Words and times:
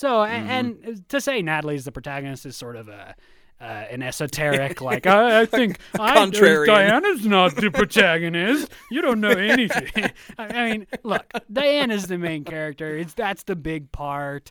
So, 0.00 0.20
mm-hmm. 0.20 0.48
and, 0.48 0.78
and 0.82 1.08
to 1.10 1.20
say 1.20 1.42
Natalie's 1.42 1.84
the 1.84 1.92
protagonist 1.92 2.46
is 2.46 2.56
sort 2.56 2.76
of 2.76 2.88
a 2.88 3.14
uh, 3.60 3.64
an 3.64 4.02
esoteric, 4.02 4.80
like 4.90 5.06
I, 5.06 5.42
I 5.42 5.44
think 5.44 5.78
I, 5.98 6.24
Diana's 6.30 7.26
not 7.26 7.54
the 7.54 7.70
protagonist. 7.74 8.72
You 8.90 9.02
don't 9.02 9.20
know 9.20 9.28
anything. 9.28 10.10
I 10.38 10.70
mean, 10.70 10.86
look, 11.02 11.30
Diana's 11.52 12.06
the 12.06 12.16
main 12.16 12.44
character. 12.44 12.96
It's 12.96 13.12
that's 13.12 13.42
the 13.42 13.56
big 13.56 13.92
part. 13.92 14.50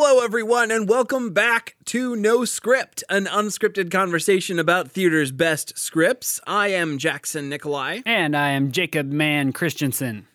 Hello, 0.00 0.24
everyone, 0.24 0.70
and 0.70 0.88
welcome 0.88 1.32
back 1.32 1.74
to 1.86 2.14
No 2.14 2.44
Script, 2.44 3.02
an 3.10 3.24
unscripted 3.26 3.90
conversation 3.90 4.60
about 4.60 4.92
theater's 4.92 5.32
best 5.32 5.76
scripts. 5.76 6.40
I 6.46 6.68
am 6.68 6.98
Jackson 6.98 7.48
Nikolai. 7.48 8.02
And 8.06 8.36
I 8.36 8.50
am 8.50 8.70
Jacob 8.70 9.10
Mann 9.10 9.52
Christensen. 9.52 10.28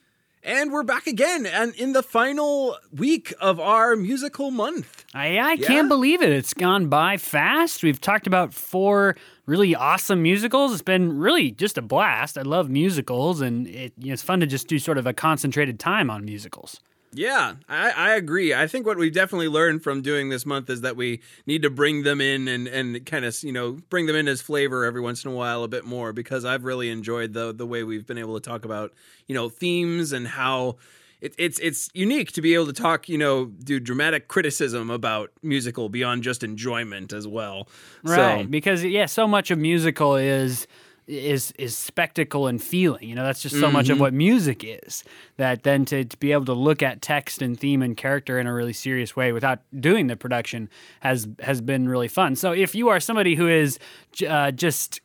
And 0.43 0.73
we're 0.73 0.83
back 0.83 1.07
again, 1.07 1.45
and 1.45 1.73
in 1.75 1.93
the 1.93 2.03
final 2.03 2.75
week 2.91 3.33
of 3.39 3.57
our 3.61 3.95
musical 3.95 4.51
month. 4.51 5.05
I, 5.13 5.37
I 5.37 5.53
yeah. 5.53 5.65
can't 5.65 5.87
believe 5.87 6.21
it. 6.21 6.33
It's 6.33 6.53
gone 6.53 6.87
by 6.89 7.15
fast. 7.15 7.83
We've 7.83 8.01
talked 8.01 8.27
about 8.27 8.53
four 8.53 9.15
really 9.45 9.73
awesome 9.75 10.21
musicals. 10.21 10.73
It's 10.73 10.81
been 10.81 11.17
really 11.17 11.51
just 11.51 11.77
a 11.77 11.81
blast. 11.81 12.37
I 12.37 12.41
love 12.41 12.69
musicals, 12.69 13.39
and 13.39 13.65
it, 13.69 13.93
you 13.97 14.07
know, 14.07 14.13
it's 14.13 14.23
fun 14.23 14.41
to 14.41 14.45
just 14.45 14.67
do 14.67 14.77
sort 14.77 14.97
of 14.97 15.07
a 15.07 15.13
concentrated 15.13 15.79
time 15.79 16.09
on 16.09 16.25
musicals. 16.25 16.81
Yeah, 17.13 17.55
I, 17.69 17.91
I, 17.91 18.15
agree. 18.15 18.53
I 18.53 18.67
think 18.67 18.85
what 18.85 18.97
we've 18.97 19.13
definitely 19.13 19.47
learned 19.47 19.83
from 19.83 20.01
doing 20.01 20.29
this 20.29 20.45
month 20.45 20.69
is 20.69 20.81
that 20.81 20.95
we 20.95 21.21
need 21.45 21.61
to 21.63 21.69
bring 21.69 22.03
them 22.03 22.21
in 22.21 22.47
and, 22.47 22.67
and 22.67 23.05
kind 23.05 23.25
of, 23.25 23.41
you 23.43 23.51
know, 23.51 23.77
bring 23.89 24.05
them 24.05 24.15
in 24.15 24.27
as 24.27 24.41
flavor 24.41 24.85
every 24.85 25.01
once 25.01 25.23
in 25.23 25.31
a 25.31 25.33
while 25.33 25.63
a 25.63 25.67
bit 25.67 25.85
more 25.85 26.13
because 26.13 26.45
I've 26.45 26.63
really 26.63 26.89
enjoyed 26.89 27.33
the 27.33 27.53
the 27.53 27.67
way 27.67 27.83
we've 27.83 28.05
been 28.05 28.17
able 28.17 28.39
to 28.39 28.49
talk 28.49 28.65
about, 28.65 28.93
you 29.27 29.35
know, 29.35 29.49
themes 29.49 30.11
and 30.11 30.27
how 30.27 30.77
it, 31.21 31.33
it's 31.37 31.57
it's 31.59 31.89
unique 31.93 32.33
to 32.33 32.41
be 32.41 32.53
able 32.53 32.65
to 32.67 32.73
talk, 32.73 33.07
you 33.07 33.17
know, 33.17 33.45
do 33.45 33.79
dramatic 33.79 34.27
criticism 34.27 34.89
about 34.89 35.31
musical 35.41 35.89
beyond 35.89 36.23
just 36.23 36.43
enjoyment 36.43 37.13
as 37.13 37.27
well. 37.27 37.69
Right, 38.03 38.43
so, 38.43 38.47
because 38.49 38.83
yeah, 38.83 39.05
so 39.05 39.27
much 39.27 39.49
of 39.49 39.57
musical 39.57 40.15
is 40.15 40.67
is 41.07 41.51
is 41.59 41.77
spectacle 41.77 42.47
and 42.47 42.61
feeling. 42.61 43.07
You 43.07 43.15
know, 43.15 43.23
that's 43.23 43.41
just 43.41 43.55
so 43.55 43.63
mm-hmm. 43.63 43.73
much 43.73 43.89
of 43.89 43.95
mm-hmm. 43.95 44.01
what 44.01 44.13
music 44.13 44.63
is. 44.63 45.03
That 45.37 45.63
then 45.63 45.85
to, 45.85 46.05
to 46.05 46.17
be 46.17 46.31
able 46.31 46.45
to 46.45 46.53
look 46.53 46.81
at 46.81 47.01
text 47.01 47.41
and 47.41 47.59
theme 47.59 47.81
and 47.81 47.95
character 47.97 48.39
in 48.39 48.47
a 48.47 48.53
really 48.53 48.73
serious 48.73 49.15
way 49.15 49.31
without 49.31 49.59
doing 49.79 50.07
the 50.07 50.15
production 50.15 50.69
has 51.01 51.27
has 51.41 51.61
been 51.61 51.89
really 51.89 52.07
fun. 52.07 52.35
So 52.35 52.51
if 52.51 52.75
you 52.75 52.89
are 52.89 52.99
somebody 52.99 53.35
who 53.35 53.47
is 53.47 53.79
uh, 54.27 54.51
just 54.51 55.01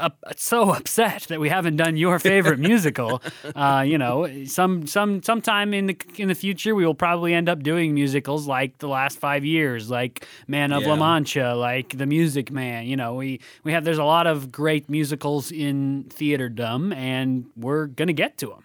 uh, 0.00 0.10
so 0.36 0.70
upset 0.74 1.22
that 1.22 1.40
we 1.40 1.48
haven't 1.48 1.76
done 1.76 1.96
your 1.96 2.18
favorite 2.18 2.58
musical. 2.58 3.22
Uh, 3.54 3.84
you 3.86 3.98
know, 3.98 4.44
some 4.46 4.86
some 4.86 5.22
sometime 5.22 5.74
in 5.74 5.86
the 5.86 5.96
in 6.16 6.28
the 6.28 6.34
future 6.34 6.74
we 6.74 6.86
will 6.86 6.94
probably 6.94 7.34
end 7.34 7.48
up 7.48 7.62
doing 7.62 7.92
musicals 7.92 8.46
like 8.46 8.78
the 8.78 8.88
last 8.88 9.18
five 9.18 9.44
years, 9.44 9.90
like 9.90 10.26
Man 10.46 10.72
of 10.72 10.82
yeah. 10.82 10.88
La 10.88 10.96
Mancha, 10.96 11.54
like 11.54 11.96
The 11.96 12.06
Music 12.06 12.50
Man. 12.50 12.86
You 12.86 12.96
know, 12.96 13.14
we 13.14 13.40
we 13.64 13.72
have 13.72 13.84
there's 13.84 13.98
a 13.98 14.04
lot 14.04 14.26
of 14.26 14.50
great 14.50 14.88
musicals 14.88 15.50
in 15.50 16.04
theaterdom, 16.08 16.94
and 16.94 17.46
we're 17.56 17.86
gonna 17.86 18.12
get 18.12 18.38
to 18.38 18.46
them. 18.46 18.64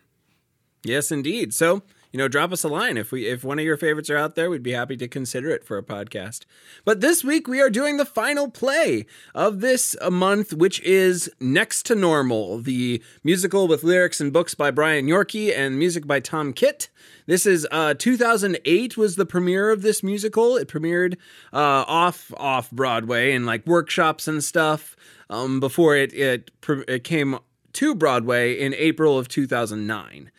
Yes, 0.83 1.11
indeed. 1.11 1.53
So 1.53 1.83
you 2.11 2.17
know, 2.17 2.27
drop 2.27 2.51
us 2.51 2.63
a 2.63 2.67
line 2.67 2.97
if 2.97 3.11
we 3.11 3.27
if 3.27 3.43
one 3.43 3.59
of 3.59 3.65
your 3.65 3.77
favorites 3.77 4.09
are 4.09 4.17
out 4.17 4.35
there. 4.35 4.49
We'd 4.49 4.63
be 4.63 4.71
happy 4.71 4.97
to 4.97 5.07
consider 5.07 5.49
it 5.49 5.63
for 5.63 5.77
a 5.77 5.83
podcast. 5.83 6.45
But 6.85 7.01
this 7.01 7.23
week 7.23 7.47
we 7.47 7.61
are 7.61 7.69
doing 7.69 7.97
the 7.97 8.05
final 8.05 8.49
play 8.49 9.05
of 9.35 9.59
this 9.59 9.95
month, 10.09 10.53
which 10.53 10.79
is 10.81 11.29
Next 11.39 11.85
to 11.87 11.95
Normal, 11.95 12.59
the 12.59 13.01
musical 13.23 13.67
with 13.67 13.83
lyrics 13.83 14.21
and 14.21 14.31
books 14.31 14.55
by 14.55 14.71
Brian 14.71 15.07
Yorkey 15.07 15.55
and 15.55 15.77
music 15.77 16.07
by 16.07 16.19
Tom 16.19 16.53
Kitt. 16.53 16.89
This 17.25 17.45
is 17.45 17.67
uh, 17.71 17.93
2008 17.93 18.95
was 18.95 19.15
the 19.15 19.25
premiere 19.25 19.69
of 19.69 19.81
this 19.81 20.01
musical. 20.01 20.55
It 20.55 20.67
premiered 20.69 21.15
uh, 21.51 21.83
off 21.87 22.33
off 22.37 22.71
Broadway 22.71 23.33
and 23.33 23.45
like 23.45 23.67
workshops 23.67 24.27
and 24.27 24.43
stuff 24.43 24.95
um, 25.29 25.59
before 25.59 25.95
it 25.95 26.13
it, 26.13 26.51
it 26.87 27.03
came 27.03 27.39
to 27.73 27.93
Broadway 27.93 28.57
in 28.57 28.73
April 28.73 29.19
of 29.19 29.27
2009. 29.27 30.31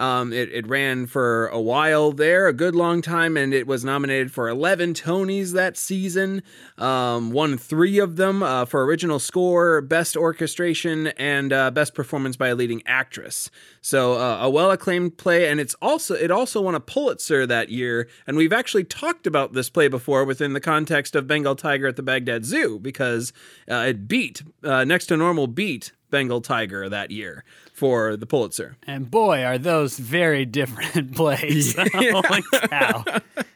Um, 0.00 0.32
it, 0.32 0.50
it 0.50 0.66
ran 0.66 1.06
for 1.06 1.48
a 1.48 1.60
while 1.60 2.10
there, 2.10 2.48
a 2.48 2.54
good 2.54 2.74
long 2.74 3.02
time, 3.02 3.36
and 3.36 3.52
it 3.52 3.66
was 3.66 3.84
nominated 3.84 4.32
for 4.32 4.48
11 4.48 4.94
Tonys 4.94 5.52
that 5.52 5.76
season. 5.76 6.42
Um, 6.78 7.32
won 7.32 7.58
three 7.58 7.98
of 7.98 8.16
them 8.16 8.42
uh, 8.42 8.64
for 8.64 8.82
original 8.86 9.18
score, 9.18 9.82
best 9.82 10.16
orchestration, 10.16 11.08
and 11.18 11.52
uh, 11.52 11.70
best 11.70 11.94
performance 11.94 12.36
by 12.36 12.48
a 12.48 12.54
leading 12.54 12.82
actress. 12.86 13.50
So 13.82 14.14
uh, 14.14 14.38
a 14.40 14.48
well 14.48 14.70
acclaimed 14.70 15.18
play, 15.18 15.50
and 15.50 15.60
it's 15.60 15.74
also 15.82 16.14
it 16.14 16.30
also 16.30 16.62
won 16.62 16.74
a 16.74 16.80
Pulitzer 16.80 17.46
that 17.46 17.68
year. 17.68 18.08
And 18.26 18.38
we've 18.38 18.54
actually 18.54 18.84
talked 18.84 19.26
about 19.26 19.52
this 19.52 19.68
play 19.68 19.88
before 19.88 20.24
within 20.24 20.54
the 20.54 20.60
context 20.60 21.14
of 21.14 21.26
Bengal 21.26 21.56
Tiger 21.56 21.86
at 21.86 21.96
the 21.96 22.02
Baghdad 22.02 22.46
Zoo 22.46 22.78
because 22.78 23.34
uh, 23.70 23.84
it 23.88 24.08
beat 24.08 24.42
uh, 24.64 24.84
Next 24.84 25.06
to 25.06 25.18
Normal 25.18 25.46
beat 25.46 25.92
Bengal 26.10 26.40
Tiger 26.40 26.88
that 26.88 27.10
year 27.10 27.44
for 27.72 28.14
the 28.14 28.26
Pulitzer. 28.26 28.76
And 28.86 29.10
boy, 29.10 29.42
are 29.42 29.56
those 29.56 29.98
very 29.98 30.44
different 30.44 31.14
plays. 31.16 31.74
Holy 31.94 32.42
cow. 32.68 33.04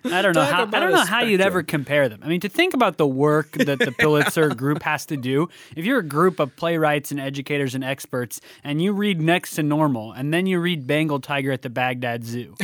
I 0.07 0.23
don't 0.23 0.35
know 0.35 0.45
how 0.45 0.63
I 0.63 0.81
don't 0.81 0.93
know 0.93 1.05
how 1.05 1.23
you'd 1.23 1.41
ever 1.41 1.63
compare 1.63 2.09
them. 2.09 2.21
I 2.23 2.29
mean, 2.29 2.41
to 2.41 2.49
think 2.49 2.73
about 2.73 2.97
the 2.97 3.07
work 3.07 3.53
that 3.53 3.79
the 3.79 3.93
Pulitzer 3.99 4.49
group 4.55 4.83
has 4.83 5.05
to 5.07 5.17
do. 5.17 5.49
If 5.77 5.85
you're 5.85 5.99
a 5.99 6.05
group 6.05 6.41
of 6.41 6.57
playwrights 6.57 7.11
and 7.11 7.21
educators 7.21 7.75
and 7.75 7.85
experts 7.85 8.41
and 8.63 8.81
you 8.81 8.93
read 8.93 9.21
Next 9.21 9.57
to 9.57 9.63
Normal 9.63 10.13
and 10.13 10.33
then 10.33 10.47
you 10.47 10.59
read 10.59 10.87
Bengal 10.87 11.21
Tiger 11.21 11.53
at 11.53 11.63
the 11.63 11.71
Baghdad 11.71 12.25
Zoo, 12.25 12.55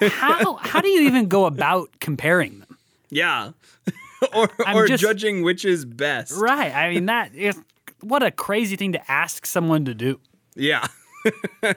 how 0.00 0.54
how 0.54 0.80
do 0.80 0.88
you 0.88 1.02
even 1.02 1.28
go 1.28 1.46
about 1.46 1.90
comparing 2.00 2.58
them? 2.58 2.78
Yeah. 3.10 3.52
or 4.34 4.48
or 4.74 4.86
just, 4.88 5.02
judging 5.02 5.42
which 5.42 5.64
is 5.64 5.84
best. 5.84 6.32
Right. 6.32 6.74
I 6.74 6.90
mean 6.90 7.06
that 7.06 7.34
is 7.34 7.60
what 8.04 8.22
a 8.22 8.30
crazy 8.30 8.76
thing 8.76 8.92
to 8.92 9.10
ask 9.10 9.46
someone 9.46 9.84
to 9.84 9.94
do. 9.94 10.20
Yeah. 10.54 10.86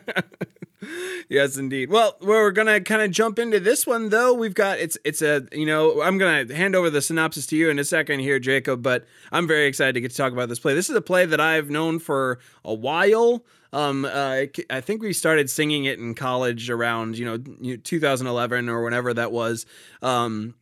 yes, 1.29 1.57
indeed. 1.57 1.89
Well, 1.89 2.17
we're 2.21 2.51
gonna 2.51 2.81
kind 2.81 3.01
of 3.01 3.11
jump 3.11 3.39
into 3.39 3.59
this 3.59 3.87
one 3.87 4.09
though. 4.09 4.33
We've 4.33 4.53
got 4.53 4.79
it's 4.79 4.97
it's 5.03 5.21
a 5.21 5.47
you 5.51 5.65
know 5.65 6.01
I'm 6.01 6.17
gonna 6.17 6.53
hand 6.53 6.75
over 6.75 6.89
the 6.89 7.01
synopsis 7.01 7.45
to 7.47 7.55
you 7.55 7.69
in 7.69 7.79
a 7.79 7.83
second 7.83 8.19
here, 8.19 8.39
Jacob. 8.39 8.83
But 8.83 9.05
I'm 9.31 9.47
very 9.47 9.65
excited 9.67 9.93
to 9.93 10.01
get 10.01 10.11
to 10.11 10.17
talk 10.17 10.33
about 10.33 10.49
this 10.49 10.59
play. 10.59 10.73
This 10.73 10.89
is 10.89 10.95
a 10.95 11.01
play 11.01 11.25
that 11.25 11.39
I've 11.39 11.69
known 11.69 11.99
for 11.99 12.39
a 12.63 12.73
while. 12.73 13.43
Um, 13.73 14.05
uh, 14.05 14.43
I 14.69 14.81
think 14.81 15.01
we 15.01 15.13
started 15.13 15.49
singing 15.49 15.85
it 15.85 15.99
in 15.99 16.13
college 16.15 16.69
around 16.69 17.17
you 17.17 17.25
know 17.25 17.37
2011 17.77 18.69
or 18.69 18.83
whenever 18.83 19.13
that 19.13 19.31
was. 19.31 19.65
Um, 20.01 20.55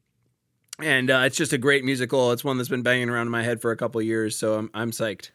and 0.79 1.09
uh, 1.09 1.23
it's 1.25 1.37
just 1.37 1.53
a 1.53 1.57
great 1.57 1.85
musical. 1.85 2.31
It's 2.31 2.43
one 2.43 2.57
that's 2.57 2.69
been 2.69 2.81
banging 2.81 3.09
around 3.09 3.27
in 3.27 3.31
my 3.31 3.43
head 3.43 3.61
for 3.61 3.71
a 3.71 3.77
couple 3.77 4.01
years, 4.01 4.37
so 4.37 4.55
I'm 4.55 4.69
I'm 4.73 4.91
psyched. 4.91 5.31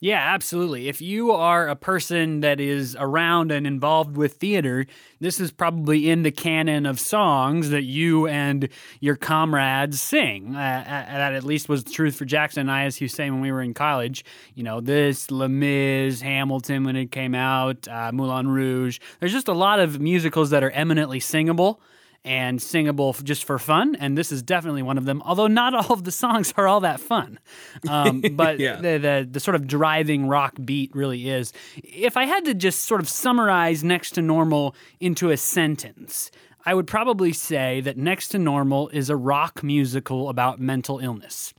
Yeah, 0.00 0.32
absolutely. 0.32 0.86
If 0.88 1.00
you 1.00 1.32
are 1.32 1.66
a 1.66 1.74
person 1.74 2.38
that 2.40 2.60
is 2.60 2.96
around 3.00 3.50
and 3.50 3.66
involved 3.66 4.16
with 4.16 4.34
theater, 4.34 4.86
this 5.18 5.40
is 5.40 5.50
probably 5.50 6.08
in 6.08 6.22
the 6.22 6.30
canon 6.30 6.86
of 6.86 7.00
songs 7.00 7.70
that 7.70 7.82
you 7.82 8.28
and 8.28 8.68
your 9.00 9.16
comrades 9.16 10.00
sing. 10.00 10.54
Uh, 10.54 10.58
uh 10.58 11.18
that 11.18 11.34
at 11.34 11.42
least 11.42 11.68
was 11.68 11.82
the 11.82 11.90
truth 11.90 12.14
for 12.14 12.24
Jackson 12.24 12.60
and 12.60 12.70
I, 12.70 12.84
as 12.84 13.00
you 13.00 13.08
say 13.08 13.28
when 13.28 13.40
we 13.40 13.50
were 13.50 13.60
in 13.60 13.74
college. 13.74 14.24
You 14.54 14.62
know, 14.62 14.80
this, 14.80 15.32
Les 15.32 15.48
Mis, 15.48 16.20
Hamilton 16.20 16.84
when 16.84 16.94
it 16.94 17.10
came 17.10 17.34
out, 17.34 17.88
uh, 17.88 18.12
Moulin 18.12 18.46
Rouge. 18.46 19.00
There's 19.18 19.32
just 19.32 19.48
a 19.48 19.52
lot 19.52 19.80
of 19.80 19.98
musicals 19.98 20.50
that 20.50 20.62
are 20.62 20.70
eminently 20.70 21.18
singable 21.18 21.80
and 22.28 22.60
singable 22.60 23.14
just 23.14 23.44
for 23.44 23.58
fun. 23.58 23.96
And 23.96 24.16
this 24.16 24.30
is 24.30 24.42
definitely 24.42 24.82
one 24.82 24.98
of 24.98 25.06
them, 25.06 25.22
although 25.24 25.46
not 25.46 25.74
all 25.74 25.94
of 25.94 26.04
the 26.04 26.12
songs 26.12 26.52
are 26.58 26.68
all 26.68 26.80
that 26.80 27.00
fun. 27.00 27.38
Um, 27.88 28.20
but 28.32 28.60
yeah. 28.60 28.76
the, 28.76 28.98
the, 28.98 29.28
the, 29.30 29.40
sort 29.40 29.54
of 29.54 29.66
driving 29.66 30.28
rock 30.28 30.54
beat 30.62 30.94
really 30.94 31.30
is. 31.30 31.54
If 31.76 32.18
I 32.18 32.26
had 32.26 32.44
to 32.44 32.54
just 32.54 32.82
sort 32.82 33.00
of 33.00 33.08
summarize 33.08 33.82
Next 33.82 34.10
to 34.12 34.22
Normal 34.22 34.76
into 35.00 35.30
a 35.30 35.38
sentence, 35.38 36.30
I 36.66 36.74
would 36.74 36.86
probably 36.86 37.32
say 37.32 37.80
that 37.80 37.96
Next 37.96 38.28
to 38.28 38.38
Normal 38.38 38.90
is 38.90 39.08
a 39.08 39.16
rock 39.16 39.62
musical 39.62 40.28
about 40.28 40.60
mental 40.60 40.98
illness. 40.98 41.54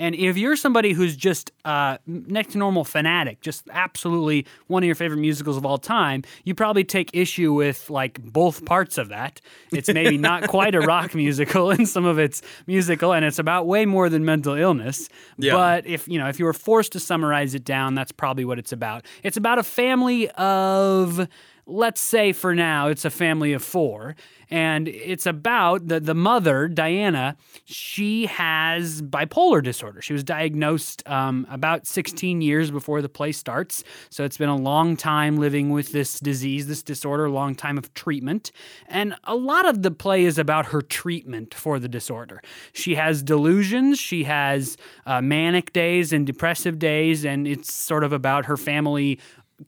And 0.00 0.14
if 0.14 0.38
you're 0.38 0.56
somebody 0.56 0.94
who's 0.94 1.14
just 1.14 1.52
uh, 1.66 1.98
next 2.06 2.52
to 2.52 2.58
normal 2.58 2.84
fanatic, 2.84 3.42
just 3.42 3.68
absolutely 3.70 4.46
one 4.66 4.82
of 4.82 4.86
your 4.86 4.94
favorite 4.94 5.18
musicals 5.18 5.58
of 5.58 5.66
all 5.66 5.76
time, 5.76 6.22
you 6.42 6.54
probably 6.54 6.84
take 6.84 7.10
issue 7.12 7.52
with 7.52 7.90
like 7.90 8.18
both 8.22 8.64
parts 8.64 8.96
of 8.96 9.10
that. 9.10 9.42
It's 9.70 9.92
maybe 9.92 10.16
not 10.30 10.48
quite 10.48 10.74
a 10.74 10.80
rock 10.80 11.14
musical 11.14 11.70
in 11.70 11.84
some 11.84 12.06
of 12.06 12.18
its 12.18 12.40
musical, 12.66 13.12
and 13.12 13.26
it's 13.26 13.38
about 13.38 13.66
way 13.66 13.84
more 13.84 14.08
than 14.08 14.24
mental 14.24 14.54
illness. 14.54 15.10
Yeah. 15.36 15.52
But 15.52 15.86
if 15.86 16.08
you 16.08 16.18
know, 16.18 16.28
if 16.28 16.38
you 16.38 16.46
were 16.46 16.54
forced 16.54 16.92
to 16.92 17.00
summarize 17.00 17.54
it 17.54 17.64
down, 17.64 17.94
that's 17.94 18.10
probably 18.10 18.46
what 18.46 18.58
it's 18.58 18.72
about. 18.72 19.04
It's 19.22 19.36
about 19.36 19.58
a 19.58 19.62
family 19.62 20.30
of 20.30 21.28
let's 21.66 22.00
say 22.00 22.32
for 22.32 22.54
now 22.54 22.88
it's 22.88 23.04
a 23.04 23.10
family 23.10 23.52
of 23.52 23.62
four 23.62 24.16
and 24.50 24.88
it's 24.88 25.26
about 25.26 25.86
the 25.86 26.00
the 26.00 26.14
mother 26.14 26.68
Diana. 26.68 27.36
She 27.64 28.26
has 28.26 29.00
bipolar 29.00 29.62
disorder. 29.62 30.02
She 30.02 30.12
was 30.12 30.24
diagnosed 30.24 31.08
um, 31.08 31.46
about 31.50 31.86
16 31.86 32.40
years 32.42 32.70
before 32.70 33.00
the 33.00 33.08
play 33.08 33.32
starts, 33.32 33.84
so 34.10 34.24
it's 34.24 34.36
been 34.36 34.48
a 34.48 34.56
long 34.56 34.96
time 34.96 35.38
living 35.38 35.70
with 35.70 35.92
this 35.92 36.18
disease, 36.18 36.66
this 36.66 36.82
disorder, 36.82 37.26
a 37.26 37.30
long 37.30 37.54
time 37.54 37.78
of 37.78 37.94
treatment, 37.94 38.50
and 38.88 39.14
a 39.24 39.36
lot 39.36 39.66
of 39.66 39.82
the 39.82 39.90
play 39.90 40.24
is 40.24 40.38
about 40.38 40.66
her 40.66 40.82
treatment 40.82 41.54
for 41.54 41.78
the 41.78 41.88
disorder. 41.88 42.42
She 42.72 42.96
has 42.96 43.22
delusions. 43.22 43.98
She 43.98 44.24
has 44.24 44.76
uh, 45.06 45.20
manic 45.20 45.72
days 45.72 46.12
and 46.12 46.26
depressive 46.26 46.78
days, 46.78 47.24
and 47.24 47.46
it's 47.46 47.72
sort 47.72 48.02
of 48.02 48.12
about 48.12 48.46
her 48.46 48.56
family 48.56 49.20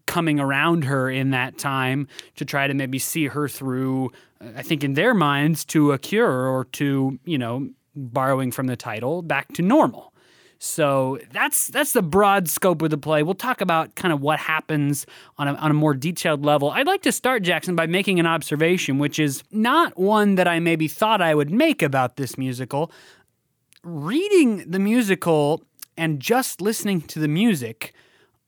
coming 0.06 0.40
around 0.40 0.84
her 0.84 1.10
in 1.10 1.30
that 1.30 1.58
time 1.58 2.08
to 2.36 2.44
try 2.44 2.66
to 2.66 2.74
maybe 2.74 2.98
see 2.98 3.26
her 3.26 3.48
through 3.48 4.10
uh, 4.40 4.48
I 4.56 4.62
think 4.62 4.84
in 4.84 4.94
their 4.94 5.14
minds 5.14 5.64
to 5.66 5.92
a 5.92 5.98
cure 5.98 6.48
or 6.48 6.64
to, 6.72 7.18
you 7.24 7.38
know, 7.38 7.70
borrowing 7.94 8.50
from 8.52 8.66
the 8.66 8.76
title, 8.76 9.22
back 9.22 9.52
to 9.54 9.62
normal. 9.62 10.12
So 10.58 11.18
that's 11.32 11.66
that's 11.68 11.92
the 11.92 12.02
broad 12.02 12.48
scope 12.48 12.82
of 12.82 12.90
the 12.90 12.96
play. 12.96 13.24
We'll 13.24 13.34
talk 13.34 13.60
about 13.60 13.96
kind 13.96 14.12
of 14.12 14.20
what 14.20 14.38
happens 14.38 15.06
on 15.36 15.48
a, 15.48 15.54
on 15.54 15.72
a 15.72 15.74
more 15.74 15.92
detailed 15.92 16.44
level. 16.44 16.70
I'd 16.70 16.86
like 16.86 17.02
to 17.02 17.10
start, 17.10 17.42
Jackson, 17.42 17.74
by 17.74 17.86
making 17.86 18.20
an 18.20 18.26
observation, 18.26 18.98
which 18.98 19.18
is 19.18 19.42
not 19.50 19.98
one 19.98 20.36
that 20.36 20.46
I 20.46 20.60
maybe 20.60 20.86
thought 20.86 21.20
I 21.20 21.34
would 21.34 21.50
make 21.50 21.82
about 21.82 22.16
this 22.16 22.38
musical. 22.38 22.92
Reading 23.82 24.70
the 24.70 24.78
musical 24.78 25.64
and 25.96 26.20
just 26.20 26.60
listening 26.60 27.00
to 27.02 27.18
the 27.18 27.26
music 27.26 27.92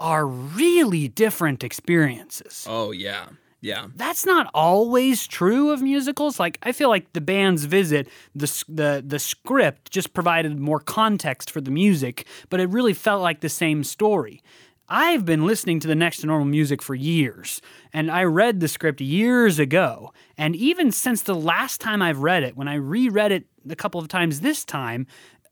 are 0.04 0.26
really 0.26 1.08
different 1.08 1.64
experiences. 1.64 2.66
Oh, 2.68 2.90
yeah. 2.90 3.28
Yeah. 3.62 3.86
That's 3.96 4.26
not 4.26 4.50
always 4.52 5.26
true 5.26 5.70
of 5.70 5.80
musicals. 5.80 6.38
Like 6.38 6.58
I 6.62 6.72
feel 6.72 6.90
like 6.90 7.14
the 7.14 7.22
band's 7.22 7.64
visit, 7.64 8.06
the 8.34 8.64
the 8.68 9.02
the 9.06 9.18
script 9.18 9.90
just 9.90 10.12
provided 10.12 10.60
more 10.60 10.78
context 10.78 11.50
for 11.50 11.62
the 11.62 11.70
music, 11.70 12.26
but 12.50 12.60
it 12.60 12.68
really 12.68 12.92
felt 12.92 13.22
like 13.22 13.40
the 13.40 13.48
same 13.48 13.82
story. 13.82 14.42
I've 14.86 15.24
been 15.24 15.46
listening 15.46 15.80
to 15.80 15.88
the 15.88 15.94
next 15.94 16.18
to 16.18 16.26
normal 16.26 16.44
music 16.44 16.82
for 16.82 16.94
years, 16.94 17.62
and 17.94 18.10
I 18.10 18.24
read 18.24 18.60
the 18.60 18.68
script 18.68 19.00
years 19.00 19.58
ago. 19.58 20.12
And 20.36 20.54
even 20.54 20.92
since 20.92 21.22
the 21.22 21.34
last 21.34 21.80
time 21.80 22.02
I've 22.02 22.18
read 22.18 22.42
it, 22.42 22.58
when 22.58 22.68
I 22.68 22.74
reread 22.74 23.32
it 23.32 23.46
a 23.70 23.76
couple 23.76 23.98
of 23.98 24.08
times 24.08 24.40
this 24.40 24.66
time, 24.66 25.06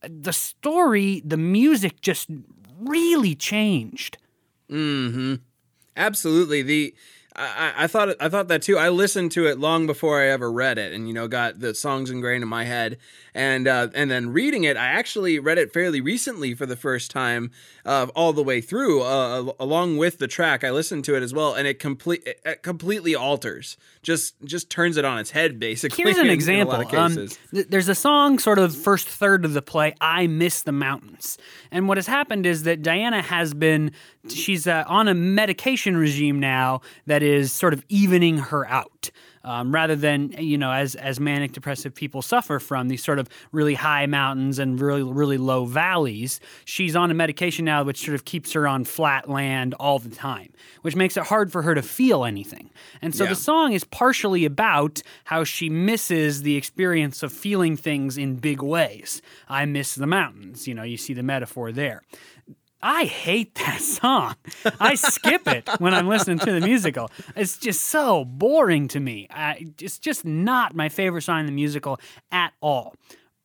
uh, 0.05 0.09
the 0.11 0.35
story, 0.35 1.23
the 1.25 1.39
music 1.39 2.03
just 2.03 2.29
really 2.79 3.35
changed. 3.35 4.19
Mm-hmm. 4.73 5.35
Absolutely. 5.97 6.63
The 6.63 6.95
I, 7.35 7.73
I 7.79 7.87
thought 7.87 8.15
I 8.21 8.29
thought 8.29 8.49
that 8.49 8.63
too. 8.63 8.77
I 8.77 8.91
listened 8.91 9.33
to 9.33 9.47
it 9.47 9.59
long 9.59 9.87
before 9.87 10.21
I 10.21 10.27
ever 10.27 10.53
read 10.53 10.77
it, 10.79 10.93
and 10.93 11.09
you 11.09 11.15
know, 11.15 11.29
got 11.29 11.61
the 11.61 11.75
songs 11.75 12.11
ingrained 12.11 12.43
in 12.43 12.49
my 12.49 12.65
head. 12.65 12.99
And 13.35 13.67
uh, 13.67 13.89
and 13.95 14.11
then 14.11 14.33
reading 14.33 14.65
it, 14.65 14.77
I 14.77 14.89
actually 14.89 15.39
read 15.39 15.57
it 15.57 15.73
fairly 15.73 16.03
recently 16.03 16.55
for 16.55 16.67
the 16.67 16.77
first 16.77 17.11
time, 17.11 17.51
uh, 17.87 18.09
all 18.15 18.35
the 18.35 18.43
way 18.43 18.61
through, 18.61 19.03
uh, 19.03 19.53
along 19.59 19.97
with 19.97 20.19
the 20.19 20.29
track. 20.29 20.63
I 20.65 20.71
listened 20.71 21.05
to 21.07 21.17
it 21.17 21.23
as 21.23 21.33
well, 21.33 21.55
and 21.55 21.67
it 21.67 21.79
complete 21.79 22.23
it 22.27 22.63
completely 22.63 23.15
alters, 23.15 23.79
just 24.03 24.35
just 24.45 24.69
turns 24.69 24.99
it 24.99 25.07
on 25.07 25.19
its 25.19 25.31
head, 25.31 25.59
basically. 25.59 26.05
Here's 26.05 26.19
an 26.19 26.27
in, 26.27 26.33
example. 26.33 26.75
In 26.75 26.95
a 26.95 27.01
um, 27.01 27.15
th- 27.15 27.69
there's 27.69 27.89
a 27.89 27.95
song, 27.95 28.39
sort 28.39 28.59
of 28.59 28.77
first 28.77 29.09
third 29.09 29.47
of 29.47 29.55
the 29.55 29.63
play, 29.63 29.95
"I 30.03 30.27
Miss 30.27 30.63
the 30.63 30.73
Mountains," 30.73 31.39
and 31.71 31.89
what 31.89 31.97
has 31.97 32.07
happened 32.07 32.45
is 32.45 32.65
that 32.65 32.83
Diana 32.83 33.23
has 33.23 33.55
been 33.55 33.93
she's 34.29 34.67
uh, 34.67 34.85
on 34.87 35.09
a 35.09 35.15
medication 35.15 35.97
regime 35.97 36.39
now 36.39 36.81
that 37.07 37.22
is 37.23 37.53
sort 37.53 37.73
of 37.73 37.85
evening 37.89 38.39
her 38.39 38.67
out 38.69 39.11
um, 39.45 39.75
rather 39.75 39.97
than 39.97 40.33
you 40.39 40.57
know 40.57 40.71
as 40.73 40.95
as 40.95 41.19
manic 41.21 41.53
depressive 41.53 41.95
people 41.95 42.23
suffer 42.23 42.59
from 42.59 42.89
these 42.89 43.03
sort 43.03 43.19
of 43.19 43.29
really 43.51 43.75
high 43.75 44.07
mountains 44.07 44.59
and 44.59 44.81
really 44.81 45.03
really 45.03 45.39
low 45.39 45.65
valleys. 45.65 46.41
She's 46.65 46.97
on 46.97 47.11
a 47.11 47.15
medication 47.15 47.65
now 47.65 47.83
which 47.83 48.05
sort 48.05 48.15
of 48.15 48.25
keeps 48.25 48.53
her 48.53 48.67
on 48.67 48.85
flat 48.85 49.29
land 49.29 49.75
all 49.75 49.99
the 49.99 50.11
time, 50.11 50.53
which 50.83 50.97
makes 50.97 51.17
it 51.17 51.25
hard 51.25 51.51
for 51.53 51.63
her 51.63 51.75
to 51.75 51.83
feel 51.83 52.25
anything. 52.25 52.71
And 53.01 53.15
so 53.15 53.25
yeah. 53.25 53.31
the 53.31 53.37
song 53.37 53.73
is 53.73 53.85
partially 53.85 54.45
about 54.45 55.03
how 55.25 55.45
she 55.45 55.69
misses 55.69 56.43
the 56.43 56.57
experience 56.57 57.23
of 57.23 57.33
feeling 57.33 57.77
things 57.77 58.17
in 58.17 58.37
big 58.37 58.63
ways. 58.63 59.23
I 59.49 59.65
miss 59.65 59.95
the 59.95 60.07
mountains. 60.07 60.69
You 60.69 60.75
know, 60.75 60.83
you 60.83 60.97
see 60.97 61.15
the 61.15 61.23
metaphor 61.23 61.73
there. 61.73 62.03
I 62.83 63.05
hate 63.05 63.55
that 63.57 63.81
song. 63.81 64.35
I 64.81 64.95
skip 64.95 65.47
it 65.47 65.69
when 65.79 65.95
I'm 65.95 66.09
listening 66.09 66.39
to 66.41 66.53
the 66.53 66.61
musical. 66.61 67.11
It's 67.37 67.57
just 67.57 67.83
so 67.85 68.25
boring 68.25 68.89
to 68.89 69.01
me. 69.01 69.29
I, 69.31 69.67
it's 69.81 69.99
just 69.99 70.25
not 70.25 70.75
my 70.75 70.89
favorite 70.89 71.23
song 71.23 71.41
in 71.41 71.47
the 71.47 71.53
musical 71.53 72.01
at 72.31 72.53
all. 72.61 72.95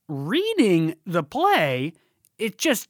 Reading 0.08 0.96
the 1.06 1.24
play, 1.24 1.94
it 2.40 2.58
just 2.58 2.90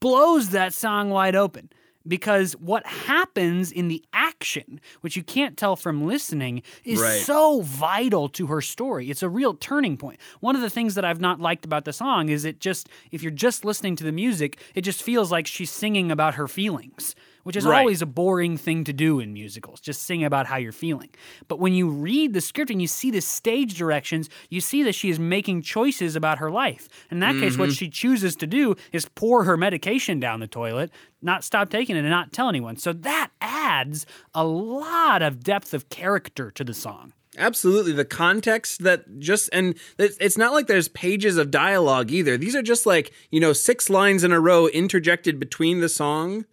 blows 0.00 0.50
that 0.50 0.74
song 0.74 1.10
wide 1.10 1.34
open 1.34 1.70
because 2.06 2.52
what 2.54 2.86
happens 2.86 3.72
in 3.72 3.88
the 3.88 4.04
action, 4.12 4.80
which 5.00 5.16
you 5.16 5.22
can't 5.22 5.56
tell 5.56 5.76
from 5.76 6.06
listening, 6.06 6.62
is 6.84 7.00
right. 7.00 7.20
so 7.20 7.62
vital 7.62 8.28
to 8.30 8.46
her 8.48 8.60
story. 8.60 9.10
It's 9.10 9.22
a 9.22 9.28
real 9.28 9.54
turning 9.54 9.96
point. 9.96 10.20
One 10.40 10.56
of 10.56 10.62
the 10.62 10.70
things 10.70 10.94
that 10.94 11.04
I've 11.04 11.20
not 11.20 11.40
liked 11.40 11.64
about 11.64 11.84
the 11.84 11.92
song 11.92 12.28
is 12.28 12.44
it 12.44 12.60
just, 12.60 12.88
if 13.10 13.22
you're 13.22 13.32
just 13.32 13.64
listening 13.64 13.96
to 13.96 14.04
the 14.04 14.12
music, 14.12 14.58
it 14.74 14.82
just 14.82 15.02
feels 15.02 15.32
like 15.32 15.46
she's 15.46 15.70
singing 15.70 16.10
about 16.10 16.34
her 16.34 16.48
feelings 16.48 17.14
which 17.44 17.56
is 17.56 17.64
right. 17.64 17.78
always 17.78 18.02
a 18.02 18.06
boring 18.06 18.56
thing 18.56 18.84
to 18.84 18.92
do 18.92 19.20
in 19.20 19.32
musicals, 19.32 19.80
just 19.80 20.02
sing 20.02 20.24
about 20.24 20.46
how 20.46 20.56
you're 20.56 20.72
feeling. 20.72 21.10
But 21.46 21.60
when 21.60 21.72
you 21.72 21.88
read 21.88 22.34
the 22.34 22.40
script 22.40 22.70
and 22.70 22.82
you 22.82 22.88
see 22.88 23.10
the 23.10 23.20
stage 23.20 23.78
directions, 23.78 24.28
you 24.50 24.60
see 24.60 24.82
that 24.82 24.94
she 24.94 25.10
is 25.10 25.18
making 25.18 25.62
choices 25.62 26.16
about 26.16 26.38
her 26.38 26.50
life. 26.50 26.88
In 27.10 27.20
that 27.20 27.32
mm-hmm. 27.32 27.40
case, 27.42 27.56
what 27.56 27.68
mm-hmm. 27.68 27.74
she 27.74 27.88
chooses 27.88 28.34
to 28.36 28.46
do 28.46 28.74
is 28.92 29.08
pour 29.14 29.44
her 29.44 29.56
medication 29.56 30.18
down 30.18 30.40
the 30.40 30.46
toilet, 30.48 30.90
not 31.22 31.44
stop 31.44 31.70
taking 31.70 31.96
it, 31.96 32.00
and 32.00 32.10
not 32.10 32.32
tell 32.32 32.48
anyone. 32.48 32.76
So 32.76 32.92
that 32.92 33.30
adds 33.40 34.06
a 34.34 34.44
lot 34.44 35.22
of 35.22 35.44
depth 35.44 35.72
of 35.72 35.88
character 35.88 36.50
to 36.50 36.64
the 36.64 36.74
song. 36.74 37.12
Absolutely. 37.36 37.92
The 37.92 38.04
context 38.04 38.84
that 38.84 39.18
just, 39.18 39.50
and 39.52 39.74
it's 39.98 40.38
not 40.38 40.52
like 40.52 40.68
there's 40.68 40.88
pages 40.88 41.36
of 41.36 41.50
dialogue 41.50 42.12
either. 42.12 42.36
These 42.36 42.54
are 42.54 42.62
just 42.62 42.86
like, 42.86 43.12
you 43.30 43.40
know, 43.40 43.52
six 43.52 43.90
lines 43.90 44.22
in 44.22 44.32
a 44.32 44.40
row 44.40 44.68
interjected 44.68 45.40
between 45.40 45.80
the 45.80 45.88
song 45.88 46.44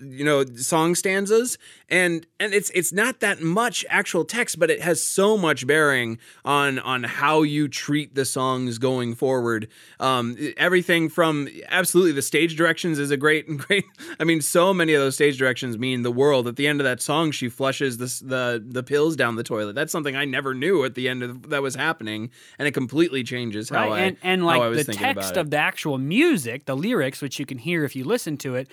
you 0.00 0.24
know 0.24 0.44
song 0.56 0.94
stanzas. 0.94 1.58
And 1.88 2.26
and 2.38 2.54
it's 2.54 2.70
it's 2.70 2.92
not 2.92 3.20
that 3.20 3.40
much 3.40 3.84
actual 3.88 4.24
text 4.24 4.58
but 4.58 4.70
it 4.70 4.80
has 4.80 5.02
so 5.02 5.36
much 5.36 5.66
bearing 5.66 6.18
on 6.44 6.78
on 6.78 7.04
how 7.04 7.42
you 7.42 7.68
treat 7.68 8.14
the 8.14 8.24
songs 8.24 8.78
going 8.78 9.14
forward. 9.14 9.68
Um 9.98 10.36
everything 10.56 11.08
from 11.08 11.48
absolutely 11.68 12.12
the 12.12 12.22
stage 12.22 12.56
directions 12.56 12.98
is 12.98 13.10
a 13.10 13.16
great 13.16 13.48
and 13.48 13.58
great 13.66 13.84
i 14.18 14.24
mean 14.24 14.40
so 14.40 14.72
many 14.72 14.94
of 14.94 15.00
those 15.00 15.14
stage 15.14 15.38
directions 15.38 15.78
mean 15.78 16.02
the 16.02 16.12
world. 16.12 16.46
At 16.46 16.56
the 16.56 16.66
end 16.66 16.80
of 16.80 16.84
that 16.84 17.00
song 17.00 17.30
she 17.30 17.48
flushes 17.48 17.98
this 17.98 18.20
the 18.20 18.64
the 18.66 18.82
pills 18.82 19.16
down 19.16 19.36
the 19.36 19.42
toilet. 19.42 19.74
That's 19.74 19.92
something 19.92 20.16
i 20.16 20.24
never 20.24 20.54
knew 20.54 20.84
at 20.84 20.94
the 20.94 21.08
end 21.08 21.22
of 21.22 21.50
that 21.50 21.62
was 21.62 21.74
happening. 21.74 22.30
And 22.58 22.68
it 22.68 22.72
completely 22.72 23.22
changes 23.22 23.70
how 23.70 23.90
right. 23.90 23.92
i 23.92 24.00
and, 24.00 24.16
and 24.22 24.44
like 24.44 24.86
the 24.86 24.92
text 24.92 25.36
of 25.36 25.50
the 25.50 25.56
actual 25.56 25.98
music 25.98 26.66
the 26.66 26.76
lyrics 26.76 27.22
which 27.22 27.38
you 27.38 27.46
can 27.46 27.58
hear 27.58 27.84
if 27.84 27.96
you 27.96 28.04
listen 28.04 28.36
to 28.38 28.54
it 28.54 28.68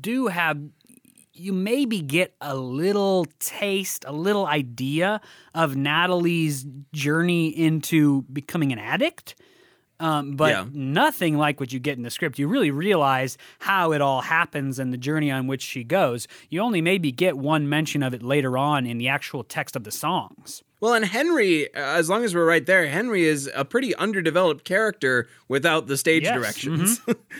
do 0.00 0.26
have 0.26 0.59
you 1.40 1.52
maybe 1.54 2.00
get 2.02 2.34
a 2.40 2.54
little 2.54 3.26
taste, 3.38 4.04
a 4.06 4.12
little 4.12 4.46
idea 4.46 5.20
of 5.54 5.74
Natalie's 5.74 6.66
journey 6.92 7.48
into 7.48 8.22
becoming 8.22 8.72
an 8.72 8.78
addict. 8.78 9.34
Um, 9.98 10.36
but 10.36 10.50
yeah. 10.50 10.64
nothing 10.72 11.36
like 11.36 11.60
what 11.60 11.72
you 11.72 11.78
get 11.78 11.98
in 11.98 12.02
the 12.02 12.10
script. 12.10 12.38
You 12.38 12.48
really 12.48 12.70
realize 12.70 13.36
how 13.58 13.92
it 13.92 14.00
all 14.00 14.22
happens 14.22 14.78
and 14.78 14.92
the 14.92 14.98
journey 14.98 15.30
on 15.30 15.46
which 15.46 15.62
she 15.62 15.84
goes. 15.84 16.26
You 16.48 16.60
only 16.60 16.80
maybe 16.80 17.12
get 17.12 17.36
one 17.36 17.68
mention 17.68 18.02
of 18.02 18.14
it 18.14 18.22
later 18.22 18.56
on 18.56 18.86
in 18.86 18.96
the 18.96 19.08
actual 19.08 19.44
text 19.44 19.76
of 19.76 19.84
the 19.84 19.90
songs. 19.90 20.62
Well, 20.80 20.94
and 20.94 21.04
Henry, 21.04 21.72
as 21.74 22.08
long 22.08 22.24
as 22.24 22.34
we're 22.34 22.46
right 22.46 22.64
there, 22.64 22.86
Henry 22.86 23.24
is 23.26 23.50
a 23.54 23.66
pretty 23.66 23.94
underdeveloped 23.96 24.64
character 24.64 25.28
without 25.48 25.86
the 25.86 25.98
stage 25.98 26.22
yes. 26.22 26.34
directions. 26.34 27.00
Mm-hmm. 27.00 27.20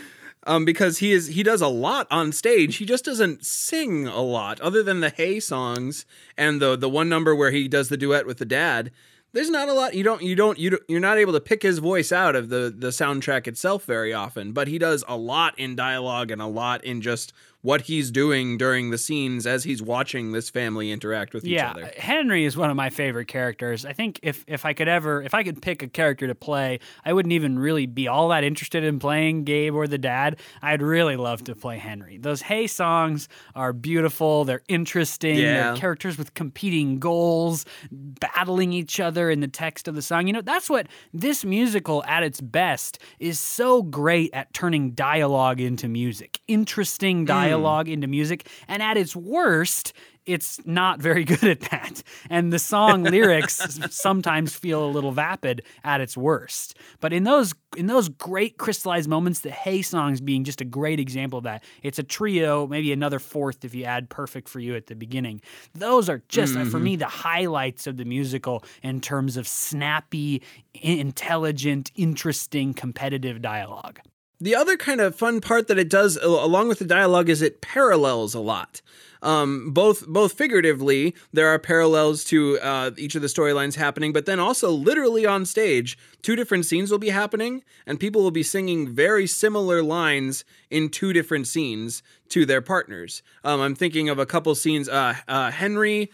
um, 0.44 0.64
because 0.64 0.99
he 0.99 1.12
is 1.12 1.28
he 1.28 1.42
does 1.42 1.61
a 1.61 1.68
lot 1.68 2.06
on 2.11 2.32
stage. 2.32 2.76
He 2.76 2.85
just 2.85 3.04
doesn't 3.04 3.44
sing 3.44 4.06
a 4.06 4.20
lot, 4.20 4.61
other 4.61 4.82
than 4.82 5.00
the 5.00 5.11
Hey 5.11 5.40
songs 5.40 6.06
and 6.37 6.61
the 6.61 6.76
the 6.76 6.88
one 6.88 7.09
number 7.09 7.35
where 7.35 7.50
he 7.50 7.68
does 7.68 7.88
the 7.88 7.97
duet 7.97 8.26
with 8.26 8.38
the 8.38 8.44
dad. 8.44 8.90
There's 9.32 9.50
not 9.50 9.68
a 9.68 9.73
lot. 9.73 9.94
You 9.94 10.02
don't 10.02 10.23
you 10.23 10.35
don't 10.35 10.59
you 10.59 10.70
don't, 10.70 10.82
you're 10.88 10.99
not 10.99 11.18
able 11.18 11.32
to 11.35 11.40
pick 11.40 11.62
his 11.62 11.78
voice 11.78 12.11
out 12.11 12.35
of 12.35 12.49
the 12.49 12.75
the 12.76 12.88
soundtrack 12.88 13.47
itself 13.47 13.85
very 13.85 14.12
often. 14.12 14.52
But 14.52 14.68
he 14.68 14.78
does 14.78 15.04
a 15.06 15.16
lot 15.16 15.59
in 15.59 15.76
dialogue 15.76 16.30
and 16.30 16.42
a 16.42 16.47
lot 16.47 16.82
in 16.85 17.00
just 17.00 17.32
what 17.62 17.83
he's 17.83 18.11
doing 18.11 18.57
during 18.57 18.90
the 18.90 18.97
scenes 18.97 19.47
as 19.47 19.64
he's 19.64 19.83
watching 19.83 20.33
this 20.33 20.49
family 20.49 20.90
interact 20.90 21.35
with 21.35 21.45
each 21.45 21.50
yeah, 21.50 21.73
other. 21.73 21.93
Henry 21.97 22.47
is 22.47 22.57
one 22.57 22.71
of 22.71 22.76
my 22.76 22.88
favorite 22.88 23.26
characters. 23.26 23.85
I 23.85 23.93
think 23.93 24.19
if 24.23 24.45
if 24.47 24.64
I 24.64 24.73
could 24.73 24.88
ever 24.88 25.23
if 25.23 25.35
I 25.35 25.43
could 25.43 25.61
pick 25.61 25.83
a 25.83 25.88
character 25.88 26.26
to 26.26 26.35
play, 26.35 26.81
I 27.05 27.12
wouldn't 27.12 27.33
even 27.33 27.59
really 27.59 27.85
be 27.85 28.09
all 28.09 28.29
that 28.29 28.45
interested 28.45 28.83
in 28.83 28.99
playing 28.99 29.45
Gabe 29.45 29.75
or 29.75 29.87
the 29.87 29.99
dad. 29.99 30.40
I'd 30.62 30.81
really 30.81 31.17
love 31.17 31.45
to 31.45 31.55
play 31.55 31.76
Henry. 31.76 32.17
Those 32.17 32.40
Hey 32.40 32.67
songs 32.67 33.29
are 33.55 33.75
beautiful. 33.75 34.45
They're 34.45 34.62
interesting. 34.69 35.37
Yeah. 35.37 35.73
They're 35.73 35.76
characters 35.76 36.17
with 36.17 36.33
competing 36.33 36.99
goals, 36.99 37.67
battling 37.93 38.73
each 38.73 39.00
other 39.00 39.31
in 39.31 39.40
the 39.40 39.49
text 39.49 39.87
of 39.87 39.95
the 39.95 40.02
song. 40.02 40.26
You 40.26 40.33
know, 40.33 40.43
that's 40.43 40.71
what 40.71 40.87
this 41.12 41.45
musical 41.45 42.02
at 42.05 42.23
its 42.23 42.40
best 42.40 42.99
is 43.19 43.38
so 43.38 43.83
great 43.83 44.31
at 44.33 44.52
turning 44.55 44.93
dialogue 44.93 45.61
into 45.61 45.88
music. 45.88 46.40
Interesting 46.49 47.26
dialogue 47.26 47.50
into 47.88 48.07
music. 48.07 48.47
And 48.69 48.83
at 48.83 48.97
its 48.97 49.14
worst, 49.14 49.92
it's 50.26 50.64
not 50.66 51.00
very 51.00 51.25
good 51.33 51.45
at 51.45 51.61
that. 51.71 52.02
And 52.28 52.52
the 52.52 52.59
song 52.59 53.02
lyrics 53.04 53.78
sometimes 53.90 54.54
feel 54.54 54.85
a 54.85 54.90
little 54.90 55.12
vapid 55.12 55.62
at 55.85 56.00
its 56.00 56.16
worst. 56.16 56.76
But 57.00 57.12
in 57.12 57.25
those 57.25 57.54
in 57.76 57.87
those 57.87 58.09
great 58.09 58.59
crystallized 58.59 59.09
moments, 59.09 59.40
the 59.40 59.50
Hey 59.50 59.83
songs 59.83 60.21
being 60.21 60.42
just 60.42 60.61
a 60.61 60.64
great 60.64 60.99
example 60.99 61.38
of 61.38 61.45
that. 61.45 61.62
It's 61.83 61.99
a 61.99 62.02
trio, 62.02 62.66
maybe 62.66 62.92
another 62.92 63.19
fourth 63.19 63.64
if 63.64 63.75
you 63.75 63.85
add 63.85 64.09
Perfect 64.11 64.49
for 64.49 64.59
You 64.59 64.75
at 64.75 64.88
the 64.88 64.97
beginning. 64.97 65.40
Those 65.75 66.09
are 66.09 66.23
just 66.28 66.57
uh, 66.57 66.64
for 66.64 66.80
me 66.80 66.97
the 66.97 67.07
highlights 67.07 67.87
of 67.87 67.97
the 67.97 68.04
musical 68.04 68.64
in 68.83 69.00
terms 69.00 69.37
of 69.37 69.47
snappy, 69.47 70.42
intelligent, 70.75 71.92
interesting, 71.95 72.75
competitive 72.75 73.40
dialogue. 73.40 74.00
The 74.40 74.54
other 74.54 74.76
kind 74.76 75.00
of 75.00 75.14
fun 75.14 75.40
part 75.40 75.68
that 75.68 75.78
it 75.78 75.90
does, 75.90 76.16
along 76.16 76.68
with 76.68 76.78
the 76.78 76.87
dialogue, 76.87 77.28
is 77.28 77.42
it 77.42 77.61
parallels 77.61 78.35
a 78.35 78.40
lot. 78.40 78.80
Um, 79.23 79.73
both 79.73 80.06
both 80.06 80.32
figuratively, 80.32 81.14
there 81.30 81.49
are 81.49 81.59
parallels 81.59 82.25
to 82.25 82.59
uh, 82.61 82.92
each 82.97 83.14
of 83.14 83.20
the 83.20 83.28
storylines 83.28 83.75
happening, 83.75 84.14
but 84.14 84.25
then 84.25 84.40
also 84.40 84.70
literally 84.70 85.26
on 85.26 85.44
stage, 85.44 85.99
two 86.23 86.37
different 86.37 86.64
scenes 86.64 86.90
will 86.90 86.99
be 86.99 87.11
happening, 87.11 87.62
and 87.87 88.00
people 88.00 88.23
will 88.23 88.30
be 88.30 88.42
singing 88.42 88.88
very 88.88 89.26
similar 89.26 89.82
lines 89.82 90.44
in 90.70 90.88
two 90.88 91.12
different 91.12 91.47
scenes 91.47 92.02
to 92.30 92.47
their 92.47 92.62
partners. 92.62 93.23
Um, 93.44 93.61
I'm 93.61 93.75
thinking 93.75 94.09
of 94.09 94.18
a 94.18 94.25
couple 94.25 94.54
scenes. 94.54 94.88
Uh, 94.88 95.16
uh, 95.28 95.50
Henry. 95.50 96.11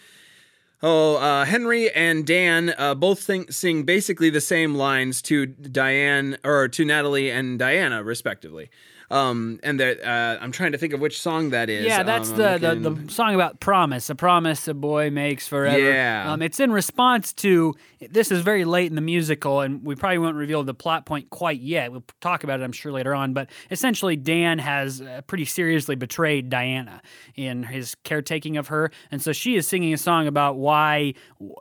Oh, 0.83 1.17
uh, 1.17 1.45
Henry 1.45 1.91
and 1.91 2.27
Dan 2.27 2.75
uh, 2.77 2.95
both 2.95 3.21
sing, 3.23 3.51
sing 3.51 3.85
basically 3.85 4.31
the 4.31 4.41
same 4.43 4.75
lines 4.75 5.23
to 5.23 5.47
Diane 5.47 6.37
or 6.45 6.69
to 6.69 6.85
Natalie 6.85 7.31
and 7.31 7.59
Diana, 7.59 8.03
respectively. 8.05 8.71
Um, 9.09 9.61
and 9.63 9.79
that 9.79 10.05
uh, 10.05 10.37
I'm 10.41 10.51
trying 10.51 10.73
to 10.73 10.79
think 10.79 10.93
of 10.93 11.01
which 11.01 11.21
song 11.21 11.51
that 11.51 11.71
is. 11.71 11.87
Yeah, 11.87 12.03
that's 12.03 12.31
Um, 12.31 12.37
the, 12.39 12.69
I'm 12.69 12.83
the 12.83 12.91
the 12.91 13.13
song 13.13 13.37
about 13.37 13.61
promise, 13.61 14.11
a 14.11 14.17
promise 14.17 14.67
a 14.67 14.75
boy 14.75 15.11
makes 15.11 15.47
forever. 15.47 15.79
Yeah. 15.79 16.33
Um, 16.33 16.43
it's 16.43 16.59
in 16.59 16.73
response 16.73 17.33
to 17.35 17.77
this 18.11 18.33
is 18.33 18.41
very 18.41 18.65
late 18.65 18.89
in 18.91 18.97
the 18.97 19.01
musical, 19.01 19.61
and 19.61 19.85
we 19.85 19.95
probably 19.95 20.19
won't 20.19 20.35
reveal 20.35 20.65
the 20.65 20.75
plot 20.75 21.07
point 21.07 21.31
quite 21.31 21.61
yet. 21.61 21.93
We'll 21.93 22.03
talk 22.21 22.43
about 22.43 22.59
it, 22.59 22.65
I'm 22.65 22.73
sure, 22.73 22.91
later 22.91 23.15
on. 23.15 23.33
But 23.33 23.49
essentially, 23.71 24.17
Dan 24.17 24.59
has 24.59 25.01
uh, 25.01 25.21
pretty 25.29 25.45
seriously 25.45 25.95
betrayed 25.95 26.51
Diana 26.51 27.01
in 27.37 27.63
his 27.63 27.95
caretaking 28.03 28.57
of 28.57 28.67
her, 28.67 28.91
and 29.13 29.23
so 29.23 29.33
she 29.33 29.55
is 29.55 29.69
singing 29.69 29.95
a 29.95 29.99
song 29.99 30.27
about 30.27 30.57
why, 30.67 31.15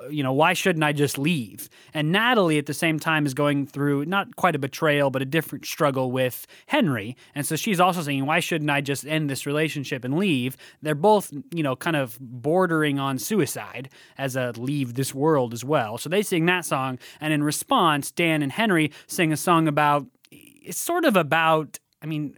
you 0.10 0.24
know, 0.24 0.34
why 0.34 0.54
shouldn't 0.54 0.84
I 0.84 0.94
just 0.94 1.18
leave? 1.18 1.70
And 1.94 2.12
Natalie, 2.12 2.58
at 2.58 2.66
the 2.66 2.74
same 2.74 3.00
time, 3.00 3.26
is 3.26 3.34
going 3.34 3.68
through 3.68 4.06
not 4.06 4.36
quite 4.36 4.56
a 4.56 4.60
betrayal, 4.60 5.10
but 5.12 5.22
a 5.22 5.26
different 5.26 5.66
struggle 5.66 6.12
with 6.12 6.48
Henry, 6.66 7.16
and 7.36 7.46
so 7.46 7.56
she's 7.56 7.80
also 7.80 8.02
saying, 8.02 8.26
why 8.26 8.40
shouldn't 8.40 8.72
I 8.72 8.82
just 8.82 9.06
end 9.06 9.30
this 9.30 9.46
relationship 9.46 10.04
and 10.04 10.18
leave? 10.18 10.58
They're 10.82 10.96
both, 10.96 11.32
you 11.54 11.64
know, 11.64 11.76
kind 11.76 11.96
of 11.96 12.18
bordering 12.20 13.00
on 13.00 13.20
suicide 13.20 13.90
as 14.18 14.36
a 14.36 14.54
leave 14.58 14.96
this 14.96 15.14
world 15.14 15.54
as 15.54 15.64
well. 15.64 15.98
So 15.98 16.10
they 16.10 16.24
sing 16.24 16.46
that 16.48 16.66
song, 16.66 16.98
and 17.22 17.32
in 17.32 17.44
response, 17.44 18.12
Dan 18.12 18.42
and 18.42 18.52
Henry 18.52 18.92
sing 19.08 19.32
a 19.32 19.38
song 19.38 19.68
about. 19.68 20.08
It's 20.32 20.80
sort 20.80 21.06
of 21.06 21.16
about. 21.16 21.80
I 22.02 22.08
mean, 22.08 22.38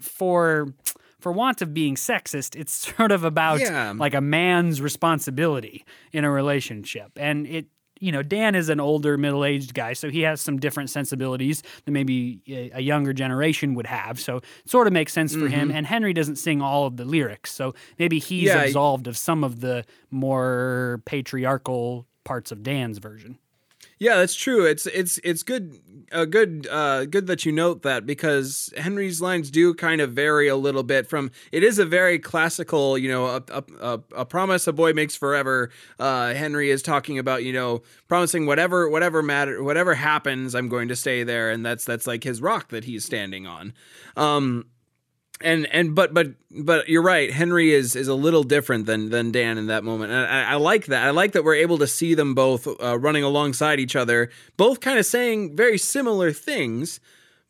for 0.00 0.74
for 1.20 1.32
want 1.32 1.62
of 1.62 1.72
being 1.74 1.94
sexist, 1.96 2.58
it's 2.58 2.72
sort 2.96 3.12
of 3.12 3.24
about 3.24 3.60
Yeah. 3.60 3.92
like 3.96 4.14
a 4.14 4.20
man's 4.20 4.80
responsibility 4.80 5.84
in 6.12 6.24
a 6.24 6.30
relationship. 6.30 7.12
And 7.16 7.46
it, 7.46 7.66
you 8.02 8.10
know, 8.12 8.22
Dan 8.22 8.54
is 8.54 8.70
an 8.70 8.80
older, 8.80 9.18
middle 9.18 9.44
aged 9.44 9.74
guy, 9.74 9.92
so 9.92 10.08
he 10.08 10.22
has 10.22 10.40
some 10.40 10.58
different 10.58 10.88
sensibilities 10.88 11.62
than 11.84 11.92
maybe 11.92 12.40
a, 12.48 12.70
a 12.78 12.80
younger 12.80 13.12
generation 13.12 13.74
would 13.74 13.86
have. 13.86 14.18
So 14.18 14.38
it 14.38 14.44
sort 14.64 14.86
of 14.86 14.94
makes 14.94 15.12
sense 15.12 15.34
for 15.34 15.48
him. 15.48 15.68
Mm-hmm. 15.68 15.76
And 15.76 15.86
Henry 15.86 16.14
doesn't 16.14 16.36
sing 16.36 16.62
all 16.62 16.86
of 16.86 16.96
the 16.96 17.04
lyrics, 17.04 17.52
so 17.52 17.74
maybe 17.98 18.18
he's 18.18 18.44
Yeah, 18.48 18.62
absolved 18.62 19.06
of 19.06 19.18
some 19.18 19.44
of 19.44 19.60
the 19.60 19.84
more 20.10 21.02
patriarchal 21.04 22.06
parts 22.24 22.50
of 22.52 22.62
Dan's 22.62 22.98
version. 22.98 23.38
Yeah, 24.00 24.16
that's 24.16 24.34
true. 24.34 24.64
It's 24.64 24.86
it's 24.86 25.20
it's 25.22 25.42
good 25.42 25.78
uh, 26.10 26.24
good 26.24 26.66
uh, 26.70 27.04
good 27.04 27.26
that 27.26 27.44
you 27.44 27.52
note 27.52 27.82
that 27.82 28.06
because 28.06 28.72
Henry's 28.78 29.20
lines 29.20 29.50
do 29.50 29.74
kind 29.74 30.00
of 30.00 30.12
vary 30.12 30.48
a 30.48 30.56
little 30.56 30.82
bit 30.82 31.06
from. 31.06 31.30
It 31.52 31.62
is 31.62 31.78
a 31.78 31.84
very 31.84 32.18
classical, 32.18 32.96
you 32.96 33.10
know, 33.10 33.26
a, 33.26 33.42
a, 33.50 33.64
a, 33.78 34.00
a 34.16 34.24
promise 34.24 34.66
a 34.66 34.72
boy 34.72 34.94
makes 34.94 35.16
forever. 35.16 35.70
Uh, 35.98 36.32
Henry 36.32 36.70
is 36.70 36.80
talking 36.80 37.18
about 37.18 37.44
you 37.44 37.52
know 37.52 37.82
promising 38.08 38.46
whatever 38.46 38.88
whatever 38.88 39.22
matter 39.22 39.62
whatever 39.62 39.92
happens, 39.94 40.54
I'm 40.54 40.70
going 40.70 40.88
to 40.88 40.96
stay 40.96 41.22
there, 41.22 41.50
and 41.50 41.64
that's 41.64 41.84
that's 41.84 42.06
like 42.06 42.24
his 42.24 42.40
rock 42.40 42.70
that 42.70 42.84
he's 42.84 43.04
standing 43.04 43.46
on. 43.46 43.74
Um, 44.16 44.64
and 45.40 45.66
and 45.66 45.94
but 45.94 46.12
but 46.12 46.28
but 46.50 46.88
you're 46.88 47.02
right. 47.02 47.32
Henry 47.32 47.72
is 47.72 47.96
is 47.96 48.08
a 48.08 48.14
little 48.14 48.42
different 48.42 48.86
than 48.86 49.10
than 49.10 49.32
Dan 49.32 49.58
in 49.58 49.66
that 49.66 49.84
moment, 49.84 50.12
and 50.12 50.26
I, 50.26 50.52
I 50.52 50.54
like 50.56 50.86
that. 50.86 51.04
I 51.04 51.10
like 51.10 51.32
that 51.32 51.44
we're 51.44 51.54
able 51.54 51.78
to 51.78 51.86
see 51.86 52.14
them 52.14 52.34
both 52.34 52.66
uh, 52.82 52.98
running 52.98 53.24
alongside 53.24 53.80
each 53.80 53.96
other, 53.96 54.30
both 54.56 54.80
kind 54.80 54.98
of 54.98 55.06
saying 55.06 55.56
very 55.56 55.78
similar 55.78 56.32
things, 56.32 57.00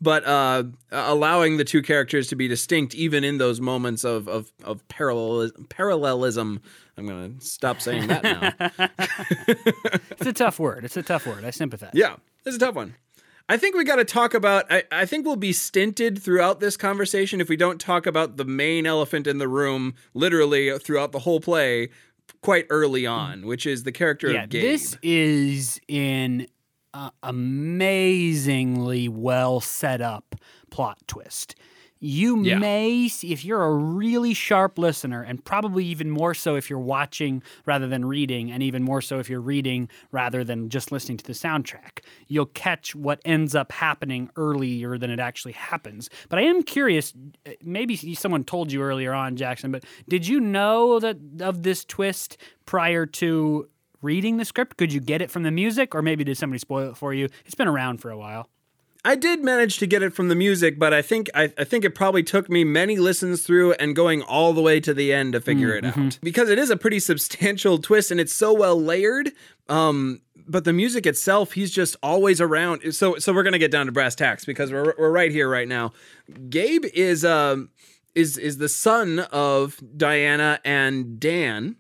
but 0.00 0.25
uh, 0.26 0.64
allowing 0.90 1.56
the 1.56 1.64
two 1.64 1.82
characters 1.82 2.28
to 2.28 2.37
be 2.37 2.49
distinct, 2.49 2.94
even 2.94 3.25
in 3.25 3.38
those 3.38 3.61
moments 3.61 4.04
of 4.04 4.28
of 4.28 4.52
of 4.64 4.87
parallel 4.88 5.50
parallelism. 5.68 6.61
I'm 6.97 7.06
gonna 7.06 7.40
stop 7.40 7.80
saying 7.80 8.09
that 8.09 8.23
now. 8.23 8.88
It's 10.20 10.26
a 10.26 10.32
tough 10.35 10.59
word. 10.59 10.85
It's 10.85 10.99
a 10.99 11.02
tough 11.02 11.26
word. 11.26 11.47
I 11.47 11.50
sympathize. 11.50 11.92
Yeah, 11.94 12.16
it's 12.44 12.56
a 12.56 12.59
tough 12.59 12.75
one. 12.75 12.94
I 13.50 13.57
think 13.57 13.75
we 13.75 13.83
got 13.83 13.97
to 13.97 14.04
talk 14.04 14.33
about. 14.33 14.71
I, 14.71 14.85
I 14.92 15.04
think 15.07 15.26
we'll 15.26 15.35
be 15.35 15.52
stinted 15.52 16.23
throughout 16.23 16.61
this 16.61 16.76
conversation 16.76 17.40
if 17.40 17.49
we 17.49 17.57
don't 17.57 17.80
talk 17.80 18.07
about 18.07 18.37
the 18.37 18.45
main 18.45 18.87
elephant 18.87 19.26
in 19.26 19.38
the 19.38 19.49
room, 19.49 19.95
literally 20.14 20.78
throughout 20.78 21.11
the 21.11 21.19
whole 21.19 21.40
play, 21.40 21.88
quite 22.42 22.66
early 22.71 23.07
on, 23.07 23.45
which 23.47 23.66
is 23.66 23.83
the 23.83 23.90
character 23.90 24.30
Yeah, 24.30 24.45
of 24.45 24.50
Gabe. 24.50 24.62
this 24.62 24.97
is 25.02 25.80
in 25.88 26.47
uh, 26.95 27.11
amazingly 27.25 29.09
well 29.09 29.59
set 29.59 30.00
up 30.00 30.37
plot 30.71 30.99
twist. 31.09 31.57
You 32.02 32.42
Yeah. 32.42 32.59
may, 32.59 33.09
see, 33.09 33.30
if 33.30 33.45
you're 33.45 33.62
a 33.62 33.75
really 33.75 34.33
sharp 34.33 34.78
listener, 34.78 35.23
and 35.23 35.45
probably 35.45 35.85
even 35.85 36.11
more 36.11 36.33
so 36.33 36.57
if 36.57 36.71
you're 36.71 36.78
watching 36.78 37.42
rather 37.66 37.87
than 37.87 38.07
reading, 38.07 38.50
and 38.50 38.62
even 38.62 38.83
more 38.83 39.02
so 39.02 39.19
if 39.19 39.28
you're 39.28 39.40
reading 39.40 39.88
rather 40.11 40.42
than 40.42 40.71
just 40.71 40.90
listening 40.90 41.19
to 41.19 41.25
the 41.25 41.35
soundtrack, 41.35 42.00
you'll 42.26 42.47
catch 42.47 42.95
what 42.95 43.21
ends 43.26 43.54
up 43.54 43.71
happening 43.71 44.30
earlier 44.37 44.97
than 44.97 45.11
it 45.11 45.21
actually 45.21 45.52
happens. 45.52 46.09
But 46.30 46.38
I 46.38 46.42
am 46.42 46.62
curious, 46.62 47.12
uh, 47.47 47.50
maybe 47.62 47.97
someone 48.14 48.45
told 48.45 48.73
you 48.73 48.80
earlier 48.80 49.12
on, 49.12 49.37
Jackson, 49.37 49.71
but 49.71 49.85
did 50.09 50.26
you 50.26 50.40
know 50.40 51.00
that 51.00 51.19
of 51.40 51.62
this 51.64 51.85
twist 51.85 52.38
prior 52.64 53.04
to 53.04 53.69
reading 54.00 54.38
the 54.38 54.47
script? 54.47 54.78
Could 54.78 54.90
you 54.92 55.00
get 55.00 55.21
it 55.21 55.30
from 55.30 55.42
the 55.42 55.50
music, 55.50 55.95
or 55.95 56.00
maybe 56.00 56.25
did 56.25 56.38
somebody 56.38 56.59
spoil 56.61 56.90
it 56.90 56.97
for 56.97 57.12
you? 57.12 57.28
It's 57.45 57.54
been 57.54 57.69
around 57.69 57.99
for 58.00 58.11
a 58.11 58.16
while. 58.16 58.49
I 59.04 59.16
did 59.16 59.42
manage 59.42 59.78
to 59.78 59.87
get 59.87 60.02
it 60.02 60.12
from 60.12 60.28
the 60.28 60.35
music, 60.35 60.78
but 60.78 60.92
I 60.92 61.00
think 61.02 61.30
I, 61.35 61.52
I 61.57 61.64
think 61.64 61.85
it 61.85 61.95
probably 61.95 62.23
took 62.23 62.50
me 62.50 62.64
many 62.64 62.97
listens 62.97 63.42
through 63.42 63.73
and 63.75 63.97
going 63.97 64.23
all 64.23 64.52
the 64.52 64.61
way 64.61 64.78
to 64.80 64.92
the 64.92 65.12
end 65.12 65.33
to 65.33 65.40
figure 65.40 65.75
it 65.75 65.85
out 65.85 66.19
because 66.23 66.50
it 66.50 66.59
is 66.59 66.71
a 66.71 66.76
pretty 66.76 66.99
substantial 67.11 67.78
twist 67.78 68.11
and 68.11 68.21
it's 68.21 68.33
so 68.33 68.52
well 68.52 68.80
layered. 68.80 69.33
Um, 69.69 70.21
but 70.47 70.64
the 70.64 70.73
music 70.73 71.07
itself, 71.07 71.52
he's 71.52 71.71
just 71.71 71.97
always 72.02 72.40
around. 72.40 72.92
So 72.92 73.16
so 73.19 73.33
we're 73.33 73.45
gonna 73.45 73.59
get 73.59 73.71
down 73.71 73.87
to 73.87 73.92
brass 73.92 74.14
tacks 74.14 74.45
because 74.45 74.73
we're 74.73 74.95
we're 74.99 75.11
right 75.11 75.30
here 75.30 75.49
right 75.49 75.69
now. 75.69 75.92
Gabe 76.50 76.85
is 76.92 77.25
um 77.25 77.71
is 78.14 78.37
is 78.37 78.59
the 78.59 78.69
son 78.69 79.21
of 79.33 79.80
Diana 79.97 80.61
and 80.64 81.21
Dan 81.21 81.76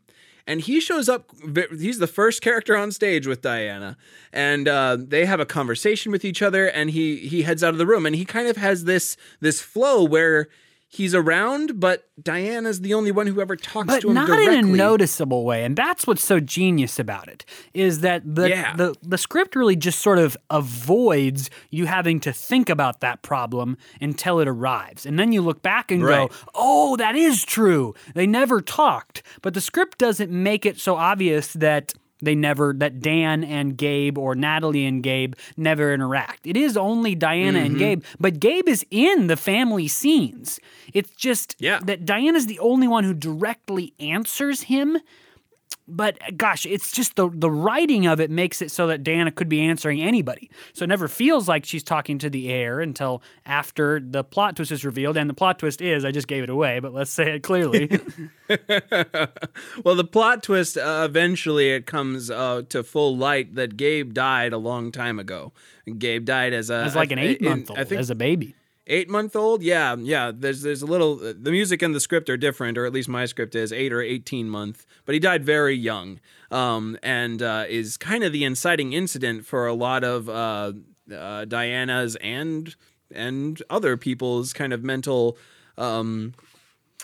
and 0.50 0.60
he 0.62 0.80
shows 0.80 1.08
up 1.08 1.30
he's 1.78 2.00
the 2.00 2.08
first 2.08 2.42
character 2.42 2.76
on 2.76 2.90
stage 2.90 3.24
with 3.24 3.40
diana. 3.40 3.96
And 4.32 4.66
uh, 4.66 4.96
they 4.98 5.24
have 5.24 5.38
a 5.38 5.46
conversation 5.46 6.10
with 6.10 6.24
each 6.24 6.42
other 6.42 6.66
and 6.66 6.90
he 6.90 7.18
he 7.18 7.42
heads 7.42 7.62
out 7.62 7.72
of 7.72 7.78
the 7.78 7.86
room 7.86 8.04
and 8.04 8.16
he 8.16 8.24
kind 8.24 8.48
of 8.48 8.56
has 8.56 8.82
this 8.82 9.16
this 9.38 9.60
flow 9.60 10.02
where 10.02 10.48
he's 10.92 11.14
around, 11.14 11.78
but 11.78 12.08
Diana's 12.20 12.80
the 12.80 12.92
only 12.94 13.12
one 13.12 13.28
who 13.28 13.40
ever 13.40 13.54
talks 13.54 13.86
but 13.86 14.00
to 14.02 14.08
him 14.08 14.14
not 14.14 14.26
directly. 14.26 14.58
in 14.58 14.64
a 14.66 14.68
noticeable 14.76 15.44
way 15.44 15.64
and 15.64 15.74
that's 15.76 16.04
what's 16.06 16.22
so 16.24 16.40
genius 16.40 16.98
about 16.98 17.28
it 17.28 17.44
is 17.72 18.00
that 18.00 18.22
the, 18.34 18.48
Yeah. 18.50 18.74
the 18.76 18.94
the 19.00 19.16
script 19.16 19.54
really 19.56 19.76
just 19.76 20.00
sort 20.00 20.18
of 20.18 20.36
avoids 20.50 21.48
you 21.70 21.86
having 21.86 22.20
to 22.20 22.32
think 22.32 22.68
about 22.68 23.00
that 23.00 23.22
problem 23.22 23.76
until 24.00 24.40
it 24.40 24.48
arrives 24.48 25.06
and 25.06 25.18
then 25.18 25.32
you 25.32 25.40
look 25.42 25.62
back 25.62 25.90
and 25.90 26.04
Right. 26.04 26.28
go 26.28 26.34
oh 26.54 26.96
that 26.96 27.14
is 27.16 27.44
true 27.44 27.94
they 28.14 28.26
never 28.26 28.60
talked 28.60 29.22
but 29.42 29.54
the 29.54 29.60
script 29.60 29.98
doesn't 29.98 30.30
make 30.30 30.66
it 30.66 30.78
so 30.78 30.96
obvious 30.96 31.52
that 31.54 31.92
they 32.22 32.34
never 32.34 32.74
that 32.78 33.00
Dan 33.00 33.42
and 33.44 33.76
Gabe 33.76 34.18
or 34.18 34.34
Natalie 34.34 34.84
and 34.86 35.02
Gabe 35.02 35.34
never 35.56 35.92
interact. 35.94 36.46
It 36.46 36.56
is 36.56 36.76
only 36.76 37.14
Diana 37.14 37.58
Mm-hmm. 37.58 37.66
and 37.66 37.78
Gabe, 37.78 38.04
but 38.18 38.40
Gabe 38.40 38.68
is 38.68 38.84
in 38.90 39.26
the 39.26 39.36
family 39.36 39.88
scenes. 39.88 40.60
It's 40.92 41.10
just 41.10 41.56
Yeah. 41.58 41.80
that 41.84 42.04
Diana's 42.04 42.46
the 42.46 42.58
only 42.58 42.88
one 42.88 43.04
who 43.04 43.14
directly 43.14 43.94
answers 43.98 44.62
him. 44.62 44.98
But 45.90 46.18
gosh, 46.36 46.66
it's 46.66 46.92
just 46.92 47.16
the 47.16 47.30
the 47.32 47.50
writing 47.50 48.06
of 48.06 48.20
it 48.20 48.30
makes 48.30 48.62
it 48.62 48.70
so 48.70 48.86
that 48.86 49.02
Diana 49.02 49.30
could 49.30 49.48
be 49.48 49.60
answering 49.60 50.00
anybody. 50.00 50.50
So 50.72 50.84
it 50.84 50.88
never 50.88 51.08
feels 51.08 51.48
like 51.48 51.64
she's 51.64 51.82
talking 51.82 52.18
to 52.18 52.30
the 52.30 52.50
air 52.50 52.80
until 52.80 53.22
after 53.44 54.00
the 54.00 54.24
plot 54.24 54.56
twist 54.56 54.72
is 54.72 54.84
revealed. 54.84 55.16
And 55.16 55.28
the 55.28 55.34
plot 55.34 55.58
twist 55.58 55.80
is, 55.80 56.04
I 56.04 56.10
just 56.10 56.28
gave 56.28 56.42
it 56.42 56.50
away, 56.50 56.80
but 56.80 56.94
let's 56.94 57.10
say 57.10 57.34
it 57.34 57.42
clearly. 57.42 57.90
Well, 59.84 59.94
the 59.94 60.04
plot 60.04 60.42
twist 60.42 60.76
uh, 60.76 61.02
eventually 61.08 61.70
it 61.70 61.86
comes 61.86 62.30
uh, 62.30 62.62
to 62.68 62.82
full 62.82 63.16
light 63.16 63.54
that 63.54 63.76
Gabe 63.76 64.12
died 64.12 64.52
a 64.52 64.58
long 64.58 64.92
time 64.92 65.18
ago. 65.18 65.52
Gabe 65.98 66.24
died 66.24 66.52
as 66.52 66.70
a 66.70 66.76
As 66.76 66.94
like 66.96 67.12
an 67.12 67.18
eight 67.18 67.40
month 67.40 67.70
old, 67.70 67.78
as 67.78 68.10
a 68.10 68.14
baby. 68.14 68.54
Eight 68.86 69.08
month 69.08 69.36
old. 69.36 69.62
Yeah, 69.62 69.96
yeah. 69.96 70.32
There's 70.34 70.62
there's 70.62 70.82
a 70.82 70.86
little. 70.86 71.16
The 71.16 71.50
music 71.50 71.82
and 71.82 71.94
the 71.94 72.00
script 72.00 72.28
are 72.28 72.36
different, 72.36 72.78
or 72.78 72.86
at 72.86 72.92
least 72.92 73.08
my 73.08 73.26
script 73.26 73.54
is 73.54 73.72
eight 73.72 73.92
or 73.92 74.00
eighteen 74.00 74.48
month. 74.48 74.86
But 75.04 75.14
he 75.14 75.18
died 75.18 75.44
very 75.44 75.76
young, 75.76 76.20
um, 76.50 76.98
and 77.02 77.42
uh, 77.42 77.64
is 77.68 77.96
kind 77.96 78.24
of 78.24 78.32
the 78.32 78.44
inciting 78.44 78.92
incident 78.92 79.46
for 79.46 79.66
a 79.66 79.74
lot 79.74 80.04
of 80.04 80.28
uh, 80.28 80.72
uh, 81.14 81.44
Diana's 81.44 82.16
and 82.16 82.74
and 83.12 83.62
other 83.70 83.96
people's 83.96 84.52
kind 84.52 84.72
of 84.72 84.84
mental 84.84 85.36
um, 85.76 86.34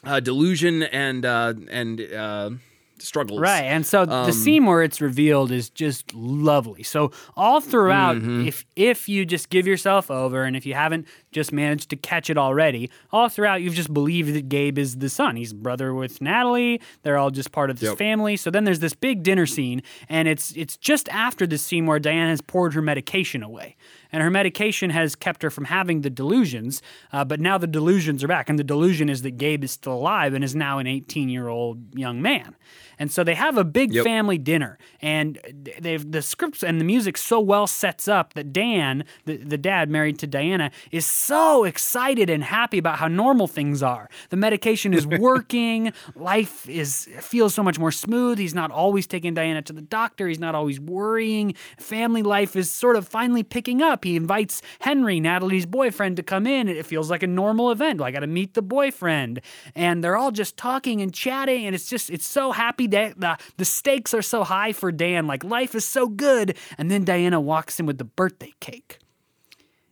uh, 0.04 0.20
delusion 0.20 0.82
and 0.84 1.24
uh, 1.24 1.54
and 1.70 2.00
uh, 2.00 2.50
struggles. 2.98 3.40
Right. 3.40 3.64
And 3.64 3.84
so 3.86 4.02
Um, 4.02 4.26
the 4.26 4.32
scene 4.32 4.64
where 4.66 4.82
it's 4.82 5.00
revealed 5.00 5.50
is 5.52 5.70
just 5.70 6.14
lovely. 6.14 6.82
So 6.82 7.12
all 7.36 7.60
throughout, 7.60 8.16
Mm-hmm. 8.16 8.46
if 8.46 8.64
if 8.76 9.08
you 9.08 9.24
just 9.24 9.50
give 9.50 9.66
yourself 9.66 10.10
over 10.10 10.44
and 10.44 10.56
if 10.56 10.64
you 10.66 10.74
haven't 10.74 11.06
just 11.32 11.52
managed 11.52 11.90
to 11.90 11.96
catch 11.96 12.30
it 12.30 12.38
already, 12.38 12.90
all 13.12 13.28
throughout 13.28 13.62
you've 13.62 13.74
just 13.74 13.92
believed 13.92 14.34
that 14.34 14.48
Gabe 14.48 14.78
is 14.78 14.98
the 14.98 15.08
son. 15.08 15.36
He's 15.36 15.52
brother 15.52 15.92
with 15.94 16.20
Natalie. 16.20 16.80
They're 17.02 17.18
all 17.18 17.30
just 17.30 17.52
part 17.52 17.70
of 17.70 17.80
this 17.80 17.90
Yep. 17.90 17.98
family. 17.98 18.36
So 18.36 18.50
then 18.50 18.64
there's 18.64 18.80
this 18.80 18.94
big 18.94 19.22
dinner 19.22 19.46
scene, 19.46 19.82
and 20.08 20.28
it's 20.28 20.52
it's 20.56 20.76
just 20.76 21.08
after 21.10 21.46
the 21.46 21.58
scene 21.58 21.86
where 21.86 21.98
Diana 21.98 22.30
has 22.30 22.40
poured 22.40 22.74
her 22.74 22.82
medication 22.82 23.42
away. 23.42 23.76
And 24.12 24.22
her 24.22 24.30
medication 24.30 24.90
has 24.90 25.14
kept 25.16 25.42
her 25.42 25.50
from 25.50 25.64
having 25.66 26.00
the 26.02 26.08
delusions, 26.08 26.80
uh, 27.12 27.24
but 27.24 27.38
now 27.40 27.58
the 27.58 27.66
delusions 27.66 28.22
are 28.24 28.28
back. 28.28 28.48
And 28.48 28.58
the 28.58 28.64
delusion 28.64 29.08
is 29.10 29.22
that 29.22 29.32
Gabe 29.36 29.64
is 29.64 29.72
still 29.72 29.92
alive 29.94 30.32
and 30.32 30.42
is 30.44 30.54
now 30.54 30.78
an 30.78 30.86
18 30.86 31.28
year 31.28 31.48
old 31.48 31.94
young 31.98 32.22
man. 32.22 32.54
And 32.98 33.10
so 33.12 33.22
they 33.24 33.34
have 33.34 33.56
a 33.58 33.64
big 33.64 33.92
Yep. 33.92 34.04
family 34.04 34.38
dinner, 34.38 34.78
and 35.02 35.38
they've 35.80 36.10
the 36.10 36.22
scripts 36.22 36.62
and 36.62 36.80
the 36.80 36.84
music 36.84 37.16
so 37.16 37.38
well 37.40 37.66
sets 37.66 38.08
up 38.08 38.34
that 38.34 38.52
Dan, 38.52 39.04
the, 39.26 39.36
the 39.36 39.58
dad 39.58 39.90
married 39.90 40.18
to 40.20 40.26
Diana, 40.26 40.70
is 40.90 41.04
so 41.06 41.64
excited 41.64 42.30
and 42.30 42.42
happy 42.44 42.78
about 42.78 42.98
how 42.98 43.08
normal 43.08 43.46
things 43.48 43.82
are. 43.82 44.08
The 44.30 44.36
medication 44.36 44.94
is 44.94 45.06
working, 45.28 45.92
life 46.14 46.68
is 46.68 47.08
feels 47.20 47.54
so 47.54 47.62
much 47.62 47.78
more 47.78 47.92
smooth. 47.92 48.38
He's 48.38 48.54
not 48.54 48.70
always 48.70 49.06
taking 49.06 49.34
Diana 49.34 49.62
to 49.62 49.72
the 49.72 49.82
doctor. 49.82 50.26
He's 50.28 50.38
not 50.40 50.54
always 50.54 50.80
worrying. 50.80 51.54
Family 51.78 52.22
life 52.22 52.56
is 52.56 52.70
sort 52.70 52.96
of 52.96 53.06
finally 53.06 53.42
picking 53.42 53.82
up. 53.82 54.04
He 54.04 54.16
invites 54.16 54.62
Henry, 54.80 55.20
Natalie's 55.20 55.66
boyfriend, 55.66 56.16
to 56.16 56.22
come 56.22 56.46
in. 56.46 56.68
It 56.68 56.86
feels 56.86 57.10
like 57.10 57.22
a 57.22 57.26
normal 57.26 57.70
event. 57.70 58.00
I 58.00 58.10
got 58.10 58.20
to 58.20 58.26
meet 58.26 58.54
the 58.54 58.62
boyfriend, 58.62 59.40
and 59.74 60.02
they're 60.02 60.16
all 60.16 60.30
just 60.32 60.56
talking 60.56 61.02
and 61.02 61.12
chatting, 61.12 61.66
and 61.66 61.74
it's 61.74 61.88
just 61.88 62.10
it's 62.10 62.26
so 62.26 62.52
happy 62.52 62.85
the 62.86 63.38
the 63.56 63.64
stakes 63.64 64.14
are 64.14 64.22
so 64.22 64.44
high 64.44 64.72
for 64.72 64.90
Dan. 64.92 65.26
Like 65.26 65.44
life 65.44 65.74
is 65.74 65.84
so 65.84 66.08
good, 66.08 66.56
and 66.78 66.90
then 66.90 67.04
Diana 67.04 67.40
walks 67.40 67.78
in 67.80 67.86
with 67.86 67.98
the 67.98 68.04
birthday 68.04 68.52
cake. 68.60 68.98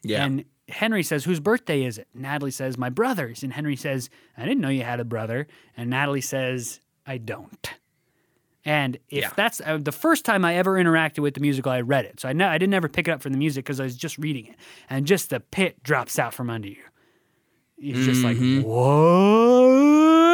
Yeah. 0.03 0.25
And 0.25 0.45
Henry 0.69 1.03
says, 1.03 1.25
Whose 1.25 1.41
birthday 1.41 1.85
is 1.85 1.99
it? 1.99 2.09
Natalie 2.15 2.51
says, 2.51 2.77
My 2.79 2.91
brother's. 2.91 3.43
And 3.43 3.53
Henry 3.53 3.77
says, 3.77 4.09
I 4.37 4.43
didn't 4.45 4.61
know 4.61 4.69
you 4.69 4.83
had 4.83 5.01
a 5.01 5.05
brother. 5.05 5.47
And 5.77 5.91
Natalie 5.91 6.21
says, 6.21 6.81
I 7.07 7.19
don't. 7.19 7.71
And 8.67 8.97
if 9.11 9.23
Yeah. 9.25 9.31
that's 9.37 9.61
uh, 9.65 9.77
the 9.79 9.93
first 9.93 10.25
time 10.25 10.43
I 10.45 10.57
ever 10.57 10.75
interacted 10.83 11.19
with 11.19 11.35
the 11.35 11.41
musical, 11.41 11.71
I 11.71 11.83
read 11.83 12.07
it. 12.07 12.21
So 12.21 12.29
I 12.31 12.33
know 12.33 12.49
I 12.49 12.57
didn't 12.57 12.73
ever 12.75 12.89
pick 12.89 13.09
it 13.09 13.11
up 13.11 13.21
from 13.23 13.33
the 13.33 13.39
music 13.39 13.65
because 13.67 13.79
I 13.79 13.85
was 13.85 13.95
just 13.97 14.17
reading 14.17 14.47
it. 14.47 14.57
And 14.89 15.07
just 15.07 15.29
the 15.31 15.41
pit 15.41 15.83
drops 15.83 16.19
out 16.19 16.33
from 16.33 16.49
under 16.49 16.69
you. 16.69 16.83
It's 17.77 18.07
just 18.07 18.25
like, 18.25 18.39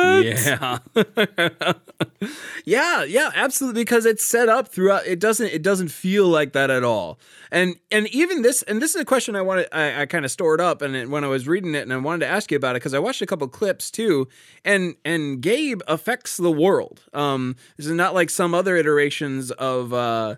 what? 0.01 0.25
Yeah. 0.25 0.79
yeah, 2.65 3.05
yeah, 3.05 3.31
absolutely 3.35 3.81
because 3.83 4.07
it's 4.07 4.25
set 4.25 4.49
up 4.49 4.69
throughout 4.69 5.07
it 5.07 5.19
doesn't 5.21 5.47
it 5.49 5.63
doesn't 5.63 5.89
feel 5.89 6.27
like 6.27 6.53
that 6.53 6.71
at 6.71 6.85
all. 6.85 7.19
And 7.51 7.77
and 7.91 8.07
even 8.09 8.43
this 8.43 8.63
and 8.63 8.81
this 8.81 8.95
is 8.95 9.01
a 9.01 9.05
question 9.05 9.37
I 9.37 9.43
wanted 9.43 9.69
I, 9.73 10.03
I 10.03 10.07
kind 10.07 10.25
of 10.25 10.31
stored 10.31 10.61
up 10.61 10.83
and 10.83 10.95
it- 10.97 11.11
when 11.11 11.25
I 11.25 11.29
was 11.29 11.47
reading 11.49 11.75
it 11.75 11.83
and 11.83 11.93
I 11.93 11.97
wanted 11.97 12.27
to 12.27 12.31
ask 12.33 12.51
you 12.51 12.57
about 12.57 12.77
it 12.77 12.81
because 12.81 12.95
I 12.95 12.99
watched 12.99 13.23
a 13.23 13.27
couple 13.27 13.49
clips 13.49 13.91
too 13.91 14.29
and 14.65 14.95
and 15.05 15.41
Gabe 15.41 15.81
affects 15.89 16.37
the 16.37 16.51
world. 16.53 17.03
Um 17.13 17.57
this 17.77 17.87
is 17.87 17.93
not 17.93 18.15
like 18.15 18.31
some 18.31 18.55
other 18.55 18.77
iterations 18.77 19.51
of 19.53 19.93
uh 19.93 20.37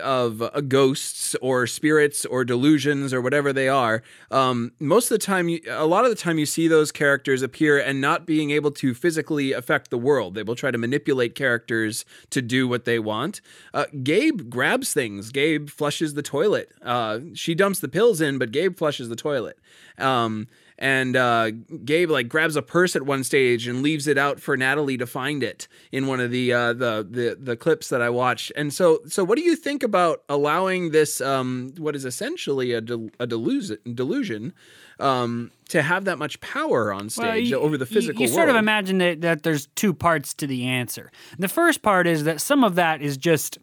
of 0.00 0.42
uh, 0.42 0.60
ghosts 0.62 1.34
or 1.42 1.66
spirits 1.66 2.24
or 2.24 2.44
delusions 2.44 3.12
or 3.12 3.20
whatever 3.20 3.52
they 3.52 3.68
are. 3.68 4.02
Um, 4.30 4.72
most 4.78 5.10
of 5.10 5.18
the 5.18 5.24
time, 5.24 5.48
you, 5.48 5.60
a 5.68 5.86
lot 5.86 6.04
of 6.04 6.10
the 6.10 6.16
time, 6.16 6.38
you 6.38 6.46
see 6.46 6.68
those 6.68 6.92
characters 6.92 7.42
appear 7.42 7.78
and 7.78 8.00
not 8.00 8.26
being 8.26 8.50
able 8.50 8.70
to 8.72 8.94
physically 8.94 9.52
affect 9.52 9.90
the 9.90 9.98
world. 9.98 10.34
They 10.34 10.42
will 10.42 10.56
try 10.56 10.70
to 10.70 10.78
manipulate 10.78 11.34
characters 11.34 12.04
to 12.30 12.42
do 12.42 12.68
what 12.68 12.84
they 12.84 12.98
want. 12.98 13.40
Uh, 13.72 13.86
Gabe 14.02 14.48
grabs 14.50 14.92
things. 14.92 15.30
Gabe 15.30 15.68
flushes 15.68 16.14
the 16.14 16.22
toilet. 16.22 16.72
Uh, 16.82 17.20
she 17.34 17.54
dumps 17.54 17.80
the 17.80 17.88
pills 17.88 18.20
in, 18.20 18.38
but 18.38 18.52
Gabe 18.52 18.76
flushes 18.76 19.08
the 19.08 19.16
toilet. 19.16 19.58
Um, 19.98 20.48
and 20.78 21.16
uh, 21.16 21.50
Gabe 21.84 22.10
like 22.10 22.28
grabs 22.28 22.56
a 22.56 22.62
purse 22.62 22.96
at 22.96 23.02
one 23.02 23.24
stage 23.24 23.66
and 23.68 23.82
leaves 23.82 24.06
it 24.06 24.18
out 24.18 24.40
for 24.40 24.56
Natalie 24.56 24.96
to 24.98 25.06
find 25.06 25.42
it 25.42 25.68
in 25.92 26.06
one 26.06 26.20
of 26.20 26.30
the 26.30 26.52
uh, 26.52 26.72
the, 26.72 27.06
the 27.08 27.36
the 27.40 27.56
clips 27.56 27.88
that 27.90 28.02
I 28.02 28.10
watched. 28.10 28.52
And 28.56 28.72
so 28.72 29.00
so 29.06 29.24
what 29.24 29.36
do 29.38 29.44
you 29.44 29.56
think 29.56 29.82
about 29.82 30.22
allowing 30.28 30.90
this 30.90 31.20
um, 31.20 31.72
what 31.78 31.94
is 31.96 32.04
essentially 32.04 32.72
a, 32.72 32.80
del- 32.80 33.10
a 33.20 33.26
delusion 33.26 33.78
delusion 33.94 34.52
um, 35.00 35.50
to 35.68 35.82
have 35.82 36.04
that 36.04 36.18
much 36.18 36.40
power 36.40 36.92
on 36.92 37.08
stage 37.10 37.50
you- 37.50 37.56
over 37.58 37.76
the 37.78 37.84
you- 37.86 37.94
physical 37.94 38.22
You, 38.22 38.28
sort 38.28 38.48
of 38.48 38.56
imagine 38.56 38.98
that, 38.98 39.20
that 39.22 39.42
there's 39.42 39.66
two 39.74 39.92
parts 39.94 40.34
to 40.34 40.46
the 40.46 40.66
answer. 40.66 41.10
The 41.38 41.48
first 41.48 41.82
part 41.82 42.06
is 42.06 42.24
that 42.24 42.40
some 42.40 42.62
of 42.64 42.74
that 42.76 43.00
is 43.02 43.16
just 43.16 43.58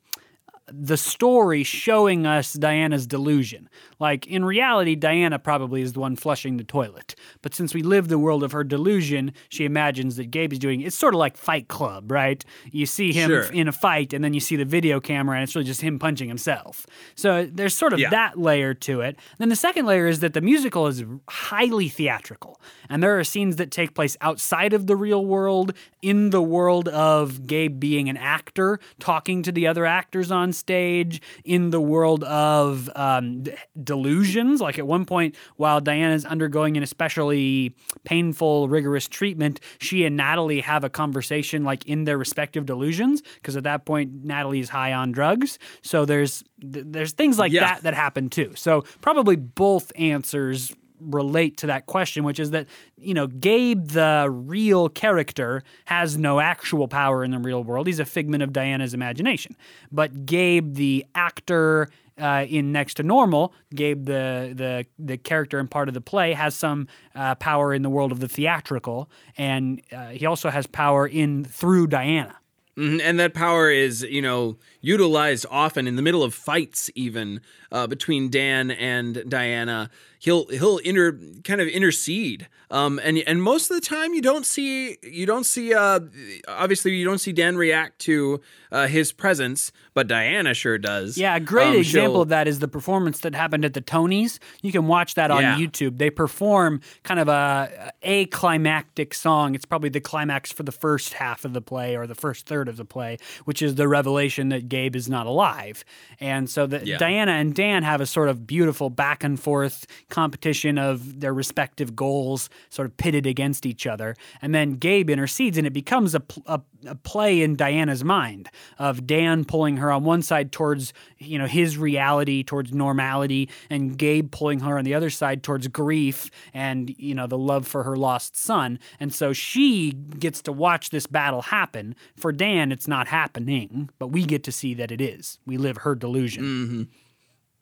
the 0.73 0.97
story 0.97 1.63
showing 1.63 2.25
us 2.25 2.53
Diana's 2.53 3.07
delusion. 3.07 3.69
Like 3.99 4.27
in 4.27 4.45
reality, 4.45 4.95
Diana 4.95 5.39
probably 5.39 5.81
is 5.81 5.93
the 5.93 5.99
one 5.99 6.15
flushing 6.15 6.57
the 6.57 6.63
toilet. 6.63 7.15
But 7.41 7.53
since 7.53 7.73
we 7.73 7.81
live 7.83 8.07
the 8.07 8.19
world 8.19 8.43
of 8.43 8.51
her 8.51 8.63
delusion, 8.63 9.33
she 9.49 9.65
imagines 9.65 10.15
that 10.17 10.31
Gabe 10.31 10.53
is 10.53 10.59
doing 10.59 10.81
it's 10.81 10.95
sort 10.95 11.13
of 11.13 11.19
like 11.19 11.37
Fight 11.37 11.67
Club, 11.67 12.11
right? 12.11 12.43
You 12.71 12.85
see 12.85 13.11
him 13.13 13.29
Sure. 13.29 13.43
in 13.51 13.67
a 13.67 13.71
fight 13.71 14.13
and 14.13 14.23
then 14.23 14.33
you 14.33 14.39
see 14.39 14.55
the 14.55 14.65
video 14.65 14.99
camera 14.99 15.35
and 15.37 15.43
it's 15.43 15.55
really 15.55 15.65
just 15.65 15.81
him 15.81 15.99
punching 15.99 16.27
himself. 16.27 16.85
So 17.15 17.45
there's 17.51 17.75
sort 17.75 17.93
of 17.93 17.99
Yeah. 17.99 18.09
that 18.11 18.39
layer 18.39 18.73
to 18.75 19.01
it. 19.01 19.17
Then 19.37 19.49
the 19.49 19.55
second 19.55 19.85
layer 19.85 20.07
is 20.07 20.19
that 20.21 20.33
the 20.33 20.41
musical 20.41 20.87
is 20.87 21.03
highly 21.29 21.89
theatrical. 21.89 22.59
And 22.89 23.03
there 23.03 23.17
are 23.19 23.23
scenes 23.23 23.57
that 23.57 23.71
take 23.71 23.93
place 23.93 24.17
outside 24.21 24.73
of 24.73 24.87
the 24.87 24.95
real 24.95 25.25
world, 25.25 25.73
in 26.01 26.29
the 26.29 26.41
world 26.41 26.87
of 26.87 27.45
Gabe 27.45 27.79
being 27.79 28.07
an 28.09 28.17
actor, 28.17 28.79
talking 28.99 29.43
to 29.43 29.51
the 29.51 29.67
other 29.67 29.85
actors 29.85 30.31
on 30.31 30.53
stage, 30.59 31.21
in 31.43 31.71
the 31.71 31.81
world 31.81 32.23
of 32.25 32.89
um, 32.95 33.43
d- 33.43 33.53
delusions. 33.81 34.61
Like 34.61 34.77
at 34.77 34.85
one 34.87 35.05
point, 35.05 35.35
while 35.55 35.81
Diana's 35.81 36.25
undergoing 36.25 36.77
an 36.77 36.83
especially 36.83 37.75
painful, 38.03 38.69
rigorous 38.69 39.07
treatment, 39.07 39.59
she 39.79 40.05
and 40.05 40.15
Natalie 40.17 40.61
have 40.61 40.83
a 40.83 40.89
conversation 40.89 41.63
like 41.63 41.85
in 41.85 42.03
their 42.03 42.17
respective 42.17 42.65
delusions. 42.65 43.21
Because 43.35 43.57
at 43.57 43.63
that 43.63 43.85
point, 43.85 44.23
Natalie 44.23 44.59
is 44.59 44.69
high 44.69 44.93
on 44.93 45.11
drugs. 45.11 45.57
So 45.81 46.05
there's 46.05 46.43
th- 46.61 46.85
there's 46.87 47.13
things 47.13 47.39
like 47.39 47.51
Yeah. 47.51 47.61
that 47.61 47.83
that 47.83 47.93
happen 47.93 48.29
too. 48.29 48.53
So 48.55 48.83
probably 49.01 49.35
both 49.35 49.91
answers 49.95 50.73
relate 50.99 51.57
to 51.57 51.67
that 51.67 51.85
question, 51.85 52.23
which 52.23 52.39
is 52.39 52.51
that, 52.51 52.67
you 52.97 53.13
know, 53.13 53.27
Gabe, 53.27 53.87
the 53.87 54.27
real 54.29 54.89
character, 54.89 55.63
has 55.85 56.17
no 56.17 56.39
actual 56.39 56.87
power 56.87 57.23
in 57.23 57.31
the 57.31 57.39
real 57.39 57.63
world. 57.63 57.87
He's 57.87 57.99
a 57.99 58.05
figment 58.05 58.43
of 58.43 58.53
Diana's 58.53 58.93
imagination. 58.93 59.55
But 59.91 60.25
Gabe, 60.25 60.73
the 60.75 61.05
actor, 61.15 61.89
uh, 62.17 62.45
in 62.49 62.71
Next 62.71 62.95
to 62.95 63.03
Normal, 63.03 63.53
Gabe, 63.73 64.05
the 64.05 64.53
the 64.55 64.85
the 64.97 65.17
character 65.17 65.57
and 65.59 65.71
part 65.71 65.87
of 65.87 65.93
the 65.93 66.01
play, 66.01 66.33
has 66.33 66.53
some 66.53 66.87
uh, 67.15 67.35
power 67.35 67.73
in 67.73 67.81
the 67.81 67.89
world 67.89 68.11
of 68.11 68.19
the 68.19 68.27
theatrical, 68.27 69.09
and 69.37 69.81
uh, 69.91 70.07
he 70.07 70.25
also 70.25 70.49
has 70.49 70.67
power 70.67 71.07
in 71.07 71.45
through 71.45 71.87
Diana. 71.87 72.35
Mhm, 72.77 73.01
And 73.03 73.19
that 73.19 73.33
power 73.33 73.69
is, 73.69 74.03
you 74.03 74.21
know, 74.21 74.57
utilized 74.79 75.45
often 75.51 75.85
in 75.87 75.95
the 75.97 76.01
middle 76.01 76.23
of 76.23 76.33
fights, 76.33 76.89
even 76.95 77.41
uh, 77.71 77.87
between 77.87 78.29
Dan 78.29 78.71
and 78.71 79.23
Diana. 79.27 79.89
He'll 80.21 80.47
he'll 80.47 80.79
inter 80.79 81.17
kind 81.45 81.61
of 81.61 81.69
intercede, 81.69 82.49
um, 82.69 82.99
and 83.01 83.17
and 83.19 83.41
most 83.41 83.71
of 83.71 83.75
the 83.79 83.85
time 83.87 84.13
you 84.13 84.21
don't 84.21 84.45
see 84.45 84.97
you 85.01 85.25
don't 85.25 85.45
see 85.45 85.73
uh, 85.73 86.01
obviously 86.47 86.93
you 86.95 87.05
don't 87.05 87.19
see 87.19 87.31
Dan 87.31 87.55
react 87.55 87.99
to 87.99 88.41
uh, 88.69 88.87
his 88.87 89.13
presence, 89.13 89.71
but 89.93 90.07
Diana 90.07 90.53
sure 90.53 90.77
does. 90.77 91.17
Yeah, 91.17 91.37
a 91.37 91.39
great 91.39 91.69
Um, 91.69 91.75
example 91.77 92.21
of 92.21 92.27
that 92.29 92.49
is 92.49 92.59
the 92.59 92.67
performance 92.67 93.19
that 93.21 93.33
happened 93.33 93.63
at 93.63 93.73
the 93.73 93.81
Tonys. 93.81 94.39
You 94.61 94.73
can 94.73 94.87
watch 94.87 95.15
that 95.15 95.31
on 95.31 95.41
Yeah. 95.41 95.55
YouTube. 95.57 95.97
They 95.99 96.09
perform 96.09 96.81
kind 97.03 97.21
of 97.21 97.29
a 97.29 97.93
a 98.03 98.25
climactic 98.25 99.13
song. 99.13 99.55
It's 99.55 99.65
probably 99.65 99.89
the 99.89 100.01
climax 100.01 100.51
for 100.51 100.63
the 100.63 100.73
first 100.73 101.13
half 101.13 101.45
of 101.45 101.53
the 101.53 101.61
play 101.61 101.95
or 101.95 102.05
the 102.07 102.15
first 102.15 102.45
third 102.45 102.67
of 102.67 102.75
the 102.75 102.85
play, 102.85 103.17
which 103.45 103.61
is 103.61 103.75
the 103.75 103.87
revelation 103.87 104.49
that 104.49 104.67
Gabe 104.67 104.97
is 104.97 105.07
not 105.07 105.27
alive. 105.27 105.85
And 106.19 106.49
so 106.49 106.67
the, 106.67 106.85
Yeah. 106.85 106.97
Diana 106.97 107.31
and 107.31 107.55
Dan 107.55 107.83
have 107.83 108.01
a 108.01 108.05
sort 108.05 108.27
of 108.27 108.45
beautiful 108.45 108.89
back 108.89 109.23
and 109.23 109.39
forth 109.39 109.87
competition 110.09 110.77
of 110.77 111.19
their 111.19 111.33
respective 111.33 111.95
goals, 111.95 112.49
sort 112.69 112.87
of 112.87 112.97
pitted 112.97 113.25
against 113.25 113.65
each 113.65 113.87
other. 113.87 114.15
And 114.41 114.53
then 114.53 114.73
Gabe 114.73 115.09
intercedes, 115.09 115.57
and 115.57 115.65
it 115.65 115.73
becomes 115.73 116.15
a, 116.15 116.23
a, 116.45 116.61
a 116.85 116.95
play 116.95 117.41
in 117.41 117.55
Diana's 117.55 118.03
mind 118.03 118.49
of 118.77 119.05
Dan 119.05 119.45
pulling 119.45 119.77
her 119.77 119.91
on 119.91 120.03
one 120.03 120.21
side 120.21 120.51
towards 120.51 120.93
you 121.17 121.37
know 121.37 121.45
his 121.45 121.77
reality, 121.77 122.43
towards 122.43 122.73
normality, 122.73 123.49
and 123.69 123.97
Gabe 123.97 124.31
pulling 124.31 124.59
her 124.61 124.77
on 124.77 124.85
the 124.85 124.93
other 124.93 125.09
side 125.09 125.43
towards 125.43 125.67
grief 125.67 126.29
and 126.53 126.93
you 126.97 127.13
know 127.15 127.27
the 127.27 127.37
love 127.37 127.67
for 127.67 127.83
her 127.83 127.95
lost 127.95 128.35
son. 128.35 128.79
And 128.99 129.13
so 129.13 129.33
she 129.33 129.91
gets 129.91 130.41
to 130.43 130.51
watch 130.51 130.89
this 130.89 131.05
battle 131.05 131.43
happen. 131.43 131.95
For 132.15 132.31
Dan, 132.31 132.71
it's 132.71 132.87
not 132.87 133.07
happening, 133.07 133.89
but 133.99 134.07
we 134.07 134.25
get 134.25 134.43
to 134.45 134.51
see 134.51 134.73
that 134.75 134.91
it 134.91 135.01
is. 135.01 135.39
We 135.45 135.57
live 135.57 135.77
her 135.77 135.95
delusion. 135.95 136.43
Mm-hmm. 136.43 136.83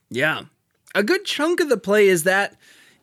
Yeah. 0.10 0.43
A 0.97 1.03
good 1.03 1.25
chunk 1.25 1.60
of 1.60 1.69
the 1.69 1.77
play 1.77 2.07
is 2.07 2.23
that 2.23 2.55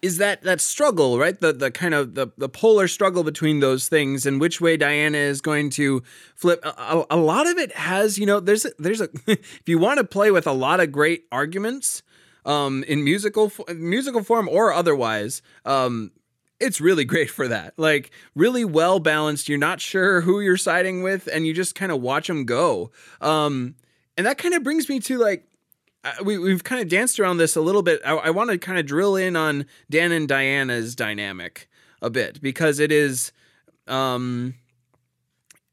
is 0.03 0.19
that 0.19 0.43
that 0.43 0.61
struggle, 0.61 1.17
right? 1.17 1.41
The 1.41 1.53
the 1.53 1.71
kind 1.71 1.95
of 1.95 2.15
the, 2.17 2.27
the 2.37 2.49
polar 2.49 2.89
struggle 2.89 3.23
between 3.23 3.61
those 3.61 3.89
things 3.89 4.27
and 4.27 4.41
which 4.41 4.61
way 4.61 4.77
Diana 4.77 5.17
is 5.17 5.41
going 5.41 5.71
to 5.71 6.03
flip. 6.35 6.59
A, 6.65 6.69
a- 6.77 7.07
a 7.11 7.17
lot 7.17 7.47
of 7.47 7.57
it 7.57 7.71
has, 7.77 8.19
you 8.19 8.27
know, 8.27 8.41
there's 8.41 8.65
a, 8.65 8.71
there's 8.81 9.01
a 9.01 9.09
if 9.29 9.63
you 9.67 9.79
want 9.79 9.99
to 9.99 10.05
play 10.05 10.33
with 10.33 10.47
a 10.49 10.53
lot 10.53 10.81
of 10.81 10.91
great 10.91 11.25
arguments 11.31 12.03
um 12.45 12.85
in 12.89 13.05
musical 13.05 13.53
musical 13.77 14.25
form 14.25 14.49
or 14.49 14.73
otherwise, 14.73 15.41
um 15.65 16.11
it's 16.59 16.81
really 16.81 17.05
great 17.05 17.31
for 17.31 17.47
that. 17.47 17.75
Like 17.77 18.11
really 18.35 18.65
well 18.65 18.99
balanced. 18.99 19.49
You're 19.49 19.59
not 19.59 19.81
sure 19.81 20.21
who 20.21 20.41
you're 20.41 20.57
siding 20.57 21.03
with 21.05 21.29
and 21.33 21.47
you 21.47 21.55
just 21.55 21.77
kind 21.77 21.93
of 21.93 22.01
watch 22.01 22.27
them 22.27 22.45
go. 22.45 22.91
Um 23.21 23.77
and 24.17 24.27
that 24.27 24.39
kind 24.39 24.55
of 24.55 24.65
brings 24.65 24.89
me 24.89 24.99
to 25.01 25.19
like 25.19 25.47
we, 26.25 26.39
we've 26.39 26.65
kind 26.65 26.83
of 26.83 26.89
danced 26.89 27.19
around 27.19 27.39
this 27.39 27.57
a 27.57 27.61
little 27.61 27.83
bit. 27.83 28.01
I, 28.05 28.15
I 28.15 28.31
want 28.31 28.51
to 28.51 28.59
kind 28.59 28.79
of 28.79 28.87
drill 28.87 29.17
in 29.17 29.37
on 29.37 29.67
Dan 29.91 30.13
and 30.13 30.29
Diana's 30.29 30.95
dynamic 30.95 31.69
a 32.03 32.11
bit 32.11 32.41
because 32.41 32.79
it 32.79 32.93
is, 32.93 33.33
um, 33.87 34.55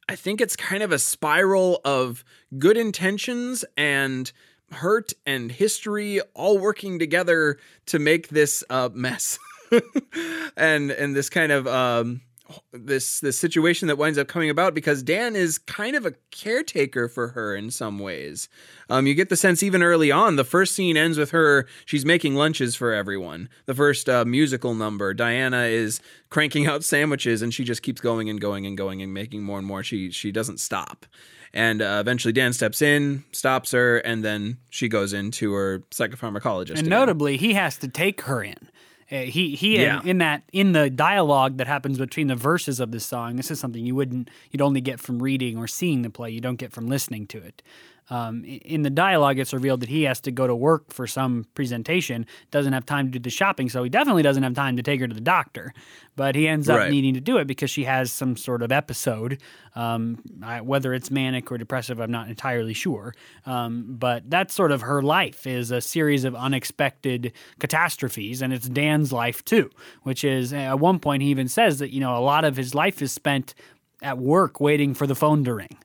I 0.08 0.16
think 0.16 0.42
it's 0.42 0.56
kind 0.56 0.84
of 0.84 0.92
a 0.92 1.00
spiral 1.00 1.82
of 1.84 2.24
good 2.58 2.78
intentions 2.78 3.66
and 3.78 4.32
hurt 4.72 5.14
and 5.26 5.52
history 5.52 6.22
all 6.34 6.58
working 6.58 7.00
together 7.00 7.58
to 7.88 8.00
make 8.00 8.30
this 8.30 8.64
uh, 8.70 8.90
mess, 8.94 9.38
and 10.58 10.92
and 10.92 11.16
this 11.16 11.30
kind 11.30 11.52
of 11.52 11.68
um, 11.68 12.22
this 12.72 13.20
this 13.20 13.38
situation 13.38 13.88
that 13.88 13.98
winds 13.98 14.18
up 14.18 14.28
coming 14.28 14.50
about 14.50 14.74
because 14.74 15.04
Dan 15.04 15.36
is 15.36 15.58
kind 15.58 15.96
of 15.96 16.06
a 16.06 16.14
caretaker 16.32 17.08
for 17.08 17.30
her 17.30 17.56
in 17.56 17.72
some 17.72 18.00
ways. 18.00 18.50
Um, 18.90 19.08
you 19.08 19.14
get 19.14 19.30
the 19.30 19.36
sense 19.36 19.64
even 19.64 19.84
early 19.84 20.12
on. 20.12 20.36
The 20.36 20.44
first 20.44 20.74
scene 20.76 20.98
ends 20.98 21.18
with 21.18 21.32
her. 21.32 21.68
She's 21.86 22.06
making 22.06 22.36
lunches 22.36 22.76
for 22.76 22.94
everyone. 22.94 23.50
The 23.66 23.76
first 23.76 24.10
uh, 24.10 24.26
musical 24.26 24.74
number. 24.74 25.14
Diana 25.14 25.64
is 25.64 26.02
cranking 26.30 26.68
out 26.68 26.84
sandwiches, 26.84 27.42
and 27.42 27.54
she 27.54 27.64
just 27.64 27.82
keeps 27.84 28.02
going 28.02 28.30
and 28.30 28.40
going 28.40 28.66
and 28.66 28.78
going 28.78 29.02
and 29.02 29.14
making 29.14 29.44
more 29.44 29.58
and 29.58 29.68
more. 29.68 29.84
She 29.84 30.12
she 30.12 30.32
doesn't 30.32 30.60
stop. 30.60 31.06
And 31.54 31.82
uh, 31.82 31.98
eventually, 32.00 32.32
Dan 32.32 32.54
steps 32.54 32.82
in, 32.82 33.26
stops 33.34 33.72
her, 33.72 33.98
and 33.98 34.24
then 34.24 34.58
she 34.70 34.88
goes 34.88 35.12
into 35.12 35.52
her 35.54 35.80
psychopharmacologist. 35.92 36.70
And 36.70 36.80
again. 36.80 36.90
notably, 36.90 37.38
he 37.38 37.54
has 37.54 37.78
to 37.80 37.88
take 37.88 38.22
her 38.22 38.42
in. 38.42 38.70
Uh, 39.12 39.22
he 39.24 39.56
he 39.56 39.82
Yeah. 39.82 40.02
in, 40.02 40.08
in 40.08 40.18
that 40.20 40.44
in 40.54 40.72
the 40.72 40.90
dialogue 40.90 41.58
that 41.58 41.68
happens 41.68 41.98
between 41.98 42.28
the 42.28 42.36
verses 42.36 42.80
of 42.80 42.92
this 42.92 43.06
song. 43.06 43.36
This 43.36 43.52
is 43.52 43.60
something 43.60 43.86
you 43.86 43.96
wouldn't 43.96 44.30
you'd 44.52 44.62
only 44.62 44.80
get 44.82 45.00
from 45.00 45.22
reading 45.22 45.58
or 45.58 45.68
seeing 45.68 46.02
the 46.02 46.10
play. 46.10 46.30
You 46.30 46.40
don't 46.42 46.56
get 46.56 46.72
from 46.72 46.88
listening 46.88 47.28
to 47.28 47.38
it. 47.40 47.62
Um, 48.10 48.44
in 48.44 48.82
the 48.82 48.90
dialogue, 48.90 49.40
it's 49.40 49.54
revealed 49.54 49.80
that 49.82 49.90
he 49.90 50.04
has 50.04 50.20
to 50.22 50.32
go 50.32 50.46
to 50.46 50.54
work 50.56 50.92
for 50.92 51.08
some 51.08 51.46
presentation, 51.54 52.26
doesn't 52.50 52.74
have 52.74 52.86
time 52.86 53.06
to 53.08 53.12
do 53.20 53.20
the 53.24 53.30
shopping, 53.30 53.70
so 53.70 53.84
he 53.84 53.90
definitely 53.90 54.22
doesn't 54.24 54.44
have 54.44 54.54
time 54.54 54.76
to 54.76 54.84
take 54.84 55.00
her 55.00 55.08
to 55.08 55.14
the 55.16 55.22
doctor. 55.22 55.74
But 56.18 56.36
he 56.36 56.46
ends 56.46 56.68
up 56.68 56.80
Right. 56.80 56.92
needing 56.92 57.14
to 57.14 57.22
do 57.22 57.38
it 57.38 57.48
because 57.48 57.72
she 57.72 57.86
has 57.86 58.12
some 58.12 58.36
sort 58.36 58.64
of 58.64 58.72
episode. 58.72 59.40
Um, 59.76 60.20
I, 60.44 60.60
whether 60.60 60.94
it's 60.94 61.10
manic 61.10 61.50
or 61.54 61.58
depressive, 61.58 62.02
I'm 62.02 62.12
not 62.12 62.28
entirely 62.28 62.74
sure. 62.74 63.16
Um, 63.46 63.86
but 63.98 64.30
that's 64.30 64.54
sort 64.54 64.74
of 64.74 64.82
her 64.82 65.02
life 65.02 65.48
is 65.48 65.72
a 65.72 65.80
series 65.80 66.26
of 66.26 66.36
unexpected 66.36 67.32
catastrophes, 67.60 68.42
and 68.42 68.52
it's 68.52 68.68
Dan's 68.68 69.14
life 69.14 69.44
too. 69.46 69.70
Which 70.04 70.26
is 70.26 70.52
at 70.52 70.80
one 70.80 71.00
point 71.00 71.24
he 71.24 71.30
even 71.30 71.48
says 71.48 71.80
that 71.80 71.92
you 71.94 72.02
know 72.02 72.18
a 72.18 72.20
lot 72.20 72.44
of 72.44 72.58
his 72.58 72.76
life 72.76 73.02
is 73.02 73.14
spent 73.14 73.56
at 74.02 74.18
work 74.18 74.60
waiting 74.60 74.94
for 74.94 75.08
the 75.08 75.16
phone 75.16 75.46
to 75.46 75.54
ring, 75.54 75.78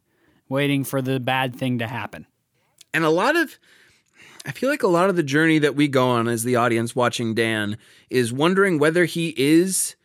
waiting 0.49 0.85
for 0.85 1.03
the 1.03 1.19
bad 1.21 1.55
thing 1.57 1.79
to 1.79 1.87
happen. 1.87 2.27
and 2.95 3.05
a 3.05 3.11
lot 3.11 3.37
of 3.37 3.59
I 4.47 4.53
feel 4.53 4.71
like 4.71 4.85
a 4.85 4.89
lot 4.89 5.11
of 5.11 5.17
the 5.17 5.25
journey 5.25 5.59
that 5.59 5.75
we 5.75 5.89
go 5.89 6.09
on 6.09 6.29
as 6.29 6.45
the 6.45 6.57
audience 6.57 6.95
watching 6.95 7.35
Dan 7.35 7.79
is 8.11 8.33
wondering 8.33 8.79
whether 8.79 9.05
he 9.05 9.35
is 9.37 9.97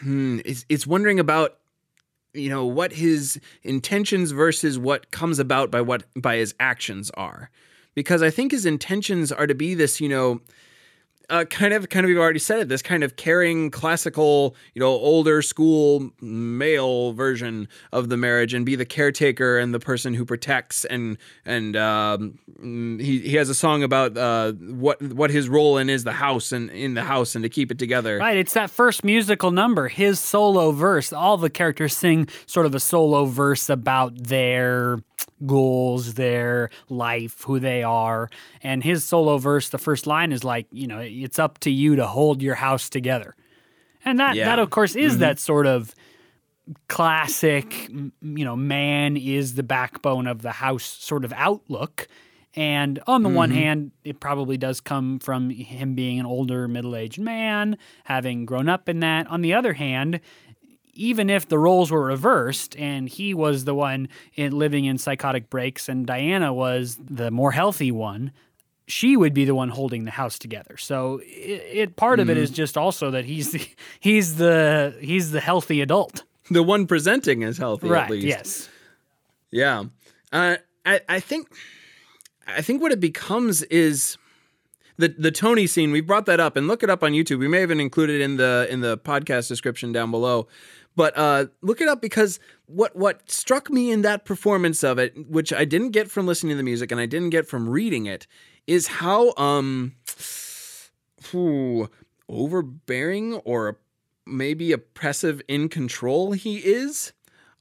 hmm, 0.00 0.38
it's, 0.44 0.64
it's 0.68 0.86
wondering 0.86 1.20
about 1.20 1.58
you 2.32 2.48
know 2.48 2.64
what 2.64 2.92
his 2.92 3.40
intentions 3.62 4.30
versus 4.30 4.78
what 4.78 5.10
comes 5.10 5.38
about 5.38 5.70
by 5.70 5.80
what 5.80 6.04
by 6.16 6.36
his 6.36 6.54
actions 6.58 7.10
are 7.14 7.50
because 7.94 8.22
I 8.22 8.30
think 8.30 8.52
his 8.52 8.64
intentions 8.64 9.30
are 9.32 9.46
to 9.46 9.54
be 9.54 9.74
this 9.74 10.00
you 10.00 10.08
know 10.08 10.40
uh, 11.30 11.44
kind 11.44 11.72
of 11.72 11.88
kind 11.88 12.04
of 12.04 12.10
you've 12.10 12.20
already 12.20 12.38
said 12.38 12.60
it 12.60 12.68
this 12.68 12.82
kind 12.82 13.02
of 13.02 13.16
caring 13.16 13.70
classical 13.70 14.54
you 14.74 14.80
know 14.80 14.88
older 14.88 15.42
school 15.42 16.10
male 16.20 17.12
version 17.12 17.68
of 17.92 18.08
the 18.08 18.16
marriage 18.16 18.52
and 18.52 18.66
be 18.66 18.76
the 18.76 18.84
caretaker 18.84 19.58
and 19.58 19.72
the 19.72 19.80
person 19.80 20.14
who 20.14 20.24
protects 20.24 20.84
and 20.84 21.16
and 21.44 21.76
um, 21.76 22.38
mm, 22.60 23.00
he, 23.00 23.20
he 23.20 23.36
has 23.36 23.48
a 23.48 23.54
song 23.54 23.82
about 23.82 24.16
uh, 24.16 24.52
what 24.52 25.00
what 25.02 25.30
his 25.30 25.48
role 25.48 25.78
in 25.78 25.88
is 25.88 26.04
the 26.04 26.12
house 26.12 26.52
and 26.52 26.70
in 26.70 26.94
the 26.94 27.04
house 27.04 27.34
and 27.34 27.42
to 27.42 27.48
keep 27.48 27.70
it 27.70 27.78
together 27.78 28.10
Right, 28.18 28.36
it's 28.36 28.54
that 28.54 28.70
first 28.70 29.04
musical 29.04 29.50
number, 29.50 29.88
his 29.88 30.20
solo 30.20 30.72
verse. 30.72 31.12
All 31.12 31.36
the 31.36 31.50
characters 31.50 31.96
sing 31.96 32.28
sort 32.46 32.66
of 32.66 32.74
a 32.74 32.80
solo 32.80 33.24
verse 33.24 33.70
about 33.70 34.14
their 34.14 34.98
goals, 35.46 36.14
their 36.14 36.70
life, 36.88 37.42
who 37.42 37.58
they 37.58 37.82
are. 37.82 38.28
And 38.62 38.82
his 38.82 39.04
solo 39.04 39.38
verse, 39.38 39.68
the 39.68 39.78
first 39.78 40.06
line 40.06 40.32
is 40.32 40.44
like, 40.44 40.66
you 40.72 40.86
know, 40.86 40.98
it's 40.98 41.38
up 41.38 41.58
to 41.60 41.70
you 41.70 41.96
to 41.96 42.06
hold 42.06 42.42
your 42.42 42.56
house 42.56 42.88
together. 42.88 43.34
And 44.04 44.18
that 44.18 44.34
Yeah. 44.34 44.46
that 44.46 44.58
of 44.58 44.70
course 44.70 44.96
is 44.96 45.12
mm-hmm. 45.12 45.20
that 45.20 45.38
sort 45.38 45.66
of 45.66 45.94
classic, 46.88 47.88
you 47.88 48.44
know, 48.44 48.56
man 48.56 49.16
is 49.16 49.54
the 49.54 49.62
backbone 49.62 50.26
of 50.26 50.42
the 50.42 50.52
house 50.52 50.84
sort 50.84 51.24
of 51.24 51.32
outlook. 51.34 52.06
And 52.56 53.00
on 53.06 53.22
the 53.22 53.28
one 53.28 53.50
mm-hmm. 53.50 53.58
hand, 53.58 53.90
it 54.02 54.18
probably 54.18 54.56
does 54.56 54.80
come 54.80 55.20
from 55.20 55.50
him 55.50 55.94
being 55.94 56.18
an 56.18 56.26
older 56.26 56.66
middle 56.66 56.96
aged 56.96 57.20
man, 57.20 57.78
having 58.04 58.44
grown 58.44 58.68
up 58.68 58.88
in 58.88 59.00
that. 59.00 59.28
On 59.28 59.40
the 59.40 59.54
other 59.54 59.72
hand, 59.72 60.20
even 61.00 61.30
if 61.30 61.48
the 61.48 61.58
roles 61.58 61.90
were 61.90 62.04
reversed 62.04 62.76
and 62.76 63.08
he 63.08 63.32
was 63.32 63.64
the 63.64 63.74
one 63.74 64.06
in, 64.34 64.52
living 64.52 64.84
in 64.84 64.98
psychotic 64.98 65.48
breaks 65.48 65.88
and 65.88 66.06
Diana 66.06 66.52
was 66.52 66.98
the 67.00 67.30
more 67.30 67.52
healthy 67.52 67.90
one, 67.90 68.32
she 68.86 69.16
would 69.16 69.32
be 69.32 69.46
the 69.46 69.54
one 69.54 69.70
holding 69.70 70.04
the 70.04 70.10
house 70.10 70.38
together. 70.38 70.76
So 70.76 71.22
it, 71.24 71.62
it 71.72 71.96
part 71.96 72.20
of 72.20 72.28
it 72.28 72.36
is 72.36 72.50
just 72.50 72.76
also 72.76 73.10
that 73.12 73.24
he's 73.24 73.52
the, 73.52 73.66
he's 74.00 74.36
the 74.36 74.94
he's 75.00 75.30
the 75.30 75.40
healthy 75.40 75.80
adult. 75.80 76.24
the 76.50 76.62
one 76.62 76.86
presenting 76.86 77.40
is 77.40 77.56
healthy 77.56 77.88
right. 77.88 78.04
at 78.04 78.10
least 78.10 78.26
Yes. 78.26 78.68
Yeah. 79.50 79.84
Uh, 80.30 80.56
I, 80.84 81.00
I 81.08 81.20
think 81.20 81.48
I 82.46 82.60
think 82.60 82.82
what 82.82 82.92
it 82.92 83.00
becomes 83.00 83.62
is 83.62 84.18
the 84.98 85.08
the 85.08 85.30
Tony 85.30 85.66
scene. 85.66 85.92
We 85.92 86.02
brought 86.02 86.26
that 86.26 86.40
up 86.40 86.56
and 86.56 86.68
look 86.68 86.82
it 86.82 86.90
up 86.90 87.02
on 87.02 87.12
YouTube. 87.12 87.38
We 87.38 87.48
may 87.48 87.62
even 87.62 87.80
include 87.80 88.10
it 88.10 88.20
in 88.20 88.36
the 88.36 88.66
in 88.68 88.82
the 88.82 88.98
podcast 88.98 89.48
description 89.48 89.92
down 89.92 90.10
below. 90.10 90.46
But 90.96 91.16
uh, 91.16 91.46
look 91.62 91.80
it 91.80 91.88
up 91.88 92.00
because 92.00 92.40
what 92.66 92.94
what 92.96 93.30
struck 93.30 93.70
me 93.70 93.90
in 93.90 94.02
that 94.02 94.24
performance 94.24 94.82
of 94.82 94.98
it, 94.98 95.28
which 95.28 95.52
I 95.52 95.64
didn't 95.64 95.90
get 95.90 96.10
from 96.10 96.26
listening 96.26 96.50
to 96.50 96.56
the 96.56 96.62
music 96.62 96.90
and 96.90 97.00
I 97.00 97.06
didn't 97.06 97.30
get 97.30 97.46
from 97.46 97.68
reading 97.68 98.06
it, 98.06 98.26
is 98.66 98.86
how 98.86 99.34
um 99.36 99.94
whew, 101.30 101.88
overbearing 102.28 103.34
or 103.36 103.78
maybe 104.26 104.72
oppressive 104.72 105.42
in 105.48 105.68
control 105.68 106.32
he 106.32 106.58
is 106.58 107.12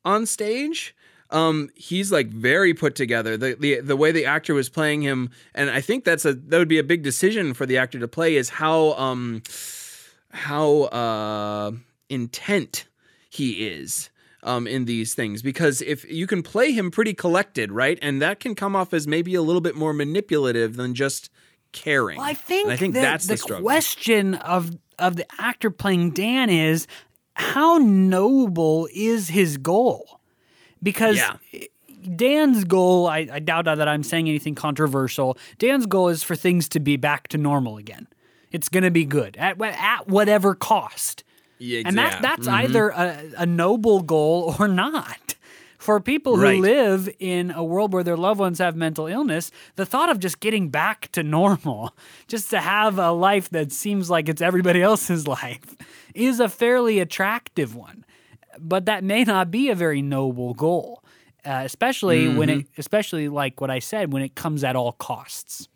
on 0.06 0.26
stage. 0.26 0.96
Um, 1.32 1.70
he's 1.76 2.12
like 2.12 2.28
very 2.30 2.74
put 2.74 2.96
together. 2.96 3.38
The, 3.38 3.56
the 3.60 3.82
the 3.82 3.96
way 3.96 4.12
the 4.12 4.26
actor 4.26 4.56
was 4.56 4.68
playing 4.68 5.04
him, 5.04 5.30
and 5.54 5.70
I 5.70 5.80
think 5.80 6.04
that's 6.04 6.26
a 6.26 6.34
that 6.34 6.58
would 6.58 6.68
be 6.68 6.80
a 6.80 6.84
big 6.84 7.04
decision 7.04 7.54
for 7.54 7.68
the 7.68 7.78
actor 7.78 8.00
to 8.00 8.08
play 8.08 8.36
is 8.36 8.50
how 8.50 8.94
um 8.94 9.44
how 10.32 10.84
uh 10.86 11.72
intent 12.10 12.89
he 13.30 13.68
is 13.68 14.10
um, 14.44 14.68
in 14.68 14.86
these 14.86 15.14
things 15.14 15.42
because 15.42 15.82
if 15.82 16.10
you 16.10 16.28
can 16.28 16.44
play 16.44 16.72
him 16.72 16.92
pretty 16.92 17.14
collected, 17.14 17.72
right, 17.72 17.98
and 18.02 18.22
that 18.22 18.40
can 18.40 18.56
come 18.56 18.76
off 18.76 18.94
as 18.94 19.08
maybe 19.08 19.36
a 19.36 19.42
little 19.42 19.62
bit 19.62 19.76
more 19.76 19.94
manipulative 19.94 20.76
than 20.76 20.94
just 20.96 21.30
caring. 21.72 22.18
Well, 22.18 22.26
I 22.26 22.34
think 22.34 22.66
and 22.66 22.74
I 22.74 22.78
think 22.78 22.94
the, 22.96 23.02
that's 23.02 23.28
the, 23.28 23.36
the 23.36 23.62
question 23.62 24.36
of 24.36 24.72
of 24.98 25.16
the 25.16 25.26
actor 25.40 25.70
playing 25.70 26.12
Dan 26.12 26.50
is 26.50 26.88
how 27.36 27.78
noble 27.78 28.88
is 28.94 29.30
his 29.30 29.58
goal? 29.58 30.20
Because 30.84 31.18
Yeah. 31.18 31.38
Dan's 32.16 32.64
goal, 32.64 33.08
I, 33.08 33.28
I 33.32 33.40
doubt 33.40 33.66
that 33.66 33.88
I'm 33.88 34.04
saying 34.04 34.30
anything 34.30 34.56
controversial. 34.56 35.38
Dan's 35.58 35.86
goal 35.86 36.08
is 36.10 36.24
for 36.24 36.36
things 36.36 36.70
to 36.70 36.80
be 36.80 36.96
back 36.96 37.28
to 37.30 37.38
normal 37.38 37.78
again. 37.78 38.08
It's 38.52 38.70
going 38.70 38.84
to 38.84 38.92
be 38.92 39.06
good 39.06 39.36
at 39.38 39.62
at 39.62 40.08
whatever 40.08 40.56
cost. 40.56 41.24
Yeah, 41.60 41.82
And 41.86 41.98
that 41.98 42.22
that's 42.22 42.48
Mhm. 42.48 42.52
either 42.54 42.90
a, 42.90 43.18
a 43.40 43.46
noble 43.46 44.02
goal 44.02 44.56
or 44.60 44.68
not. 44.68 45.36
For 45.78 46.02
people 46.02 46.36
who 46.36 46.44
Right. 46.44 46.60
live 46.60 47.10
in 47.20 47.52
a 47.52 47.64
world 47.64 47.94
where 47.94 48.04
their 48.04 48.18
loved 48.18 48.40
ones 48.42 48.60
have 48.60 48.76
mental 48.76 49.08
illness, 49.08 49.50
the 49.76 49.86
thought 49.86 50.10
of 50.10 50.20
just 50.20 50.42
getting 50.42 50.68
back 50.70 51.10
to 51.14 51.24
normal, 51.24 51.96
just 52.28 52.50
to 52.50 52.60
have 52.60 53.00
a 53.00 53.12
life 53.12 53.50
that 53.52 53.72
seems 53.72 54.10
like 54.10 54.28
it's 54.28 54.42
everybody 54.42 54.82
else's 54.90 55.26
life, 55.26 55.76
is 56.14 56.40
a 56.42 56.50
fairly 56.50 57.00
attractive 57.00 57.76
one. 57.76 58.04
But 58.60 58.86
that 58.88 59.06
may 59.06 59.24
not 59.24 59.52
be 59.52 59.70
a 59.70 59.76
very 59.76 60.02
noble 60.02 60.54
goal, 60.54 61.02
uh, 61.46 61.62
especially 61.64 62.28
when 62.28 62.50
it, 62.50 62.68
especially 62.78 63.30
like 63.30 63.62
what 63.62 63.70
I 63.72 63.80
said, 63.80 64.12
when 64.12 64.22
it 64.22 64.36
comes 64.36 64.66
at 64.66 64.76
all 64.76 64.92
costs. 64.92 65.70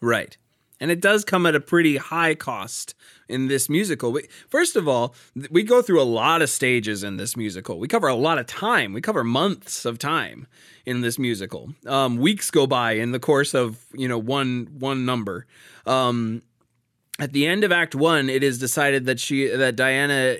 Right. 0.00 0.38
And 0.80 0.90
it 0.90 1.00
does 1.02 1.24
come 1.24 1.44
at 1.44 1.54
a 1.54 1.60
pretty 1.60 1.96
high 1.98 2.34
cost 2.34 2.94
in 3.28 3.48
this 3.48 3.68
musical. 3.68 4.12
We- 4.12 4.26
First 4.48 4.76
of 4.76 4.88
all, 4.88 5.14
we 5.50 5.62
go 5.62 5.82
through 5.82 6.00
a 6.00 6.04
lot 6.04 6.42
of 6.42 6.50
stages 6.50 7.02
in 7.04 7.16
this 7.16 7.36
musical. 7.36 7.78
We 7.78 7.88
cover 7.88 8.08
a 8.08 8.14
lot 8.14 8.38
of 8.38 8.46
time. 8.46 8.92
We 8.92 9.00
cover 9.00 9.22
months 9.24 9.84
of 9.84 9.98
time 9.98 10.46
in 10.86 11.02
this 11.02 11.18
musical. 11.18 11.72
Um, 11.86 12.16
weeks 12.16 12.50
go 12.50 12.66
by 12.66 12.92
in 12.92 13.12
the 13.12 13.20
course 13.20 13.54
of 13.54 13.84
you 13.92 14.08
know 14.08 14.18
one 14.18 14.68
one 14.78 15.04
number. 15.04 15.46
Um, 15.86 16.42
at 17.20 17.32
the 17.32 17.46
end 17.46 17.64
of 17.64 17.72
Act 17.72 17.94
One, 17.94 18.28
it 18.30 18.42
is 18.42 18.58
decided 18.58 19.06
that 19.06 19.20
she 19.20 19.48
that 19.48 19.76
Diana 19.76 20.36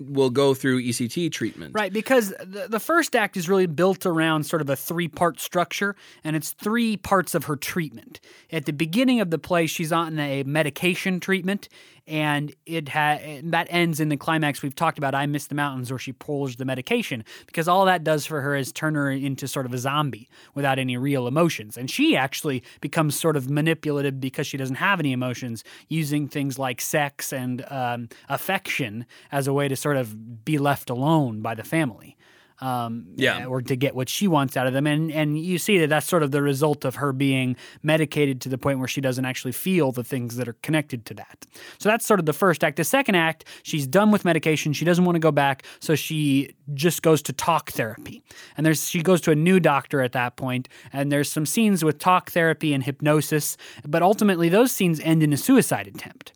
will 0.00 0.30
go 0.30 0.54
through 0.54 0.82
ECT 0.82 1.30
treatment. 1.30 1.72
Right, 1.74 1.92
because 1.92 2.30
the, 2.40 2.66
the 2.68 2.80
first 2.80 3.14
act 3.14 3.36
is 3.36 3.48
really 3.48 3.66
built 3.66 4.04
around 4.04 4.44
sort 4.44 4.60
of 4.60 4.68
a 4.68 4.76
three 4.76 5.08
part 5.08 5.40
structure, 5.40 5.94
and 6.24 6.34
it's 6.34 6.50
three 6.50 6.96
parts 6.96 7.34
of 7.34 7.44
her 7.44 7.56
treatment. 7.56 8.20
At 8.50 8.66
the 8.66 8.72
beginning 8.72 9.20
of 9.20 9.30
the 9.30 9.38
play, 9.38 9.66
she's 9.66 9.92
on 9.92 10.18
a 10.18 10.42
medication 10.42 11.20
treatment, 11.20 11.68
and 12.06 12.54
it 12.66 12.88
ha- 12.90 13.40
that 13.44 13.66
ends 13.70 14.00
in 14.00 14.08
the 14.08 14.16
climax 14.16 14.62
we've 14.62 14.74
talked 14.74 14.98
about, 14.98 15.14
I 15.14 15.26
Miss 15.26 15.46
the 15.46 15.54
Mountains, 15.54 15.90
where 15.90 15.98
she 15.98 16.12
pulls 16.12 16.56
the 16.56 16.64
medication, 16.64 17.24
because 17.46 17.66
all 17.66 17.86
that 17.86 18.04
does 18.04 18.26
for 18.26 18.40
her 18.42 18.54
is 18.54 18.72
turn 18.72 18.94
her 18.94 19.10
into 19.10 19.48
sort 19.48 19.66
of 19.66 19.72
a 19.72 19.78
zombie 19.78 20.28
without 20.54 20.78
any 20.78 20.96
real 20.96 21.26
emotions. 21.26 21.76
And 21.78 21.90
she 21.90 22.16
actually 22.16 22.62
becomes 22.80 23.18
sort 23.18 23.36
of 23.36 23.48
manipulative 23.48 24.20
because 24.20 24.46
she 24.46 24.56
doesn't 24.56 24.76
have 24.76 25.00
any 25.00 25.12
emotions, 25.12 25.64
using 25.88 26.28
things 26.28 26.58
like 26.58 26.80
sex 26.80 27.32
and 27.32 27.64
um, 27.70 28.08
affection 28.28 29.06
as 29.32 29.46
a 29.46 29.52
way 29.52 29.68
to 29.68 29.76
sort 29.76 29.96
of 29.96 30.44
be 30.44 30.58
left 30.58 30.90
alone 30.90 31.40
by 31.40 31.54
the 31.54 31.64
family. 31.64 32.16
Um, 32.60 33.06
Yeah. 33.16 33.46
or 33.46 33.60
to 33.62 33.74
get 33.74 33.94
what 33.96 34.08
she 34.08 34.28
wants 34.28 34.56
out 34.56 34.66
of 34.66 34.72
them, 34.72 34.86
and 34.86 35.10
and 35.10 35.38
you 35.38 35.58
see 35.58 35.78
that 35.78 35.88
that's 35.88 36.06
sort 36.06 36.22
of 36.22 36.30
the 36.30 36.40
result 36.40 36.84
of 36.84 36.94
her 36.96 37.12
being 37.12 37.56
medicated 37.82 38.40
to 38.42 38.48
the 38.48 38.56
point 38.58 38.78
where 38.78 38.86
she 38.88 39.00
doesn't 39.00 39.24
actually 39.24 39.50
feel 39.52 39.90
the 39.90 40.04
things 40.04 40.36
that 40.36 40.46
are 40.48 40.56
connected 40.62 41.04
to 41.06 41.14
that. 41.14 41.46
So 41.78 41.88
that's 41.88 42.06
sort 42.06 42.20
of 42.20 42.26
the 42.26 42.32
first 42.32 42.62
act. 42.62 42.76
The 42.76 42.84
second 42.84 43.16
act, 43.16 43.44
she's 43.64 43.86
done 43.88 44.12
with 44.12 44.24
medication. 44.24 44.72
She 44.72 44.84
doesn't 44.84 45.04
want 45.04 45.16
to 45.16 45.20
go 45.20 45.32
back, 45.32 45.64
so 45.80 45.96
she 45.96 46.54
just 46.74 47.02
goes 47.02 47.22
to 47.22 47.32
talk 47.32 47.72
therapy. 47.72 48.22
And 48.56 48.64
there's 48.64 48.88
she 48.88 49.02
goes 49.02 49.20
to 49.22 49.32
a 49.32 49.34
new 49.36 49.58
doctor 49.58 50.00
at 50.00 50.12
that 50.12 50.36
point, 50.36 50.68
and 50.92 51.10
there's 51.10 51.30
some 51.30 51.46
scenes 51.46 51.84
with 51.84 51.98
talk 51.98 52.30
therapy 52.30 52.72
and 52.72 52.84
hypnosis, 52.84 53.56
but 53.86 54.00
ultimately 54.02 54.48
those 54.48 54.70
scenes 54.70 55.00
end 55.00 55.22
in 55.24 55.32
a 55.32 55.36
suicide 55.36 55.88
attempt. 55.88 56.32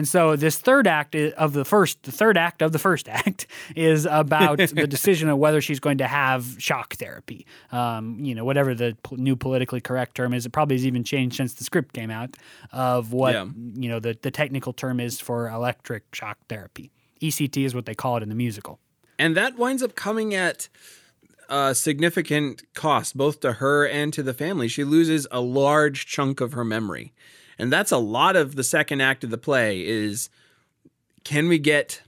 And 0.00 0.08
so 0.08 0.34
this 0.34 0.56
third 0.56 0.86
act 0.86 1.14
of 1.14 1.52
the 1.52 1.62
first, 1.62 2.04
the 2.04 2.10
third 2.10 2.38
act 2.38 2.62
of 2.62 2.72
the 2.72 2.78
first 2.78 3.06
act 3.20 3.46
is 3.76 4.06
about 4.06 4.56
the 4.72 4.86
decision 4.86 5.28
of 5.28 5.36
whether 5.36 5.60
she's 5.60 5.78
going 5.78 5.98
to 5.98 6.06
have 6.06 6.56
shock 6.58 6.94
therapy. 6.94 7.44
Um, 7.70 8.18
you 8.18 8.34
know, 8.34 8.46
whatever 8.46 8.74
the 8.74 8.96
po- 9.02 9.16
new 9.16 9.36
politically 9.36 9.82
correct 9.82 10.14
term 10.14 10.32
is. 10.32 10.46
It 10.46 10.52
probably 10.52 10.76
has 10.76 10.86
even 10.86 11.04
changed 11.04 11.36
since 11.36 11.52
the 11.52 11.64
script 11.64 11.92
came 11.92 12.10
out 12.10 12.30
of 12.72 13.12
what 13.12 13.34
Yeah. 13.34 13.44
you 13.74 13.90
know 13.90 14.00
the 14.00 14.16
the 14.22 14.30
technical 14.30 14.72
term 14.72 15.00
is 15.00 15.20
for 15.20 15.50
electric 15.50 16.14
shock 16.14 16.38
therapy. 16.48 16.90
ECT 17.20 17.66
is 17.66 17.74
what 17.74 17.84
they 17.84 17.94
call 17.94 18.16
it 18.16 18.22
in 18.22 18.30
the 18.30 18.34
musical. 18.34 18.78
And 19.18 19.36
that 19.36 19.58
winds 19.58 19.82
up 19.82 19.94
coming 19.96 20.34
at 20.34 20.70
a 21.50 21.74
significant 21.74 22.62
cost, 22.72 23.18
both 23.18 23.40
to 23.40 23.52
her 23.54 23.86
and 23.86 24.14
to 24.14 24.22
the 24.22 24.32
family. 24.32 24.66
She 24.66 24.82
loses 24.82 25.26
a 25.30 25.42
large 25.42 26.06
chunk 26.06 26.40
of 26.40 26.54
her 26.54 26.64
memory. 26.64 27.12
And 27.60 27.72
that's 27.72 27.92
a 27.92 27.98
lot 27.98 28.36
of 28.36 28.56
the 28.56 28.64
second 28.64 29.00
act 29.00 29.22
of 29.22 29.30
the 29.30 29.38
play 29.38 29.86
is 29.86 30.30
can 31.24 31.48
we 31.48 31.58
get 31.58 32.02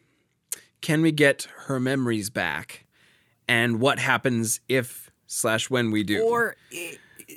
can 0.80 1.02
we 1.02 1.12
get 1.12 1.46
her 1.66 1.78
memories 1.78 2.30
back? 2.30 2.86
And 3.46 3.80
what 3.80 3.98
happens 3.98 4.60
if 4.68 5.10
slash 5.26 5.70
when 5.70 5.90
we 5.90 6.02
do? 6.02 6.26
Or 6.26 6.56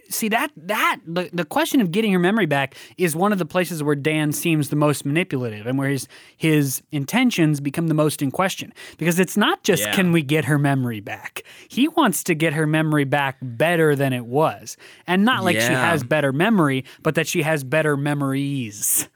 see 0.10 0.30
that 0.30 0.52
that 0.56 1.00
the, 1.06 1.30
the 1.34 1.46
question 1.46 1.82
of 1.82 1.92
getting 1.92 2.12
her 2.14 2.20
memory 2.20 2.46
back 2.46 2.76
is 2.98 3.16
one 3.16 3.32
of 3.32 3.40
the 3.40 3.46
places 3.46 3.82
where 3.84 3.96
Dan 3.96 4.32
seems 4.32 4.70
the 4.70 4.76
most 4.76 5.06
manipulative 5.06 5.66
and 5.68 5.78
where 5.78 5.90
his 5.90 6.08
his 6.38 6.82
intentions 6.92 7.60
become 7.60 7.88
the 7.88 7.94
most 7.94 8.22
in 8.22 8.32
question. 8.32 8.74
Because 8.98 9.20
it's 9.20 9.36
not 9.38 9.64
just 9.64 9.84
Yeah. 9.84 9.94
can 9.96 10.12
we 10.12 10.22
get 10.22 10.46
her 10.46 10.58
memory 10.60 11.00
back? 11.00 11.44
He 11.68 11.88
wants 11.88 12.24
to 12.26 12.36
get 12.36 12.54
her 12.54 12.68
memory 12.68 13.04
back 13.06 13.38
better 13.42 13.96
than 13.96 14.14
it 14.14 14.26
was. 14.26 14.78
And 15.08 15.26
not 15.26 15.44
like 15.44 15.60
she 15.60 15.74
has 15.74 16.04
better 16.04 16.32
memory 16.32 16.86
but 17.02 17.16
that 17.16 17.28
she 17.28 17.42
has 17.42 17.64
better 17.64 17.98
memories. 17.98 19.10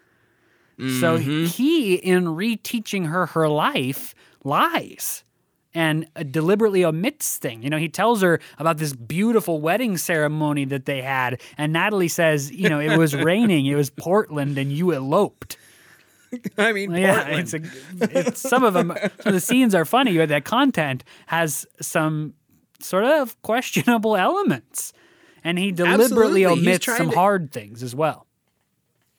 So 0.78 1.17
Mm-hmm. 1.17 1.45
he 1.45 1.95
in 1.95 2.23
reteaching 2.25 3.08
her 3.08 3.25
her 3.28 3.49
life 3.49 4.15
lies 4.45 5.23
and 5.74 6.08
uh, 6.16 6.24
deliberately 6.24 6.84
omits 6.84 7.38
things. 7.38 7.64
You 7.64 7.70
know, 7.70 7.78
he 7.78 7.90
tells 7.90 8.22
her 8.22 8.40
about 8.58 8.78
this 8.78 8.94
beautiful 8.94 9.62
wedding 9.62 9.98
ceremony 9.98 10.66
that 10.66 10.86
they 10.86 11.02
had, 11.02 11.42
and 11.58 11.72
Natalie 11.74 12.08
says, 12.08 12.52
you 12.52 12.70
know, 12.70 12.80
it 12.80 12.98
was 12.98 13.16
raining, 13.16 13.66
it 13.66 13.76
was 13.76 13.90
Portland, 13.90 14.58
and 14.58 14.72
you 14.72 14.94
eloped. 14.94 15.58
I 16.58 16.74
mean, 16.74 16.92
Yeah, 16.92 17.24
Portland. 17.24 17.40
it's 17.40 17.54
a, 18.14 18.20
it's 18.30 18.40
some 18.42 18.64
of 18.64 18.74
them. 18.74 18.94
Some 18.96 19.12
of 19.28 19.34
the 19.34 19.40
scenes 19.40 19.74
are 19.76 19.86
funny, 19.86 20.18
but 20.18 20.30
that 20.30 20.44
content 20.46 21.04
has 21.28 21.66
some 21.82 22.34
sort 22.80 23.04
of 23.04 23.40
questionable 23.42 24.16
elements, 24.16 24.94
and 25.44 25.58
he 25.60 25.72
deliberately 25.72 26.46
Absolutely. 26.46 26.46
Omits 26.46 26.86
some 26.86 27.10
to- 27.10 27.16
hard 27.16 27.52
things 27.52 27.82
as 27.84 27.94
well. 27.96 28.26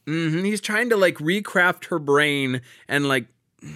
Mhm. 0.07 0.45
He's 0.45 0.61
trying 0.61 0.89
to 0.91 0.97
like 0.97 1.17
recraft 1.17 1.87
her 1.87 1.99
brain 1.99 2.63
and 2.89 3.07
like, 3.07 3.27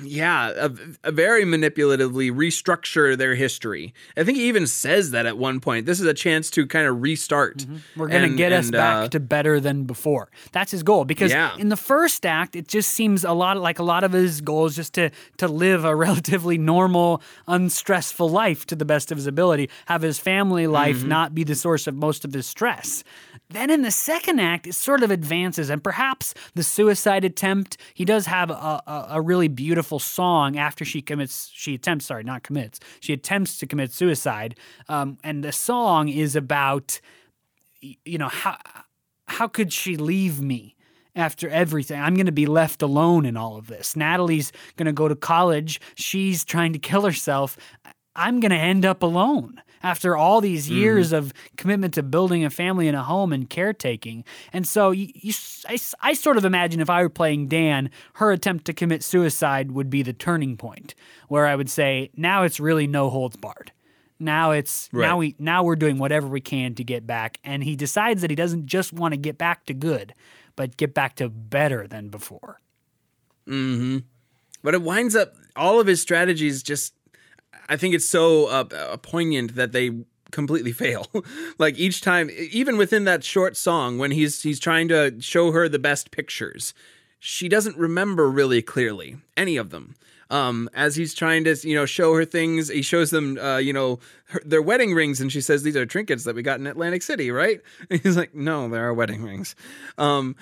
yeah, 0.02 0.50
a, 0.56 0.70
a 1.04 1.12
very 1.12 1.44
manipulatively 1.44 2.32
restructure 2.32 3.16
their 3.16 3.34
history. 3.34 3.92
I 4.16 4.24
think 4.24 4.38
he 4.38 4.48
even 4.48 4.66
says 4.66 5.10
that 5.10 5.26
at 5.26 5.36
one 5.38 5.60
point. 5.60 5.86
This 5.86 6.00
is 6.00 6.06
a 6.06 6.14
chance 6.14 6.50
to 6.52 6.66
kind 6.66 6.86
of 6.86 7.02
restart. 7.02 7.58
Mm-hmm. 7.58 7.76
We're 8.00 8.08
going 8.08 8.22
to 8.22 8.28
And- 8.28 8.36
get 8.36 8.52
us 8.52 8.66
and, 8.66 8.72
back 8.72 8.96
uh, 9.04 9.08
to 9.08 9.20
better 9.20 9.60
than 9.60 9.84
before. 9.84 10.30
That's 10.52 10.70
his 10.70 10.82
goal. 10.82 11.04
Because 11.04 11.30
Yeah. 11.30 11.56
in 11.58 11.68
the 11.68 11.76
first 11.76 12.24
act, 12.24 12.56
it 12.56 12.68
just 12.68 12.92
seems 12.92 13.24
a 13.24 13.32
lot 13.32 13.56
like 13.58 13.78
a 13.78 13.82
lot 13.82 14.04
of 14.04 14.12
his 14.12 14.40
goals 14.40 14.74
just 14.76 14.94
to 14.94 15.10
to 15.38 15.48
live 15.48 15.84
a 15.84 15.94
relatively 16.06 16.56
normal, 16.58 17.20
unstressful 17.46 18.28
life 18.28 18.66
to 18.66 18.76
the 18.76 18.84
best 18.84 19.10
of 19.12 19.18
his 19.18 19.26
ability, 19.26 19.68
have 19.86 20.02
his 20.02 20.18
family 20.18 20.66
life 20.66 20.98
Mm-hmm. 20.98 21.08
not 21.08 21.34
be 21.34 21.44
the 21.44 21.54
source 21.54 21.86
of 21.86 21.94
most 21.94 22.24
of 22.24 22.32
his 22.32 22.46
stress. 22.46 23.02
Then 23.50 23.68
in 23.70 23.82
the 23.82 23.90
second 23.90 24.38
act, 24.40 24.66
it 24.66 24.74
sort 24.74 25.02
of 25.02 25.10
advances, 25.10 25.68
and 25.70 25.82
perhaps 25.82 26.34
the 26.54 26.62
suicide 26.62 27.24
attempt. 27.24 27.76
He 27.92 28.04
does 28.04 28.26
have 28.26 28.50
a, 28.50 28.54
a, 28.86 29.06
a 29.10 29.20
really 29.20 29.48
beautiful 29.48 29.73
song 29.82 30.56
after 30.56 30.84
she 30.84 31.02
commits. 31.02 31.50
She 31.52 31.74
attempts, 31.74 32.06
sorry, 32.06 32.24
not 32.24 32.42
commits. 32.42 32.80
She 33.00 33.12
attempts 33.12 33.58
to 33.58 33.66
commit 33.66 33.92
suicide, 33.92 34.56
um, 34.88 35.18
and 35.24 35.42
the 35.42 35.52
song 35.52 36.08
is 36.08 36.36
about 36.36 37.00
you 38.04 38.18
know 38.18 38.28
how 38.28 38.56
how 39.26 39.48
could 39.48 39.72
she 39.72 39.96
leave 39.96 40.40
me 40.40 40.74
after 41.14 41.48
everything 41.48 42.00
i'm 42.00 42.14
going 42.14 42.26
to 42.26 42.32
be 42.32 42.46
left 42.46 42.82
alone 42.82 43.26
in 43.26 43.36
all 43.36 43.56
of 43.56 43.66
this 43.66 43.94
natalie's 43.94 44.52
going 44.76 44.86
to 44.86 44.92
go 44.92 45.08
to 45.08 45.16
college 45.16 45.80
she's 45.94 46.44
trying 46.44 46.72
to 46.72 46.78
kill 46.78 47.02
herself 47.02 47.56
i'm 48.16 48.40
going 48.40 48.50
to 48.50 48.56
end 48.56 48.84
up 48.84 49.02
alone 49.02 49.60
after 49.84 50.16
all 50.16 50.40
these 50.40 50.68
years 50.68 51.12
of 51.12 51.32
commitment 51.58 51.92
to 51.94 52.02
building 52.02 52.42
a 52.42 52.48
family 52.50 52.88
and 52.88 52.96
a 52.96 53.02
home 53.02 53.32
and 53.34 53.48
caretaking. 53.50 54.24
And 54.50 54.66
so 54.66 54.90
you, 54.90 55.10
you 55.14 55.32
I, 55.68 55.78
I 56.00 56.14
sort 56.14 56.38
of 56.38 56.44
imagine 56.46 56.80
if 56.80 56.88
I 56.88 57.02
were 57.02 57.10
playing 57.10 57.48
Dan, 57.48 57.90
her 58.14 58.32
attempt 58.32 58.64
to 58.64 58.72
commit 58.72 59.04
suicide 59.04 59.72
would 59.72 59.90
be 59.90 60.02
the 60.02 60.14
turning 60.14 60.56
point 60.56 60.94
where 61.28 61.46
I 61.46 61.54
would 61.54 61.68
say, 61.68 62.10
now 62.16 62.44
it's 62.44 62.58
really 62.58 62.86
no 62.86 63.10
holds 63.10 63.36
barred. 63.36 63.72
Now 64.18 64.52
it's 64.52 64.88
Right. 64.90 65.06
now 65.06 65.18
we 65.18 65.34
now 65.38 65.62
we're 65.62 65.76
doing 65.76 65.98
whatever 65.98 66.26
we 66.26 66.40
can 66.40 66.74
to 66.76 66.84
get 66.84 67.06
back. 67.06 67.38
And 67.44 67.62
he 67.62 67.76
decides 67.76 68.22
that 68.22 68.30
he 68.30 68.36
doesn't 68.36 68.64
just 68.66 68.92
want 68.92 69.12
to 69.12 69.18
get 69.18 69.36
back 69.36 69.66
to 69.66 69.74
good, 69.74 70.14
but 70.56 70.78
get 70.78 70.94
back 70.94 71.16
to 71.16 71.28
better 71.28 71.86
than 71.86 72.08
before. 72.08 72.58
Hmm. 73.46 73.98
But 74.62 74.72
it 74.72 74.80
winds 74.80 75.14
up 75.14 75.34
all 75.56 75.78
of 75.78 75.86
his 75.86 76.00
strategies 76.00 76.62
just 76.62 76.94
I 77.68 77.76
think 77.76 77.94
it's 77.94 78.08
so 78.08 78.46
uh, 78.46 78.64
uh, 78.72 78.96
poignant 78.98 79.54
that 79.56 79.72
they 79.72 79.92
completely 80.30 80.72
fail. 80.84 81.06
like 81.58 81.78
each 81.78 82.00
time 82.00 82.30
even 82.50 82.76
within 82.76 83.04
that 83.04 83.24
short 83.24 83.56
song 83.56 83.98
when 83.98 84.10
he's 84.10 84.42
he's 84.42 84.60
trying 84.60 84.88
to 84.88 85.20
show 85.20 85.52
her 85.52 85.68
the 85.68 85.78
best 85.78 86.10
pictures, 86.10 86.74
she 87.18 87.48
doesn't 87.48 87.76
remember 87.76 88.30
really 88.30 88.62
clearly 88.62 89.16
any 89.36 89.56
of 89.56 89.70
them. 89.70 89.94
Um, 90.30 90.70
as 90.74 90.96
he's 90.96 91.14
trying 91.14 91.44
to, 91.44 91.54
you 91.68 91.74
know, 91.74 91.84
show 91.84 92.14
her 92.14 92.24
things, 92.24 92.68
he 92.68 92.82
shows 92.82 93.10
them, 93.10 93.38
uh, 93.38 93.58
you 93.58 93.72
know, 93.72 94.00
her, 94.28 94.40
their 94.44 94.62
wedding 94.62 94.94
rings, 94.94 95.20
and 95.20 95.30
she 95.30 95.40
says, 95.40 95.62
"These 95.62 95.76
are 95.76 95.86
trinkets 95.86 96.24
that 96.24 96.34
we 96.34 96.42
got 96.42 96.58
in 96.58 96.66
Atlantic 96.66 97.02
City, 97.02 97.30
right?" 97.30 97.60
And 97.90 98.00
he's 98.02 98.16
like, 98.16 98.34
"No, 98.34 98.68
they 98.68 98.78
are 98.78 98.92
wedding 98.92 99.22
rings." 99.22 99.54
Um, 99.98 100.34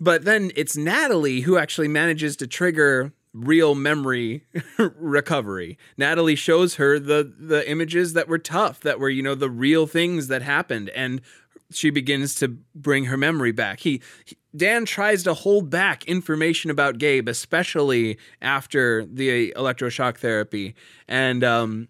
but 0.00 0.24
then 0.24 0.50
it's 0.54 0.76
Natalie 0.76 1.40
who 1.40 1.56
actually 1.56 1.88
manages 1.88 2.36
to 2.36 2.46
trigger 2.46 3.12
real 3.32 3.74
memory 3.74 4.44
recovery. 4.78 5.78
Natalie 5.96 6.34
shows 6.34 6.76
her 6.76 6.98
the 6.98 7.32
the 7.38 7.68
images 7.70 8.12
that 8.12 8.28
were 8.28 8.38
tough, 8.38 8.80
that 8.80 8.98
were 9.00 9.08
you 9.08 9.22
know 9.22 9.34
the 9.34 9.50
real 9.50 9.86
things 9.86 10.28
that 10.28 10.42
happened, 10.42 10.90
and 10.90 11.20
she 11.70 11.90
begins 11.90 12.34
to 12.36 12.48
bring 12.74 13.04
her 13.06 13.16
memory 13.16 13.52
back. 13.52 13.80
He, 13.80 14.00
he 14.24 14.36
Dan 14.56 14.86
tries 14.86 15.22
to 15.24 15.34
hold 15.34 15.70
back 15.70 16.04
information 16.06 16.70
about 16.70 16.98
Gabe, 16.98 17.28
especially 17.28 18.18
after 18.40 19.04
the 19.04 19.52
electroshock 19.56 20.16
therapy, 20.16 20.74
and 21.06 21.44
um, 21.44 21.88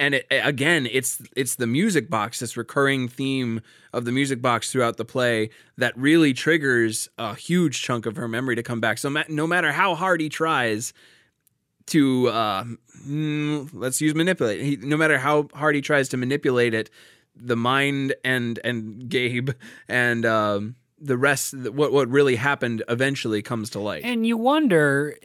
and 0.00 0.14
it, 0.14 0.26
again 0.30 0.88
it's 0.90 1.22
it's 1.36 1.54
the 1.56 1.66
music 1.66 2.10
box 2.10 2.40
this 2.40 2.56
recurring 2.56 3.06
theme 3.06 3.60
of 3.92 4.04
the 4.04 4.10
music 4.10 4.42
box 4.42 4.72
throughout 4.72 4.96
the 4.96 5.04
play 5.04 5.50
that 5.76 5.96
really 5.96 6.32
triggers 6.32 7.08
a 7.18 7.34
huge 7.36 7.82
chunk 7.82 8.06
of 8.06 8.16
her 8.16 8.26
memory 8.26 8.56
to 8.56 8.62
come 8.62 8.80
back 8.80 8.98
so 8.98 9.08
ma- 9.08 9.22
no 9.28 9.46
matter 9.46 9.70
how 9.70 9.94
hard 9.94 10.20
he 10.20 10.28
tries 10.28 10.92
to 11.86 12.28
uh, 12.28 12.64
mm, 13.06 13.68
let's 13.72 14.00
use 14.00 14.14
manipulate 14.14 14.62
he, 14.62 14.76
no 14.76 14.96
matter 14.96 15.18
how 15.18 15.48
hard 15.54 15.74
he 15.74 15.80
tries 15.80 16.08
to 16.08 16.16
manipulate 16.16 16.74
it 16.74 16.90
the 17.36 17.56
mind 17.56 18.14
and 18.24 18.58
and 18.64 19.08
gabe 19.08 19.50
and 19.88 20.24
um, 20.24 20.74
the 20.98 21.16
rest 21.16 21.54
what 21.54 21.92
what 21.92 22.08
really 22.08 22.36
happened 22.36 22.82
eventually 22.88 23.42
comes 23.42 23.70
to 23.70 23.80
light 23.80 24.02
And 24.04 24.26
you 24.26 24.36
wonder 24.36 25.16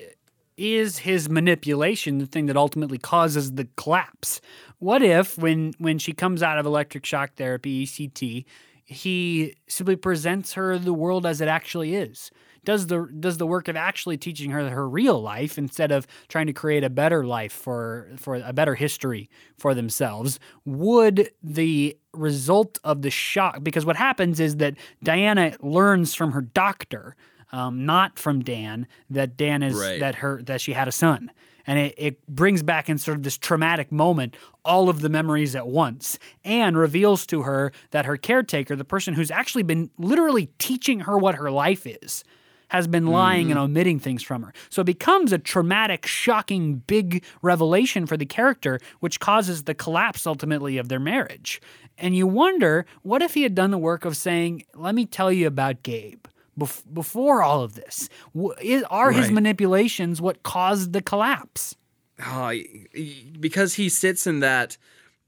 is 0.57 0.99
his 0.99 1.29
manipulation 1.29 2.17
the 2.19 2.25
thing 2.25 2.45
that 2.45 2.57
ultimately 2.57 2.97
causes 2.97 3.53
the 3.53 3.67
collapse? 3.75 4.39
What 4.79 5.01
if 5.01 5.37
when 5.37 5.73
when 5.77 5.97
she 5.97 6.13
comes 6.13 6.43
out 6.43 6.57
of 6.57 6.65
electric 6.65 7.05
shock 7.05 7.35
therapy, 7.35 7.85
ECT, 7.85 8.45
he 8.83 9.55
simply 9.67 9.95
presents 9.95 10.53
her 10.53 10.77
the 10.77 10.93
world 10.93 11.25
as 11.25 11.41
it 11.41 11.47
actually 11.47 11.95
is? 11.95 12.31
Does 12.63 12.87
the 12.87 13.07
does 13.19 13.37
the 13.37 13.45
work 13.45 13.67
of 13.67 13.75
actually 13.75 14.17
teaching 14.17 14.49
her 14.51 14.69
her 14.69 14.89
real 14.89 15.21
life 15.21 15.57
instead 15.57 15.91
of 15.91 16.07
trying 16.27 16.47
to 16.47 16.53
create 16.53 16.83
a 16.83 16.89
better 16.89 17.23
life 17.25 17.53
for 17.53 18.09
for 18.17 18.35
a 18.37 18.53
better 18.53 18.75
history 18.75 19.29
for 19.57 19.73
themselves? 19.75 20.39
Would 20.65 21.29
the 21.43 21.97
result 22.13 22.79
of 22.83 23.01
the 23.03 23.11
shock 23.11 23.63
because 23.63 23.85
what 23.85 23.97
happens 23.97 24.39
is 24.39 24.57
that 24.57 24.75
Diana 25.03 25.55
learns 25.61 26.15
from 26.15 26.31
her 26.31 26.41
doctor 26.41 27.15
um, 27.51 27.85
not 27.85 28.17
from 28.17 28.43
Dan 28.43 28.87
that 29.11 29.37
Dan 29.37 29.61
is 29.61 29.75
Right. 29.75 29.99
that 29.99 30.15
her 30.15 30.41
that 30.43 30.59
she 30.59 30.73
had 30.73 30.87
a 30.87 30.91
son, 30.91 31.29
and 31.67 31.79
it, 31.79 31.95
it 31.97 32.27
brings 32.27 32.63
back 32.63 32.89
in 32.89 32.97
sort 32.97 33.17
of 33.17 33.23
this 33.23 33.37
traumatic 33.37 33.91
moment 33.91 34.35
all 34.63 34.89
of 34.89 35.01
the 35.01 35.09
memories 35.09 35.55
at 35.55 35.67
once, 35.67 36.17
and 36.43 36.77
reveals 36.77 37.25
to 37.27 37.43
her 37.43 37.71
that 37.91 38.05
her 38.05 38.17
caretaker, 38.17 38.75
the 38.75 38.83
person 38.83 39.13
who's 39.13 39.31
actually 39.31 39.63
been 39.63 39.89
literally 39.97 40.49
teaching 40.57 41.01
her 41.01 41.17
what 41.17 41.35
her 41.35 41.51
life 41.51 41.85
is, 41.85 42.23
has 42.69 42.87
been 42.87 43.05
lying 43.05 43.51
and 43.51 43.57
mm-hmm. 43.57 43.65
omitting 43.65 43.99
things 43.99 44.23
from 44.23 44.41
her. 44.41 44.51
So 44.71 44.81
it 44.81 44.85
becomes 44.85 45.31
a 45.31 45.37
traumatic, 45.37 46.07
shocking, 46.07 46.77
big 46.87 47.23
revelation 47.43 48.07
for 48.07 48.17
the 48.17 48.25
character, 48.25 48.79
which 48.99 49.19
causes 49.19 49.63
the 49.63 49.75
collapse 49.75 50.25
ultimately 50.25 50.79
of 50.79 50.89
their 50.89 50.99
marriage. 50.99 51.61
And 51.97 52.15
you 52.15 52.25
wonder, 52.25 52.87
what 53.03 53.21
if 53.21 53.35
he 53.35 53.43
had 53.43 53.53
done 53.53 53.69
the 53.69 53.77
work 53.77 54.03
of 54.03 54.17
saying, 54.17 54.63
"Let 54.73 54.95
me 54.95 55.05
tell 55.05 55.31
you 55.31 55.45
about 55.45 55.83
Gabe." 55.83 56.25
Bef- 56.59 56.83
before 56.93 57.41
all 57.43 57.61
of 57.63 57.75
this? 57.75 58.09
W- 58.33 58.53
is, 58.61 58.83
are 58.89 59.11
his 59.11 59.31
manipulations 59.31 60.21
what 60.21 60.43
caused 60.43 60.93
the 60.93 61.01
collapse? 61.01 61.75
Uh, 62.19 62.53
y- 62.95 63.23
because 63.39 63.75
he 63.75 63.89
sits 63.89 64.25
in 64.27 64.39
that 64.39 64.77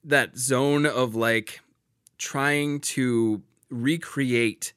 that 0.04 0.38
zone 0.38 0.86
of 0.86 1.16
like 1.16 1.60
trying 2.18 2.80
to 2.80 3.42
recreate 3.70 4.74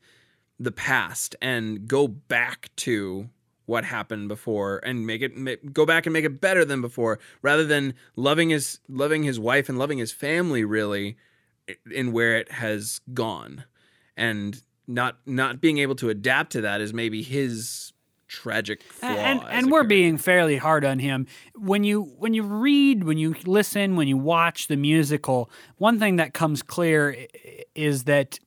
the 0.58 0.72
past 0.72 1.36
and 1.40 1.86
go 1.86 2.08
back 2.08 2.70
to 2.76 3.28
what 3.66 3.84
happened 3.84 4.26
before 4.28 4.78
and 4.84 5.06
make 5.06 5.22
it 5.22 5.36
ma- 5.36 5.54
go 5.72 5.86
back 5.86 6.04
and 6.04 6.12
make 6.12 6.24
it 6.24 6.40
better 6.40 6.64
than 6.64 6.80
before 6.80 7.20
rather 7.40 7.64
than 7.64 7.94
loving 8.16 8.50
his 8.50 8.80
loving 8.88 9.22
his 9.22 9.38
wife 9.38 9.68
and 9.68 9.78
loving 9.78 9.98
his 9.98 10.10
family 10.10 10.64
really 10.64 11.16
in 11.92 12.10
where 12.10 12.36
it 12.36 12.50
has 12.50 13.00
gone 13.14 13.64
and 14.16 14.62
not 14.90 15.18
not 15.26 15.60
being 15.60 15.78
able 15.78 15.94
to 15.96 16.08
adapt 16.10 16.52
to 16.52 16.60
that 16.62 16.80
is 16.80 16.92
maybe 16.92 17.22
his 17.22 17.92
tragic 18.28 18.82
flaw 18.82 19.08
and 19.08 19.40
and 19.50 19.66
we're 19.66 19.78
character. 19.80 19.88
being 19.88 20.16
fairly 20.16 20.56
hard 20.56 20.84
on 20.84 21.00
him 21.00 21.26
when 21.56 21.82
you 21.82 22.02
when 22.18 22.32
you 22.32 22.44
read 22.44 23.02
when 23.02 23.18
you 23.18 23.34
listen 23.44 23.96
when 23.96 24.06
you 24.06 24.16
watch 24.16 24.68
the 24.68 24.76
musical 24.76 25.50
one 25.78 25.98
thing 25.98 26.14
that 26.16 26.32
comes 26.32 26.62
clear 26.62 27.26
is 27.74 28.04
that 28.04 28.38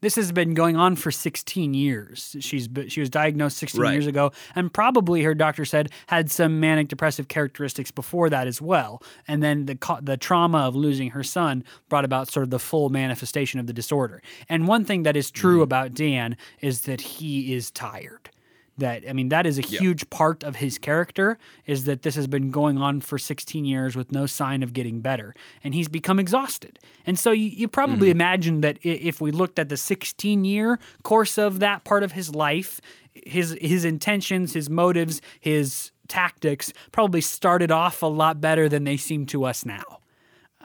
this 0.00 0.16
has 0.16 0.32
been 0.32 0.54
going 0.54 0.76
on 0.76 0.96
for 0.96 1.10
16 1.10 1.74
years. 1.74 2.36
She's 2.40 2.68
she 2.88 3.00
was 3.00 3.10
diagnosed 3.10 3.58
16 3.58 3.80
Right. 3.80 3.92
years 3.92 4.06
ago 4.06 4.32
and 4.54 4.72
probably 4.72 5.22
her 5.22 5.34
doctor 5.34 5.64
said 5.64 5.90
had 6.06 6.30
some 6.30 6.60
manic 6.60 6.88
depressive 6.88 7.28
characteristics 7.28 7.90
before 7.90 8.30
that 8.30 8.46
as 8.46 8.60
well. 8.62 9.02
And 9.26 9.42
then 9.42 9.66
the 9.66 9.78
the 10.02 10.16
trauma 10.16 10.58
of 10.58 10.74
losing 10.74 11.10
her 11.10 11.22
son 11.22 11.64
brought 11.88 12.04
about 12.04 12.30
sort 12.30 12.44
of 12.44 12.50
the 12.50 12.58
full 12.58 12.88
manifestation 12.88 13.60
of 13.60 13.66
the 13.66 13.72
disorder. 13.72 14.22
And 14.48 14.68
one 14.68 14.84
thing 14.84 15.02
that 15.02 15.16
is 15.16 15.30
true 15.30 15.56
mm-hmm. 15.56 15.62
about 15.62 15.94
Dan 15.94 16.36
is 16.60 16.82
that 16.82 17.00
he 17.00 17.54
is 17.54 17.70
tired 17.70 18.30
that 18.78 19.04
I 19.08 19.12
mean 19.12 19.28
that 19.28 19.46
is 19.46 19.58
a 19.58 19.62
huge 19.62 20.08
part 20.10 20.42
of 20.42 20.56
his 20.56 20.78
character 20.78 21.38
is 21.66 21.84
that 21.84 22.02
this 22.02 22.14
has 22.14 22.26
been 22.26 22.50
going 22.50 22.78
on 22.78 23.00
for 23.00 23.18
16 23.18 23.64
years 23.64 23.96
with 23.96 24.12
no 24.12 24.26
sign 24.26 24.62
of 24.62 24.72
getting 24.72 25.00
better 25.00 25.34
and 25.62 25.74
he's 25.74 25.88
become 25.88 26.18
exhausted. 26.18 26.78
And 27.06 27.18
so 27.18 27.32
you, 27.32 27.48
you 27.48 27.68
probably 27.68 28.08
mm-hmm. 28.08 28.20
imagine 28.20 28.60
that 28.62 28.78
if 28.82 29.20
we 29.20 29.30
looked 29.30 29.58
at 29.58 29.68
the 29.68 29.76
16 29.76 30.44
year 30.44 30.78
course 31.02 31.38
of 31.38 31.60
that 31.60 31.84
part 31.84 32.02
of 32.02 32.12
his 32.12 32.34
life, 32.34 32.80
his 33.12 33.56
his 33.60 33.84
intentions, 33.84 34.54
his 34.54 34.70
motives, 34.70 35.20
his 35.40 35.90
tactics 36.08 36.72
probably 36.92 37.20
started 37.20 37.70
off 37.70 38.02
a 38.02 38.06
lot 38.06 38.40
better 38.40 38.68
than 38.68 38.84
they 38.84 38.96
seem 38.96 39.26
to 39.26 39.44
us 39.44 39.64
now. 39.64 40.00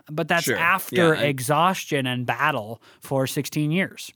But 0.10 0.28
that's 0.28 0.45
Sure. 0.45 0.58
after 0.58 1.13
Yeah, 1.13 1.21
I- 1.21 1.26
exhaustion 1.26 2.06
and 2.08 2.26
battle 2.26 2.82
for 2.99 3.28
16 3.28 3.71
years. 3.71 4.12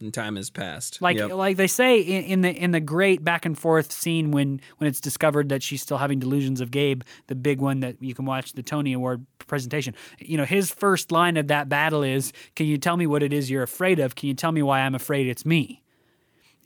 And 0.00 0.12
time 0.14 0.36
has 0.36 0.50
passed 0.50 1.00
Like 1.02 1.16
Yep. 1.16 1.32
like 1.32 1.56
they 1.56 1.66
say 1.66 2.00
in, 2.00 2.24
in 2.24 2.40
the 2.40 2.50
in 2.50 2.70
the 2.70 2.80
great 2.80 3.22
back 3.22 3.44
and 3.46 3.58
forth 3.58 3.92
scene 3.92 4.30
when 4.30 4.60
when 4.78 4.88
it's 4.88 5.00
discovered 5.00 5.48
that 5.50 5.62
she's 5.62 5.82
still 5.82 5.98
having 5.98 6.18
delusions 6.18 6.60
of 6.60 6.70
Gabe, 6.70 7.02
the 7.26 7.34
big 7.34 7.60
one 7.60 7.80
that 7.80 7.96
you 8.00 8.14
can 8.14 8.24
watch 8.24 8.52
the 8.54 8.62
Tony 8.62 8.92
Award 8.92 9.24
presentation. 9.46 9.94
You 10.18 10.36
know, 10.38 10.44
his 10.44 10.70
first 10.70 11.12
line 11.12 11.36
of 11.36 11.48
that 11.48 11.68
battle 11.68 12.02
is, 12.02 12.32
"Can 12.56 12.66
you 12.66 12.78
tell 12.78 12.96
me 12.96 13.06
what 13.06 13.22
it 13.22 13.32
is 13.32 13.50
you're 13.50 13.62
afraid 13.62 13.98
of? 13.98 14.14
Can 14.14 14.28
you 14.28 14.34
tell 14.34 14.52
me 14.52 14.62
why 14.62 14.80
I'm 14.80 14.94
afraid 14.94 15.26
it's 15.26 15.44
me?" 15.44 15.82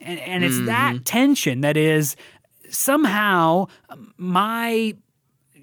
And 0.01 0.19
and 0.19 0.43
it's 0.43 0.55
Mm-hmm. 0.55 0.65
that 0.67 1.05
tension 1.05 1.61
that 1.61 1.77
is 1.77 2.15
somehow 2.69 3.67
my 4.17 4.95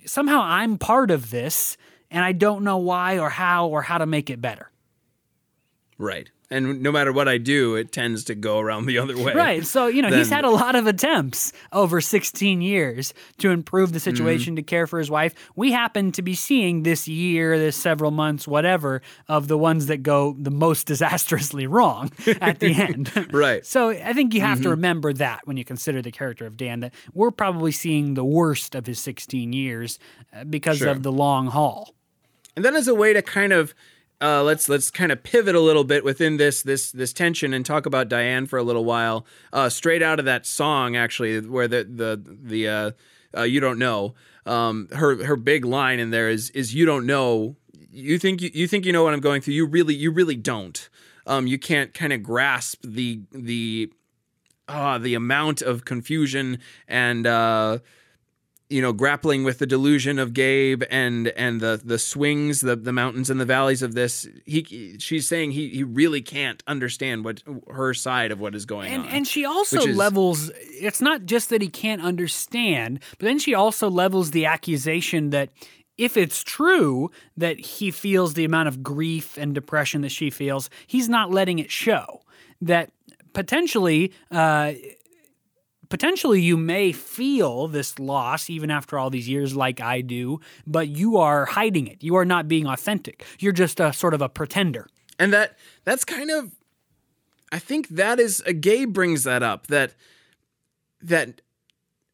somehow 0.04 0.40
I'm 0.42 0.78
part 0.78 1.10
of 1.10 1.30
this 1.30 1.76
and 2.10 2.24
I 2.24 2.32
don't 2.32 2.64
know 2.64 2.78
why 2.78 3.18
or 3.18 3.30
how 3.30 3.68
or 3.68 3.82
how 3.82 3.98
to 3.98 4.06
make 4.06 4.28
it 4.30 4.40
better. 4.40 4.70
Right. 5.98 6.30
And 6.52 6.82
no 6.82 6.92
matter 6.92 7.12
what 7.12 7.26
I 7.28 7.38
do, 7.38 7.74
it 7.76 7.90
tends 7.92 8.24
to 8.24 8.34
go 8.34 8.58
around 8.60 8.86
the 8.86 8.98
other 8.98 9.16
way. 9.16 9.32
Right. 9.32 9.66
So, 9.66 9.86
you 9.86 10.02
know, 10.02 10.10
he's 10.10 10.28
had 10.30 10.44
a 10.44 10.50
lot 10.50 10.76
of 10.76 10.86
attempts 10.86 11.52
over 11.72 12.00
16 12.00 12.60
years 12.60 13.14
to 13.38 13.50
improve 13.50 13.92
the 13.92 13.98
Mm-hmm. 13.98 14.16
situation 14.16 14.56
to 14.56 14.62
care 14.62 14.86
for 14.86 14.98
his 14.98 15.10
wife. 15.10 15.34
We 15.56 15.72
happen 15.72 16.12
to 16.12 16.22
be 16.22 16.34
seeing 16.34 16.82
this 16.82 17.08
year, 17.08 17.58
this 17.58 17.76
several 17.76 18.10
months, 18.10 18.46
whatever, 18.46 19.00
of 19.28 19.48
the 19.48 19.56
ones 19.56 19.86
that 19.86 20.02
go 20.02 20.36
the 20.38 20.50
most 20.50 20.86
disastrously 20.92 21.66
wrong 21.66 22.10
at 22.40 22.58
the 22.60 22.74
end. 22.74 23.10
Right. 23.32 23.64
So 23.64 23.90
I 23.90 24.12
think 24.12 24.34
you 24.34 24.40
have 24.42 24.60
to 24.62 24.68
remember 24.70 25.12
that 25.14 25.40
when 25.46 25.56
you 25.56 25.64
consider 25.64 26.02
the 26.02 26.12
character 26.12 26.44
of 26.46 26.56
Dan, 26.56 26.80
that 26.80 26.92
we're 27.14 27.30
probably 27.30 27.72
seeing 27.72 28.14
the 28.14 28.24
worst 28.24 28.74
of 28.74 28.86
his 28.86 28.98
16 29.00 29.52
years 29.52 29.98
uh, 30.36 30.44
because 30.44 30.78
Sure. 30.78 30.88
of 30.88 31.02
the 31.02 31.12
long 31.12 31.46
haul. 31.46 31.94
And 32.56 32.64
then 32.64 32.76
as 32.76 32.88
a 32.88 32.94
way 32.94 33.12
to 33.14 33.22
kind 33.22 33.52
of 33.52 33.74
uh, 34.22 34.42
let's 34.42 34.68
let's 34.68 34.90
kind 34.90 35.10
of 35.10 35.22
pivot 35.22 35.54
a 35.54 35.60
little 35.60 35.84
bit 35.84 36.04
within 36.04 36.36
this 36.36 36.62
this 36.62 36.92
this 36.92 37.12
tension 37.12 37.52
and 37.52 37.66
talk 37.66 37.86
about 37.86 38.08
Diane 38.08 38.46
for 38.46 38.58
a 38.58 38.62
little 38.62 38.84
while. 38.84 39.26
Uh, 39.52 39.68
straight 39.68 40.02
out 40.02 40.18
of 40.18 40.24
that 40.26 40.46
song, 40.46 40.96
actually, 40.96 41.40
where 41.40 41.66
the 41.66 41.84
the 41.84 42.22
the 42.24 42.68
uh, 42.68 42.90
uh, 43.36 43.42
you 43.42 43.58
don't 43.60 43.78
know. 43.78 44.14
Um, 44.46 44.88
her 44.92 45.24
her 45.24 45.36
big 45.36 45.64
line 45.64 45.98
in 45.98 46.10
there 46.10 46.28
is 46.28 46.50
is 46.50 46.74
you 46.74 46.86
don't 46.86 47.04
know. 47.04 47.56
You 47.90 48.18
think 48.18 48.40
you, 48.40 48.50
you 48.54 48.68
think 48.68 48.86
you 48.86 48.92
know 48.92 49.02
what 49.02 49.12
I'm 49.12 49.20
going 49.20 49.42
through. 49.42 49.54
You 49.54 49.66
really 49.66 49.94
you 49.94 50.12
really 50.12 50.36
don't. 50.36 50.88
Um, 51.26 51.46
you 51.46 51.58
can't 51.58 51.92
kind 51.92 52.12
of 52.12 52.22
grasp 52.22 52.80
the 52.84 53.22
the 53.32 53.92
uh, 54.68 54.98
the 54.98 55.14
amount 55.14 55.62
of 55.62 55.84
confusion 55.84 56.58
and 56.86 57.26
uh, 57.26 57.78
you 58.72 58.82
know 58.82 58.92
grappling 58.92 59.44
with 59.44 59.58
the 59.58 59.66
delusion 59.66 60.18
of 60.18 60.32
Gabe 60.32 60.82
and 60.90 61.28
and 61.28 61.60
the 61.60 61.80
the 61.84 61.98
swings 61.98 62.60
the 62.60 62.74
the 62.74 62.92
mountains 62.92 63.30
and 63.30 63.40
the 63.40 63.44
valleys 63.44 63.82
of 63.82 63.94
this 63.94 64.26
he 64.44 64.96
she's 64.98 65.28
saying 65.28 65.52
he 65.52 65.68
he 65.68 65.84
really 65.84 66.22
can't 66.22 66.62
understand 66.66 67.24
what 67.24 67.42
her 67.68 67.94
side 67.94 68.32
of 68.32 68.40
what 68.40 68.54
is 68.54 68.64
going 68.64 68.92
and, 68.92 69.02
on 69.02 69.08
and 69.08 69.28
she 69.28 69.44
also 69.44 69.80
is, 69.80 69.96
levels 69.96 70.50
it's 70.56 71.00
not 71.00 71.26
just 71.26 71.50
that 71.50 71.62
he 71.62 71.68
can't 71.68 72.02
understand 72.02 72.98
but 73.18 73.26
then 73.26 73.38
she 73.38 73.54
also 73.54 73.90
levels 73.90 74.30
the 74.30 74.46
accusation 74.46 75.30
that 75.30 75.50
if 75.98 76.16
it's 76.16 76.42
true 76.42 77.10
that 77.36 77.58
he 77.60 77.90
feels 77.90 78.34
the 78.34 78.44
amount 78.44 78.68
of 78.68 78.82
grief 78.82 79.36
and 79.36 79.54
depression 79.54 80.00
that 80.02 80.10
she 80.10 80.30
feels 80.30 80.70
he's 80.86 81.08
not 81.08 81.30
letting 81.30 81.58
it 81.58 81.70
show. 81.70 82.22
That 82.60 82.90
potentially 83.32 84.12
uh, 84.30 84.72
potentially 85.92 86.40
you 86.40 86.56
may 86.56 86.90
feel 86.90 87.68
this 87.68 87.98
loss 87.98 88.48
even 88.48 88.70
after 88.70 88.98
all 88.98 89.10
these 89.10 89.28
years 89.28 89.54
like 89.54 89.78
I 89.78 90.00
do, 90.00 90.40
but 90.66 90.88
you 90.88 91.18
are 91.18 91.44
hiding 91.44 91.86
it. 91.86 92.02
You 92.02 92.14
are 92.14 92.24
not 92.24 92.48
being 92.48 92.66
authentic. 92.66 93.26
You're 93.38 93.52
just 93.52 93.78
a 93.78 93.92
sort 93.92 94.14
of 94.14 94.22
a 94.22 94.28
pretender. 94.30 94.88
And 95.18 95.34
that 95.34 95.58
that's 95.84 96.06
kind 96.06 96.30
of 96.30 96.50
I 97.52 97.58
think 97.58 97.88
that 97.88 98.18
is 98.18 98.42
a 98.46 98.54
Gabe 98.54 98.94
brings 98.94 99.24
that 99.24 99.42
up 99.42 99.66
that 99.66 99.92
that 101.02 101.42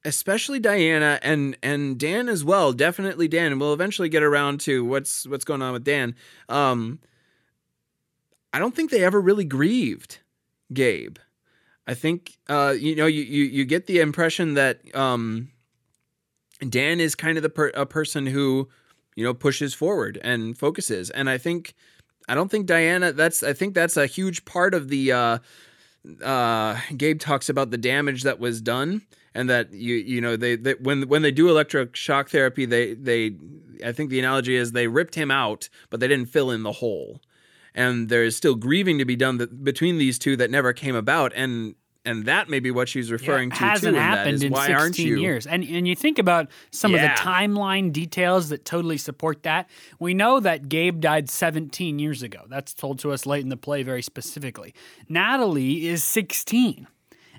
especially 0.05 0.59
Diana 0.59 1.20
and 1.22 1.57
and 1.62 1.97
Dan 1.97 2.29
as 2.29 2.45
well, 2.45 2.72
definitely 2.72 3.29
Dan, 3.29 3.61
we'll 3.61 3.74
eventually 3.74 4.09
get 4.09 4.24
around 4.24 4.59
to 4.62 4.85
what's 4.85 5.24
what's 5.24 5.45
going 5.45 5.62
on 5.62 5.72
with 5.72 5.85
Dan. 5.85 6.16
Um 6.49 6.99
I 8.53 8.59
don't 8.59 8.74
think 8.74 8.91
they 8.91 9.05
ever 9.05 9.20
really 9.20 9.45
grieved 9.45 10.18
Gabe. 10.72 11.18
I 11.89 11.95
think 11.95 12.36
uh, 12.51 12.74
you 12.78 12.95
know 12.95 13.07
you, 13.07 13.22
you 13.22 13.45
you 13.45 13.64
get 13.64 13.86
the 13.86 14.01
impression 14.01 14.55
that 14.55 14.80
um, 14.95 15.49
Dan 16.68 17.01
is 17.01 17.14
kind 17.14 17.39
of 17.39 17.43
the 17.43 17.49
per- 17.49 17.72
a 17.74 17.86
person 17.86 18.26
who 18.26 18.68
you 19.16 19.24
know 19.24 19.32
pushes 19.32 19.72
forward 19.72 20.20
and 20.22 20.57
focuses, 20.57 21.09
and 21.09 21.30
I 21.30 21.39
think 21.39 21.74
I 22.28 22.34
don't 22.34 22.51
think 22.51 22.66
Diana. 22.66 23.12
That's 23.12 23.43
I 23.43 23.55
think 23.55 23.74
that's 23.74 23.97
a 23.97 24.07
huge 24.07 24.45
part 24.45 24.74
of 24.74 24.89
the. 24.89 25.12
Uh, 25.12 25.39
uh, 26.22 26.78
Gabe 26.97 27.18
talks 27.18 27.49
about 27.49 27.70
the 27.70 27.78
damage 27.78 28.22
that 28.22 28.39
was 28.39 28.61
done, 28.61 29.01
and 29.34 29.49
that 29.49 29.72
you 29.72 29.95
you 29.95 30.20
know 30.20 30.36
they, 30.36 30.57
they 30.57 30.74
when 30.74 31.09
when 31.09 31.22
they 31.22 31.30
do 31.30 31.49
electric 31.49 31.97
shock 31.97 32.28
therapy, 32.28 32.66
they 32.66 32.93
they 32.93 33.34
I 33.82 33.93
think 33.93 34.11
the 34.11 34.18
analogy 34.18 34.57
is 34.57 34.72
they 34.72 34.89
ripped 34.89 35.14
him 35.14 35.30
out, 35.30 35.70
but 35.89 36.01
they 36.01 36.09
didn't 36.09 36.28
fill 36.28 36.51
in 36.51 36.64
the 36.64 36.72
hole 36.72 37.22
and 37.75 38.09
there 38.09 38.25
is 38.25 38.37
still 38.37 38.55
grieving 38.55 38.99
to 38.99 39.05
be 39.05 39.16
done 39.16 39.39
that, 39.39 39.64
between 39.64 39.99
these 39.99 40.19
two 40.19 40.37
that 40.37 40.51
never 40.51 40.73
came 40.73 40.95
about. 40.95 41.33
And 41.35 41.75
and 42.05 42.25
that 42.25 42.49
may 42.49 42.59
be 42.59 42.71
what 42.71 42.89
she's 42.89 43.12
referring 43.12 43.51
yeah, 43.51 43.57
to 43.57 43.64
hasn't 43.64 43.95
too, 43.95 44.01
happened 44.01 44.43
in 44.43 44.53
why 44.53 44.66
16 44.66 45.19
years. 45.19 45.47
And 45.47 45.62
and 45.64 45.87
you 45.87 45.95
think 45.95 46.19
about 46.19 46.49
some 46.71 46.93
yeah. 46.93 47.12
of 47.12 47.19
the 47.19 47.23
timeline 47.23 47.93
details 47.93 48.49
that 48.49 48.64
totally 48.64 48.97
support 48.97 49.43
that. 49.43 49.69
We 49.99 50.14
know 50.14 50.41
that 50.41 50.69
gabe 50.69 51.01
died 51.01 51.29
17 51.29 51.99
years 51.99 52.23
ago. 52.23 52.45
That's 52.49 52.73
told 52.73 52.99
to 53.01 53.12
us 53.12 53.27
late 53.27 53.43
in 53.43 53.51
the 53.51 53.57
play 53.57 53.83
very 53.83 54.03
specifically. 54.03 54.75
Natalie 55.09 55.87
is 55.87 56.03
16 56.05 56.87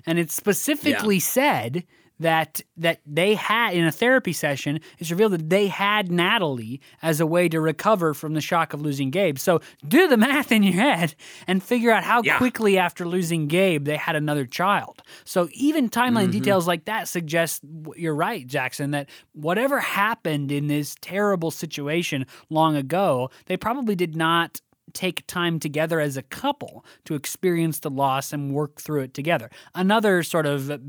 and 0.06 0.18
it's 0.18 0.34
specifically 0.34 1.16
yeah. 1.16 1.20
said 1.20 1.84
that 2.20 2.60
that 2.76 3.00
they 3.04 3.34
had 3.34 3.74
in 3.74 3.84
a 3.84 3.92
therapy 3.92 4.32
session 4.32 4.80
it's 4.98 5.10
revealed 5.10 5.32
that 5.32 5.50
they 5.50 5.66
had 5.66 6.12
Natalie 6.12 6.80
as 7.02 7.20
a 7.20 7.26
way 7.26 7.48
to 7.48 7.60
recover 7.60 8.14
from 8.14 8.34
the 8.34 8.40
shock 8.40 8.72
of 8.72 8.80
losing 8.80 9.10
Gabe. 9.10 9.38
So 9.38 9.60
do 9.86 10.06
the 10.06 10.16
math 10.16 10.52
in 10.52 10.62
your 10.62 10.74
head 10.74 11.14
and 11.46 11.62
figure 11.62 11.90
out 11.90 12.04
how 12.04 12.22
yeah. 12.22 12.38
quickly 12.38 12.78
after 12.78 13.06
losing 13.06 13.48
Gabe 13.48 13.84
they 13.84 13.96
had 13.96 14.16
another 14.16 14.44
child. 14.46 15.02
So 15.24 15.48
even 15.52 15.88
timeline 15.88 16.24
mm-hmm. 16.24 16.32
details 16.32 16.66
like 16.66 16.84
that 16.84 17.08
suggest 17.08 17.62
you're 17.96 18.14
right, 18.14 18.46
Jackson, 18.46 18.92
that 18.92 19.08
whatever 19.32 19.80
happened 19.80 20.52
in 20.52 20.68
this 20.68 20.94
terrible 21.00 21.50
situation 21.50 22.26
long 22.48 22.76
ago, 22.76 23.30
they 23.46 23.56
probably 23.56 23.96
did 23.96 24.14
not 24.14 24.60
take 24.94 25.26
time 25.26 25.58
together 25.58 26.00
as 26.00 26.16
a 26.16 26.22
couple 26.22 26.84
to 27.04 27.14
experience 27.14 27.78
the 27.78 27.90
loss 27.90 28.32
and 28.32 28.52
work 28.52 28.80
through 28.80 29.02
it 29.02 29.14
together. 29.14 29.50
Another 29.74 30.22
sort 30.22 30.46
of 30.46 30.80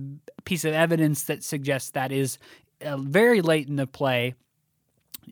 piece 0.45 0.65
of 0.65 0.73
evidence 0.73 1.23
that 1.23 1.43
suggests 1.43 1.91
that 1.91 2.11
is 2.11 2.37
uh, 2.81 2.97
very 2.97 3.41
late 3.41 3.67
in 3.67 3.75
the 3.75 3.87
play. 3.87 4.33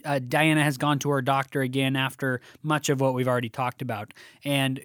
Uh, 0.06 0.20
Diana 0.20 0.64
has 0.64 0.78
gone 0.78 1.00
to 1.00 1.10
her 1.10 1.22
doctor 1.22 1.62
again 1.62 1.96
after 1.96 2.42
much 2.62 2.90
of 2.90 3.02
what 3.02 3.14
we've 3.14 3.28
already 3.28 3.50
talked 3.50 3.82
about. 3.82 4.14
And 4.46 4.80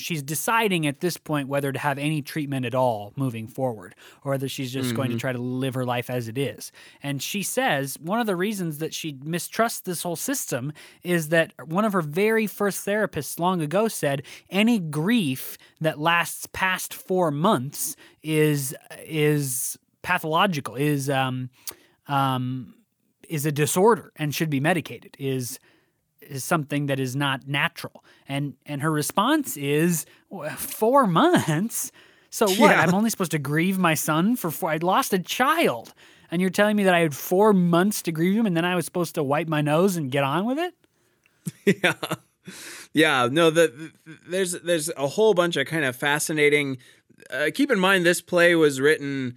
she's 0.00 0.22
deciding 0.22 0.86
at 0.86 1.00
this 1.00 1.16
point 1.16 1.48
whether 1.48 1.72
to 1.72 1.78
have 1.78 1.98
any 1.98 2.22
treatment 2.22 2.66
at 2.66 2.74
all 2.74 3.12
moving 3.16 3.46
forward 3.46 3.94
or 4.24 4.32
whether 4.32 4.48
she's 4.48 4.72
just 4.72 4.88
mm-hmm. 4.88 4.96
going 4.96 5.08
to 5.08 5.14
mm-hmm. 5.14 5.20
try 5.20 5.32
to 5.32 5.38
live 5.38 5.74
her 5.74 5.84
life 5.84 6.10
as 6.10 6.28
it 6.28 6.38
is. 6.38 6.72
And 7.02 7.22
she 7.22 7.42
says 7.42 7.98
one 8.00 8.20
of 8.20 8.26
the 8.26 8.36
reasons 8.36 8.78
that 8.78 8.94
she 8.94 9.18
mistrusts 9.22 9.80
this 9.80 10.02
whole 10.02 10.16
system 10.16 10.72
is 11.02 11.28
that 11.28 11.52
one 11.66 11.84
of 11.84 11.92
her 11.92 12.02
very 12.02 12.46
first 12.46 12.86
therapists 12.86 13.38
long 13.38 13.60
ago 13.60 13.88
said 13.88 14.22
any 14.48 14.78
grief 14.78 15.56
that 15.80 15.98
lasts 15.98 16.48
past 16.52 16.94
4 16.94 17.30
months 17.30 17.96
is 18.22 18.74
is 19.04 19.78
pathological 20.02 20.76
is 20.76 21.10
um 21.10 21.50
um 22.08 22.74
is 23.28 23.46
a 23.46 23.52
disorder 23.52 24.12
and 24.16 24.34
should 24.34 24.50
be 24.50 24.60
medicated 24.60 25.16
is 25.18 25.58
is 26.30 26.44
something 26.44 26.86
that 26.86 27.00
is 27.00 27.16
not 27.16 27.46
natural. 27.46 28.04
And 28.28 28.54
and 28.64 28.82
her 28.82 28.90
response 28.90 29.56
is 29.56 30.06
four 30.56 31.06
months. 31.06 31.92
So 32.30 32.46
what? 32.46 32.70
Yeah. 32.70 32.80
I'm 32.80 32.94
only 32.94 33.10
supposed 33.10 33.32
to 33.32 33.38
grieve 33.38 33.78
my 33.78 33.94
son 33.94 34.36
for 34.36 34.50
four. 34.50 34.70
I 34.70 34.76
lost 34.76 35.12
a 35.12 35.18
child, 35.18 35.92
and 36.30 36.40
you're 36.40 36.50
telling 36.50 36.76
me 36.76 36.84
that 36.84 36.94
I 36.94 37.00
had 37.00 37.14
four 37.14 37.52
months 37.52 38.02
to 38.02 38.12
grieve 38.12 38.38
him, 38.38 38.46
and 38.46 38.56
then 38.56 38.64
I 38.64 38.76
was 38.76 38.84
supposed 38.84 39.16
to 39.16 39.22
wipe 39.22 39.48
my 39.48 39.60
nose 39.60 39.96
and 39.96 40.10
get 40.10 40.24
on 40.24 40.46
with 40.46 40.58
it? 40.58 40.74
Yeah, 41.64 41.94
yeah. 42.92 43.28
No, 43.30 43.50
the, 43.50 43.68
the 44.06 44.18
there's 44.28 44.52
there's 44.52 44.90
a 44.96 45.08
whole 45.08 45.34
bunch 45.34 45.56
of 45.56 45.66
kind 45.66 45.84
of 45.84 45.96
fascinating. 45.96 46.78
Uh, 47.30 47.50
keep 47.52 47.70
in 47.70 47.78
mind, 47.78 48.04
this 48.06 48.20
play 48.20 48.54
was 48.54 48.80
written 48.80 49.36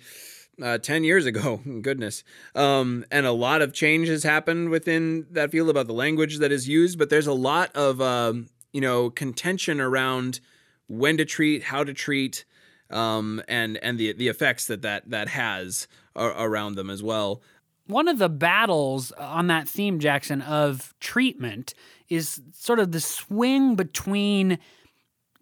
uh, 0.61 0.77
10 0.77 1.03
years 1.03 1.25
ago 1.25 1.57
goodness. 1.81 2.23
Um, 2.55 3.05
and 3.11 3.25
a 3.25 3.31
lot 3.31 3.61
of 3.61 3.73
change 3.73 4.07
has 4.07 4.23
happened 4.23 4.69
within 4.69 5.25
that 5.31 5.51
field 5.51 5.69
about 5.69 5.87
the 5.87 5.93
language 5.93 6.37
that 6.39 6.51
is 6.51 6.67
used 6.67 6.99
but 6.99 7.09
there's 7.09 7.27
a 7.27 7.33
lot 7.33 7.75
of 7.75 8.01
um, 8.01 8.47
you 8.71 8.81
know 8.81 9.09
contention 9.09 9.79
around 9.79 10.39
when 10.87 11.17
to 11.17 11.25
treat 11.25 11.63
how 11.63 11.83
to 11.83 11.93
treat 11.93 12.45
um, 12.89 13.41
and 13.47 13.77
and 13.77 13.97
the 13.97 14.13
the 14.13 14.27
effects 14.27 14.67
that 14.67 14.81
that 14.81 15.09
that 15.09 15.29
has 15.29 15.87
around 16.15 16.75
them 16.75 16.89
as 16.89 17.01
well. 17.01 17.41
One 17.87 18.07
of 18.07 18.17
the 18.17 18.29
battles 18.29 19.11
on 19.13 19.47
that 19.47 19.67
theme 19.67 19.99
jackson 19.99 20.41
of 20.41 20.93
treatment 20.99 21.73
is 22.09 22.41
sort 22.53 22.79
of 22.79 22.91
the 22.91 23.01
swing 23.01 23.75
between 23.75 24.59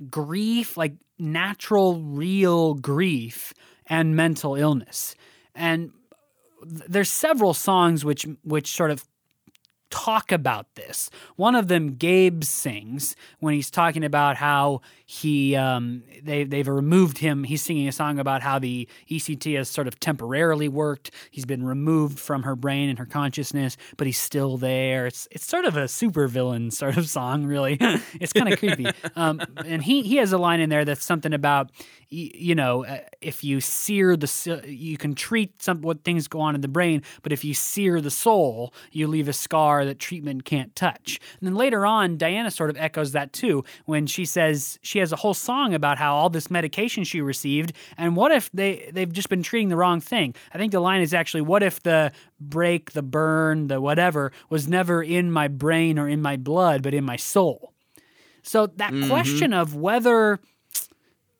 grief 0.09 0.77
like 0.77 0.95
natural 1.19 1.99
real 2.01 2.73
grief 2.73 3.53
and 3.87 4.15
mental 4.15 4.55
illness. 4.55 5.15
And 5.55 5.91
there's 6.63 7.09
several 7.09 7.53
songs 7.53 8.05
which 8.05 8.27
which 8.43 8.71
sort 8.71 8.91
of 8.91 9.05
talk 9.89 10.31
about 10.31 10.73
this. 10.75 11.09
One 11.35 11.53
of 11.53 11.67
them, 11.67 11.95
Gabe 11.95 12.43
sings 12.43 13.15
when 13.39 13.53
he's 13.53 13.69
talking 13.69 14.03
about 14.03 14.37
how 14.37 14.81
he 15.11 15.57
um, 15.57 16.03
they 16.23 16.45
they've 16.45 16.69
removed 16.69 17.17
him. 17.17 17.43
He's 17.43 17.61
singing 17.61 17.85
a 17.85 17.91
song 17.91 18.17
about 18.17 18.41
how 18.41 18.59
the 18.59 18.87
ECT 19.09 19.57
has 19.57 19.67
sort 19.67 19.89
of 19.89 19.99
temporarily 19.99 20.69
worked. 20.69 21.11
He's 21.31 21.43
been 21.43 21.65
removed 21.65 22.17
from 22.17 22.43
her 22.43 22.55
brain 22.55 22.87
and 22.87 22.97
her 22.97 23.05
consciousness, 23.05 23.75
but 23.97 24.07
he's 24.07 24.17
still 24.17 24.55
there. 24.55 25.07
It's 25.07 25.27
it's 25.29 25.45
sort 25.45 25.65
of 25.65 25.75
a 25.75 25.83
supervillain 25.83 26.71
sort 26.81 26.95
of 26.95 27.09
song, 27.09 27.45
really. 27.45 27.77
it's 28.21 28.31
kind 28.31 28.53
of 28.53 28.57
creepy. 28.57 28.87
Um, 29.17 29.41
and 29.65 29.83
he 29.83 30.01
he 30.03 30.15
has 30.15 30.31
a 30.31 30.37
line 30.37 30.61
in 30.61 30.69
there 30.69 30.85
that's 30.85 31.03
something 31.03 31.33
about 31.33 31.71
you 32.13 32.55
know, 32.55 32.83
uh, 32.83 32.99
if 33.21 33.41
you 33.41 33.61
sear 33.61 34.17
the, 34.17 34.61
you 34.67 34.97
can 34.97 35.15
treat 35.15 35.61
some 35.61 35.81
what 35.81 36.03
things 36.03 36.27
go 36.27 36.41
on 36.41 36.55
in 36.55 36.61
the 36.61 36.67
brain, 36.67 37.01
but 37.23 37.31
if 37.31 37.45
you 37.45 37.53
sear 37.53 38.01
the 38.01 38.11
soul, 38.11 38.73
you 38.91 39.07
leave 39.07 39.29
a 39.29 39.33
scar 39.33 39.85
that 39.85 39.97
treatment 39.97 40.43
can't 40.43 40.75
touch. 40.75 41.21
And 41.39 41.47
then 41.47 41.55
later 41.55 41.85
on, 41.85 42.17
Diana 42.17 42.51
sort 42.51 42.69
of 42.69 42.75
echoes 42.75 43.13
that 43.13 43.31
too 43.31 43.63
when 43.85 44.07
she 44.07 44.25
says 44.25 44.77
she 44.81 44.99
has 45.01 45.11
a 45.11 45.17
whole 45.17 45.33
song 45.33 45.73
about 45.73 45.97
how 45.97 46.15
all 46.15 46.29
this 46.29 46.49
medication 46.49 47.03
she 47.03 47.21
received, 47.21 47.73
and 47.97 48.15
what 48.15 48.31
if 48.31 48.49
they 48.53 48.89
they've 48.93 49.11
just 49.11 49.29
been 49.29 49.43
treating 49.43 49.69
the 49.69 49.75
wrong 49.75 49.99
thing? 49.99 50.33
I 50.53 50.57
think 50.57 50.71
the 50.71 50.79
line 50.79 51.01
is 51.01 51.13
actually, 51.13 51.41
"What 51.41 51.61
if 51.61 51.83
the 51.83 52.11
break, 52.39 52.93
the 52.93 53.03
burn, 53.03 53.67
the 53.67 53.81
whatever 53.81 54.31
was 54.49 54.67
never 54.67 55.03
in 55.03 55.31
my 55.31 55.47
brain 55.47 55.99
or 55.99 56.07
in 56.07 56.21
my 56.21 56.37
blood, 56.37 56.81
but 56.81 56.93
in 56.93 57.03
my 57.03 57.17
soul?" 57.17 57.73
So 58.43 58.67
that 58.67 58.93
mm-hmm. 58.93 59.09
question 59.09 59.53
of 59.53 59.75
whether 59.75 60.39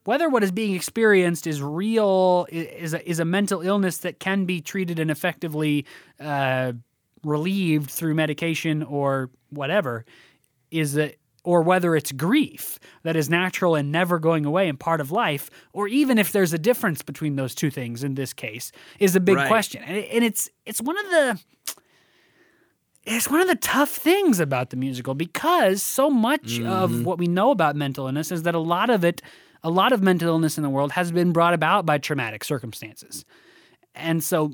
whether 0.03 0.29
what 0.29 0.43
is 0.43 0.51
being 0.51 0.75
experienced 0.75 1.45
is 1.47 1.61
real 1.61 2.47
is 2.51 2.93
a, 2.93 3.09
is 3.09 3.19
a 3.19 3.25
mental 3.25 3.61
illness 3.61 3.97
that 3.99 4.19
can 4.19 4.45
be 4.45 4.61
treated 4.61 4.99
and 4.99 5.11
effectively 5.11 5.85
uh, 6.19 6.73
relieved 7.23 7.89
through 7.89 8.15
medication 8.15 8.83
or 8.83 9.29
whatever 9.49 10.05
is 10.71 10.93
that 10.93 11.15
or 11.43 11.61
whether 11.61 11.95
it's 11.95 12.11
grief 12.11 12.79
that 13.03 13.15
is 13.15 13.29
natural 13.29 13.75
and 13.75 13.91
never 13.91 14.19
going 14.19 14.45
away 14.45 14.69
and 14.69 14.79
part 14.79 15.01
of 15.01 15.11
life, 15.11 15.49
or 15.73 15.87
even 15.87 16.17
if 16.17 16.31
there's 16.31 16.53
a 16.53 16.59
difference 16.59 17.01
between 17.01 17.35
those 17.35 17.55
two 17.55 17.71
things 17.71 18.03
in 18.03 18.15
this 18.15 18.33
case, 18.33 18.71
is 18.99 19.15
a 19.15 19.19
big 19.19 19.37
right. 19.37 19.47
question. 19.47 19.81
And, 19.83 20.23
it's 20.23 20.49
it's 20.65 20.81
one 20.81 20.97
of 20.97 21.05
the 21.05 21.39
it's 23.03 23.29
one 23.29 23.41
of 23.41 23.47
the 23.47 23.55
tough 23.55 23.89
things 23.89 24.39
about 24.39 24.69
the 24.69 24.77
musical 24.77 25.15
because 25.15 25.81
so 25.81 26.09
much 26.09 26.59
mm-hmm. 26.59 26.67
of 26.67 27.05
what 27.05 27.17
we 27.17 27.25
know 27.27 27.49
about 27.49 27.75
mental 27.75 28.05
illness 28.05 28.31
is 28.31 28.43
that 28.43 28.53
a 28.53 28.59
lot 28.59 28.89
of 28.89 29.03
it 29.03 29.21
a 29.63 29.69
lot 29.69 29.91
of 29.91 30.01
mental 30.01 30.27
illness 30.29 30.57
in 30.57 30.63
the 30.63 30.69
world 30.69 30.91
has 30.91 31.11
been 31.11 31.31
brought 31.31 31.53
about 31.53 31.85
by 31.85 31.97
traumatic 31.97 32.43
circumstances. 32.43 33.25
And 33.93 34.23
so 34.23 34.51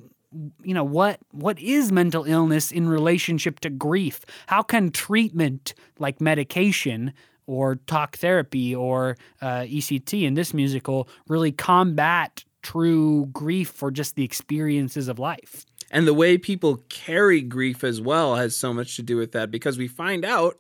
you 0.63 0.73
know 0.73 0.83
what 0.83 1.19
what 1.31 1.59
is 1.59 1.91
mental 1.91 2.25
illness 2.25 2.71
in 2.71 2.87
relationship 2.89 3.59
to 3.59 3.69
grief 3.69 4.21
how 4.47 4.61
can 4.61 4.91
treatment 4.91 5.73
like 5.99 6.19
medication 6.19 7.13
or 7.45 7.75
talk 7.87 8.17
therapy 8.17 8.75
or 8.75 9.15
uh, 9.41 9.65
ect 9.65 10.13
in 10.13 10.33
this 10.33 10.53
musical 10.53 11.07
really 11.27 11.51
combat 11.51 12.43
true 12.61 13.27
grief 13.27 13.81
or 13.81 13.89
just 13.89 14.15
the 14.15 14.23
experiences 14.23 15.07
of 15.07 15.17
life 15.17 15.65
and 15.91 16.05
the 16.05 16.13
way 16.13 16.37
people 16.37 16.83
carry 16.89 17.41
grief 17.41 17.83
as 17.83 18.01
well 18.01 18.35
has 18.35 18.55
so 18.55 18.73
much 18.73 18.97
to 18.97 19.01
do 19.01 19.15
with 19.15 19.31
that 19.31 19.49
because 19.49 19.77
we 19.77 19.87
find 19.87 20.25
out 20.25 20.59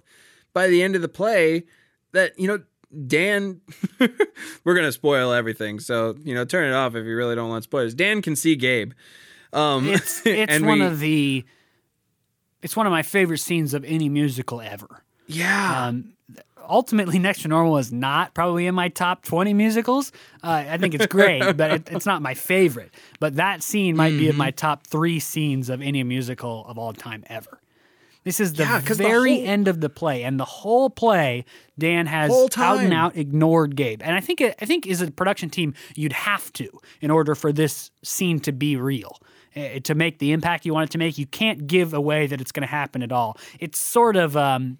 by 0.53 0.67
the 0.67 0.81
end 0.81 0.95
of 0.95 1.01
the 1.01 1.09
play 1.09 1.63
that 2.13 2.37
you 2.39 2.47
know 2.47 2.59
Dan, 3.05 3.59
we're 4.63 4.73
gonna 4.73 4.93
spoil 4.93 5.33
everything, 5.33 5.79
so 5.79 6.15
you 6.23 6.33
know, 6.33 6.45
turn 6.45 6.71
it 6.71 6.73
off 6.73 6.95
if 6.95 7.05
you 7.05 7.17
really 7.17 7.35
don't 7.35 7.49
want 7.49 7.65
spoilers. 7.65 7.93
Dan 7.93 8.21
can 8.21 8.35
see 8.35 8.55
Gabe. 8.55 8.93
Um, 9.57 9.87
it's 9.89 10.21
it's 10.25 10.59
one 10.61 10.79
we, 10.79 10.85
of 10.85 10.99
the 10.99 11.45
it's 12.61 12.75
one 12.75 12.85
of 12.85 12.91
my 12.91 13.03
favorite 13.03 13.39
scenes 13.39 13.73
of 13.73 13.83
any 13.85 14.09
musical 14.09 14.61
ever. 14.61 15.03
Yeah. 15.25 15.87
Um, 15.87 16.13
ultimately, 16.69 17.19
Next 17.19 17.41
to 17.41 17.47
Normal 17.47 17.77
is 17.77 17.91
not 17.91 18.33
probably 18.33 18.67
in 18.67 18.75
my 18.75 18.89
top 18.89 19.23
twenty 19.23 19.53
musicals. 19.53 20.11
Uh, 20.43 20.63
I 20.69 20.77
think 20.77 20.93
it's 20.93 21.07
great, 21.07 21.39
but 21.57 21.71
it, 21.71 21.89
it's 21.91 22.05
not 22.05 22.21
my 22.21 22.33
favorite. 22.33 22.91
But 23.19 23.35
that 23.35 23.63
scene 23.63 23.95
might 23.95 24.11
mm-hmm. 24.11 24.19
be 24.19 24.29
in 24.29 24.37
my 24.37 24.51
top 24.51 24.85
three 24.85 25.19
scenes 25.19 25.69
of 25.69 25.81
any 25.81 26.03
musical 26.03 26.65
of 26.67 26.77
all 26.77 26.93
time 26.93 27.23
ever. 27.27 27.59
This 28.23 28.41
is 28.41 28.53
the 28.53 28.63
yeah, 28.63 28.81
very 28.81 29.35
the 29.35 29.39
whole, 29.39 29.47
end 29.47 29.67
of 29.69 29.79
the 29.79 29.89
play, 29.89 30.23
and 30.23 30.37
the 30.37 30.45
whole 30.45 30.89
play, 30.89 31.45
Dan 31.79 32.07
has 32.07 32.29
out 32.57 32.79
and 32.79 32.93
out 32.93 33.15
ignored 33.15 33.77
Gabe. 33.77 34.01
And 34.03 34.13
I 34.13 34.19
think 34.19 34.41
I 34.41 34.65
think 34.65 34.85
as 34.85 35.01
a 35.01 35.09
production 35.09 35.49
team, 35.49 35.73
you'd 35.95 36.11
have 36.11 36.51
to 36.53 36.69
in 36.99 37.09
order 37.09 37.35
for 37.35 37.53
this 37.53 37.89
scene 38.03 38.41
to 38.41 38.51
be 38.51 38.75
real. 38.75 39.17
Uh, 39.57 39.79
to 39.79 39.95
make 39.95 40.19
the 40.19 40.33
impact 40.33 40.65
you 40.65 40.73
want 40.73 40.89
it 40.89 40.91
to 40.91 40.97
make, 40.97 41.17
you 41.17 41.25
can't 41.25 41.65
give 41.67 41.93
away 41.93 42.27
that 42.27 42.39
it's 42.41 42.51
going 42.51 42.61
to 42.61 42.67
happen 42.67 43.01
at 43.01 43.11
all. 43.11 43.37
It's 43.59 43.79
sort 43.79 44.15
of, 44.15 44.37
um, 44.37 44.77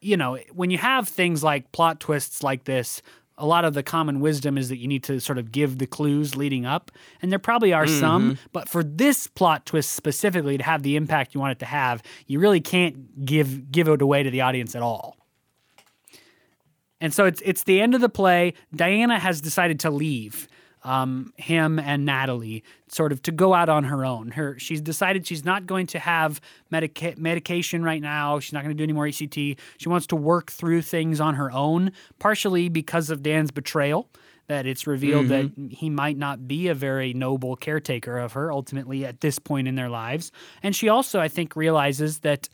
you 0.00 0.16
know, 0.16 0.38
when 0.52 0.70
you 0.70 0.78
have 0.78 1.08
things 1.08 1.44
like 1.44 1.70
plot 1.70 2.00
twists 2.00 2.42
like 2.42 2.64
this, 2.64 3.02
a 3.38 3.46
lot 3.46 3.64
of 3.64 3.74
the 3.74 3.82
common 3.82 4.20
wisdom 4.20 4.58
is 4.58 4.68
that 4.70 4.78
you 4.78 4.88
need 4.88 5.04
to 5.04 5.20
sort 5.20 5.38
of 5.38 5.52
give 5.52 5.78
the 5.78 5.86
clues 5.86 6.36
leading 6.36 6.66
up. 6.66 6.90
And 7.22 7.30
there 7.30 7.38
probably 7.38 7.72
are 7.72 7.86
mm-hmm. 7.86 8.00
some, 8.00 8.38
but 8.52 8.68
for 8.68 8.82
this 8.82 9.26
plot 9.26 9.66
twist 9.66 9.92
specifically 9.92 10.58
to 10.58 10.64
have 10.64 10.82
the 10.82 10.96
impact 10.96 11.34
you 11.34 11.40
want 11.40 11.52
it 11.52 11.58
to 11.60 11.66
have, 11.66 12.02
you 12.26 12.40
really 12.40 12.60
can't 12.60 13.24
give 13.24 13.70
give 13.70 13.88
it 13.88 14.02
away 14.02 14.22
to 14.22 14.30
the 14.30 14.40
audience 14.40 14.74
at 14.74 14.82
all. 14.82 15.16
And 17.00 17.14
so 17.14 17.24
it's 17.24 17.40
it's 17.44 17.64
the 17.64 17.80
end 17.80 17.94
of 17.94 18.00
the 18.00 18.08
play. 18.08 18.54
Diana 18.74 19.18
has 19.18 19.40
decided 19.40 19.80
to 19.80 19.90
leave 19.90 20.48
um, 20.82 21.32
him 21.36 21.78
and 21.78 22.04
Natalie 22.04 22.64
sort 22.88 23.12
of 23.12 23.22
to 23.22 23.32
go 23.32 23.54
out 23.54 23.68
on 23.68 23.84
her 23.84 24.04
own. 24.04 24.32
Her 24.32 24.58
she's 24.58 24.80
decided 24.80 25.26
she's 25.26 25.44
not 25.44 25.66
going 25.66 25.86
to 25.88 25.98
have 25.98 26.40
medica- 26.70 27.14
medication 27.16 27.82
right 27.82 28.00
now. 28.00 28.40
She's 28.40 28.52
not 28.52 28.62
going 28.62 28.76
to 28.76 28.78
do 28.78 28.84
any 28.84 28.92
more 28.92 29.06
ECT. 29.06 29.58
She 29.78 29.88
wants 29.88 30.06
to 30.08 30.16
work 30.16 30.50
through 30.50 30.82
things 30.82 31.20
on 31.20 31.34
her 31.34 31.50
own, 31.52 31.92
partially 32.18 32.68
because 32.68 33.10
of 33.10 33.22
Dan's 33.22 33.50
betrayal. 33.50 34.08
That 34.48 34.66
it's 34.66 34.84
revealed 34.84 35.26
mm-hmm. 35.26 35.68
that 35.68 35.72
he 35.76 35.90
might 35.90 36.18
not 36.18 36.48
be 36.48 36.66
a 36.66 36.74
very 36.74 37.14
noble 37.14 37.54
caretaker 37.54 38.18
of 38.18 38.32
her 38.32 38.50
ultimately 38.50 39.04
at 39.06 39.20
this 39.20 39.38
point 39.38 39.68
in 39.68 39.76
their 39.76 39.88
lives. 39.88 40.32
And 40.60 40.74
she 40.74 40.88
also, 40.88 41.20
I 41.20 41.28
think, 41.28 41.54
realizes 41.54 42.20
that 42.20 42.48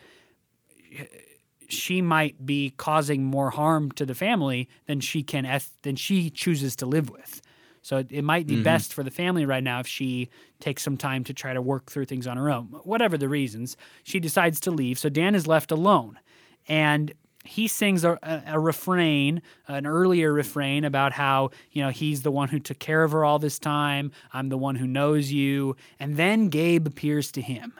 she 1.69 2.03
might 2.03 2.45
be 2.45 2.75
causing 2.77 3.25
more 3.25 3.51
harm 3.51 3.91
to 3.93 4.07
the 4.07 4.15
family 4.15 4.69
than 4.87 5.01
she 5.01 5.23
can 5.23 5.61
than 5.83 5.97
she 5.97 6.31
chooses 6.31 6.77
to 6.77 6.87
live 6.87 7.11
with. 7.11 7.41
So 7.87 7.99
it, 7.99 8.09
it 8.11 8.23
might 8.23 8.49
be 8.49 8.55
mm-hmm. 8.55 8.65
best 8.65 8.93
for 8.93 9.05
the 9.05 9.13
family 9.13 9.47
right 9.47 9.63
now 9.63 9.79
if 9.79 9.87
she 9.87 10.29
takes 10.59 10.83
some 10.83 10.97
time 10.97 11.23
to 11.23 11.33
try 11.33 11.53
to 11.53 11.63
work 11.63 11.89
through 11.89 12.07
things 12.07 12.27
on 12.27 12.37
her 12.37 12.51
own. 12.51 12.65
Whatever 12.83 13.17
the 13.17 13.29
reasons, 13.29 13.77
she 14.03 14.19
decides 14.19 14.59
to 14.63 14.73
leave. 14.73 14.99
So 14.99 15.09
Dan 15.09 15.37
is 15.37 15.47
left 15.47 15.71
alone. 15.71 16.19
And 16.67 17.15
he 17.45 17.69
sings 17.69 18.03
a, 18.03 18.19
a, 18.25 18.43
a, 18.55 18.59
refrain, 18.59 19.41
an 19.69 19.87
earlier 19.87 20.33
refrain 20.33 20.85
about 20.85 21.13
how, 21.13 21.51
you 21.71 21.81
know, 21.81 21.91
he's 21.91 22.23
the 22.23 22.33
one 22.33 22.49
who 22.49 22.59
took 22.59 22.81
care 22.81 23.05
of 23.05 23.13
her 23.13 23.25
all 23.25 23.39
this 23.39 23.61
time. 23.61 24.11
I'm 24.33 24.49
the 24.49 24.59
one 24.59 24.75
who 24.75 24.89
knows 24.89 25.31
you. 25.31 25.77
And 26.01 26.17
then 26.17 26.49
Gabe 26.49 26.89
appears 26.89 27.31
to 27.31 27.41
him. 27.41 27.73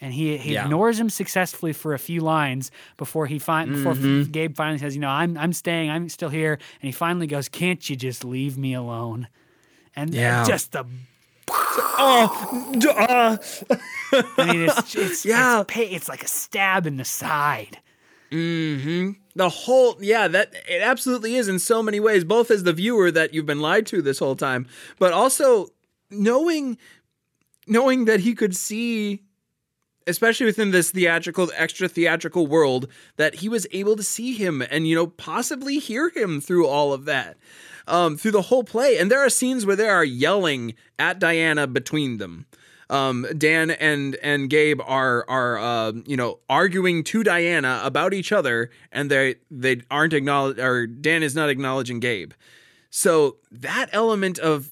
And 0.00 0.12
he, 0.12 0.36
he 0.36 0.54
yeah. 0.54 0.64
ignores 0.64 1.00
him 1.00 1.08
successfully 1.08 1.72
for 1.72 1.94
a 1.94 1.98
few 1.98 2.20
lines 2.20 2.70
before 2.98 3.26
he 3.26 3.38
fi- 3.38 3.64
before 3.64 3.94
mm-hmm. 3.94 4.30
Gabe 4.30 4.54
finally 4.54 4.78
says, 4.78 4.94
you 4.94 5.00
know, 5.00 5.08
I'm 5.08 5.38
I'm 5.38 5.54
staying, 5.54 5.90
I'm 5.90 6.10
still 6.10 6.28
here. 6.28 6.52
And 6.54 6.82
he 6.82 6.92
finally 6.92 7.26
goes, 7.26 7.48
"Can't 7.48 7.88
you 7.88 7.96
just 7.96 8.22
leave 8.22 8.58
me 8.58 8.74
alone?" 8.74 9.28
And 9.94 10.12
yeah. 10.12 10.44
just 10.44 10.72
the 10.72 10.84
oh, 11.48 12.72
uh. 12.98 13.36
I 14.38 14.46
mean, 14.46 14.68
it's, 14.68 14.94
it's 14.94 15.24
yeah, 15.24 15.60
it's, 15.60 15.76
it's, 15.76 16.08
like 16.08 16.22
a 16.22 16.28
stab 16.28 16.86
in 16.86 16.96
the 16.96 17.04
side. 17.04 17.80
Hmm. 18.30 19.12
The 19.34 19.48
whole 19.48 19.96
yeah, 20.00 20.28
that 20.28 20.52
it 20.68 20.82
absolutely 20.82 21.36
is 21.36 21.48
in 21.48 21.58
so 21.58 21.82
many 21.82 22.00
ways. 22.00 22.24
Both 22.24 22.50
as 22.50 22.64
the 22.64 22.72
viewer 22.72 23.10
that 23.10 23.32
you've 23.32 23.46
been 23.46 23.60
lied 23.60 23.86
to 23.86 24.02
this 24.02 24.18
whole 24.18 24.36
time, 24.36 24.66
but 24.98 25.12
also 25.12 25.68
knowing 26.10 26.78
knowing 27.66 28.06
that 28.06 28.20
he 28.20 28.34
could 28.34 28.56
see 28.56 29.22
especially 30.06 30.46
within 30.46 30.70
this 30.70 30.90
theatrical 30.90 31.50
extra 31.54 31.88
theatrical 31.88 32.46
world 32.46 32.88
that 33.16 33.36
he 33.36 33.48
was 33.48 33.66
able 33.72 33.96
to 33.96 34.02
see 34.02 34.32
him 34.34 34.62
and 34.70 34.86
you 34.86 34.94
know 34.94 35.06
possibly 35.06 35.78
hear 35.78 36.10
him 36.10 36.40
through 36.40 36.66
all 36.66 36.92
of 36.92 37.04
that 37.04 37.36
um, 37.86 38.16
through 38.16 38.32
the 38.32 38.42
whole 38.42 38.64
play. 38.64 38.98
And 38.98 39.10
there 39.10 39.24
are 39.24 39.30
scenes 39.30 39.64
where 39.64 39.76
they 39.76 39.88
are 39.88 40.04
yelling 40.04 40.74
at 40.98 41.18
diana 41.18 41.66
between 41.66 42.18
them. 42.18 42.46
Um, 42.88 43.26
dan 43.36 43.72
and 43.72 44.14
and 44.22 44.48
gabe 44.48 44.80
are 44.80 45.28
are 45.28 45.58
uh, 45.58 45.92
you 46.06 46.16
know 46.16 46.38
arguing 46.48 47.02
to 47.04 47.24
diana 47.24 47.80
about 47.82 48.14
each 48.14 48.30
other 48.30 48.70
and 48.92 49.10
they 49.10 49.36
they 49.50 49.82
aren't 49.90 50.12
acknowledge 50.12 50.60
or 50.60 50.86
dan 50.86 51.24
is 51.24 51.34
not 51.34 51.48
acknowledging 51.48 51.98
gabe. 51.98 52.32
So 52.90 53.38
that 53.50 53.88
element 53.90 54.38
of 54.38 54.70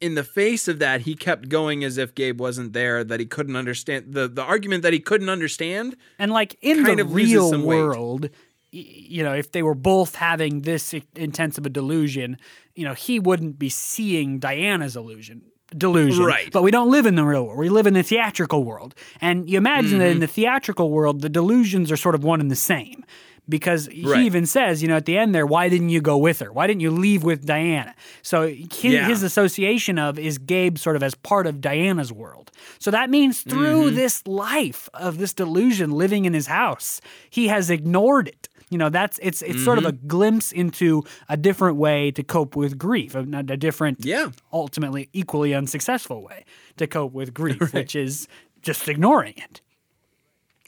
in 0.00 0.14
the 0.14 0.24
face 0.24 0.68
of 0.68 0.78
that, 0.78 1.02
he 1.02 1.14
kept 1.14 1.48
going 1.48 1.82
as 1.84 1.98
if 1.98 2.14
Gabe 2.14 2.40
wasn't 2.40 2.72
there, 2.72 3.02
that 3.04 3.20
he 3.20 3.26
couldn't 3.26 3.56
understand 3.56 4.12
the 4.12 4.28
the 4.28 4.42
argument 4.42 4.82
that 4.82 4.92
he 4.92 5.00
couldn't 5.00 5.28
understand. 5.28 5.96
And 6.18 6.30
like 6.30 6.56
in 6.60 6.84
the 6.84 7.04
real 7.04 7.60
world, 7.64 8.30
you 8.70 9.22
know, 9.22 9.34
if 9.34 9.52
they 9.52 9.62
were 9.62 9.74
both 9.74 10.14
having 10.14 10.62
this 10.62 10.94
intense 11.16 11.58
of 11.58 11.66
a 11.66 11.70
delusion, 11.70 12.36
you 12.74 12.84
know, 12.84 12.94
he 12.94 13.18
wouldn't 13.18 13.58
be 13.58 13.68
seeing 13.68 14.38
Diana's 14.38 14.96
illusion 14.96 15.42
delusion. 15.76 16.24
Right. 16.24 16.50
But 16.50 16.62
we 16.62 16.70
don't 16.70 16.90
live 16.90 17.04
in 17.04 17.14
the 17.14 17.24
real 17.24 17.44
world. 17.44 17.58
We 17.58 17.68
live 17.68 17.86
in 17.86 17.92
the 17.92 18.02
theatrical 18.02 18.64
world. 18.64 18.94
And 19.20 19.50
you 19.50 19.58
imagine 19.58 19.90
mm-hmm. 19.90 19.98
that 19.98 20.06
in 20.06 20.12
mm-hmm. 20.14 20.20
the 20.20 20.26
theatrical 20.26 20.90
world, 20.90 21.20
the 21.20 21.28
delusions 21.28 21.92
are 21.92 21.96
sort 21.96 22.14
of 22.14 22.24
one 22.24 22.40
and 22.40 22.50
the 22.50 22.56
same 22.56 23.04
because 23.48 23.86
he 23.86 24.06
right. 24.06 24.22
even 24.22 24.46
says, 24.46 24.82
you 24.82 24.88
know, 24.88 24.96
at 24.96 25.06
the 25.06 25.16
end 25.16 25.34
there, 25.34 25.46
why 25.46 25.68
didn't 25.68 25.88
you 25.88 26.00
go 26.00 26.18
with 26.18 26.40
her? 26.40 26.52
Why 26.52 26.66
didn't 26.66 26.80
you 26.80 26.90
leave 26.90 27.24
with 27.24 27.46
Diana? 27.46 27.94
So 28.22 28.48
his, 28.48 28.84
yeah. 28.84 29.06
his 29.08 29.22
association 29.22 29.98
of 29.98 30.18
is 30.18 30.38
Gabe 30.38 30.78
sort 30.78 30.96
of 30.96 31.02
as 31.02 31.14
part 31.14 31.46
of 31.46 31.60
Diana's 31.60 32.12
world. 32.12 32.50
So 32.78 32.90
that 32.90 33.10
means 33.10 33.42
through 33.42 33.86
mm-hmm. 33.86 33.96
this 33.96 34.26
life 34.26 34.88
of 34.94 35.18
this 35.18 35.32
delusion 35.32 35.90
living 35.90 36.24
in 36.24 36.34
his 36.34 36.46
house, 36.46 37.00
he 37.30 37.48
has 37.48 37.70
ignored 37.70 38.28
it. 38.28 38.48
You 38.70 38.76
know, 38.76 38.90
that's 38.90 39.18
it's 39.22 39.40
it's 39.40 39.56
mm-hmm. 39.56 39.64
sort 39.64 39.78
of 39.78 39.86
a 39.86 39.92
mm-hmm. 39.92 40.06
glimpse 40.08 40.52
into 40.52 41.02
a 41.28 41.38
different 41.38 41.78
way 41.78 42.10
to 42.10 42.22
cope 42.22 42.54
with 42.54 42.76
grief, 42.76 43.14
a, 43.14 43.20
a 43.20 43.56
different, 43.56 44.04
yeah, 44.04 44.28
ultimately 44.52 45.08
equally 45.14 45.54
unsuccessful 45.54 46.22
way 46.22 46.44
to 46.76 46.86
cope 46.86 47.12
with 47.14 47.32
grief, 47.32 47.60
right. 47.60 47.74
which 47.74 47.96
is 47.96 48.28
just 48.60 48.86
ignoring 48.86 49.34
it. 49.36 49.62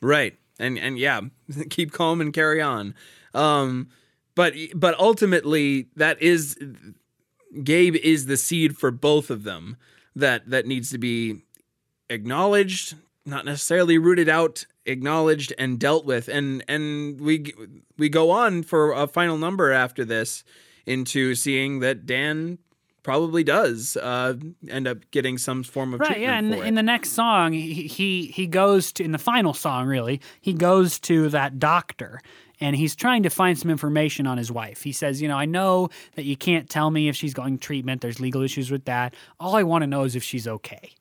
Right. 0.01 0.40
And 0.61 0.79
and 0.79 0.99
yeah, 0.99 1.21
keep 1.71 1.93
calm 1.93 2.21
and 2.21 2.33
carry 2.33 2.61
on. 2.61 2.95
Um 3.35 3.89
but 4.35 4.55
but 4.75 4.99
ultimately 4.99 5.89
that 5.97 6.21
is 6.23 6.57
Gabe 7.65 7.97
is 7.97 8.27
the 8.27 8.37
seed 8.37 8.77
for 8.77 8.91
both 8.91 9.31
of 9.31 9.45
them 9.45 9.77
that 10.15 10.49
that 10.51 10.67
needs 10.67 10.91
to 10.91 10.99
be 10.99 11.43
acknowledged, 12.09 12.95
not 13.25 13.45
necessarily 13.45 13.99
rooted 13.99 14.29
out, 14.29 14.67
acknowledged 14.87 15.53
and 15.59 15.79
dealt 15.79 16.05
with. 16.05 16.29
And 16.29 16.65
and 16.69 17.21
we 17.21 17.53
we 17.99 18.09
go 18.09 18.31
on 18.31 18.63
for 18.63 18.93
a 18.93 19.07
final 19.07 19.39
number 19.39 19.73
after 19.73 20.05
this 20.05 20.45
into 20.87 21.35
seeing 21.35 21.81
that 21.81 22.07
Dan 22.07 22.59
probably 23.03 23.45
does 23.45 23.97
uh, 23.97 24.35
end 24.69 24.87
up 24.87 24.99
getting 25.11 25.39
some 25.39 25.63
form 25.63 25.95
of 25.95 26.01
right. 26.01 26.13
treatment 26.15 26.29
Yeah, 26.29 26.39
and 26.39 26.55
it. 26.55 26.67
in 26.67 26.75
the 26.75 26.83
next 26.83 27.11
song, 27.11 27.53
he, 27.53 27.87
he 27.87 28.27
he 28.27 28.47
goes 28.47 28.93
to 28.93 29.05
in 29.05 29.13
the 29.13 29.19
final 29.19 29.55
song, 29.55 29.87
really, 29.87 30.21
he 30.41 30.53
goes 30.53 30.99
to 31.01 31.29
that 31.31 31.59
doctor. 31.59 32.21
And 32.63 32.77
he's 32.77 32.95
trying 32.95 33.23
to 33.23 33.31
find 33.31 33.59
some 33.59 33.71
information 33.71 34.27
on 34.27 34.37
his 34.37 34.53
wife. 34.53 34.83
He 34.83 34.93
says, 34.93 35.23
You 35.23 35.29
know, 35.29 35.39
I 35.39 35.47
know 35.47 35.89
that 36.15 36.27
you 36.27 36.37
can't 36.37 36.69
tell 36.69 36.91
me 36.91 37.09
if 37.09 37.17
she's 37.17 37.33
going 37.33 37.57
treatment. 37.57 38.03
There's 38.03 38.21
legal 38.21 38.43
issues 38.43 38.71
with 38.71 38.85
that. 38.85 39.15
All 39.39 39.57
I 39.57 39.63
want 39.63 39.81
to 39.81 39.87
know 39.87 40.03
is 40.05 40.15
if 40.15 40.23
she's 40.23 40.47
okay. 40.47 40.93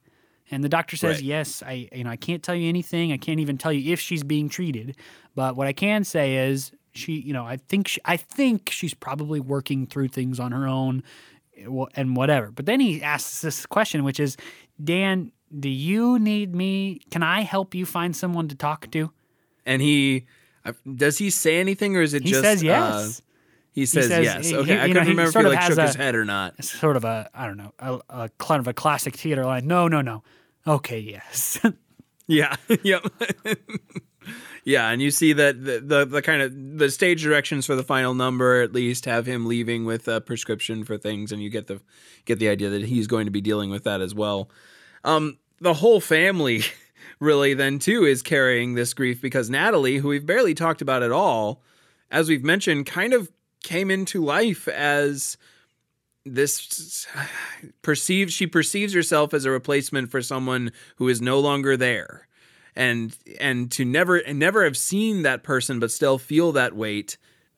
And 0.52 0.64
the 0.64 0.70
doctor 0.70 0.96
says, 0.96 1.18
Right. 1.18 1.24
"Yes, 1.26 1.62
I 1.62 1.90
you 1.92 2.06
know 2.06 2.12
I 2.12 2.16
can't 2.16 2.42
tell 2.42 2.56
you 2.56 2.70
anything. 2.70 3.12
I 3.12 3.18
can't 3.18 3.42
even 3.42 3.58
tell 3.58 3.74
you 3.74 3.92
if 3.92 4.00
she's 4.00 4.24
being 4.24 4.48
treated. 4.48 4.96
But 5.36 5.58
what 5.58 5.68
I 5.68 5.74
can 5.74 6.06
say 6.06 6.50
is 6.50 6.72
she, 6.94 7.14
you 7.14 7.34
know, 7.34 7.46
I 7.46 7.58
think 7.58 7.88
she, 7.88 8.02
I 8.06 8.18
think 8.18 8.70
she's 8.72 8.94
probably 8.94 9.40
working 9.40 9.86
through 9.86 10.10
things 10.10 10.40
on 10.40 10.52
her 10.52 10.68
own, 10.68 11.04
and 11.96 12.16
whatever." 12.16 12.52
But 12.52 12.66
then 12.66 12.80
he 12.80 13.02
asks 13.02 13.42
this 13.42 13.66
question, 13.66 14.04
which 14.04 14.20
is, 14.20 14.38
"Dan, 14.84 15.32
do 15.58 15.70
you 15.70 16.20
need 16.20 16.54
me? 16.56 17.02
Can 17.12 17.24
I 17.24 17.42
help 17.42 17.74
you 17.76 17.86
find 17.86 18.16
someone 18.16 18.48
to 18.50 18.56
talk 18.56 18.90
to?" 18.92 19.12
and 19.66 19.82
he 19.82 20.26
uh, 20.66 20.74
does 20.96 21.18
he 21.18 21.30
say 21.30 21.60
anything 21.60 21.96
or 21.96 22.02
is 22.02 22.14
it 22.14 22.24
He 22.24 22.30
just 22.30 22.42
says 22.42 22.64
uh, 22.64 22.66
yes. 22.66 23.22
he 23.72 23.86
says 23.86 24.08
says- 24.08 24.24
yes. 24.26 24.52
Okay, 24.54 24.74
he- 24.74 24.80
I 24.80 24.88
know, 24.88 24.94
couldn't 24.94 25.04
he 25.04 25.10
remember 25.12 25.40
if 25.40 25.46
he 25.46 25.50
like 25.56 25.62
shook 25.64 25.80
his 25.80 25.96
head 25.96 26.16
or 26.16 26.26
not. 26.26 26.64
Sort 26.64 26.96
of 26.98 27.04
a 27.06 27.30
I 27.34 27.46
don't 27.48 27.58
know 27.58 27.74
a, 27.80 28.00
a 28.10 28.30
kind 28.40 28.60
of 28.60 28.68
a 28.68 28.74
classic 28.74 29.16
theater 29.16 29.44
line. 29.46 29.68
No, 29.68 29.88
no, 29.88 30.02
no. 30.02 30.24
Okay, 30.68 31.00
yes. 31.00 31.60
Yeah. 32.32 32.56
yep. 32.84 33.04
yeah, 34.70 34.90
and 34.90 35.02
you 35.02 35.10
see 35.10 35.34
that 35.34 35.66
the, 35.66 35.80
the 35.80 36.06
the 36.06 36.22
kind 36.22 36.44
of 36.44 36.78
the 36.78 36.92
stage 36.92 37.24
directions 37.24 37.66
for 37.66 37.76
the 37.76 37.84
final 37.84 38.14
number 38.14 38.62
at 38.62 38.72
least 38.72 39.06
have 39.06 39.26
him 39.26 39.48
leaving 39.48 39.84
with 39.84 40.08
a 40.08 40.22
prescription 40.22 40.84
for 40.84 40.96
things, 40.96 41.32
and 41.32 41.42
you 41.42 41.50
get 41.50 41.66
the 41.66 41.82
get 42.26 42.38
the 42.38 42.50
idea 42.50 42.70
that 42.70 42.86
he's 42.86 43.08
going 43.08 43.26
to 43.26 43.32
be 43.32 43.42
dealing 43.42 43.72
with 43.72 43.84
that 43.86 44.00
as 44.00 44.14
well. 44.14 44.48
Um, 45.04 45.40
the 45.60 45.74
whole 45.74 46.00
family 46.00 46.62
really 47.20 47.56
then 47.56 47.80
too 47.80 48.06
is 48.06 48.22
carrying 48.22 48.76
this 48.76 48.94
grief 48.94 49.20
because 49.20 49.50
Natalie, 49.50 49.98
who 49.98 50.10
we've 50.10 50.26
barely 50.26 50.54
talked 50.54 50.84
about 50.84 51.02
at 51.02 51.12
all, 51.12 51.64
as 52.12 52.30
we've 52.30 52.44
mentioned, 52.44 52.86
kind 52.86 53.14
of 53.14 53.32
came 53.64 53.90
into 53.90 54.24
life 54.24 54.68
as 54.68 55.36
this 56.26 57.08
perceives 57.82 58.34
she 58.34 58.46
perceives 58.46 58.94
herself 58.94 59.34
as 59.34 59.46
a 59.46 59.52
replacement 59.52 60.12
for 60.12 60.22
someone 60.22 60.72
who 60.98 61.08
is 61.08 61.24
no 61.24 61.40
longer 61.40 61.76
there 61.76 62.28
and 62.80 63.16
and 63.40 63.70
to 63.74 63.84
never 63.86 64.16
and 64.18 64.40
never 64.40 64.64
have 64.64 64.78
seen 64.78 65.22
that 65.24 65.44
person 65.44 65.80
but 65.80 65.92
still 65.92 66.18
feel 66.18 66.52
that 66.54 66.76
weight 66.76 67.18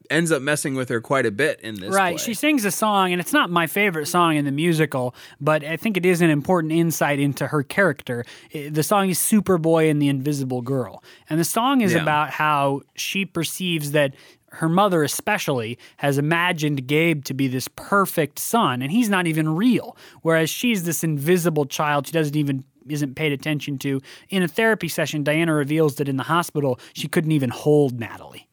ends 0.10 0.30
up 0.32 0.42
messing 0.42 0.76
with 0.76 0.90
her 0.90 1.00
quite 1.00 1.26
a 1.26 1.32
bit 1.32 1.62
in 1.62 1.76
this 1.80 1.94
Right. 1.96 2.18
play. 2.18 2.26
She 2.26 2.34
sings 2.34 2.66
a 2.66 2.72
song, 2.72 3.14
and 3.14 3.22
it's 3.22 3.32
not 3.32 3.50
my 3.50 3.66
favorite 3.66 4.08
song 4.08 4.36
in 4.36 4.44
the 4.44 4.52
musical, 4.52 5.16
but 5.40 5.64
I 5.64 5.78
think 5.78 5.96
it 5.96 6.06
is 6.06 6.22
an 6.22 6.30
important 6.30 6.74
insight 6.74 7.18
into 7.18 7.48
her 7.48 7.64
character. 7.64 8.26
The 8.52 8.84
song 8.84 9.10
is 9.10 9.20
Superboy 9.20 9.90
and 9.90 10.02
the 10.02 10.10
Invisible 10.10 10.62
Girl. 10.64 11.02
And 11.30 11.40
the 11.40 11.46
song 11.46 11.80
is 11.80 11.94
Yeah. 11.94 12.02
about 12.02 12.32
how 12.32 12.82
she 12.96 13.24
perceives 13.26 13.92
that 13.92 14.14
her 14.56 14.68
mother, 14.68 15.02
especially, 15.02 15.78
has 15.98 16.18
imagined 16.18 16.88
Gabe 16.88 17.24
to 17.24 17.34
be 17.34 17.48
this 17.48 17.70
perfect 17.70 18.38
son, 18.38 18.82
and 18.82 18.92
he's 18.92 19.08
not 19.10 19.28
even 19.28 19.56
real. 19.56 19.96
Whereas 20.24 20.50
she's 20.50 20.84
this 20.84 21.06
invisible 21.06 21.66
child 21.66 22.08
she 22.08 22.12
doesn't 22.12 22.36
even 22.36 22.66
isn't 22.88 23.16
paid 23.16 23.32
attention 23.32 23.78
to. 23.80 24.02
In 24.30 24.44
a 24.44 24.48
therapy 24.48 24.88
session, 24.88 25.24
Diana 25.24 25.54
reveals 25.54 25.96
that 25.96 26.08
in 26.10 26.18
the 26.18 26.24
hospital 26.24 26.80
she 26.94 27.08
couldn't 27.08 27.32
even 27.32 27.50
hold 27.50 28.00
Natalie 28.00 28.48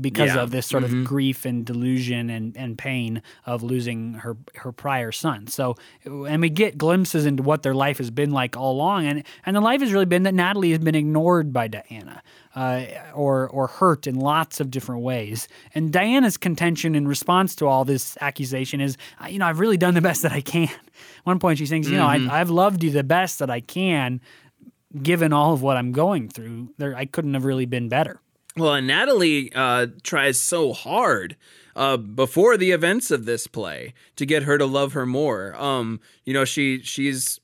because 0.00 0.34
Yeah. 0.34 0.42
of 0.42 0.50
this 0.50 0.66
sort 0.66 0.84
of 0.84 0.90
mm-hmm. 0.90 1.04
grief 1.04 1.44
and 1.44 1.66
delusion 1.66 2.30
and, 2.30 2.56
and 2.56 2.78
pain 2.78 3.20
of 3.44 3.62
losing 3.62 4.14
her 4.14 4.36
her 4.56 4.72
prior 4.72 5.12
son. 5.12 5.46
So, 5.48 5.76
and 6.04 6.40
we 6.40 6.48
get 6.48 6.78
glimpses 6.78 7.26
into 7.26 7.42
what 7.42 7.62
their 7.62 7.74
life 7.74 7.98
has 7.98 8.10
been 8.10 8.30
like 8.30 8.56
all 8.56 8.72
along, 8.72 9.06
and 9.06 9.22
and 9.44 9.54
the 9.54 9.60
life 9.60 9.80
has 9.82 9.92
really 9.92 10.06
been 10.06 10.22
that 10.22 10.34
Natalie 10.34 10.70
has 10.70 10.78
been 10.78 10.94
ignored 10.94 11.52
by 11.52 11.68
Diana, 11.68 12.22
uh, 12.54 12.84
or 13.14 13.48
or 13.48 13.66
hurt 13.66 14.06
in 14.06 14.16
lots 14.16 14.60
of 14.60 14.70
different 14.70 15.02
ways. 15.02 15.48
And 15.74 15.92
Diana's 15.92 16.36
contention 16.36 16.94
in 16.94 17.08
response 17.08 17.54
to 17.56 17.66
all 17.66 17.84
this 17.84 18.16
accusation 18.20 18.80
is, 18.80 18.96
"Uh, 19.20 19.28
you 19.28 19.38
know, 19.38 19.46
I've 19.46 19.60
really 19.60 19.76
done 19.76 19.94
the 19.94 20.00
best 20.00 20.22
that 20.22 20.32
I 20.32 20.40
can. 20.40 20.68
At 20.68 20.80
One 21.24 21.38
point 21.38 21.58
she 21.58 21.66
thinks, 21.66 21.88
you 21.88 21.96
know, 21.96 22.06
I, 22.06 22.28
I've 22.30 22.50
loved 22.50 22.82
you 22.82 22.90
the 22.90 23.04
best 23.04 23.38
that 23.38 23.50
I 23.50 23.60
can, 23.60 24.20
given 25.02 25.32
all 25.32 25.52
of 25.52 25.62
what 25.62 25.76
I'm 25.76 25.92
going 25.92 26.28
through. 26.28 26.74
There, 26.78 26.94
I 26.94 27.06
couldn't 27.06 27.34
have 27.34 27.44
really 27.44 27.66
been 27.66 27.88
better. 27.88 28.20
Well, 28.56 28.74
and 28.74 28.86
Natalie 28.86 29.50
uh, 29.54 29.86
tries 30.02 30.38
so 30.38 30.72
hard 30.72 31.36
uh, 31.74 31.96
before 31.96 32.56
the 32.56 32.72
events 32.72 33.10
of 33.10 33.24
this 33.24 33.46
play 33.46 33.94
to 34.16 34.26
get 34.26 34.42
her 34.42 34.58
to 34.58 34.66
love 34.66 34.92
her 34.92 35.06
more. 35.06 35.54
Um, 35.56 36.00
you 36.24 36.34
know, 36.34 36.44
she 36.44 36.82
she's 36.82 37.40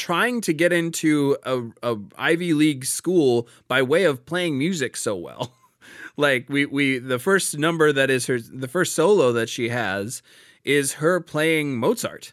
trying 0.00 0.40
to 0.40 0.54
get 0.54 0.72
into 0.72 1.36
a, 1.42 1.60
a 1.82 1.98
Ivy 2.16 2.54
League 2.54 2.86
school 2.86 3.46
by 3.68 3.82
way 3.82 4.04
of 4.04 4.24
playing 4.24 4.56
music 4.56 4.96
so 4.96 5.14
well. 5.14 5.52
like 6.16 6.48
we 6.48 6.64
we 6.64 6.98
the 6.98 7.18
first 7.18 7.58
number 7.58 7.92
that 7.92 8.08
is 8.08 8.26
her 8.26 8.38
the 8.40 8.66
first 8.66 8.94
solo 8.94 9.30
that 9.32 9.50
she 9.50 9.68
has 9.68 10.22
is 10.64 10.94
her 10.94 11.20
playing 11.20 11.76
Mozart. 11.76 12.32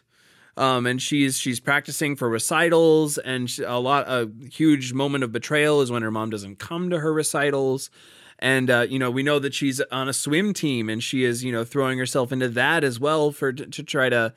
Um, 0.56 0.86
and 0.86 1.00
she's 1.00 1.38
she's 1.38 1.60
practicing 1.60 2.16
for 2.16 2.28
recitals, 2.30 3.18
and 3.18 3.50
she, 3.50 3.62
a 3.62 3.74
lot 3.74 4.06
a 4.08 4.30
huge 4.50 4.94
moment 4.94 5.22
of 5.22 5.30
betrayal 5.30 5.82
is 5.82 5.90
when 5.90 6.02
her 6.02 6.10
mom 6.10 6.30
doesn't 6.30 6.58
come 6.58 6.88
to 6.88 6.98
her 6.98 7.12
recitals, 7.12 7.90
and 8.38 8.70
uh, 8.70 8.86
you 8.88 8.98
know 8.98 9.10
we 9.10 9.22
know 9.22 9.38
that 9.38 9.52
she's 9.52 9.80
on 9.92 10.08
a 10.08 10.12
swim 10.14 10.54
team, 10.54 10.88
and 10.88 11.04
she 11.04 11.22
is 11.22 11.44
you 11.44 11.52
know 11.52 11.64
throwing 11.64 11.98
herself 11.98 12.32
into 12.32 12.48
that 12.48 12.82
as 12.82 12.98
well 12.98 13.30
for 13.30 13.52
to, 13.52 13.66
to 13.66 13.82
try 13.84 14.08
to 14.08 14.32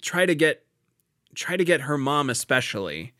try 0.00 0.24
to 0.26 0.34
get 0.34 0.64
try 1.34 1.56
to 1.56 1.64
get 1.64 1.82
her 1.82 1.96
mom 1.98 2.28
especially 2.30 3.12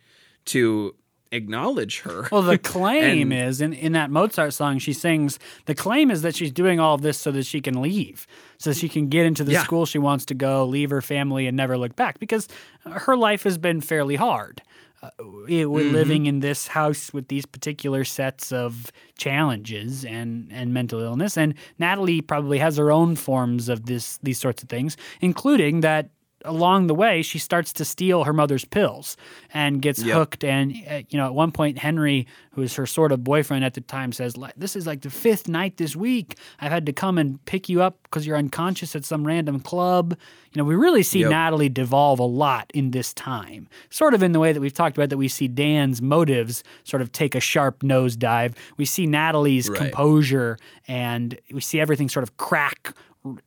to 0.47 0.95
acknowledge 1.33 2.01
her. 2.01 2.27
Well, 2.33 2.43
the 2.43 2.59
claim 2.59 3.31
And- 3.33 3.49
is 3.49 3.61
in, 3.61 3.73
in 3.73 3.93
that 3.93 4.11
Mozart 4.11 4.53
song 4.53 4.79
she 4.79 4.93
sings, 4.93 5.39
the 5.67 5.75
claim 5.77 6.11
is 6.11 6.23
that 6.23 6.35
she's 6.35 6.51
doing 6.51 6.81
all 6.81 6.95
of 6.97 7.03
this 7.03 7.19
so 7.19 7.31
that 7.31 7.47
she 7.47 7.61
can 7.61 7.81
leave, 7.81 8.27
so 8.59 8.73
she 8.73 8.89
can 8.89 9.09
get 9.09 9.27
into 9.27 9.45
the 9.45 9.53
Yeah. 9.53 9.63
school 9.63 9.87
she 9.87 9.99
wants 9.99 10.25
to 10.27 10.35
go, 10.35 10.65
leave 10.67 10.91
her 10.91 11.01
family, 11.03 11.47
and 11.47 11.57
never 11.57 11.79
look 11.79 11.95
back 11.95 12.19
because 12.19 12.49
her 12.85 13.17
life 13.17 13.45
has 13.45 13.59
been 13.59 13.81
fairly 13.81 14.17
hard. 14.17 14.63
Uh, 15.03 15.09
we're 15.21 15.67
Mm-hmm. 15.67 15.95
living 15.95 16.27
in 16.27 16.41
this 16.41 16.67
house 16.67 17.11
with 17.13 17.29
these 17.29 17.47
particular 17.47 18.05
sets 18.05 18.53
of 18.53 18.91
challenges 19.17 20.05
and, 20.05 20.49
and 20.53 20.75
mental 20.75 21.01
illness, 21.01 21.37
and 21.39 21.55
Natalie 21.79 22.21
probably 22.21 22.59
has 22.59 22.77
her 22.77 22.91
own 22.91 23.15
forms 23.17 23.69
of 23.69 23.87
this 23.87 24.19
these 24.23 24.39
sorts 24.39 24.63
of 24.63 24.69
things, 24.69 24.97
including 25.21 25.81
that 25.81 26.11
along 26.45 26.87
the 26.87 26.95
way 26.95 27.23
she 27.23 27.39
starts 27.39 27.73
to 27.75 27.85
steal 27.85 28.25
her 28.25 28.33
mother's 28.33 28.65
pills 28.65 29.17
and 29.53 29.83
gets 29.83 30.03
Yep. 30.03 30.17
hooked 30.17 30.45
and 30.45 30.73
uh, 30.89 31.03
you 31.11 31.19
know 31.19 31.27
at 31.27 31.35
one 31.35 31.53
point 31.53 31.79
henry 31.79 32.27
who 32.53 32.63
is 32.63 32.75
her 32.77 32.87
sort 32.87 33.13
of 33.13 33.23
boyfriend 33.23 33.65
at 33.65 33.75
the 33.75 33.81
time 33.83 34.13
says 34.13 34.35
this 34.57 34.75
is 34.75 34.87
like 34.87 35.03
the 35.03 35.11
fifth 35.11 35.49
night 35.49 35.77
this 35.77 35.95
week 35.95 36.37
i've 36.61 36.73
had 36.73 36.87
to 36.87 36.93
come 36.93 37.19
and 37.19 37.45
pick 37.45 37.69
you 37.69 37.83
up 37.83 37.99
because 38.05 38.27
you're 38.27 38.37
unconscious 38.37 38.97
at 38.97 39.05
some 39.05 39.27
random 39.27 39.61
club 39.61 40.17
you 40.53 40.59
know 40.61 40.65
we 40.65 40.75
really 40.75 41.03
see 41.03 41.21
Yep. 41.21 41.31
natalie 41.31 41.69
devolve 41.69 42.19
a 42.19 42.25
lot 42.25 42.71
in 42.75 42.93
this 42.93 43.13
time 43.13 43.69
sort 43.91 44.15
of 44.15 44.23
in 44.23 44.33
the 44.33 44.41
way 44.41 44.53
that 44.53 44.61
we've 44.61 44.73
talked 44.75 44.97
about 44.97 45.11
that 45.11 45.19
we 45.19 45.29
see 45.29 45.47
dan's 45.49 46.01
motives 46.01 46.65
sort 46.85 47.03
of 47.03 47.13
take 47.13 47.35
a 47.35 47.41
sharp 47.41 47.81
nosedive 47.81 48.55
we 48.79 48.85
see 48.87 49.07
natalie's 49.07 49.69
Right. 49.69 49.79
composure 49.79 50.57
and 50.89 51.39
we 51.53 51.61
see 51.61 51.79
everything 51.81 52.09
sort 52.09 52.23
of 52.23 52.37
crack 52.39 52.95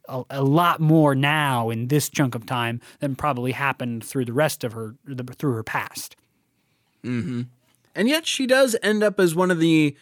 a, 0.07 0.24
a 0.30 0.43
lot 0.43 0.80
more 0.80 1.15
now 1.15 1.69
in 1.69 1.88
this 1.88 2.09
chunk 2.09 2.36
of 2.36 2.45
time 2.45 2.80
than 2.99 3.15
probably 3.15 3.51
happened 3.53 4.03
through 4.03 4.26
the 4.26 4.34
rest 4.34 4.63
of 4.63 4.74
her 4.74 4.95
the, 5.05 5.24
through 5.34 5.53
her 5.53 5.63
past. 5.63 6.15
and 7.95 8.07
yet 8.07 8.26
she 8.26 8.47
does 8.47 8.76
end 8.82 9.03
up 9.03 9.19
as 9.19 9.36
one 9.36 9.51
of 9.51 9.59
the 9.59 9.95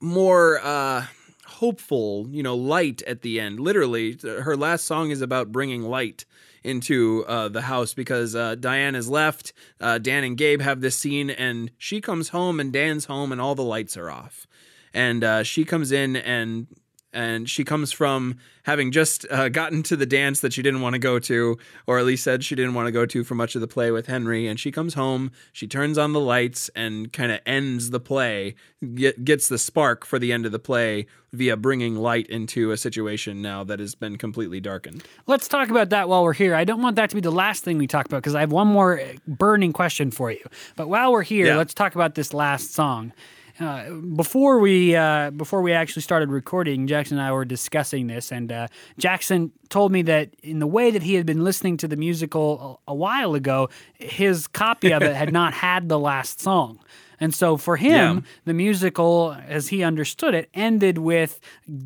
more 0.00 0.58
uh 0.62 1.06
hopeful 1.46 2.26
you 2.30 2.42
know 2.42 2.56
light 2.56 3.02
at 3.02 3.22
the 3.22 3.38
end 3.38 3.60
literally 3.60 4.18
her 4.24 4.56
last 4.56 4.84
song 4.84 5.10
is 5.10 5.20
about 5.20 5.52
bringing 5.52 5.82
light 5.82 6.24
into 6.64 7.24
uh, 7.26 7.48
the 7.48 7.62
house 7.62 7.94
because 7.94 8.34
uh, 8.36 8.54
Diane 8.54 8.94
is 8.94 9.08
left. 9.08 9.52
Uh, 9.80 9.98
Dan 9.98 10.24
and 10.24 10.36
Gabe 10.36 10.60
have 10.60 10.80
this 10.80 10.96
scene, 10.96 11.30
and 11.30 11.70
she 11.76 12.00
comes 12.00 12.28
home, 12.28 12.60
and 12.60 12.72
Dan's 12.72 13.06
home, 13.06 13.32
and 13.32 13.40
all 13.40 13.54
the 13.54 13.62
lights 13.62 13.96
are 13.96 14.10
off. 14.10 14.46
And 14.94 15.24
uh, 15.24 15.42
she 15.42 15.64
comes 15.64 15.90
in 15.90 16.16
and 16.16 16.66
and 17.12 17.48
she 17.48 17.64
comes 17.64 17.92
from 17.92 18.36
having 18.64 18.92
just 18.92 19.26
uh, 19.30 19.48
gotten 19.48 19.82
to 19.82 19.96
the 19.96 20.06
dance 20.06 20.40
that 20.40 20.52
she 20.52 20.62
didn't 20.62 20.80
want 20.80 20.94
to 20.94 20.98
go 20.98 21.18
to, 21.18 21.58
or 21.86 21.98
at 21.98 22.04
least 22.04 22.22
said 22.24 22.44
she 22.44 22.54
didn't 22.54 22.74
want 22.74 22.86
to 22.86 22.92
go 22.92 23.04
to 23.04 23.24
for 23.24 23.34
much 23.34 23.54
of 23.54 23.60
the 23.60 23.66
play 23.66 23.90
with 23.90 24.06
Henry. 24.06 24.46
And 24.46 24.58
she 24.58 24.70
comes 24.70 24.94
home, 24.94 25.32
she 25.52 25.66
turns 25.66 25.98
on 25.98 26.12
the 26.12 26.20
lights, 26.20 26.70
and 26.76 27.12
kind 27.12 27.32
of 27.32 27.40
ends 27.44 27.90
the 27.90 27.98
play, 28.00 28.54
get, 28.94 29.24
gets 29.24 29.48
the 29.48 29.58
spark 29.58 30.04
for 30.04 30.18
the 30.18 30.32
end 30.32 30.46
of 30.46 30.52
the 30.52 30.58
play 30.60 31.06
via 31.32 31.56
bringing 31.56 31.96
light 31.96 32.26
into 32.28 32.70
a 32.70 32.76
situation 32.76 33.42
now 33.42 33.64
that 33.64 33.80
has 33.80 33.94
been 33.94 34.16
completely 34.16 34.60
darkened. 34.60 35.02
Let's 35.26 35.48
talk 35.48 35.70
about 35.70 35.88
that 35.90 36.08
while 36.08 36.22
we're 36.22 36.34
here. 36.34 36.54
I 36.54 36.64
don't 36.64 36.82
want 36.82 36.94
that 36.96 37.08
to 37.10 37.16
be 37.16 37.20
the 37.22 37.32
last 37.32 37.64
thing 37.64 37.78
we 37.78 37.86
talk 37.88 38.06
about 38.06 38.18
because 38.18 38.34
I 38.34 38.40
have 38.40 38.52
one 38.52 38.68
more 38.68 39.00
burning 39.26 39.72
question 39.72 40.10
for 40.10 40.30
you. 40.30 40.44
But 40.76 40.88
while 40.88 41.10
we're 41.10 41.22
here, 41.22 41.46
Yeah. 41.46 41.56
let's 41.56 41.74
talk 41.74 41.94
about 41.94 42.14
this 42.14 42.32
last 42.32 42.74
song. 42.74 43.12
Uh, 43.60 43.90
before 43.90 44.58
we 44.58 44.96
uh, 44.96 45.30
before 45.30 45.62
we 45.62 45.72
actually 45.72 46.02
started 46.02 46.30
recording, 46.30 46.86
Jackson 46.86 47.18
and 47.18 47.26
I 47.26 47.32
were 47.32 47.44
discussing 47.44 48.06
this, 48.06 48.32
and 48.32 48.50
uh, 48.50 48.68
Jackson 48.98 49.52
told 49.68 49.92
me 49.92 50.02
that 50.02 50.30
in 50.42 50.58
the 50.58 50.66
way 50.66 50.90
that 50.90 51.02
he 51.02 51.14
had 51.14 51.26
been 51.26 51.44
listening 51.44 51.76
to 51.78 51.88
the 51.88 51.96
musical 51.96 52.80
a, 52.86 52.92
a 52.92 52.94
while 52.94 53.34
ago, 53.34 53.68
his 53.94 54.46
copy 54.46 54.92
of 54.92 55.02
it 55.02 55.14
had 55.14 55.32
not 55.32 55.52
had 55.68 55.88
the 55.88 55.98
last 55.98 56.40
song. 56.40 56.78
And 57.22 57.32
so 57.34 57.56
for 57.56 57.76
him, 57.76 58.16
Yeah. 58.16 58.20
the 58.46 58.54
musical, 58.54 59.36
as 59.46 59.68
he 59.68 59.82
understood 59.84 60.34
it, 60.34 60.48
ended 60.54 60.98
with 60.98 61.38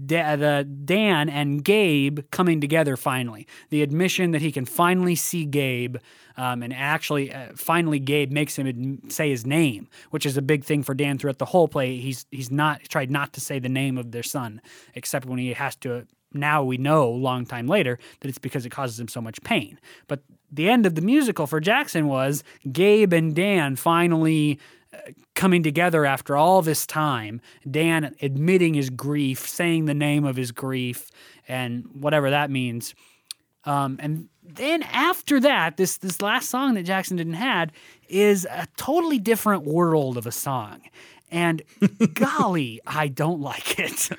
da- 0.06 0.36
the 0.36 0.64
Dan 0.64 1.28
and 1.28 1.62
Gabe 1.62 2.20
coming 2.30 2.60
together 2.60 2.96
finally. 2.96 3.46
The 3.70 3.82
admission 3.82 4.30
that 4.32 4.40
he 4.40 4.50
can 4.50 4.64
finally 4.64 5.14
see 5.14 5.44
Gabe, 5.44 5.96
um, 6.38 6.62
and 6.62 6.72
actually, 6.72 7.32
uh, 7.32 7.48
finally, 7.54 7.98
Gabe 7.98 8.30
makes 8.32 8.56
him 8.58 8.66
ad- 8.66 9.12
say 9.12 9.28
his 9.30 9.44
name, 9.44 9.88
which 10.10 10.24
is 10.26 10.36
a 10.36 10.42
big 10.42 10.64
thing 10.64 10.82
for 10.82 10.94
Dan 10.94 11.18
throughout 11.18 11.38
the 11.38 11.44
whole 11.54 11.68
play. 11.68 11.96
He's 11.98 12.24
he's 12.30 12.50
not 12.50 12.82
tried 12.88 13.10
not 13.10 13.32
to 13.34 13.40
say 13.40 13.58
the 13.58 13.68
name 13.68 13.98
of 13.98 14.12
their 14.12 14.22
son, 14.22 14.60
except 14.94 15.26
when 15.26 15.38
he 15.38 15.52
has 15.52 15.76
to. 15.76 16.06
Now 16.32 16.62
we 16.64 16.76
know, 16.76 17.08
long 17.10 17.46
time 17.46 17.66
later, 17.66 17.98
that 18.20 18.28
it's 18.28 18.38
because 18.38 18.66
it 18.66 18.70
causes 18.70 18.98
him 19.00 19.08
so 19.08 19.20
much 19.20 19.40
pain. 19.42 19.78
But 20.08 20.20
the 20.52 20.68
end 20.68 20.84
of 20.86 20.94
the 20.94 21.00
musical 21.00 21.46
for 21.46 21.60
Jackson 21.60 22.08
was 22.08 22.44
Gabe 22.70 23.12
and 23.12 23.34
Dan 23.34 23.76
finally 23.76 24.58
coming 25.34 25.62
together 25.62 26.04
after 26.04 26.36
all 26.36 26.62
this 26.62 26.86
time, 26.86 27.40
Dan 27.70 28.14
admitting 28.22 28.74
his 28.74 28.90
grief, 28.90 29.46
saying 29.48 29.84
the 29.84 29.94
name 29.94 30.24
of 30.24 30.36
his 30.36 30.52
grief, 30.52 31.10
and 31.48 31.86
whatever 31.92 32.30
that 32.30 32.50
means. 32.50 32.94
Um, 33.64 33.98
and 34.00 34.28
then 34.44 34.82
after 34.84 35.40
that, 35.40 35.76
this 35.76 35.98
this 35.98 36.22
last 36.22 36.48
song 36.48 36.74
that 36.74 36.84
Jackson 36.84 37.16
didn't 37.16 37.34
had 37.34 37.72
is 38.08 38.46
a 38.48 38.68
totally 38.76 39.18
different 39.18 39.64
world 39.64 40.16
of 40.16 40.26
a 40.26 40.32
song. 40.32 40.82
And 41.30 41.62
golly, 42.14 42.80
I 42.86 43.08
don't 43.08 43.40
like 43.40 43.78
it. 43.78 44.10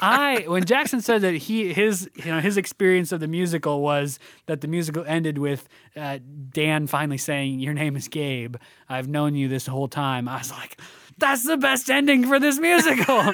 I 0.00 0.44
when 0.46 0.64
Jackson 0.64 1.00
said 1.00 1.22
that 1.22 1.34
he 1.34 1.72
his 1.72 2.10
you 2.14 2.26
know 2.26 2.40
his 2.40 2.56
experience 2.56 3.12
of 3.12 3.20
the 3.20 3.26
musical 3.26 3.80
was 3.80 4.18
that 4.44 4.60
the 4.60 4.68
musical 4.68 5.04
ended 5.06 5.38
with 5.38 5.68
uh, 5.96 6.18
Dan 6.50 6.86
finally 6.86 7.18
saying 7.18 7.60
your 7.60 7.72
name 7.72 7.96
is 7.96 8.08
Gabe. 8.08 8.56
I've 8.88 9.08
known 9.08 9.34
you 9.34 9.48
this 9.48 9.66
whole 9.66 9.88
time. 9.88 10.28
I 10.28 10.38
was 10.38 10.50
like, 10.50 10.78
that's 11.18 11.44
the 11.44 11.56
best 11.56 11.88
ending 11.88 12.26
for 12.26 12.38
this 12.38 12.58
musical. 12.58 13.32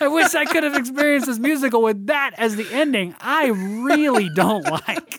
I 0.00 0.08
wish 0.08 0.34
I 0.34 0.44
could 0.44 0.62
have 0.62 0.76
experienced 0.76 1.26
this 1.26 1.38
musical 1.38 1.82
with 1.82 2.06
that 2.06 2.32
as 2.38 2.54
the 2.54 2.66
ending. 2.72 3.14
I 3.20 3.48
really 3.48 4.28
don't 4.34 4.64
like 4.70 5.18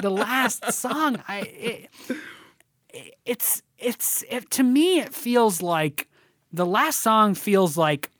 the 0.00 0.10
last 0.10 0.72
song. 0.72 1.22
I 1.28 1.38
it, 1.40 1.90
it's 3.24 3.62
it's 3.82 4.24
it, 4.30 4.50
to 4.52 4.62
me 4.62 5.00
it 5.00 5.12
feels 5.14 5.60
like 5.62 6.08
the 6.52 6.66
last 6.66 7.00
song 7.00 7.34
feels 7.34 7.76
like 7.76 8.10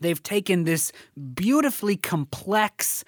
they've 0.00 0.22
taken 0.22 0.64
this 0.64 0.92
beautifully 1.34 1.96
complex 1.96 3.04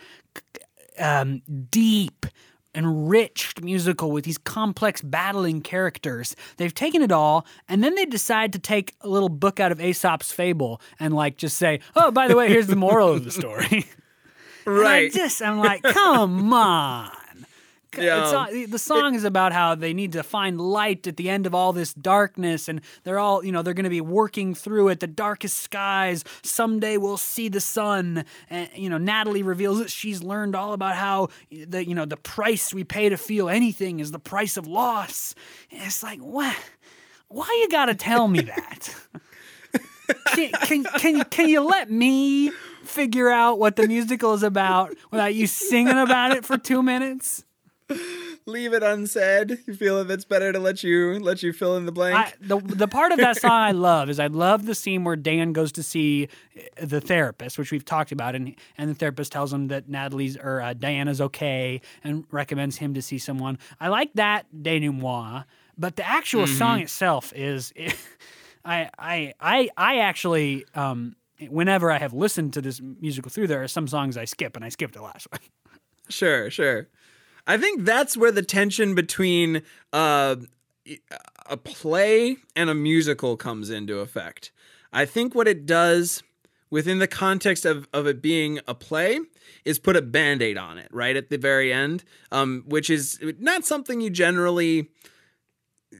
um, 0.99 1.41
deep 1.71 2.27
enriched 2.75 3.63
musical 3.63 4.13
with 4.13 4.25
these 4.25 4.39
complex 4.39 5.01
battling 5.03 5.61
characters. 5.61 6.37
They've 6.57 6.73
taken 6.75 7.03
it 7.03 7.11
all 7.11 7.45
and 7.69 7.83
then 7.83 7.97
they 7.97 8.05
decide 8.05 8.53
to 8.53 8.61
take 8.61 8.95
a 9.01 9.09
little 9.09 9.29
book 9.29 9.59
out 9.59 9.73
of 9.73 9.81
aesop's 9.81 10.31
fable 10.31 10.81
and 11.01 11.13
like 11.15 11.37
just 11.37 11.57
say 11.59 11.81
oh 11.97 12.13
by 12.13 12.29
the 12.29 12.37
way 12.37 12.49
here's 12.49 12.69
the 12.69 12.77
moral 12.77 13.13
of 13.13 13.25
the 13.25 13.31
story. 13.33 13.87
And 14.67 14.77
I 14.77 14.81
Right. 14.83 15.13
just 15.13 15.41
i'm 15.43 15.59
like 15.59 15.83
come 15.83 16.53
on 16.53 17.11
Yeah. 17.99 18.47
it's 18.51 18.71
the 18.71 18.79
song 18.79 19.15
is 19.15 19.25
about 19.25 19.53
how 19.53 19.75
they 19.75 19.93
need 19.93 20.13
to 20.13 20.23
find 20.23 20.61
light 20.61 21.07
at 21.07 21.17
the 21.17 21.29
end 21.29 21.47
of 21.47 21.55
all 21.55 21.73
this 21.73 21.93
darkness, 21.95 22.69
and 22.69 22.81
they're 23.05 23.19
all, 23.19 23.45
you 23.45 23.51
know, 23.53 23.63
they're 23.63 23.75
going 23.75 23.85
to 23.85 23.91
be 23.91 24.01
working 24.01 24.55
through 24.55 24.89
it. 24.89 25.01
The 25.01 25.07
darkest 25.07 25.59
skies. 25.59 26.23
Someday 26.43 26.97
we'll 26.99 27.17
see 27.17 27.49
the 27.49 27.61
sun. 27.61 28.25
And 28.49 28.69
you 28.75 28.89
know, 28.89 28.99
Natalie 28.99 29.43
reveals 29.43 29.79
that 29.81 29.91
she's 29.91 30.23
learned 30.23 30.55
all 30.55 30.73
about 30.73 30.95
how 30.97 31.29
the, 31.51 31.85
you 31.85 31.95
know, 31.95 32.05
the 32.05 32.17
price 32.17 32.73
we 32.73 32.85
pay 32.85 33.09
to 33.09 33.17
feel 33.17 33.49
anything 33.49 34.01
is 34.01 34.13
the 34.13 34.19
price 34.21 34.57
of 34.57 34.67
loss. 34.67 35.35
And 35.71 35.83
it's 35.83 36.03
like, 36.03 36.21
what? 36.21 36.57
Why 37.29 37.47
you 37.61 37.69
got 37.69 37.87
to 37.87 37.95
tell 37.95 38.29
me 38.29 38.41
that? 38.43 38.95
can, 40.35 40.51
can, 40.53 40.85
can, 40.85 41.17
you- 41.17 41.25
can 41.25 41.49
you 41.49 41.61
let 41.61 41.91
me 41.91 42.51
figure 42.83 43.31
out 43.31 43.59
what 43.59 43.77
the 43.77 43.87
musical 43.87 44.35
is 44.35 44.43
about 44.43 44.95
without 45.11 45.35
you 45.35 45.47
singing 45.47 45.97
about 45.99 46.33
it 46.37 46.45
for 46.45 46.59
two 46.59 46.83
minutes? 46.83 47.45
Leave 48.47 48.73
it 48.73 48.83
unsaid. 48.83 49.59
You 49.67 49.75
feel 49.75 50.03
that 50.03 50.13
it's 50.13 50.25
better 50.25 50.53
to 50.53 50.59
let 50.59 50.83
you 50.83 51.19
let 51.19 51.43
you 51.43 51.53
fill 51.53 51.77
in 51.77 51.87
the 51.87 51.93
blank. 51.93 52.17
I, 52.17 52.33
the 52.41 52.59
the 52.59 52.89
part 52.89 53.13
of 53.13 53.19
that 53.19 53.37
song 53.37 53.51
I 53.53 53.73
love 53.73 54.09
is 54.09 54.19
I 54.19 54.29
love 54.29 54.67
the 54.67 54.75
scene 54.75 55.05
where 55.05 55.17
Dan 55.17 55.53
goes 55.53 55.73
to 55.73 55.83
see 55.83 56.29
uh, 56.57 56.87
the 56.87 57.01
therapist, 57.01 57.59
which 57.59 57.71
we've 57.71 57.85
talked 57.85 58.13
about, 58.13 58.35
and 58.35 58.55
and 58.79 58.91
the 58.91 58.95
therapist 58.95 59.31
tells 59.31 59.53
him 59.53 59.69
that 59.69 59.89
Natalie's 59.89 60.37
or 60.37 60.63
uh, 60.63 60.73
Diana's 60.73 61.21
okay 61.21 61.81
and 62.03 62.25
recommends 62.31 62.77
him 62.79 62.95
to 62.95 63.03
see 63.03 63.19
someone. 63.19 63.59
I 63.79 63.89
like 63.89 64.15
that 64.15 64.47
denouement, 64.63 65.45
but 65.77 65.97
the 65.97 66.09
actual 66.09 66.47
song 66.47 66.81
itself 66.81 67.33
is, 67.37 67.73
I 68.65 68.89
I 68.99 69.35
I 69.41 69.69
I 69.77 69.99
actually 69.99 70.65
um. 70.75 71.17
Whenever 71.49 71.91
I 71.91 71.97
have 71.97 72.13
listened 72.13 72.53
to 72.53 72.61
this 72.61 72.83
musical 72.83 73.31
through, 73.31 73.47
there 73.47 73.63
are 73.63 73.69
some 73.69 73.89
songs 73.89 74.19
I 74.19 74.27
skip, 74.27 74.57
and 74.57 74.65
I 74.65 74.69
skipped 74.69 74.93
the 74.93 75.03
last 75.03 75.27
one. 75.33 75.41
Sure, 76.11 76.51
sure. 76.51 76.89
I 77.51 77.59
think 77.59 77.85
that's 77.85 78.17
where 78.17 78.31
the 78.31 78.45
tension 78.45 78.95
between 78.95 79.63
uh, 79.93 80.37
a 81.47 81.57
play 81.57 82.37
and 82.55 82.71
a 82.71 82.75
musical 82.77 83.37
comes 83.37 83.71
into 83.71 83.99
effect. 83.99 84.53
I 84.93 85.05
think 85.05 85.35
what 85.35 85.49
it 85.49 85.67
does 85.67 86.23
within 86.71 87.01
the 87.01 87.09
context 87.09 87.65
of, 87.65 87.89
of 87.93 88.07
it 88.07 88.23
being 88.23 88.61
a 88.69 88.75
play 88.77 89.19
is 89.65 89.81
put 89.81 89.97
a 89.97 90.03
band-aid 90.03 90.57
on 90.57 90.79
it 90.79 90.87
right 90.93 91.17
at 91.17 91.29
the 91.29 91.39
very 91.39 91.73
end 91.73 92.05
um, 92.31 92.63
which 92.67 92.89
is 92.89 93.19
not 93.41 93.65
something 93.65 94.01
you 94.01 94.11
generally 94.11 94.89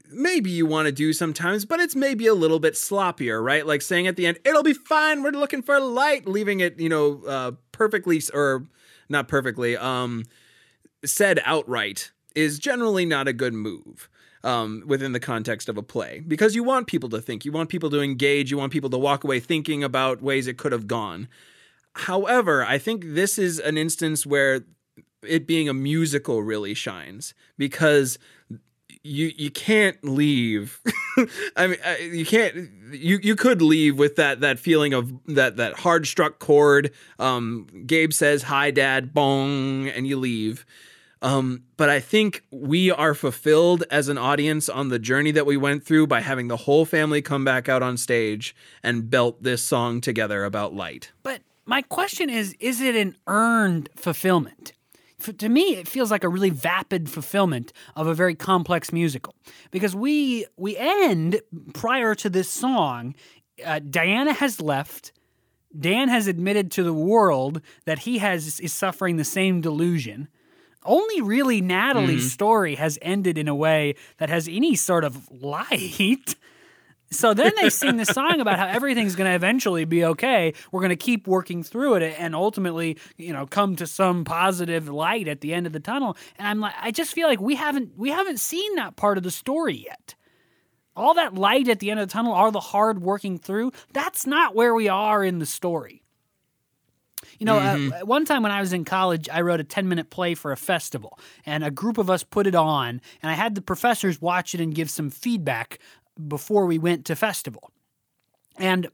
maybe 0.09 0.49
you 0.49 0.65
want 0.65 0.85
to 0.85 0.91
do 0.93 1.11
sometimes 1.11 1.65
but 1.65 1.81
it's 1.81 1.97
maybe 1.97 2.27
a 2.27 2.33
little 2.33 2.59
bit 2.59 2.75
sloppier 2.75 3.43
right 3.43 3.67
like 3.67 3.81
saying 3.81 4.07
at 4.07 4.15
the 4.15 4.25
end 4.25 4.39
it'll 4.45 4.63
be 4.63 4.73
fine 4.73 5.21
we're 5.21 5.31
looking 5.31 5.61
for 5.61 5.81
light 5.81 6.25
leaving 6.25 6.61
it 6.61 6.79
you 6.79 6.87
know 6.87 7.21
uh, 7.27 7.51
perfectly 7.73 8.21
or 8.33 8.65
not 9.09 9.27
perfectly 9.27 9.75
um 9.75 10.23
said 11.03 11.41
outright 11.45 12.11
is 12.35 12.59
generally 12.59 13.05
not 13.05 13.27
a 13.27 13.33
good 13.33 13.53
move 13.53 14.09
um, 14.43 14.83
within 14.85 15.11
the 15.11 15.19
context 15.19 15.69
of 15.69 15.77
a 15.77 15.83
play 15.83 16.23
because 16.27 16.55
you 16.55 16.63
want 16.63 16.87
people 16.87 17.09
to 17.09 17.21
think, 17.21 17.45
you 17.45 17.51
want 17.51 17.69
people 17.69 17.89
to 17.89 18.01
engage, 18.01 18.51
you 18.51 18.57
want 18.57 18.71
people 18.71 18.89
to 18.89 18.97
walk 18.97 19.23
away 19.23 19.39
thinking 19.39 19.83
about 19.83 20.21
ways 20.21 20.47
it 20.47 20.57
could 20.57 20.71
have 20.71 20.87
gone. 20.87 21.27
However, 21.93 22.63
I 22.65 22.77
think 22.77 23.03
this 23.05 23.37
is 23.37 23.59
an 23.59 23.77
instance 23.77 24.25
where 24.25 24.61
it 25.23 25.45
being 25.45 25.69
a 25.69 25.73
musical 25.73 26.41
really 26.41 26.73
shines 26.73 27.33
because 27.57 28.17
you 29.03 29.31
you 29.35 29.51
can't 29.51 29.97
leave. 30.03 30.79
I 31.55 31.67
mean, 31.67 31.77
you 32.13 32.25
can't. 32.25 32.69
You 32.91 33.19
you 33.21 33.35
could 33.35 33.61
leave 33.61 33.97
with 33.97 34.15
that 34.15 34.41
that 34.41 34.59
feeling 34.59 34.93
of 34.93 35.11
that 35.27 35.57
that 35.57 35.79
hard 35.79 36.07
struck 36.07 36.39
chord. 36.39 36.91
Um, 37.19 37.67
Gabe 37.85 38.13
says 38.13 38.43
hi, 38.43 38.71
Dad, 38.71 39.13
bong, 39.13 39.87
and 39.89 40.07
you 40.07 40.17
leave. 40.17 40.65
Um, 41.21 41.63
but 41.77 41.89
I 41.89 41.99
think 41.99 42.43
we 42.51 42.89
are 42.89 43.13
fulfilled 43.13 43.83
as 43.91 44.07
an 44.07 44.17
audience 44.17 44.67
on 44.69 44.89
the 44.89 44.97
journey 44.97 45.31
that 45.31 45.45
we 45.45 45.55
went 45.55 45.85
through 45.85 46.07
by 46.07 46.21
having 46.21 46.47
the 46.47 46.57
whole 46.57 46.83
family 46.83 47.21
come 47.21 47.45
back 47.45 47.69
out 47.69 47.83
on 47.83 47.97
stage 47.97 48.55
and 48.81 49.09
belt 49.09 49.43
this 49.43 49.61
song 49.61 50.01
together 50.01 50.43
about 50.43 50.73
light. 50.73 51.11
But 51.21 51.41
my 51.65 51.83
question 51.83 52.29
is 52.29 52.55
is 52.59 52.81
it 52.81 52.95
an 52.95 53.15
earned 53.27 53.89
fulfillment? 53.95 54.73
F- 55.19 55.37
to 55.37 55.49
me, 55.49 55.75
it 55.75 55.87
feels 55.87 56.09
like 56.09 56.23
a 56.23 56.29
really 56.29 56.49
vapid 56.49 57.07
fulfillment 57.07 57.71
of 57.95 58.07
a 58.07 58.15
very 58.15 58.33
complex 58.33 58.91
musical 58.91 59.35
because 59.69 59.95
we 59.95 60.45
we 60.57 60.75
end 60.75 61.41
prior 61.73 62.15
to 62.15 62.29
this 62.29 62.49
song. 62.49 63.13
Uh, 63.63 63.79
Diana 63.79 64.33
has 64.33 64.59
left. 64.59 65.11
Dan 65.77 66.09
has 66.09 66.27
admitted 66.27 66.71
to 66.71 66.83
the 66.83 66.93
world 66.93 67.61
that 67.85 67.99
he 67.99 68.17
has 68.17 68.59
is 68.59 68.73
suffering 68.73 69.17
the 69.17 69.23
same 69.23 69.61
delusion. 69.61 70.27
Only 70.83 71.21
really 71.21 71.61
Natalie's 71.61 72.21
mm-hmm. 72.21 72.29
story 72.29 72.75
has 72.75 72.97
ended 73.01 73.37
in 73.37 73.47
a 73.47 73.55
way 73.55 73.95
that 74.17 74.29
has 74.29 74.47
any 74.47 74.75
sort 74.75 75.03
of 75.03 75.29
light. 75.31 76.35
So 77.11 77.33
then 77.33 77.51
they 77.57 77.69
sing 77.69 77.97
this 77.97 78.07
song 78.07 78.39
about 78.39 78.57
how 78.57 78.67
everything's 78.67 79.17
going 79.17 79.29
to 79.29 79.35
eventually 79.35 79.83
be 79.83 80.05
okay. 80.05 80.53
We're 80.71 80.79
going 80.79 80.91
to 80.91 80.95
keep 80.95 81.27
working 81.27 81.61
through 81.61 81.95
it 81.95 82.15
and 82.17 82.33
ultimately, 82.33 82.97
you 83.17 83.33
know, 83.33 83.45
come 83.45 83.75
to 83.75 83.85
some 83.85 84.23
positive 84.23 84.87
light 84.87 85.27
at 85.27 85.41
the 85.41 85.53
end 85.53 85.67
of 85.67 85.73
the 85.73 85.81
tunnel. 85.81 86.15
And 86.37 86.47
I'm 86.47 86.61
like, 86.61 86.73
I 86.81 86.91
just 86.91 87.13
feel 87.13 87.27
like 87.27 87.41
we 87.41 87.55
haven't 87.55 87.97
we 87.97 88.11
haven't 88.11 88.39
seen 88.39 88.75
that 88.75 88.95
part 88.95 89.17
of 89.17 89.23
the 89.23 89.31
story 89.31 89.75
yet. 89.75 90.15
All 90.95 91.13
that 91.15 91.35
light 91.35 91.67
at 91.67 91.79
the 91.79 91.91
end 91.91 91.99
of 91.99 92.07
the 92.07 92.13
tunnel, 92.13 92.31
all 92.31 92.51
the 92.51 92.59
hard 92.59 93.01
working 93.01 93.37
through, 93.37 93.73
that's 93.91 94.25
not 94.25 94.55
where 94.55 94.73
we 94.73 94.87
are 94.87 95.23
in 95.23 95.39
the 95.39 95.45
story. 95.45 96.00
You 97.39 97.45
know, 97.45 97.57
mm-hmm. 97.57 97.93
uh, 97.93 98.05
one 98.05 98.25
time 98.25 98.43
when 98.43 98.51
I 98.51 98.61
was 98.61 98.73
in 98.73 98.85
college, 98.85 99.29
I 99.29 99.41
wrote 99.41 99.59
a 99.59 99.63
10 99.63 99.87
minute 99.87 100.09
play 100.09 100.35
for 100.35 100.51
a 100.51 100.57
festival, 100.57 101.17
and 101.45 101.63
a 101.63 101.71
group 101.71 101.97
of 101.97 102.09
us 102.09 102.23
put 102.23 102.47
it 102.47 102.55
on, 102.55 103.01
and 103.21 103.31
I 103.31 103.33
had 103.33 103.55
the 103.55 103.61
professors 103.61 104.21
watch 104.21 104.53
it 104.53 104.61
and 104.61 104.73
give 104.73 104.89
some 104.89 105.09
feedback 105.09 105.79
before 106.27 106.65
we 106.65 106.77
went 106.77 107.05
to 107.05 107.15
festival. 107.15 107.71
And 108.57 108.89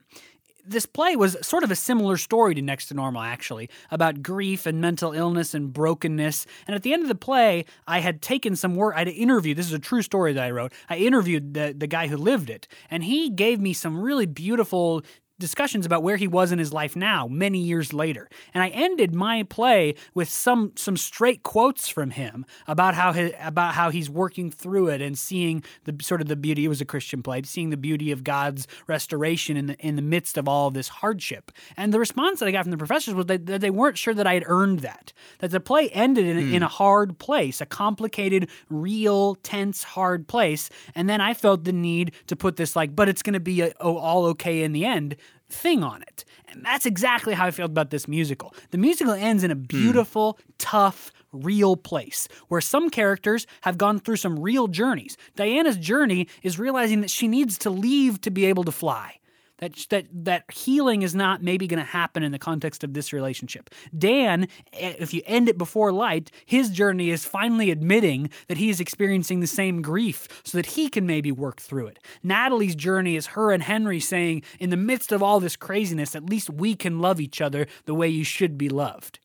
this 0.68 0.86
play 0.86 1.16
was 1.16 1.36
sort 1.40 1.64
of 1.64 1.70
a 1.70 1.76
similar 1.76 2.16
story 2.16 2.54
to 2.54 2.62
Next 2.62 2.86
to 2.86 2.94
Normal, 2.94 3.22
actually, 3.22 3.70
about 3.90 4.22
grief 4.22 4.66
and 4.66 4.80
mental 4.80 5.12
illness 5.12 5.54
and 5.54 5.72
brokenness. 5.72 6.46
And 6.66 6.76
at 6.76 6.82
the 6.82 6.92
end 6.92 7.02
of 7.02 7.08
the 7.08 7.14
play, 7.14 7.64
I 7.86 8.00
had 8.00 8.20
taken 8.20 8.54
some 8.54 8.74
work, 8.74 8.94
I 8.94 9.00
had 9.00 9.08
interviewed, 9.08 9.56
this 9.56 9.66
is 9.66 9.72
a 9.72 9.78
true 9.78 10.02
story 10.02 10.34
that 10.34 10.44
I 10.44 10.50
wrote. 10.50 10.72
I 10.90 10.98
interviewed 10.98 11.54
the, 11.54 11.74
the 11.76 11.86
guy 11.86 12.08
who 12.08 12.16
lived 12.16 12.50
it, 12.50 12.68
and 12.90 13.02
he 13.02 13.30
gave 13.30 13.60
me 13.60 13.72
some 13.72 14.00
really 14.00 14.26
beautiful 14.26 15.02
discussions 15.38 15.86
about 15.86 16.02
where 16.02 16.16
he 16.16 16.26
was 16.26 16.52
in 16.52 16.58
his 16.58 16.72
life 16.72 16.96
now, 16.96 17.26
many 17.28 17.58
years 17.58 17.92
later. 17.92 18.28
And 18.52 18.62
I 18.62 18.68
ended 18.68 19.14
my 19.14 19.42
play 19.44 19.94
with 20.14 20.28
some 20.28 20.72
some 20.76 20.96
straight 20.96 21.42
quotes 21.42 21.88
from 21.88 22.10
him 22.10 22.44
about 22.66 22.94
how 22.94 23.12
his, 23.12 23.32
about 23.40 23.74
how 23.74 23.90
he's 23.90 24.10
working 24.10 24.50
through 24.50 24.88
it 24.88 25.00
and 25.00 25.18
seeing 25.18 25.62
the 25.84 25.96
sort 26.02 26.20
of 26.20 26.28
the 26.28 26.36
beauty. 26.36 26.64
It 26.64 26.68
was 26.68 26.80
a 26.80 26.84
Christian 26.84 27.22
play, 27.22 27.42
seeing 27.44 27.70
the 27.70 27.76
beauty 27.76 28.10
of 28.10 28.24
God's 28.24 28.66
restoration 28.86 29.56
in 29.56 29.66
the 29.66 29.76
in 29.78 29.96
the 29.96 30.02
midst 30.02 30.36
of 30.36 30.48
all 30.48 30.68
of 30.68 30.74
this 30.74 30.88
hardship. 30.88 31.52
And 31.76 31.92
the 31.92 32.00
response 32.00 32.40
that 32.40 32.46
I 32.46 32.50
got 32.50 32.64
from 32.64 32.72
the 32.72 32.78
professors 32.78 33.14
was 33.14 33.26
that, 33.26 33.46
that 33.46 33.60
they 33.60 33.70
weren't 33.70 33.98
sure 33.98 34.14
that 34.14 34.26
I 34.26 34.34
had 34.34 34.44
earned 34.46 34.80
that. 34.80 35.12
That 35.38 35.50
the 35.50 35.60
play 35.60 35.88
ended 35.90 36.26
in, 36.26 36.36
mm. 36.38 36.54
in 36.54 36.62
a 36.62 36.68
hard 36.68 37.18
place, 37.18 37.60
a 37.60 37.66
complicated, 37.66 38.48
real, 38.68 39.36
tense, 39.36 39.82
hard 39.82 40.26
place. 40.26 40.70
And 40.94 41.08
then 41.08 41.20
I 41.20 41.34
felt 41.34 41.64
the 41.64 41.72
need 41.72 42.12
to 42.26 42.36
put 42.36 42.56
this 42.56 42.74
like, 42.74 42.94
but 42.94 43.08
it's 43.08 43.22
going 43.22 43.34
to 43.34 43.40
be 43.40 43.62
a, 43.62 43.72
oh, 43.80 43.96
all 43.96 44.24
okay 44.26 44.62
in 44.62 44.72
the 44.72 44.84
end 44.84 45.16
thing 45.50 45.82
on 45.82 46.02
it. 46.02 46.24
And 46.48 46.64
that's 46.64 46.86
exactly 46.86 47.34
how 47.34 47.46
I 47.46 47.50
felt 47.50 47.70
about 47.70 47.90
this 47.90 48.08
musical. 48.08 48.54
The 48.70 48.78
musical 48.78 49.14
ends 49.14 49.44
in 49.44 49.50
a 49.50 49.56
beautiful, 49.56 50.34
mm. 50.34 50.54
tough, 50.58 51.12
real 51.32 51.76
place 51.76 52.28
where 52.48 52.60
some 52.60 52.90
characters 52.90 53.46
have 53.62 53.78
gone 53.78 53.98
through 53.98 54.16
some 54.16 54.38
real 54.38 54.66
journeys. 54.66 55.16
Diana's 55.36 55.76
journey 55.76 56.28
is 56.42 56.58
realizing 56.58 57.00
that 57.02 57.10
she 57.10 57.28
needs 57.28 57.58
to 57.58 57.70
leave 57.70 58.20
to 58.22 58.30
be 58.30 58.46
able 58.46 58.64
to 58.64 58.72
fly. 58.72 59.17
That 59.58 59.74
that 59.90 60.06
that 60.12 60.44
healing 60.52 61.02
is 61.02 61.14
not 61.14 61.42
maybe 61.42 61.66
going 61.66 61.78
to 61.78 61.84
happen 61.84 62.22
in 62.22 62.32
the 62.32 62.38
context 62.38 62.84
of 62.84 62.94
this 62.94 63.12
relationship. 63.12 63.70
Dan, 63.96 64.48
eh, 64.72 64.94
if 64.98 65.12
you 65.12 65.22
end 65.26 65.48
it 65.48 65.58
before 65.58 65.92
light, 65.92 66.30
his 66.46 66.70
journey 66.70 67.10
is 67.10 67.24
finally 67.24 67.70
admitting 67.70 68.30
that 68.46 68.58
he 68.58 68.70
is 68.70 68.80
experiencing 68.80 69.40
the 69.40 69.46
same 69.46 69.82
grief 69.82 70.28
so 70.44 70.56
that 70.58 70.66
he 70.66 70.88
can 70.88 71.06
maybe 71.06 71.32
work 71.32 71.60
through 71.60 71.88
it. 71.88 71.98
Natalie's 72.22 72.74
journey 72.74 73.16
is 73.16 73.28
her 73.28 73.52
and 73.52 73.62
Henry 73.62 74.00
saying, 74.00 74.42
in 74.58 74.70
the 74.70 74.76
midst 74.76 75.12
of 75.12 75.22
all 75.22 75.40
this 75.40 75.56
craziness, 75.56 76.14
at 76.14 76.28
least 76.28 76.50
we 76.50 76.74
can 76.74 77.00
love 77.00 77.20
each 77.20 77.40
other 77.40 77.66
the 77.84 77.94
way 77.94 78.08
you 78.08 78.24
should 78.24 78.56
be 78.56 78.68
loved. 78.68 79.18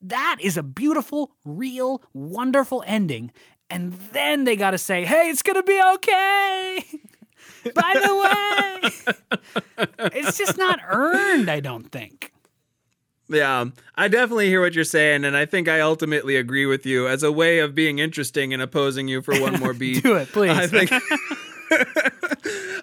That 0.00 0.36
is 0.40 0.56
a 0.56 0.62
beautiful, 0.62 1.32
real, 1.44 2.02
wonderful 2.12 2.84
ending. 2.86 3.32
And 3.70 3.94
then 4.12 4.44
they 4.44 4.56
got 4.56 4.72
to 4.72 4.78
say, 4.78 5.04
hey, 5.04 5.30
it's 5.30 5.42
going 5.42 5.56
to 5.56 5.62
be 5.62 5.80
okay. 5.94 6.84
By 7.74 7.94
the 7.94 8.14
way, 9.26 9.88
it's 10.12 10.36
just 10.36 10.58
not 10.58 10.80
earned, 10.88 11.50
I 11.50 11.60
don't 11.60 11.90
think. 11.90 12.32
Yeah, 13.28 13.66
I 13.94 14.08
definitely 14.08 14.48
hear 14.48 14.60
what 14.60 14.74
you're 14.74 14.84
saying, 14.84 15.24
and 15.24 15.36
I 15.36 15.46
think 15.46 15.66
I 15.66 15.80
ultimately 15.80 16.36
agree 16.36 16.66
with 16.66 16.84
you 16.84 17.08
as 17.08 17.22
a 17.22 17.32
way 17.32 17.58
of 17.58 17.74
being 17.74 17.98
interesting 17.98 18.52
and 18.52 18.60
opposing 18.60 19.08
you 19.08 19.22
for 19.22 19.38
one 19.40 19.58
more 19.58 19.72
beat. 19.74 20.02
Do 20.02 20.16
it, 20.16 20.28
please. 20.28 20.50
I 20.50 20.66
think. 20.66 20.90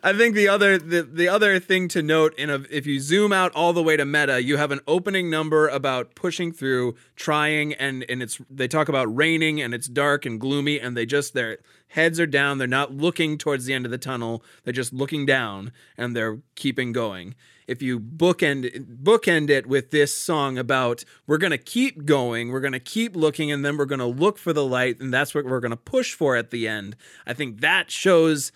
I 0.03 0.13
think 0.13 0.33
the 0.33 0.47
other 0.47 0.79
the, 0.79 1.03
the 1.03 1.27
other 1.27 1.59
thing 1.59 1.87
to 1.89 2.01
note 2.01 2.33
in 2.35 2.49
a, 2.49 2.63
if 2.71 2.87
you 2.87 2.99
zoom 2.99 3.31
out 3.31 3.51
all 3.53 3.71
the 3.71 3.83
way 3.83 3.95
to 3.95 4.05
meta, 4.05 4.41
you 4.41 4.57
have 4.57 4.71
an 4.71 4.79
opening 4.87 5.29
number 5.29 5.67
about 5.67 6.15
pushing 6.15 6.51
through, 6.51 6.95
trying, 7.15 7.73
and 7.73 8.03
and 8.09 8.23
it's 8.23 8.39
they 8.49 8.67
talk 8.67 8.89
about 8.89 9.15
raining 9.15 9.61
and 9.61 9.75
it's 9.75 9.87
dark 9.87 10.25
and 10.25 10.39
gloomy, 10.39 10.79
and 10.79 10.97
they 10.97 11.05
just 11.05 11.35
their 11.35 11.59
heads 11.91 12.19
are 12.19 12.25
down. 12.27 12.57
They're 12.57 12.67
not 12.67 12.93
looking 12.93 13.37
towards 13.37 13.65
the 13.65 13.73
end 13.73 13.85
of 13.85 13.91
the 13.91 13.97
tunnel. 13.97 14.43
They're 14.63 14.73
just 14.73 14.93
looking 14.93 15.25
down 15.25 15.71
and 15.97 16.15
they're 16.15 16.39
keeping 16.55 16.91
going. 16.91 17.35
If 17.67 17.81
you 17.81 17.99
bookend 17.99 19.01
bookend 19.01 19.49
it 19.49 19.67
with 19.67 19.91
this 19.91 20.13
song 20.17 20.57
about 20.57 21.05
we're 21.27 21.37
gonna 21.37 21.57
keep 21.57 22.05
going, 22.05 22.49
we're 22.49 22.59
gonna 22.59 22.79
keep 22.79 23.15
looking, 23.15 23.51
and 23.51 23.63
then 23.63 23.77
we're 23.77 23.85
gonna 23.85 24.07
look 24.07 24.37
for 24.37 24.51
the 24.51 24.65
light, 24.65 24.99
and 24.99 25.13
that's 25.13 25.33
what 25.33 25.45
we're 25.45 25.61
gonna 25.61 25.77
push 25.77 26.13
for 26.13 26.35
at 26.35 26.51
the 26.51 26.67
end. 26.67 26.97
I 27.25 27.33
think 27.33 27.61
that 27.61 27.89
shows 27.89 28.51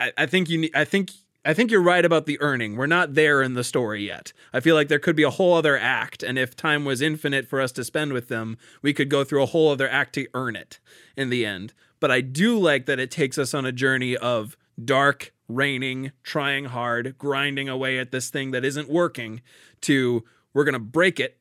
I, 0.00 0.12
I 0.16 0.26
think 0.26 0.48
you 0.48 0.58
need. 0.58 0.74
I 0.74 0.84
think 0.84 1.12
I 1.44 1.54
think 1.54 1.70
you're 1.70 1.80
right 1.80 2.04
about 2.04 2.26
the 2.26 2.40
earning. 2.40 2.76
We're 2.76 2.86
not 2.86 3.14
there 3.14 3.42
in 3.42 3.54
the 3.54 3.64
story 3.64 4.06
yet. 4.06 4.32
I 4.52 4.60
feel 4.60 4.74
like 4.74 4.88
there 4.88 4.98
could 4.98 5.16
be 5.16 5.22
a 5.22 5.30
whole 5.30 5.54
other 5.54 5.78
act, 5.78 6.22
and 6.22 6.38
if 6.38 6.56
time 6.56 6.84
was 6.84 7.00
infinite 7.00 7.46
for 7.46 7.60
us 7.60 7.72
to 7.72 7.84
spend 7.84 8.12
with 8.12 8.28
them, 8.28 8.58
we 8.82 8.92
could 8.92 9.08
go 9.08 9.24
through 9.24 9.42
a 9.42 9.46
whole 9.46 9.70
other 9.70 9.88
act 9.88 10.14
to 10.14 10.26
earn 10.34 10.56
it 10.56 10.78
in 11.16 11.30
the 11.30 11.46
end. 11.46 11.72
But 12.00 12.10
I 12.10 12.20
do 12.20 12.58
like 12.58 12.86
that 12.86 12.98
it 12.98 13.10
takes 13.10 13.38
us 13.38 13.54
on 13.54 13.64
a 13.64 13.72
journey 13.72 14.16
of 14.16 14.56
dark, 14.82 15.32
raining, 15.48 16.12
trying 16.22 16.66
hard, 16.66 17.16
grinding 17.18 17.68
away 17.68 17.98
at 17.98 18.12
this 18.12 18.30
thing 18.30 18.52
that 18.52 18.64
isn't 18.64 18.88
working, 18.88 19.40
to 19.82 20.24
we're 20.52 20.64
going 20.64 20.74
to 20.74 20.78
break 20.78 21.20
it, 21.20 21.38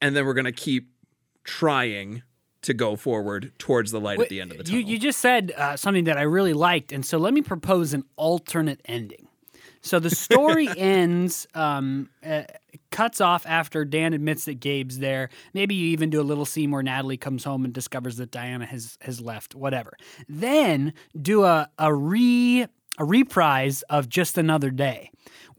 and 0.00 0.14
then 0.14 0.26
we're 0.26 0.34
going 0.34 0.44
to 0.44 0.52
keep 0.52 0.90
trying 1.44 2.22
to 2.62 2.74
go 2.74 2.94
forward 2.94 3.52
towards 3.58 3.90
the 3.90 4.00
light 4.00 4.18
Wait, 4.18 4.24
at 4.24 4.30
the 4.30 4.40
end 4.40 4.50
of 4.52 4.58
the 4.58 4.64
tunnel. 4.64 4.80
You, 4.80 4.86
you 4.86 4.98
just 4.98 5.20
said 5.20 5.52
uh, 5.56 5.76
something 5.76 6.04
that 6.04 6.18
I 6.18 6.22
really 6.22 6.52
liked, 6.52 6.92
and 6.92 7.04
so 7.04 7.18
let 7.18 7.32
me 7.32 7.40
propose 7.40 7.94
an 7.94 8.04
alternate 8.16 8.80
ending. 8.84 9.28
So 9.80 9.98
the 9.98 10.10
story 10.10 10.68
ends, 10.76 11.46
um, 11.54 12.10
cuts 12.90 13.20
off 13.20 13.46
after 13.46 13.84
Dan 13.84 14.12
admits 14.12 14.44
that 14.44 14.60
Gabe's 14.60 14.98
there. 14.98 15.30
Maybe 15.54 15.74
you 15.74 15.88
even 15.88 16.10
do 16.10 16.20
a 16.20 16.22
little 16.22 16.44
scene 16.44 16.70
where 16.70 16.82
Natalie 16.82 17.16
comes 17.16 17.44
home 17.44 17.64
and 17.64 17.72
discovers 17.72 18.16
that 18.16 18.30
Diana 18.30 18.66
has 18.66 18.98
has 19.02 19.20
left. 19.20 19.54
Whatever. 19.54 19.96
Then 20.28 20.92
do 21.20 21.44
a 21.44 21.70
a 21.78 21.94
re 21.94 22.66
a 22.98 23.04
reprise 23.04 23.82
of 23.82 24.08
Just 24.08 24.36
Another 24.36 24.70
Day 24.70 25.10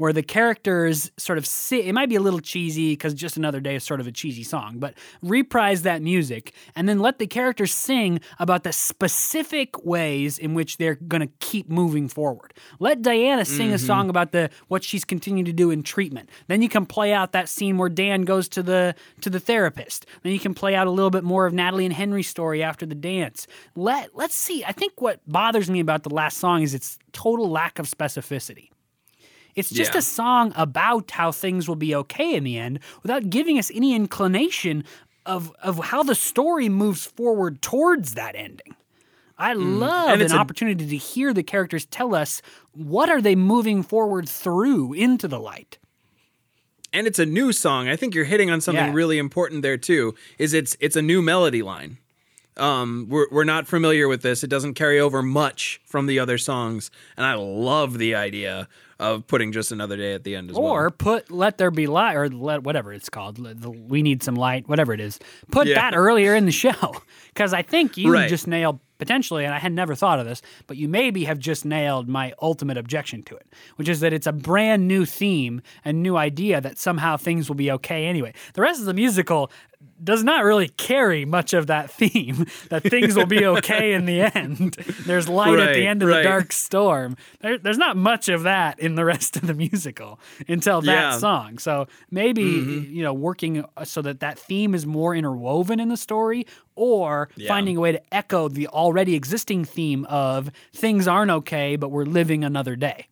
where 0.01 0.11
the 0.11 0.23
characters 0.23 1.11
sort 1.15 1.37
of 1.37 1.45
sit. 1.45 1.85
It 1.85 1.93
might 1.93 2.09
be 2.09 2.15
a 2.15 2.19
little 2.19 2.39
cheesy 2.39 2.93
because 2.93 3.13
Just 3.13 3.37
Another 3.37 3.59
Day 3.59 3.75
is 3.75 3.83
sort 3.83 3.99
of 3.99 4.07
a 4.07 4.11
cheesy 4.11 4.41
song, 4.41 4.79
but 4.79 4.95
reprise 5.21 5.83
that 5.83 6.01
music 6.01 6.55
and 6.75 6.89
then 6.89 6.97
let 6.97 7.19
the 7.19 7.27
characters 7.27 7.71
sing 7.71 8.19
about 8.39 8.63
the 8.63 8.73
specific 8.73 9.85
ways 9.85 10.39
in 10.39 10.55
which 10.55 10.77
they're 10.77 10.95
going 10.95 11.21
to 11.21 11.31
keep 11.39 11.69
moving 11.69 12.07
forward. 12.07 12.55
Let 12.79 13.03
Diana 13.03 13.45
sing 13.45 13.67
mm-hmm. 13.67 13.75
a 13.75 13.77
song 13.77 14.09
about 14.09 14.31
the 14.31 14.49
what 14.69 14.83
she's 14.83 15.05
continuing 15.05 15.45
to 15.45 15.53
do 15.53 15.69
in 15.69 15.83
treatment. 15.83 16.31
Then 16.47 16.63
you 16.63 16.69
can 16.69 16.87
play 16.87 17.13
out 17.13 17.31
that 17.33 17.47
scene 17.47 17.77
where 17.77 17.87
Dan 17.87 18.23
goes 18.23 18.49
to 18.49 18.63
the 18.63 18.95
to 19.21 19.29
the 19.29 19.39
therapist. 19.39 20.07
Then 20.23 20.33
you 20.33 20.39
can 20.39 20.55
play 20.55 20.73
out 20.73 20.87
a 20.87 20.91
little 20.91 21.11
bit 21.11 21.23
more 21.23 21.45
of 21.45 21.53
Natalie 21.53 21.85
and 21.85 21.93
Henry's 21.93 22.27
story 22.27 22.63
after 22.63 22.87
the 22.87 22.95
dance. 22.95 23.45
Let 23.75 24.17
let's 24.17 24.33
see. 24.33 24.63
I 24.65 24.71
think 24.71 24.99
what 24.99 25.19
bothers 25.27 25.69
me 25.69 25.79
about 25.79 26.01
the 26.01 26.09
last 26.09 26.39
song 26.39 26.63
is 26.63 26.73
its 26.73 26.97
total 27.13 27.51
lack 27.51 27.77
of 27.77 27.87
specificity. 27.87 28.71
It's 29.55 29.69
just 29.69 29.93
yeah. 29.93 29.99
a 29.99 30.01
song 30.01 30.53
about 30.55 31.11
how 31.11 31.31
things 31.31 31.67
will 31.67 31.75
be 31.75 31.93
okay 31.95 32.35
in 32.35 32.43
the 32.43 32.57
end 32.57 32.79
without 33.03 33.29
giving 33.29 33.57
us 33.57 33.71
any 33.73 33.93
inclination 33.93 34.83
of, 35.25 35.51
of 35.61 35.77
how 35.85 36.03
the 36.03 36.15
story 36.15 36.69
moves 36.69 37.05
forward 37.05 37.61
towards 37.61 38.13
that 38.15 38.35
ending. 38.35 38.75
I 39.37 39.55
mm. 39.55 39.79
love 39.79 40.21
an 40.21 40.31
a, 40.31 40.35
opportunity 40.35 40.87
to 40.87 40.97
hear 40.97 41.33
the 41.33 41.43
characters 41.43 41.85
tell 41.85 42.13
us 42.13 42.41
what 42.73 43.09
are 43.09 43.21
they 43.21 43.35
moving 43.35 43.83
forward 43.83 44.29
through 44.29 44.93
into 44.93 45.27
the 45.27 45.39
light. 45.39 45.79
And 46.93 47.07
it's 47.07 47.19
a 47.19 47.25
new 47.25 47.51
song. 47.51 47.87
I 47.87 47.95
think 47.95 48.13
you're 48.13 48.25
hitting 48.25 48.51
on 48.51 48.61
something 48.61 48.85
yeah. 48.85 48.93
really 48.93 49.17
important 49.17 49.61
there 49.61 49.77
too. 49.77 50.13
Is 50.37 50.53
it's 50.53 50.75
it's 50.79 50.97
a 50.97 51.01
new 51.01 51.21
melody 51.21 51.63
line. 51.63 51.97
Um, 52.57 53.07
we're, 53.09 53.27
we're 53.31 53.45
not 53.45 53.65
familiar 53.65 54.09
with 54.09 54.23
this. 54.23 54.43
It 54.43 54.49
doesn't 54.49 54.73
carry 54.73 54.99
over 54.99 55.23
much 55.23 55.79
from 55.85 56.05
the 56.05 56.19
other 56.19 56.37
songs. 56.37 56.91
And 57.15 57.25
I 57.25 57.33
love 57.33 57.97
the 57.97 58.13
idea 58.13 58.67
of 59.01 59.25
putting 59.27 59.51
just 59.51 59.71
another 59.71 59.97
day 59.97 60.13
at 60.13 60.23
the 60.23 60.35
end 60.35 60.49
as 60.51 60.55
or 60.57 60.63
well. 60.63 60.71
Or 60.73 60.89
put 60.91 61.31
let 61.31 61.57
there 61.57 61.71
be 61.71 61.87
light 61.87 62.15
or 62.15 62.29
let 62.29 62.63
whatever 62.63 62.93
it's 62.93 63.09
called 63.09 63.39
Let 63.39 63.59
the- 63.61 63.69
we 63.71 64.01
need 64.03 64.21
some 64.23 64.35
light 64.35 64.69
whatever 64.69 64.93
it 64.93 64.99
is 64.99 65.19
put 65.51 65.67
Yeah. 65.67 65.75
that 65.75 65.95
earlier 65.97 66.35
in 66.35 66.45
the 66.45 66.51
show 66.51 66.71
because 67.33 67.53
i 67.53 67.61
think 67.61 67.97
you 67.97 68.11
Right. 68.11 68.29
just 68.29 68.47
nailed 68.47 68.79
potentially 68.97 69.45
and 69.45 69.53
i 69.53 69.57
had 69.59 69.71
never 69.73 69.95
thought 69.95 70.19
of 70.19 70.25
this 70.25 70.41
but 70.67 70.77
you 70.77 70.87
maybe 70.87 71.23
have 71.23 71.39
just 71.39 71.65
nailed 71.65 72.07
my 72.07 72.33
ultimate 72.41 72.77
objection 72.77 73.23
to 73.23 73.35
it 73.35 73.47
which 73.77 73.89
is 73.89 73.99
that 74.01 74.13
it's 74.13 74.27
a 74.27 74.31
brand 74.31 74.87
new 74.87 75.05
theme 75.05 75.61
and 75.83 76.03
new 76.03 76.17
idea 76.17 76.61
that 76.61 76.77
somehow 76.77 77.17
things 77.17 77.49
will 77.49 77.55
be 77.55 77.71
okay 77.71 78.05
anyway 78.05 78.31
the 78.53 78.61
rest 78.61 78.79
of 78.79 78.85
the 78.85 78.93
musical 78.93 79.51
does 80.03 80.23
not 80.23 80.43
really 80.43 80.67
carry 80.67 81.25
much 81.25 81.53
of 81.53 81.65
that 81.67 81.89
theme 81.99 82.45
that 82.69 82.83
things 82.83 83.15
will 83.15 83.25
be 83.25 83.43
okay 83.57 83.93
in 83.93 84.05
the 84.05 84.21
end 84.21 84.73
there's 85.07 85.27
light 85.27 85.57
at 85.59 85.73
the 85.73 85.87
end 85.87 86.03
of 86.03 86.09
right. 86.09 86.17
the 86.17 86.23
dark 86.23 86.51
storm 86.51 87.15
there, 87.39 87.57
there's 87.57 87.79
not 87.79 87.97
much 87.97 88.29
of 88.29 88.43
that 88.43 88.79
in 88.79 88.93
the 88.93 89.05
rest 89.13 89.35
of 89.35 89.47
the 89.47 89.53
musical 89.55 90.19
until 90.47 90.81
that 90.81 90.91
Yeah. 90.91 91.09
Mm-hmm. 91.11 91.19
song 91.19 91.57
so 91.57 91.87
maybe 92.11 92.43
you 92.43 93.01
know 93.01 93.13
working 93.13 93.65
uh, 93.77 93.83
so 93.85 94.03
that 94.03 94.19
that 94.19 94.37
theme 94.37 94.75
is 94.75 94.85
more 94.85 95.15
interwoven 95.15 95.79
in 95.79 95.89
the 95.89 95.97
story 95.97 96.45
or 96.75 97.20
finding 97.47 97.77
a 97.77 97.79
way 97.79 97.91
to 97.91 98.01
echo 98.13 98.47
the 98.47 98.67
already 98.67 99.15
existing 99.15 99.65
theme 99.65 100.05
of 100.05 100.51
things 100.73 101.07
aren't 101.07 101.31
okay 101.31 101.75
but 101.75 101.89
we're 101.89 102.05
living 102.05 102.43
another 102.43 102.75
day 102.75 103.07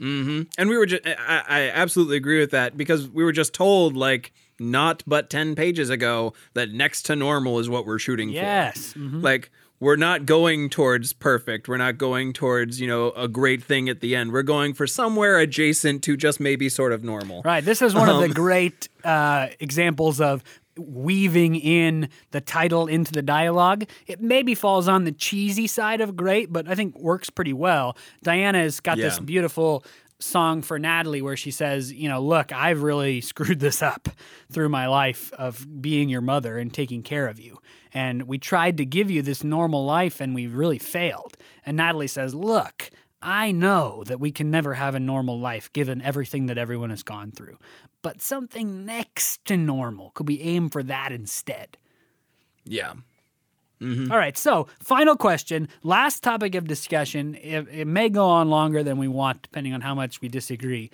And 0.00 0.68
we 0.68 0.76
were 0.76 0.86
just, 0.86 1.02
I, 1.06 1.42
I 1.48 1.60
absolutely 1.70 2.16
agree 2.16 2.40
with 2.40 2.50
that 2.50 2.76
because 2.76 3.08
we 3.08 3.24
were 3.24 3.32
just 3.32 3.54
told, 3.54 3.96
like, 3.96 4.32
not 4.58 5.02
but 5.06 5.30
10 5.30 5.54
pages 5.54 5.88
ago 5.88 6.34
that 6.52 6.70
next 6.72 7.02
to 7.06 7.16
normal 7.16 7.58
is 7.58 7.68
what 7.68 7.86
we're 7.86 7.98
shooting 7.98 8.28
yes 8.28 8.92
for. 8.92 8.98
Mhm. 8.98 9.22
Like, 9.22 9.50
we're 9.80 9.96
not 9.96 10.24
going 10.26 10.68
towards 10.70 11.12
perfect. 11.12 11.68
We're 11.68 11.78
not 11.78 11.96
going 11.98 12.32
towards, 12.32 12.80
you 12.80 12.86
know, 12.86 13.10
a 13.12 13.28
great 13.28 13.62
thing 13.62 13.88
at 13.88 14.00
the 14.00 14.14
end. 14.14 14.32
We're 14.32 14.42
going 14.42 14.72
for 14.74 14.86
somewhere 14.86 15.38
adjacent 15.38 16.02
to 16.04 16.16
just 16.16 16.38
maybe 16.38 16.68
sort 16.68 16.92
of 16.92 17.02
normal. 17.02 17.42
Right. 17.44 17.64
This 17.64 17.80
is 17.82 17.94
one 17.94 18.08
of 18.08 18.16
Um, 18.16 18.22
the 18.28 18.34
great 18.34 18.88
uh, 19.04 19.48
examples 19.60 20.20
of 20.20 20.42
weaving 20.76 21.56
in 21.56 22.08
the 22.30 22.40
title 22.40 22.86
into 22.86 23.12
the 23.12 23.22
dialogue. 23.22 23.84
It 24.06 24.20
maybe 24.20 24.54
falls 24.54 24.88
on 24.88 25.04
the 25.04 25.12
cheesy 25.12 25.66
side 25.66 26.00
of 26.00 26.16
great, 26.16 26.52
but 26.52 26.68
I 26.68 26.74
think 26.74 26.98
works 26.98 27.30
pretty 27.30 27.52
well. 27.52 27.96
Diana 28.22 28.58
has 28.58 28.80
got 28.80 28.96
this 28.96 29.18
beautiful 29.18 29.84
song 30.20 30.62
for 30.62 30.78
Natalie 30.78 31.22
where 31.22 31.36
she 31.36 31.50
says, 31.50 31.92
you 31.92 32.08
know, 32.08 32.20
look, 32.20 32.52
I've 32.52 32.82
really 32.82 33.20
screwed 33.20 33.60
this 33.60 33.82
up 33.82 34.08
through 34.50 34.68
my 34.68 34.86
life 34.86 35.32
of 35.34 35.66
being 35.80 36.08
your 36.08 36.20
mother 36.20 36.58
and 36.58 36.72
taking 36.72 37.02
care 37.02 37.26
of 37.28 37.38
you. 37.38 37.58
And 37.92 38.24
we 38.24 38.38
tried 38.38 38.76
to 38.78 38.84
give 38.84 39.10
you 39.10 39.22
this 39.22 39.44
normal 39.44 39.84
life 39.84 40.20
and 40.20 40.34
we 40.34 40.46
really 40.46 40.78
failed. 40.78 41.36
And 41.64 41.76
Natalie 41.76 42.08
says, 42.08 42.34
look, 42.34 42.90
I 43.24 43.52
know 43.52 44.04
that 44.04 44.20
we 44.20 44.30
can 44.30 44.50
never 44.50 44.74
have 44.74 44.94
a 44.94 45.00
normal 45.00 45.40
life 45.40 45.72
given 45.72 46.02
everything 46.02 46.46
that 46.46 46.58
everyone 46.58 46.90
has 46.90 47.02
gone 47.02 47.32
through, 47.32 47.58
but 48.02 48.20
something 48.20 48.84
next 48.84 49.44
to 49.46 49.56
normal 49.56 50.10
could 50.10 50.28
we 50.28 50.40
aim 50.40 50.68
for 50.68 50.82
that 50.82 51.10
instead? 51.10 51.78
Yeah. 52.64 52.92
All 54.10 54.18
right, 54.18 54.36
so 54.36 54.68
final 54.78 55.16
question, 55.16 55.68
last 55.82 56.22
topic 56.22 56.54
of 56.54 56.66
discussion. 56.66 57.34
It, 57.34 57.66
it 57.70 57.86
may 57.86 58.08
go 58.08 58.26
on 58.26 58.48
longer 58.50 58.82
than 58.82 58.98
we 58.98 59.08
want, 59.08 59.42
depending 59.42 59.74
on 59.74 59.80
how 59.80 59.94
much 59.94 60.20
we 60.20 60.28
disagree. 60.28 60.90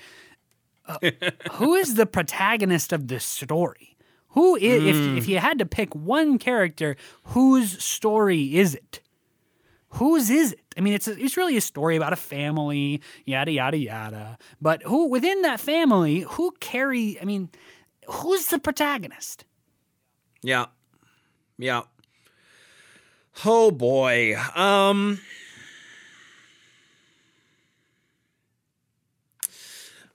Uh, 0.87 0.99
who 1.53 1.75
is 1.75 1.95
the 1.95 2.07
protagonist 2.07 2.93
of 2.93 3.09
this 3.09 3.25
story? 3.25 3.97
Who 4.31 4.57
is, 4.57 4.85
if, 4.85 5.19
if 5.19 5.29
you 5.29 5.39
had 5.39 5.59
to 5.59 5.67
pick 5.67 5.95
one 5.95 6.39
character, 6.39 6.97
whose 7.25 7.83
story 7.83 8.57
is 8.57 8.75
it? 8.77 9.01
Whose 9.95 10.31
is 10.31 10.53
it? 10.53 10.61
I 10.77 10.81
mean, 10.81 10.95
it's 10.95 11.09
a, 11.09 11.23
it's 11.23 11.37
really 11.37 11.57
a 11.57 11.61
story 11.61 11.97
about 11.97 12.13
a 12.13 12.17
family, 12.17 13.03
yada 13.25 13.51
yada 13.51 13.77
yada. 13.77 14.39
But 14.61 14.83
who 14.85 15.09
within 15.09 15.43
that 15.43 15.61
family, 15.61 16.21
who 16.21 16.53
carry? 16.61 17.21
I 17.21 17.25
mean, 17.25 17.51
who's 18.07 18.47
the 18.47 18.59
protagonist? 18.59 19.45
Yeah. 20.43 20.67
Yeah. 21.59 21.83
Oh 23.45 23.71
boy. 23.71 24.37
Um 24.55 25.21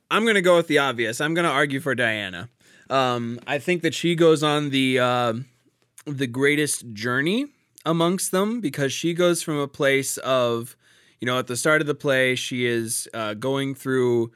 I'm 0.10 0.24
to 0.36 0.42
go 0.42 0.56
with 0.56 0.68
the 0.68 0.78
obvious. 0.78 1.20
I'm 1.20 1.34
to 1.46 1.52
argue 1.52 1.82
for 1.82 1.96
Diana. 1.96 2.50
Um 2.90 3.40
I 3.46 3.60
think 3.60 3.82
that 3.82 3.94
she 3.94 4.16
goes 4.16 4.42
on 4.42 4.70
the 4.70 5.00
uh, 5.00 5.34
the 6.06 6.28
greatest 6.28 6.94
journey 6.94 7.48
amongst 7.86 8.32
them 8.32 8.62
because 8.62 8.92
she 8.92 9.14
goes 9.14 9.42
from 9.42 9.58
a 9.58 9.68
place 9.68 10.18
of 10.18 10.76
you 11.20 11.26
know 11.26 11.40
at 11.40 11.48
the 11.48 11.58
start 11.58 11.82
of 11.82 11.88
the 11.88 11.96
play 11.96 12.36
she 12.36 12.66
is 12.66 13.08
uh, 13.14 13.34
going 13.34 13.76
through 13.76 14.32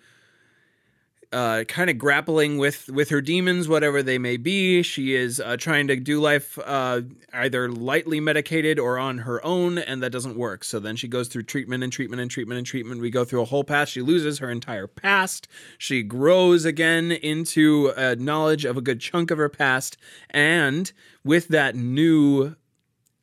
uh, 1.32 1.64
kind 1.66 1.90
of 1.90 1.98
grappling 1.98 2.58
with 2.58 2.90
with 2.90 3.10
her 3.10 3.22
demons, 3.22 3.68
whatever 3.68 4.02
they 4.02 4.18
may 4.18 4.38
be. 4.38 4.82
She 4.82 5.14
is 5.14 5.40
uh, 5.40 5.58
trying 5.58 5.88
to 5.88 5.96
do 5.96 6.20
life 6.20 6.58
uh, 6.66 7.02
either 7.34 7.70
lightly 7.70 8.20
medicated 8.20 8.80
or 8.80 8.98
on 8.98 9.20
her 9.20 9.44
own, 9.46 9.78
and 9.78 10.02
that 10.02 10.12
doesn't 10.12 10.38
work. 10.38 10.64
So 10.64 10.80
then 10.80 10.96
she 10.96 11.08
goes 11.08 11.28
through 11.28 11.44
treatment 11.44 11.84
and 11.84 11.94
treatment 11.94 12.22
and 12.22 12.32
treatment 12.32 12.58
and 12.58 12.66
treatment. 12.66 13.02
We 13.02 13.12
go 13.12 13.26
through 13.26 13.42
a 13.42 13.46
whole 13.46 13.64
past. 13.64 13.92
She 13.92 14.02
loses 14.02 14.40
her 14.40 14.50
entire 14.50 14.88
past. 14.88 15.48
She 15.78 16.02
grows 16.02 16.66
again 16.66 17.12
into 17.12 17.94
a 17.96 18.16
knowledge 18.16 18.66
of 18.66 18.78
a 18.78 18.82
good 18.82 19.00
chunk 19.00 19.30
of 19.30 19.38
her 19.38 19.50
past, 19.50 19.98
and 20.32 20.92
with 21.24 21.50
that 21.50 21.76
new 21.76 22.56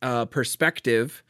uh, 0.03 0.25
perspective, 0.27 1.23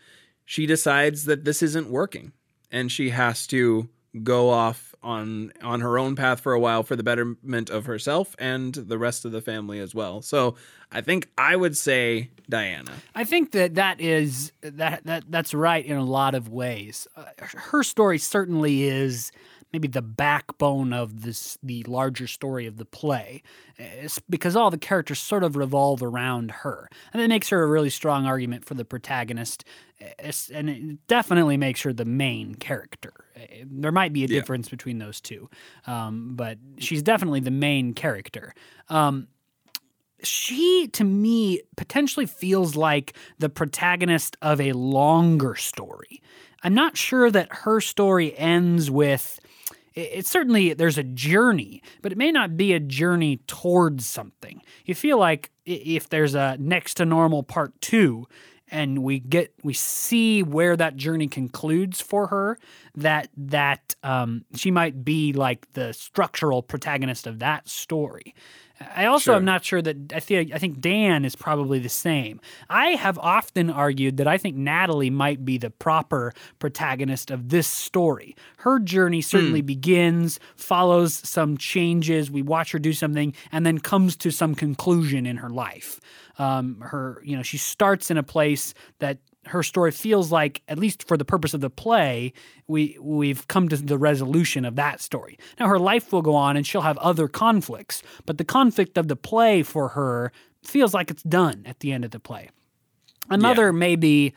she 0.45 0.67
decides 0.67 1.25
that 1.25 1.45
this 1.45 1.63
isn't 1.63 1.91
working, 1.91 2.33
and 2.71 2.91
she 2.91 3.11
has 3.11 3.47
to 3.49 3.89
go 4.23 4.49
off 4.49 4.95
on 5.03 5.53
on 5.63 5.81
her 5.81 5.99
own 5.99 6.17
path 6.17 6.41
for 6.41 6.53
a 6.53 6.61
while 6.61 6.83
for 6.83 6.97
the 6.97 7.03
betterment 7.03 7.71
of 7.71 7.87
herself 7.87 8.35
and 8.39 8.75
the 8.75 8.99
rest 8.99 9.25
of 9.25 9.33
the 9.33 9.41
family 9.41 9.79
as 9.79 9.95
well. 9.95 10.23
So 10.23 10.57
I 10.91 11.01
think 11.01 11.29
I 11.37 11.55
would 11.57 11.77
say 11.77 12.31
Diana. 12.49 12.93
I 13.15 13.25
think 13.25 13.53
that 13.53 13.75
that 13.75 14.01
is 14.01 14.53
that 14.63 15.05
that 15.05 15.25
that's 15.29 15.55
right 15.55 15.85
in 15.85 15.97
a 15.97 16.05
lot 16.05 16.35
of 16.35 16.49
ways. 16.49 17.07
Uh, 17.17 17.25
her 17.39 17.83
story 17.83 18.19
certainly 18.19 18.85
is 18.85 19.33
maybe 19.77 19.89
the 19.89 20.01
backbone 20.01 20.95
of 20.95 21.21
this 21.21 21.59
the 21.63 21.83
larger 21.83 22.27
story 22.27 22.67
of 22.67 22.79
the 22.79 22.85
play. 22.87 23.43
It's 23.77 24.19
because 24.21 24.57
all 24.57 24.71
the 24.71 24.79
characters 24.79 25.19
sort 25.19 25.45
of 25.45 25.55
revolve 25.55 26.03
around 26.03 26.51
her, 26.63 26.89
and 27.13 27.21
it 27.21 27.29
makes 27.29 27.51
her 27.51 27.63
a 27.63 27.67
really 27.67 27.91
strong 27.91 28.25
argument 28.25 28.65
for 28.65 28.73
the 28.73 28.87
protagonist. 28.87 29.65
It's- 30.01 30.51
and 30.51 30.71
it 30.71 31.07
definitely 31.09 31.59
makes 31.59 31.83
her 31.83 31.93
the 31.93 32.07
main 32.07 32.55
character. 32.55 33.13
Uh, 33.37 33.41
There 33.67 33.93
might 33.93 34.15
be 34.15 34.25
a 34.25 34.29
Yeah. 34.29 34.41
difference 34.41 34.71
between 34.71 34.97
those 34.97 35.21
two, 35.21 35.51
um, 35.87 36.37
but 36.37 36.57
she's 36.79 37.03
definitely 37.03 37.41
the 37.41 37.51
main 37.51 37.93
character. 37.93 38.55
Um, 38.89 39.29
she 40.23 40.89
to 40.95 41.05
me 41.05 41.61
potentially 41.77 42.25
feels 42.25 42.77
like 42.77 43.15
the 43.39 43.51
protagonist 43.51 44.39
of 44.41 44.59
a 44.59 44.73
longer 44.73 45.55
story. 45.55 46.23
I'm 46.63 46.73
not 46.73 46.97
sure 46.97 47.31
that 47.31 47.49
her 47.65 47.83
story 47.83 48.35
ends 48.39 48.91
with 48.91 49.39
it- 49.39 49.46
it's 49.97 50.31
certainly 50.31 50.75
there's 50.75 50.99
a 50.99 51.03
journey, 51.03 51.83
but 52.03 52.13
it 52.13 52.19
may 52.19 52.31
not 52.31 52.57
be 52.57 52.75
a 52.75 52.81
journey 52.81 53.39
towards 53.47 54.07
something. 54.07 54.61
You 54.85 54.95
feel 54.95 55.19
like 55.19 55.51
if 55.65 56.09
there's 56.11 56.35
a 56.35 56.57
next 56.61 56.95
to 56.95 57.07
normal 57.07 57.43
part 57.43 57.81
2 57.81 58.27
and 58.69 59.03
we 59.03 59.21
get 59.21 59.55
we 59.63 59.73
see 59.73 60.43
where 60.43 60.77
that 60.77 60.97
journey 60.97 61.29
concludes 61.29 62.01
for 62.01 62.27
her 62.27 62.59
that 62.95 63.29
that 63.37 63.95
um, 64.03 64.45
she 64.55 64.71
might 64.71 65.05
be 65.05 65.33
like 65.33 65.73
the 65.73 65.93
structural 65.93 66.63
protagonist 66.63 67.27
of 67.27 67.39
that 67.39 67.69
story. 67.69 68.35
I 68.95 69.07
also 69.07 69.31
Sure. 69.31 69.37
am 69.37 69.45
not 69.45 69.65
sure 69.65 69.81
that 69.81 70.13
I 70.15 70.21
think 70.21 70.53
I 70.53 70.59
think 70.59 70.81
Dan 70.81 71.25
is 71.25 71.35
probably 71.35 71.79
the 71.79 71.89
same. 71.89 72.41
I 72.69 72.89
have 72.91 73.19
often 73.19 73.71
argued 73.71 74.19
that 74.19 74.27
I 74.29 74.37
think 74.37 74.55
Natalie 74.57 75.09
might 75.11 75.45
be 75.45 75.57
the 75.57 75.71
proper 75.71 76.35
protagonist 76.59 77.31
of 77.31 77.49
this 77.49 77.67
story. 77.67 78.37
Her 78.59 78.79
journey 78.79 79.23
certainly 79.23 79.63
begins, 79.63 80.39
follows 80.57 81.15
some 81.15 81.57
changes. 81.57 82.31
We 82.31 82.43
watch 82.43 82.73
her 82.73 82.79
do 82.79 82.93
something, 82.93 83.35
and 83.51 83.65
then 83.65 83.79
comes 83.79 84.15
to 84.19 84.31
some 84.31 84.55
conclusion 84.55 85.25
in 85.27 85.39
her 85.39 85.51
life. 85.51 85.99
Um, 86.39 86.81
her, 86.83 87.23
you 87.25 87.35
know, 87.35 87.43
she 87.43 87.57
starts 87.57 88.11
in 88.11 88.19
a 88.19 88.23
place 88.23 88.75
that 88.99 89.19
her 89.47 89.63
story 89.63 89.91
feels 89.91 90.33
like, 90.33 90.63
at 90.69 90.79
least 90.79 91.07
for 91.07 91.17
the 91.17 91.25
purpose 91.25 91.55
of 91.55 91.61
the 91.61 91.71
play, 91.71 92.33
we 92.67 92.97
we've 93.01 93.47
come 93.49 93.69
to 93.69 93.77
the 93.77 93.99
resolution 93.99 94.65
of 94.65 94.77
that 94.77 95.01
story. 95.01 95.39
Now 95.59 95.69
her 95.69 95.79
life 95.79 96.13
will 96.13 96.23
go 96.23 96.35
on, 96.35 96.57
and 96.57 96.67
she'll 96.67 96.83
have 96.83 96.99
other 96.99 97.29
conflicts, 97.29 98.03
but 98.25 98.39
the 98.39 98.45
conflict 98.45 98.99
of 98.99 99.09
the 99.09 99.17
play 99.17 99.63
for 99.63 99.89
her 99.91 100.33
feels 100.63 100.95
like 100.95 101.11
it's 101.11 101.23
done 101.23 101.63
at 101.67 101.81
the 101.81 101.93
end 101.93 102.05
of 102.05 102.11
the 102.11 102.21
play. 102.21 102.51
Another 103.31 103.73
maybe 103.73 104.35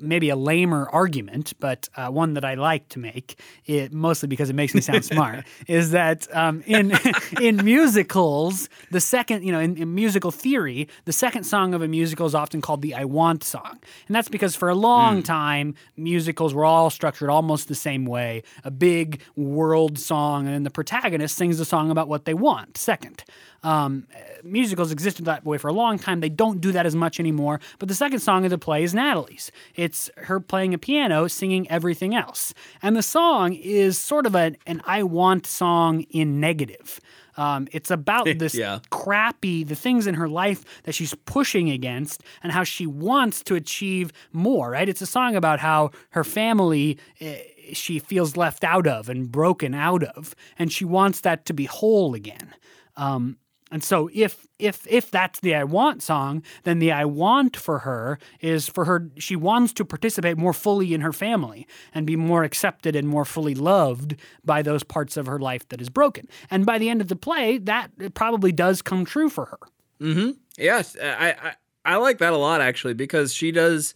maybe 0.00 0.28
a 0.30 0.36
lamer 0.36 0.88
argument, 0.90 1.52
but 1.60 1.88
uh, 1.96 2.08
one 2.08 2.34
that 2.34 2.44
I 2.44 2.54
like 2.54 2.88
to 2.90 2.98
make, 2.98 3.40
it, 3.66 3.92
mostly 3.92 4.28
because 4.28 4.50
it 4.50 4.54
makes 4.54 4.74
me 4.74 4.80
sound 4.80 5.04
smart, 5.04 5.44
is 5.68 5.90
that 5.92 6.26
um, 6.34 6.62
in 6.66 6.92
in 7.40 7.64
musicals, 7.64 8.68
the 8.90 9.00
second, 9.00 9.44
you 9.44 9.52
know, 9.52 9.60
in, 9.60 9.76
in, 9.76 9.94
musical 9.94 10.30
theory, 10.30 10.88
the 11.04 11.12
second 11.12 11.44
song 11.44 11.74
of 11.74 11.82
a 11.82 11.88
musical 11.88 12.26
is 12.26 12.34
often 12.34 12.60
called 12.60 12.82
the 12.82 12.94
"I 12.94 13.04
Want" 13.04 13.44
song, 13.44 13.78
and 14.06 14.14
that's 14.14 14.28
because 14.28 14.56
for 14.56 14.68
a 14.68 14.74
long 14.74 15.22
mm. 15.22 15.24
time 15.24 15.74
musicals 15.96 16.54
were 16.54 16.64
all 16.64 16.90
structured 16.90 17.30
almost 17.30 17.68
the 17.68 17.74
same 17.74 18.04
way: 18.04 18.42
a 18.64 18.70
big 18.70 19.20
world 19.36 19.98
song, 19.98 20.46
and 20.46 20.54
then 20.54 20.62
the 20.62 20.70
protagonist 20.70 21.36
sings 21.36 21.58
the 21.58 21.64
song 21.64 21.90
about 21.90 22.08
what 22.08 22.24
they 22.24 22.34
want. 22.34 22.76
Second. 22.76 23.24
Um, 23.64 24.06
musicals 24.44 24.92
existed 24.92 25.24
that 25.24 25.44
way 25.44 25.56
for 25.56 25.68
a 25.68 25.72
long 25.72 25.98
time. 25.98 26.20
They 26.20 26.28
don't 26.28 26.60
do 26.60 26.70
that 26.72 26.84
as 26.84 26.94
much 26.94 27.18
anymore. 27.18 27.60
But 27.78 27.88
the 27.88 27.94
second 27.94 28.20
song 28.20 28.44
of 28.44 28.50
the 28.50 28.58
play 28.58 28.84
is 28.84 28.94
Natalie's. 28.94 29.50
It's 29.74 30.10
her 30.16 30.40
playing 30.40 30.74
a 30.74 30.78
piano, 30.78 31.28
singing 31.28 31.70
everything 31.70 32.14
else. 32.14 32.54
And 32.82 32.96
the 32.96 33.02
song 33.02 33.54
is 33.54 33.98
sort 33.98 34.26
of 34.26 34.34
an, 34.34 34.56
an 34.66 34.82
I 34.86 35.02
want 35.02 35.46
song 35.46 36.02
in 36.10 36.40
negative. 36.40 37.00
Um, 37.36 37.66
it's 37.72 37.90
about 37.90 38.26
this 38.38 38.54
yeah. 38.54 38.80
crappy, 38.90 39.64
the 39.64 39.74
things 39.74 40.06
in 40.06 40.14
her 40.14 40.28
life 40.28 40.64
that 40.84 40.94
she's 40.94 41.14
pushing 41.26 41.70
against 41.70 42.22
and 42.42 42.52
how 42.52 42.64
she 42.64 42.86
wants 42.86 43.42
to 43.44 43.54
achieve 43.54 44.12
more, 44.32 44.70
right? 44.70 44.88
It's 44.88 45.02
a 45.02 45.06
song 45.06 45.36
about 45.36 45.60
how 45.60 45.90
her 46.10 46.24
family. 46.24 46.98
Eh, 47.20 47.38
she 47.72 47.98
feels 47.98 48.36
left 48.36 48.62
out 48.62 48.86
of 48.86 49.08
and 49.08 49.32
broken 49.32 49.74
out 49.74 50.02
of, 50.02 50.34
and 50.58 50.70
she 50.70 50.84
wants 50.84 51.20
that 51.20 51.46
to 51.46 51.54
be 51.54 51.64
whole 51.64 52.14
again. 52.14 52.54
Um, 52.94 53.38
and 53.74 53.82
so 53.82 54.08
if 54.14 54.46
if 54.60 54.86
if 54.88 55.10
that's 55.10 55.40
the 55.40 55.52
I 55.56 55.64
want 55.64 56.00
song, 56.00 56.44
then 56.62 56.78
the 56.78 56.92
I 56.92 57.04
want 57.04 57.56
for 57.56 57.80
her 57.80 58.20
is 58.40 58.68
for 58.68 58.84
her 58.84 59.10
she 59.18 59.34
wants 59.34 59.72
to 59.72 59.84
participate 59.84 60.38
more 60.38 60.52
fully 60.52 60.94
in 60.94 61.00
her 61.00 61.12
family 61.12 61.66
and 61.92 62.06
be 62.06 62.14
more 62.14 62.44
accepted 62.44 62.94
and 62.94 63.08
more 63.08 63.24
fully 63.24 63.56
loved 63.56 64.14
by 64.44 64.62
those 64.62 64.84
parts 64.84 65.16
of 65.16 65.26
her 65.26 65.40
life 65.40 65.68
that 65.70 65.80
is 65.80 65.88
broken. 65.88 66.28
And 66.52 66.64
by 66.64 66.78
the 66.78 66.88
end 66.88 67.00
of 67.00 67.08
the 67.08 67.16
play, 67.16 67.58
that 67.58 68.14
probably 68.14 68.52
does 68.52 68.80
come 68.80 69.04
true 69.04 69.28
for 69.28 69.46
her. 69.46 69.58
Mhm. 70.00 70.36
Yes, 70.56 70.96
I, 71.02 71.34
I 71.42 71.54
I 71.84 71.96
like 71.96 72.18
that 72.18 72.32
a 72.32 72.36
lot 72.36 72.60
actually 72.60 72.94
because 72.94 73.34
she 73.34 73.50
does 73.50 73.92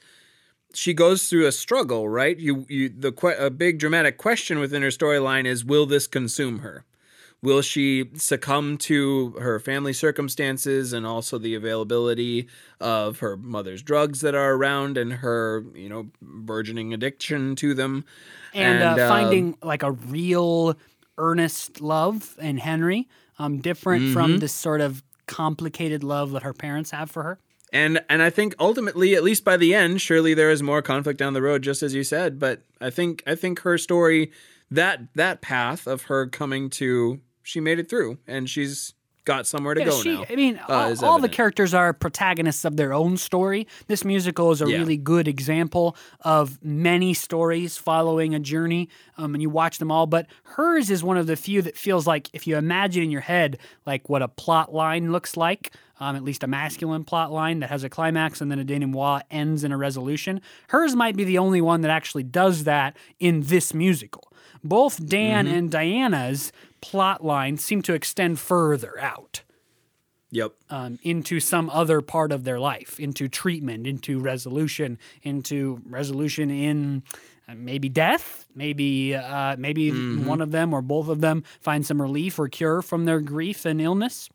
she 0.75 0.93
goes 0.93 1.29
through 1.29 1.47
a 1.47 1.53
struggle, 1.53 2.09
right? 2.09 2.37
You 2.37 2.67
you 2.69 2.89
the 2.89 3.13
a 3.39 3.49
big 3.49 3.79
dramatic 3.79 4.19
question 4.19 4.59
within 4.59 4.83
her 4.83 4.89
storyline 4.89 5.47
is 5.47 5.65
will 5.65 5.87
this 5.87 6.09
consume 6.09 6.59
her? 6.59 6.85
Will 7.41 7.63
she 7.63 8.11
succumb 8.15 8.79
to 8.79 9.31
her 9.41 9.61
family 9.61 9.93
circumstances 9.93 10.93
and 10.93 11.07
also 11.07 11.39
the 11.39 11.55
availability 11.55 12.49
of 12.81 13.21
her 13.21 13.37
mother's 13.37 13.81
drugs 13.81 14.23
that 14.23 14.35
are 14.35 14.55
around 14.55 14.99
and 14.99 15.13
her, 15.15 15.65
you 15.75 15.89
know, 15.89 16.11
burgeoning 16.21 16.93
addiction 16.93 17.55
to 17.57 17.75
them? 17.75 18.05
And, 18.55 18.83
and 18.83 19.01
uh, 19.01 19.05
uh, 19.05 19.09
finding 19.09 19.57
like 19.63 19.85
a 19.85 19.93
real 19.93 20.77
earnest 21.17 21.81
love 21.81 22.37
in 22.41 22.59
Henry, 22.59 23.09
um, 23.39 23.61
different 23.61 24.05
mm-hmm. 24.05 24.13
from 24.15 24.39
this 24.39 24.53
sort 24.53 24.81
of 24.81 25.05
complicated 25.27 26.03
love 26.03 26.33
that 26.33 26.43
her 26.43 26.55
parents 26.55 26.91
have 26.91 27.11
for 27.11 27.23
her. 27.23 27.39
And 27.73 28.01
and 28.09 28.23
I 28.23 28.31
think 28.31 28.55
ultimately, 28.59 29.15
at 29.15 29.23
least 29.23 29.45
by 29.45 29.57
the 29.57 29.75
end, 29.75 30.01
surely 30.01 30.35
there 30.35 30.51
is 30.51 30.63
more 30.63 30.81
conflict 30.81 31.19
down 31.19 31.35
the 31.35 31.43
road, 31.43 31.63
just 31.63 31.83
as 31.83 31.95
you 31.95 32.03
said. 32.03 32.39
But 32.39 32.63
I 32.81 32.91
think 32.91 33.23
I 33.27 33.35
think 33.35 33.61
her 33.61 33.77
story, 33.77 34.33
that 34.71 35.01
that 35.15 35.43
path 35.43 35.87
of 35.87 36.03
her 36.05 36.27
coming 36.27 36.71
to 36.71 37.21
she 37.49 37.61
made 37.61 37.79
it 37.79 37.89
through, 37.89 38.19
and 38.27 38.49
she's 38.49 38.93
got 39.25 39.47
somewhere 39.47 39.75
to 39.75 39.81
yeah, 39.81 39.87
go 39.87 40.03
she, 40.03 40.15
now. 40.15 40.25
I 40.29 40.37
mean, 40.37 40.61
uh, 40.69 40.95
all, 41.01 41.05
all 41.05 41.19
the 41.19 41.31
characters 41.31 41.73
are 41.73 41.95
protagonists 41.95 42.67
of 42.67 42.77
their 42.77 42.93
own 42.93 43.17
story. 43.17 43.67
This 43.87 44.05
musical 44.05 44.51
is 44.51 44.61
a 44.61 44.69
yeah. 44.69 44.77
really 44.77 44.99
good 44.99 45.27
example 45.27 45.97
of 46.21 46.63
many 46.63 47.15
stories 47.15 47.79
following 47.79 48.35
a 48.35 48.39
journey, 48.39 48.91
um, 49.17 49.35
and 49.35 49.41
you 49.41 49.49
watch 49.49 49.79
them 49.79 49.91
all. 49.91 50.07
But 50.07 50.27
hers 50.45 50.91
is 50.91 51.03
one 51.03 51.17
of 51.17 51.27
the 51.27 51.37
few 51.37 51.63
that 51.63 51.75
feels 51.75 52.07
like 52.07 52.29
if 52.35 52.47
you 52.47 52.57
imagine 52.59 53.03
in 53.03 53.11
your 53.11 53.23
head 53.23 53.59
like 53.87 54.11
what 54.11 54.21
a 54.21 54.29
plot 54.29 54.75
line 54.75 55.11
looks 55.11 55.37
like. 55.37 55.73
Um, 56.01 56.15
at 56.15 56.23
least 56.23 56.45
a 56.45 56.47
masculine 56.47 57.03
plot 57.03 57.33
line 57.33 57.59
that 57.59 57.71
has 57.71 57.83
a 57.83 57.89
climax 57.89 58.41
and 58.41 58.53
then 58.53 58.61
a 58.61 58.65
denouement 58.65 59.25
ends 59.33 59.65
in 59.65 59.73
a 59.73 59.77
resolution. 59.77 60.41
Hers 60.69 60.95
might 60.95 61.17
be 61.17 61.25
the 61.25 61.39
only 61.39 61.61
one 61.61 61.81
that 61.81 61.91
actually 61.91 62.23
does 62.23 62.63
that 62.65 62.97
in 63.19 63.41
this 63.41 63.75
musical. 63.75 64.28
Both 64.65 65.07
Dan 65.07 65.47
mm-hmm. 65.47 65.55
and 65.55 65.71
Diana's 65.71 66.53
plot 66.81 67.25
lines 67.25 67.65
seem 67.65 67.83
to 67.83 67.95
extend 67.95 68.39
further 68.39 68.99
out. 69.01 69.43
Yep. 70.31 70.53
Um, 70.69 70.99
into 71.03 71.41
some 71.41 71.71
other 71.71 72.03
part 72.03 72.33
of 72.33 72.45
their 72.45 72.61
life, 72.61 73.01
into 73.01 73.29
treatment, 73.29 73.87
into 73.87 74.19
resolution, 74.19 74.99
into 75.23 75.81
resolution 75.87 76.51
in 76.51 77.03
uh, 77.49 77.55
maybe 77.57 77.89
death, 77.89 78.47
maybe 78.55 79.15
uh, 79.15 79.57
maybe 79.57 79.91
mm-hmm. 79.91 80.27
one 80.27 80.43
of 80.43 80.51
them 80.51 80.75
or 80.75 80.83
both 80.83 81.09
of 81.09 81.23
them 81.23 81.45
find 81.61 81.87
some 81.87 82.01
relief 82.01 82.39
or 82.39 82.47
cure 82.47 82.83
from 82.83 83.07
their 83.07 83.21
grief 83.21 83.65
and 83.65 83.81
illness. 83.81 84.29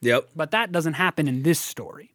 Yep. 0.00 0.30
But 0.34 0.50
that 0.50 0.72
doesn't 0.72 0.94
happen 0.94 1.28
in 1.28 1.44
this 1.44 1.60
story. 1.60 2.12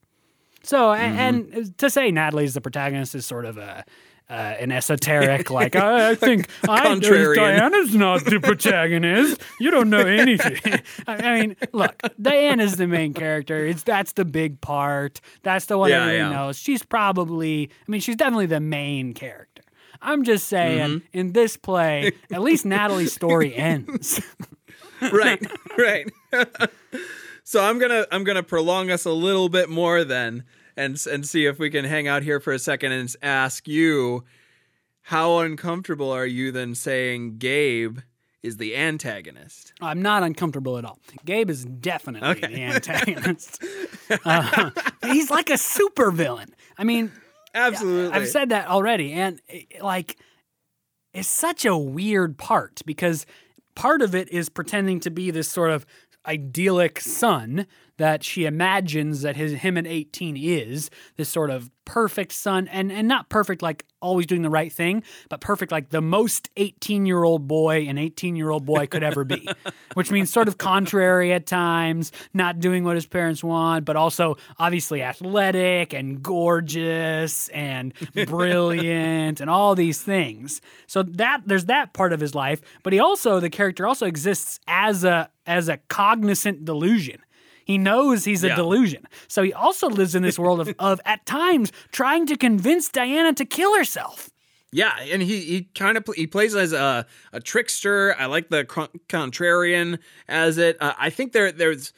So, 0.64 0.90
mm-hmm. 0.90 1.02
and, 1.02 1.54
and, 1.54 1.78
to 1.78 1.90
say 1.90 2.12
Natalie 2.12 2.46
is 2.46 2.54
the 2.54 2.62
protagonist 2.62 3.16
is 3.16 3.26
sort 3.26 3.46
of 3.46 3.58
a 3.58 3.86
uh, 4.34 4.56
an 4.60 4.72
esoteric, 4.72 5.50
like 5.52 5.76
I, 5.76 6.12
I 6.12 6.16
think 6.16 6.50
I, 6.68 6.98
Diana's 6.98 7.94
not 7.94 8.26
the 8.26 8.40
protagonist. 8.44 9.40
You 9.60 9.70
don't 9.70 9.92
know 9.92 10.00
anything. 10.08 10.82
I 11.08 11.40
mean, 11.40 11.56
look, 11.72 12.02
Diana's 12.20 12.76
the 12.76 12.88
main 12.88 13.14
character. 13.14 13.64
It's 13.64 13.84
that's 13.84 14.14
the 14.14 14.26
big 14.26 14.60
part. 14.60 15.22
That's 15.44 15.68
the 15.68 15.78
one 15.78 15.92
yeah, 15.92 16.02
everyone 16.02 16.32
yeah. 16.32 16.38
knows. 16.38 16.58
She's 16.58 16.82
probably, 16.82 17.70
I 17.88 17.92
mean, 17.92 18.02
she's 18.02 18.16
definitely 18.16 18.48
the 18.48 18.60
main 18.60 19.14
character. 19.14 19.62
I'm 20.02 20.24
just 20.24 20.48
saying, 20.48 20.90
mm-hmm. 20.90 21.18
in 21.18 21.34
this 21.34 21.56
play, 21.56 22.14
at 22.32 22.42
least 22.42 22.66
Natalie's 22.66 23.14
story 23.14 23.56
ends. 23.56 24.20
right, 25.14 25.46
right. 25.78 26.12
so 27.44 27.64
I'm 27.64 27.78
gonna 27.78 28.08
I'm 28.12 28.24
gonna 28.24 28.44
prolong 28.44 28.90
us 28.90 29.06
a 29.06 29.12
little 29.12 29.48
bit 29.48 29.70
more 29.70 30.04
then 30.04 30.44
and 30.78 31.02
and 31.12 31.28
see 31.28 31.46
if 31.46 31.60
we 31.60 31.70
can 31.70 31.86
hang 31.86 32.08
out 32.08 32.24
here 32.24 32.40
for 32.40 32.54
a 32.54 32.60
second 32.60 32.92
and 32.92 33.14
ask 33.22 33.68
you 33.68 34.24
how 35.04 35.40
uncomfortable 35.40 36.12
are 36.12 36.26
you 36.26 36.52
then 36.52 36.76
saying 36.76 37.38
Gabe 37.38 38.00
is 38.42 38.58
the 38.58 38.76
antagonist? 38.76 39.74
I'm 39.82 40.02
not 40.02 40.24
uncomfortable 40.24 40.78
at 40.78 40.86
all. 40.86 41.00
Gabe 41.26 41.50
is 41.50 41.66
definitely 41.66 42.30
okay. 42.30 42.54
the 42.54 42.64
antagonist. 42.64 43.64
uh, 44.26 44.72
he's 45.04 45.30
like 45.30 45.50
a 45.50 45.54
supervillain. 45.54 46.50
I 46.78 46.84
mean, 46.84 47.12
absolutely. 47.54 48.14
I've 48.14 48.28
said 48.28 48.50
that 48.50 48.68
already, 48.68 49.14
and 49.14 49.42
like, 49.82 50.18
it's 51.14 51.28
such 51.28 51.66
a 51.66 51.78
weird 51.78 52.38
part 52.38 52.82
because 52.86 53.26
part 53.76 54.02
of 54.02 54.14
it 54.14 54.32
is 54.32 54.50
pretending 54.50 55.00
to 55.02 55.10
be 55.10 55.32
this 55.32 55.50
sort 55.50 55.72
of 55.72 55.86
idyllic 56.26 57.00
son 57.00 57.66
that 58.04 58.22
she 58.22 58.44
imagines 58.44 59.22
that 59.22 59.38
his 59.38 59.54
him 59.54 59.78
at 59.78 59.88
18 59.88 60.36
is 60.36 60.90
this 61.16 61.30
sort 61.30 61.50
of 61.50 61.72
perfect 61.86 62.34
son 62.34 62.68
and 62.68 62.92
and 62.92 63.08
not 63.08 63.30
perfect 63.30 63.62
like 63.62 63.86
always 64.02 64.26
doing 64.26 64.42
the 64.42 64.50
right 64.50 64.74
thing 64.74 65.02
but 65.30 65.40
perfect 65.40 65.72
like 65.72 65.90
the 65.90 66.02
most 66.02 66.50
18 66.58 67.06
year 67.06 67.24
old 67.24 67.48
boy 67.48 67.88
an 67.88 67.98
18 67.98 68.36
year 68.36 68.50
old 68.50 68.66
boy 68.66 68.88
could 68.88 69.04
ever 69.04 69.24
be. 69.24 69.48
Which 69.94 70.12
means 70.12 70.30
sort 70.30 70.50
of 70.50 70.58
contrary 70.58 71.32
at 71.32 71.46
times 71.46 72.12
not 72.34 72.60
doing 72.60 72.84
what 72.84 72.96
his 72.96 73.06
parents 73.06 73.42
want 73.42 73.86
but 73.86 73.96
also 73.96 74.36
obviously 74.60 75.02
athletic 75.02 75.94
and 75.94 76.22
gorgeous 76.22 77.48
and 77.50 77.94
brilliant 78.28 79.40
and 79.40 79.50
all 79.50 79.76
these 79.76 80.02
things. 80.02 80.60
So 80.88 81.04
that 81.04 81.44
there's 81.46 81.66
that 81.66 81.94
part 81.94 82.12
of 82.12 82.20
his 82.20 82.36
life 82.36 82.60
but 82.84 82.92
he 82.92 83.00
also 83.00 83.40
the 83.40 83.50
character 83.50 83.88
also 83.88 84.08
exists 84.08 84.60
as 84.68 85.06
a 85.06 85.30
as 85.46 85.70
a 85.70 85.78
cognizant 85.88 86.66
delusion 86.66 87.22
he 87.64 87.78
knows 87.78 88.26
he's 88.26 88.44
a 88.44 88.50
yeah. 88.50 88.56
delusion. 88.56 89.08
So 89.28 89.44
he 89.44 89.54
also 89.54 89.90
lives 89.90 90.16
in 90.16 90.24
this 90.24 90.38
world 90.38 90.60
of, 90.60 90.74
of, 90.80 91.02
at 91.06 91.26
times, 91.26 91.72
trying 91.92 92.26
to 92.28 92.38
convince 92.38 92.90
Diana 92.90 93.34
to 93.34 93.46
kill 93.46 93.78
herself. 93.78 94.30
Yeah, 94.72 94.98
and 95.00 95.22
he 95.22 95.42
he 95.42 95.62
kind 95.76 95.98
of 95.98 96.06
he 96.16 96.26
plays 96.26 96.56
as 96.56 96.74
a 96.74 97.06
a 97.32 97.40
trickster. 97.40 98.16
I 98.18 98.26
like 98.26 98.50
the 98.50 98.66
contrarian 98.66 100.00
as 100.28 100.58
it. 100.58 100.78
Uh, 100.82 100.94
I 100.98 101.12
think 101.12 101.32
there 101.32 101.52
there's. 101.52 101.94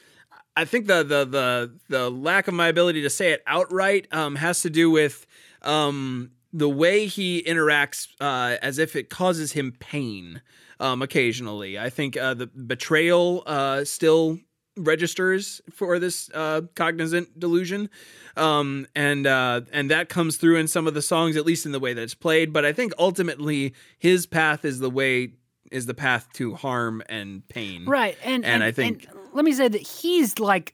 I 0.58 0.66
think 0.66 0.88
the, 0.88 1.04
the 1.04 1.26
the 1.26 1.80
the 1.88 2.12
lack 2.12 2.50
of 2.50 2.54
my 2.54 2.68
ability 2.68 3.02
to 3.04 3.10
say 3.10 3.32
it 3.32 3.44
outright 3.48 4.08
um, 4.12 4.36
has 4.36 4.62
to 4.64 4.70
do 4.70 4.92
with 4.92 5.26
um, 5.62 6.32
the 6.52 6.70
way 6.70 7.08
he 7.08 7.42
interacts, 7.44 8.10
uh, 8.20 8.58
as 8.62 8.78
if 8.78 8.96
it 8.96 9.10
causes 9.10 9.54
him 9.54 9.74
pain 9.80 10.42
um, 10.80 11.02
occasionally. 11.02 11.80
I 11.80 11.90
think 11.90 12.18
uh, 12.18 12.34
the 12.34 12.48
betrayal 12.48 13.44
uh, 13.46 13.84
still 13.86 14.40
registers 14.78 15.62
for 15.72 16.00
this 16.00 16.30
uh, 16.34 16.62
cognizant 16.76 17.40
delusion, 17.40 17.90
um, 18.36 18.88
and 18.96 19.28
uh, 19.28 19.62
and 19.72 19.92
that 19.92 20.10
comes 20.10 20.38
through 20.38 20.58
in 20.58 20.68
some 20.68 20.88
of 20.88 20.94
the 20.94 21.02
songs, 21.02 21.36
at 21.38 21.46
least 21.46 21.66
in 21.66 21.72
the 21.72 21.80
way 21.80 21.94
that 21.94 22.02
it's 22.02 22.14
played. 22.14 22.54
But 22.54 22.66
I 22.66 22.74
think 22.74 22.94
ultimately 22.98 23.74
his 23.98 24.26
path 24.26 24.66
is 24.66 24.80
the 24.80 24.90
way 24.90 25.34
is 25.72 25.86
the 25.86 25.94
path 25.94 26.28
to 26.34 26.56
harm 26.56 27.02
and 27.10 27.48
pain. 27.48 27.86
Right, 27.86 28.18
and 28.24 28.46
and, 28.46 28.56
and 28.56 28.64
I 28.64 28.72
think 28.72 29.08
and 29.10 29.20
let 29.34 29.46
me 29.46 29.54
say 29.54 29.68
that 29.68 29.82
he's 29.82 30.40
like 30.40 30.74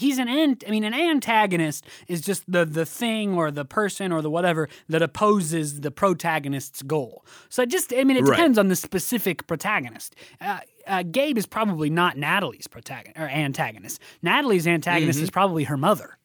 he's 0.00 0.18
an 0.18 0.28
ant. 0.28 0.64
I 0.66 0.70
mean, 0.70 0.84
an 0.84 0.94
antagonist 0.94 1.86
is 2.08 2.20
just 2.20 2.42
the 2.50 2.64
the 2.64 2.84
thing 2.86 3.34
or 3.34 3.50
the 3.50 3.64
person 3.64 4.10
or 4.12 4.22
the 4.22 4.30
whatever 4.30 4.68
that 4.88 5.02
opposes 5.02 5.80
the 5.82 5.90
protagonist's 5.90 6.82
goal. 6.82 7.24
So 7.48 7.64
just, 7.64 7.92
I 7.92 8.04
mean, 8.04 8.16
it 8.16 8.24
Right. 8.24 8.36
depends 8.36 8.58
on 8.58 8.68
the 8.68 8.76
specific 8.76 9.46
protagonist. 9.46 10.16
Uh, 10.40 10.58
uh, 10.86 11.02
Gabe 11.04 11.38
is 11.38 11.46
probably 11.46 11.90
not 11.90 12.16
Natalie's 12.16 12.66
protagonist 12.66 13.18
or 13.20 13.28
antagonist. 13.28 14.00
Natalie's 14.22 14.66
antagonist 14.66 15.20
is 15.20 15.30
probably 15.30 15.64
her 15.64 15.76
mother. 15.76 16.16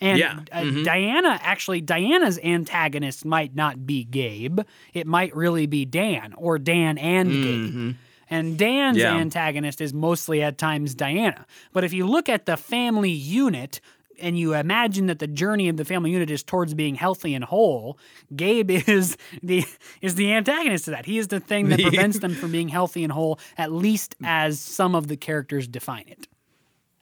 And 0.00 0.18
Yeah. 0.20 0.38
uh, 0.52 0.62
Diana, 0.84 1.40
actually, 1.42 1.80
Diana's 1.80 2.38
antagonist 2.44 3.24
might 3.24 3.56
not 3.56 3.84
be 3.84 4.04
Gabe. 4.04 4.60
It 4.94 5.08
might 5.08 5.34
really 5.34 5.66
be 5.66 5.84
Dan 5.84 6.34
or 6.36 6.56
Dan 6.58 6.98
and 6.98 7.42
Gabe. 7.42 7.96
And 8.30 8.58
Dan's 8.58 8.98
Yeah. 8.98 9.14
antagonist 9.16 9.80
is 9.80 9.94
mostly 9.94 10.42
at 10.42 10.58
times 10.58 10.94
Diana. 10.94 11.46
But 11.72 11.84
if 11.84 11.92
you 11.92 12.06
look 12.06 12.28
at 12.28 12.46
the 12.46 12.56
family 12.56 13.10
unit 13.10 13.80
and 14.20 14.38
you 14.38 14.52
imagine 14.54 15.06
that 15.06 15.20
the 15.20 15.26
journey 15.28 15.68
of 15.68 15.76
the 15.76 15.84
family 15.84 16.10
unit 16.10 16.28
is 16.30 16.42
towards 16.42 16.74
being 16.74 16.96
healthy 16.96 17.34
and 17.34 17.44
whole, 17.44 17.98
Gabe 18.34 18.70
is 18.88 19.16
the 19.42 19.64
is 20.02 20.16
the 20.16 20.32
antagonist 20.32 20.86
to 20.86 20.90
that. 20.90 21.06
He 21.06 21.18
is 21.18 21.28
the 21.28 21.40
thing 21.40 21.68
that 21.68 21.80
prevents 21.82 22.18
them 22.18 22.34
from 22.34 22.50
being 22.52 22.68
healthy 22.68 23.02
and 23.04 23.12
whole, 23.12 23.38
at 23.56 23.72
least 23.72 24.14
as 24.22 24.60
some 24.60 24.94
of 24.94 25.06
the 25.06 25.16
characters 25.16 25.66
define 25.68 26.04
it. 26.08 26.26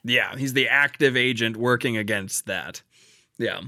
Yeah, 0.04 0.36
he's 0.36 0.52
the 0.52 0.68
active 0.68 1.16
agent 1.16 1.56
working 1.56 1.96
against 1.96 2.46
that. 2.46 2.82
Yeah. 3.38 3.62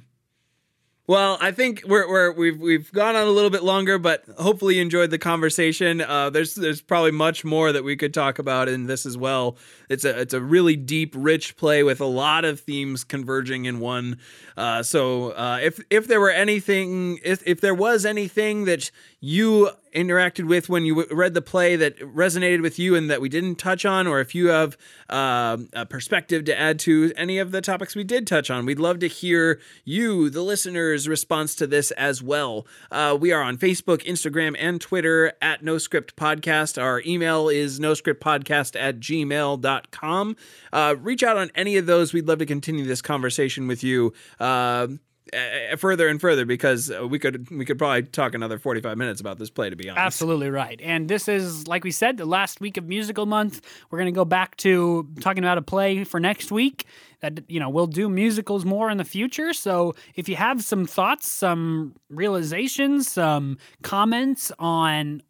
Well, 1.08 1.38
I 1.40 1.52
think 1.52 1.84
we're, 1.86 2.06
we're 2.06 2.32
we've 2.32 2.60
we've 2.60 2.92
gone 2.92 3.16
on 3.16 3.26
a 3.26 3.30
little 3.30 3.48
bit 3.48 3.62
longer, 3.62 3.98
but 3.98 4.24
hopefully 4.36 4.76
you 4.76 4.82
enjoyed 4.82 5.08
the 5.08 5.16
conversation. 5.16 6.02
Uh, 6.02 6.28
there's 6.28 6.54
there's 6.54 6.82
probably 6.82 7.12
much 7.12 7.46
more 7.46 7.72
that 7.72 7.82
we 7.82 7.96
could 7.96 8.12
talk 8.12 8.38
about 8.38 8.68
in 8.68 8.88
this 8.88 9.06
as 9.06 9.16
well. 9.16 9.56
It's 9.88 10.04
a 10.04 10.20
it's 10.20 10.34
a 10.34 10.40
really 10.42 10.76
deep, 10.76 11.14
rich 11.16 11.56
play 11.56 11.82
with 11.82 12.02
a 12.02 12.04
lot 12.04 12.44
of 12.44 12.60
themes 12.60 13.04
converging 13.04 13.64
in 13.64 13.80
one. 13.80 14.18
Uh, 14.54 14.82
so 14.82 15.30
uh, 15.30 15.60
if 15.62 15.80
if 15.88 16.08
there 16.08 16.20
were 16.20 16.30
anything, 16.30 17.18
if 17.24 17.42
if 17.46 17.62
there 17.62 17.74
was 17.74 18.04
anything 18.04 18.66
that 18.66 18.90
you 19.20 19.70
interacted 19.94 20.46
with 20.46 20.68
when 20.68 20.84
you 20.84 20.94
w- 20.94 21.16
read 21.16 21.34
the 21.34 21.42
play 21.42 21.74
that 21.76 21.98
resonated 21.98 22.62
with 22.62 22.78
you 22.78 22.94
and 22.94 23.10
that 23.10 23.20
we 23.20 23.28
didn't 23.28 23.56
touch 23.56 23.84
on, 23.84 24.06
or 24.06 24.20
if 24.20 24.34
you 24.34 24.48
have 24.48 24.76
um, 25.08 25.68
a 25.72 25.84
perspective 25.84 26.44
to 26.44 26.58
add 26.58 26.78
to 26.78 27.12
any 27.16 27.38
of 27.38 27.50
the 27.50 27.60
topics 27.60 27.96
we 27.96 28.04
did 28.04 28.26
touch 28.26 28.50
on, 28.50 28.64
we'd 28.64 28.78
love 28.78 28.98
to 29.00 29.08
hear 29.08 29.60
you, 29.84 30.30
the 30.30 30.42
listeners' 30.42 31.08
response 31.08 31.54
to 31.56 31.66
this 31.66 31.90
as 31.92 32.22
well. 32.22 32.66
Uh, 32.90 33.16
we 33.18 33.32
are 33.32 33.42
on 33.42 33.56
Facebook, 33.56 34.04
Instagram, 34.04 34.54
and 34.58 34.80
Twitter 34.80 35.32
at 35.42 35.64
No 35.64 35.78
Script 35.78 36.14
Podcast. 36.16 36.80
Our 36.80 37.02
email 37.04 37.48
is 37.48 37.80
noscriptpodcast 37.80 38.78
at 38.80 39.00
gmail.com. 39.00 40.36
Uh, 40.72 40.94
reach 41.00 41.22
out 41.22 41.36
on 41.36 41.50
any 41.54 41.76
of 41.76 41.86
those. 41.86 42.12
We'd 42.12 42.28
love 42.28 42.38
to 42.38 42.46
continue 42.46 42.84
this 42.84 43.02
conversation 43.02 43.66
with 43.66 43.82
you. 43.82 44.12
Uh, 44.38 44.88
uh, 45.32 45.76
further 45.76 46.08
and 46.08 46.20
further 46.20 46.44
because 46.44 46.90
uh, 46.90 47.06
we 47.06 47.18
could 47.18 47.50
we 47.50 47.64
could 47.64 47.78
probably 47.78 48.02
talk 48.02 48.34
another 48.34 48.58
45 48.58 48.96
minutes 48.96 49.20
about 49.20 49.38
this 49.38 49.50
play 49.50 49.70
to 49.70 49.76
be 49.76 49.88
honest. 49.88 50.04
Absolutely 50.04 50.50
right. 50.50 50.80
And 50.82 51.08
this 51.08 51.28
is, 51.28 51.66
like 51.68 51.84
we 51.84 51.90
said, 51.90 52.16
the 52.16 52.26
last 52.26 52.60
week 52.60 52.76
of 52.76 52.86
musical 52.86 53.26
month. 53.26 53.60
We're 53.90 53.98
going 53.98 54.12
to 54.12 54.16
go 54.16 54.24
back 54.24 54.56
to 54.58 55.08
talking 55.20 55.44
about 55.44 55.58
a 55.58 55.62
play 55.62 56.04
for 56.04 56.20
next 56.20 56.50
week. 56.50 56.86
That 57.20 57.40
you 57.48 57.58
know, 57.58 57.68
we'll 57.68 57.86
do 57.86 58.08
musicals 58.08 58.64
more 58.64 58.90
in 58.90 58.98
the 58.98 59.04
future. 59.04 59.52
So 59.52 59.94
if 60.14 60.28
you 60.28 60.36
have 60.36 60.62
some 60.62 60.86
thoughts, 60.86 61.30
some 61.30 61.94
realizations, 62.08 63.10
some 63.10 63.58
comments 63.82 64.52
on 64.58 65.22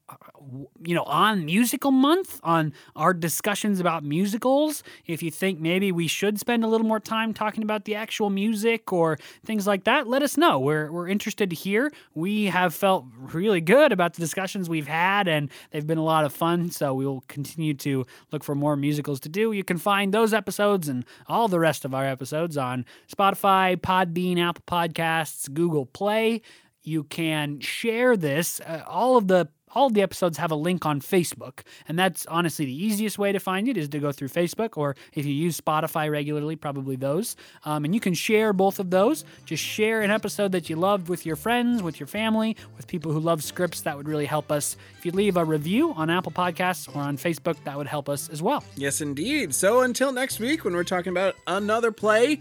you 0.82 0.94
know, 0.94 1.02
on 1.02 1.44
musical 1.44 1.90
month, 1.90 2.40
on 2.42 2.72
our 2.96 3.12
discussions 3.12 3.80
about 3.80 4.02
musicals, 4.04 4.82
if 5.06 5.22
you 5.22 5.30
think 5.30 5.60
maybe 5.60 5.92
we 5.92 6.06
should 6.06 6.38
spend 6.38 6.64
a 6.64 6.66
little 6.66 6.86
more 6.86 7.00
time 7.00 7.34
talking 7.34 7.62
about 7.62 7.84
the 7.84 7.94
actual 7.94 8.30
music 8.30 8.92
or 8.92 9.18
things 9.44 9.66
like 9.66 9.84
that, 9.84 10.06
let 10.06 10.22
us 10.22 10.36
know. 10.36 10.58
We're, 10.58 10.90
we're 10.90 11.08
interested 11.08 11.50
to 11.50 11.56
hear. 11.56 11.92
We 12.14 12.46
have 12.46 12.74
felt 12.74 13.04
really 13.18 13.60
good 13.60 13.92
about 13.92 14.14
the 14.14 14.20
discussions 14.20 14.68
we've 14.68 14.86
had, 14.86 15.28
and 15.28 15.50
they've 15.70 15.86
been 15.86 15.98
a 15.98 16.04
lot 16.04 16.24
of 16.24 16.32
fun. 16.32 16.70
So 16.70 16.94
we 16.94 17.04
will 17.04 17.24
continue 17.28 17.74
to 17.74 18.06
look 18.32 18.44
for 18.44 18.54
more 18.54 18.76
musicals 18.76 19.20
to 19.20 19.28
do. 19.28 19.52
You 19.52 19.64
can 19.64 19.78
find 19.78 20.14
those 20.14 20.32
episodes 20.32 20.88
and 20.88 21.04
all 21.26 21.48
the 21.48 21.60
rest 21.60 21.77
of 21.84 21.94
our 21.94 22.04
episodes 22.04 22.56
on 22.56 22.84
Spotify, 23.12 23.76
Podbean, 23.76 24.38
Apple 24.38 24.64
Podcasts, 24.66 25.52
Google 25.52 25.86
Play. 25.86 26.42
You 26.82 27.04
can 27.04 27.60
share 27.60 28.16
this. 28.16 28.60
Uh, 28.60 28.82
all 28.86 29.16
of 29.16 29.28
the 29.28 29.48
all 29.74 29.90
the 29.90 30.02
episodes 30.02 30.38
have 30.38 30.50
a 30.50 30.54
link 30.54 30.86
on 30.86 31.00
Facebook, 31.00 31.60
and 31.86 31.98
that's 31.98 32.26
honestly 32.26 32.66
the 32.66 32.84
easiest 32.84 33.18
way 33.18 33.32
to 33.32 33.38
find 33.38 33.68
it 33.68 33.76
is 33.76 33.88
to 33.90 33.98
go 33.98 34.12
through 34.12 34.28
Facebook, 34.28 34.76
or 34.76 34.96
if 35.14 35.24
you 35.24 35.32
use 35.32 35.60
Spotify 35.60 36.10
regularly, 36.10 36.56
probably 36.56 36.96
those. 36.96 37.36
Um, 37.64 37.84
and 37.84 37.94
you 37.94 38.00
can 38.00 38.14
share 38.14 38.52
both 38.52 38.78
of 38.78 38.90
those. 38.90 39.24
Just 39.44 39.62
share 39.62 40.02
an 40.02 40.10
episode 40.10 40.52
that 40.52 40.68
you 40.68 40.76
loved 40.76 41.08
with 41.08 41.26
your 41.26 41.36
friends, 41.36 41.82
with 41.82 42.00
your 42.00 42.06
family, 42.06 42.56
with 42.76 42.86
people 42.86 43.12
who 43.12 43.20
love 43.20 43.42
scripts. 43.42 43.82
That 43.82 43.96
would 43.96 44.08
really 44.08 44.26
help 44.26 44.50
us. 44.50 44.76
If 44.98 45.06
you 45.06 45.12
leave 45.12 45.36
a 45.36 45.44
review 45.44 45.92
on 45.92 46.10
Apple 46.10 46.32
Podcasts 46.32 46.94
or 46.94 47.00
on 47.00 47.16
Facebook, 47.16 47.56
that 47.64 47.76
would 47.76 47.86
help 47.86 48.08
us 48.08 48.28
as 48.28 48.42
well. 48.42 48.64
Yes, 48.76 49.00
indeed. 49.00 49.54
So 49.54 49.80
until 49.80 50.12
next 50.12 50.40
week, 50.40 50.64
when 50.64 50.74
we're 50.74 50.84
talking 50.84 51.10
about 51.10 51.34
another 51.46 51.92
play, 51.92 52.40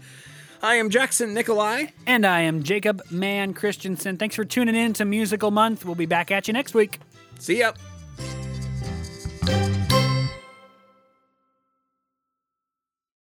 I 0.62 0.76
am 0.76 0.90
Jackson 0.90 1.34
Nikolai. 1.34 1.86
And 2.06 2.26
I 2.26 2.40
am 2.40 2.64
Jacob 2.64 3.02
Mann 3.10 3.54
Christensen. 3.54 4.16
Thanks 4.16 4.34
for 4.34 4.44
tuning 4.44 4.74
in 4.74 4.92
to 4.94 5.04
Musical 5.04 5.50
Month. 5.52 5.84
We'll 5.84 5.94
be 5.94 6.06
back 6.06 6.30
at 6.30 6.48
you 6.48 6.52
next 6.52 6.74
week. 6.74 6.98
See 7.38 7.58
ya. 7.58 7.72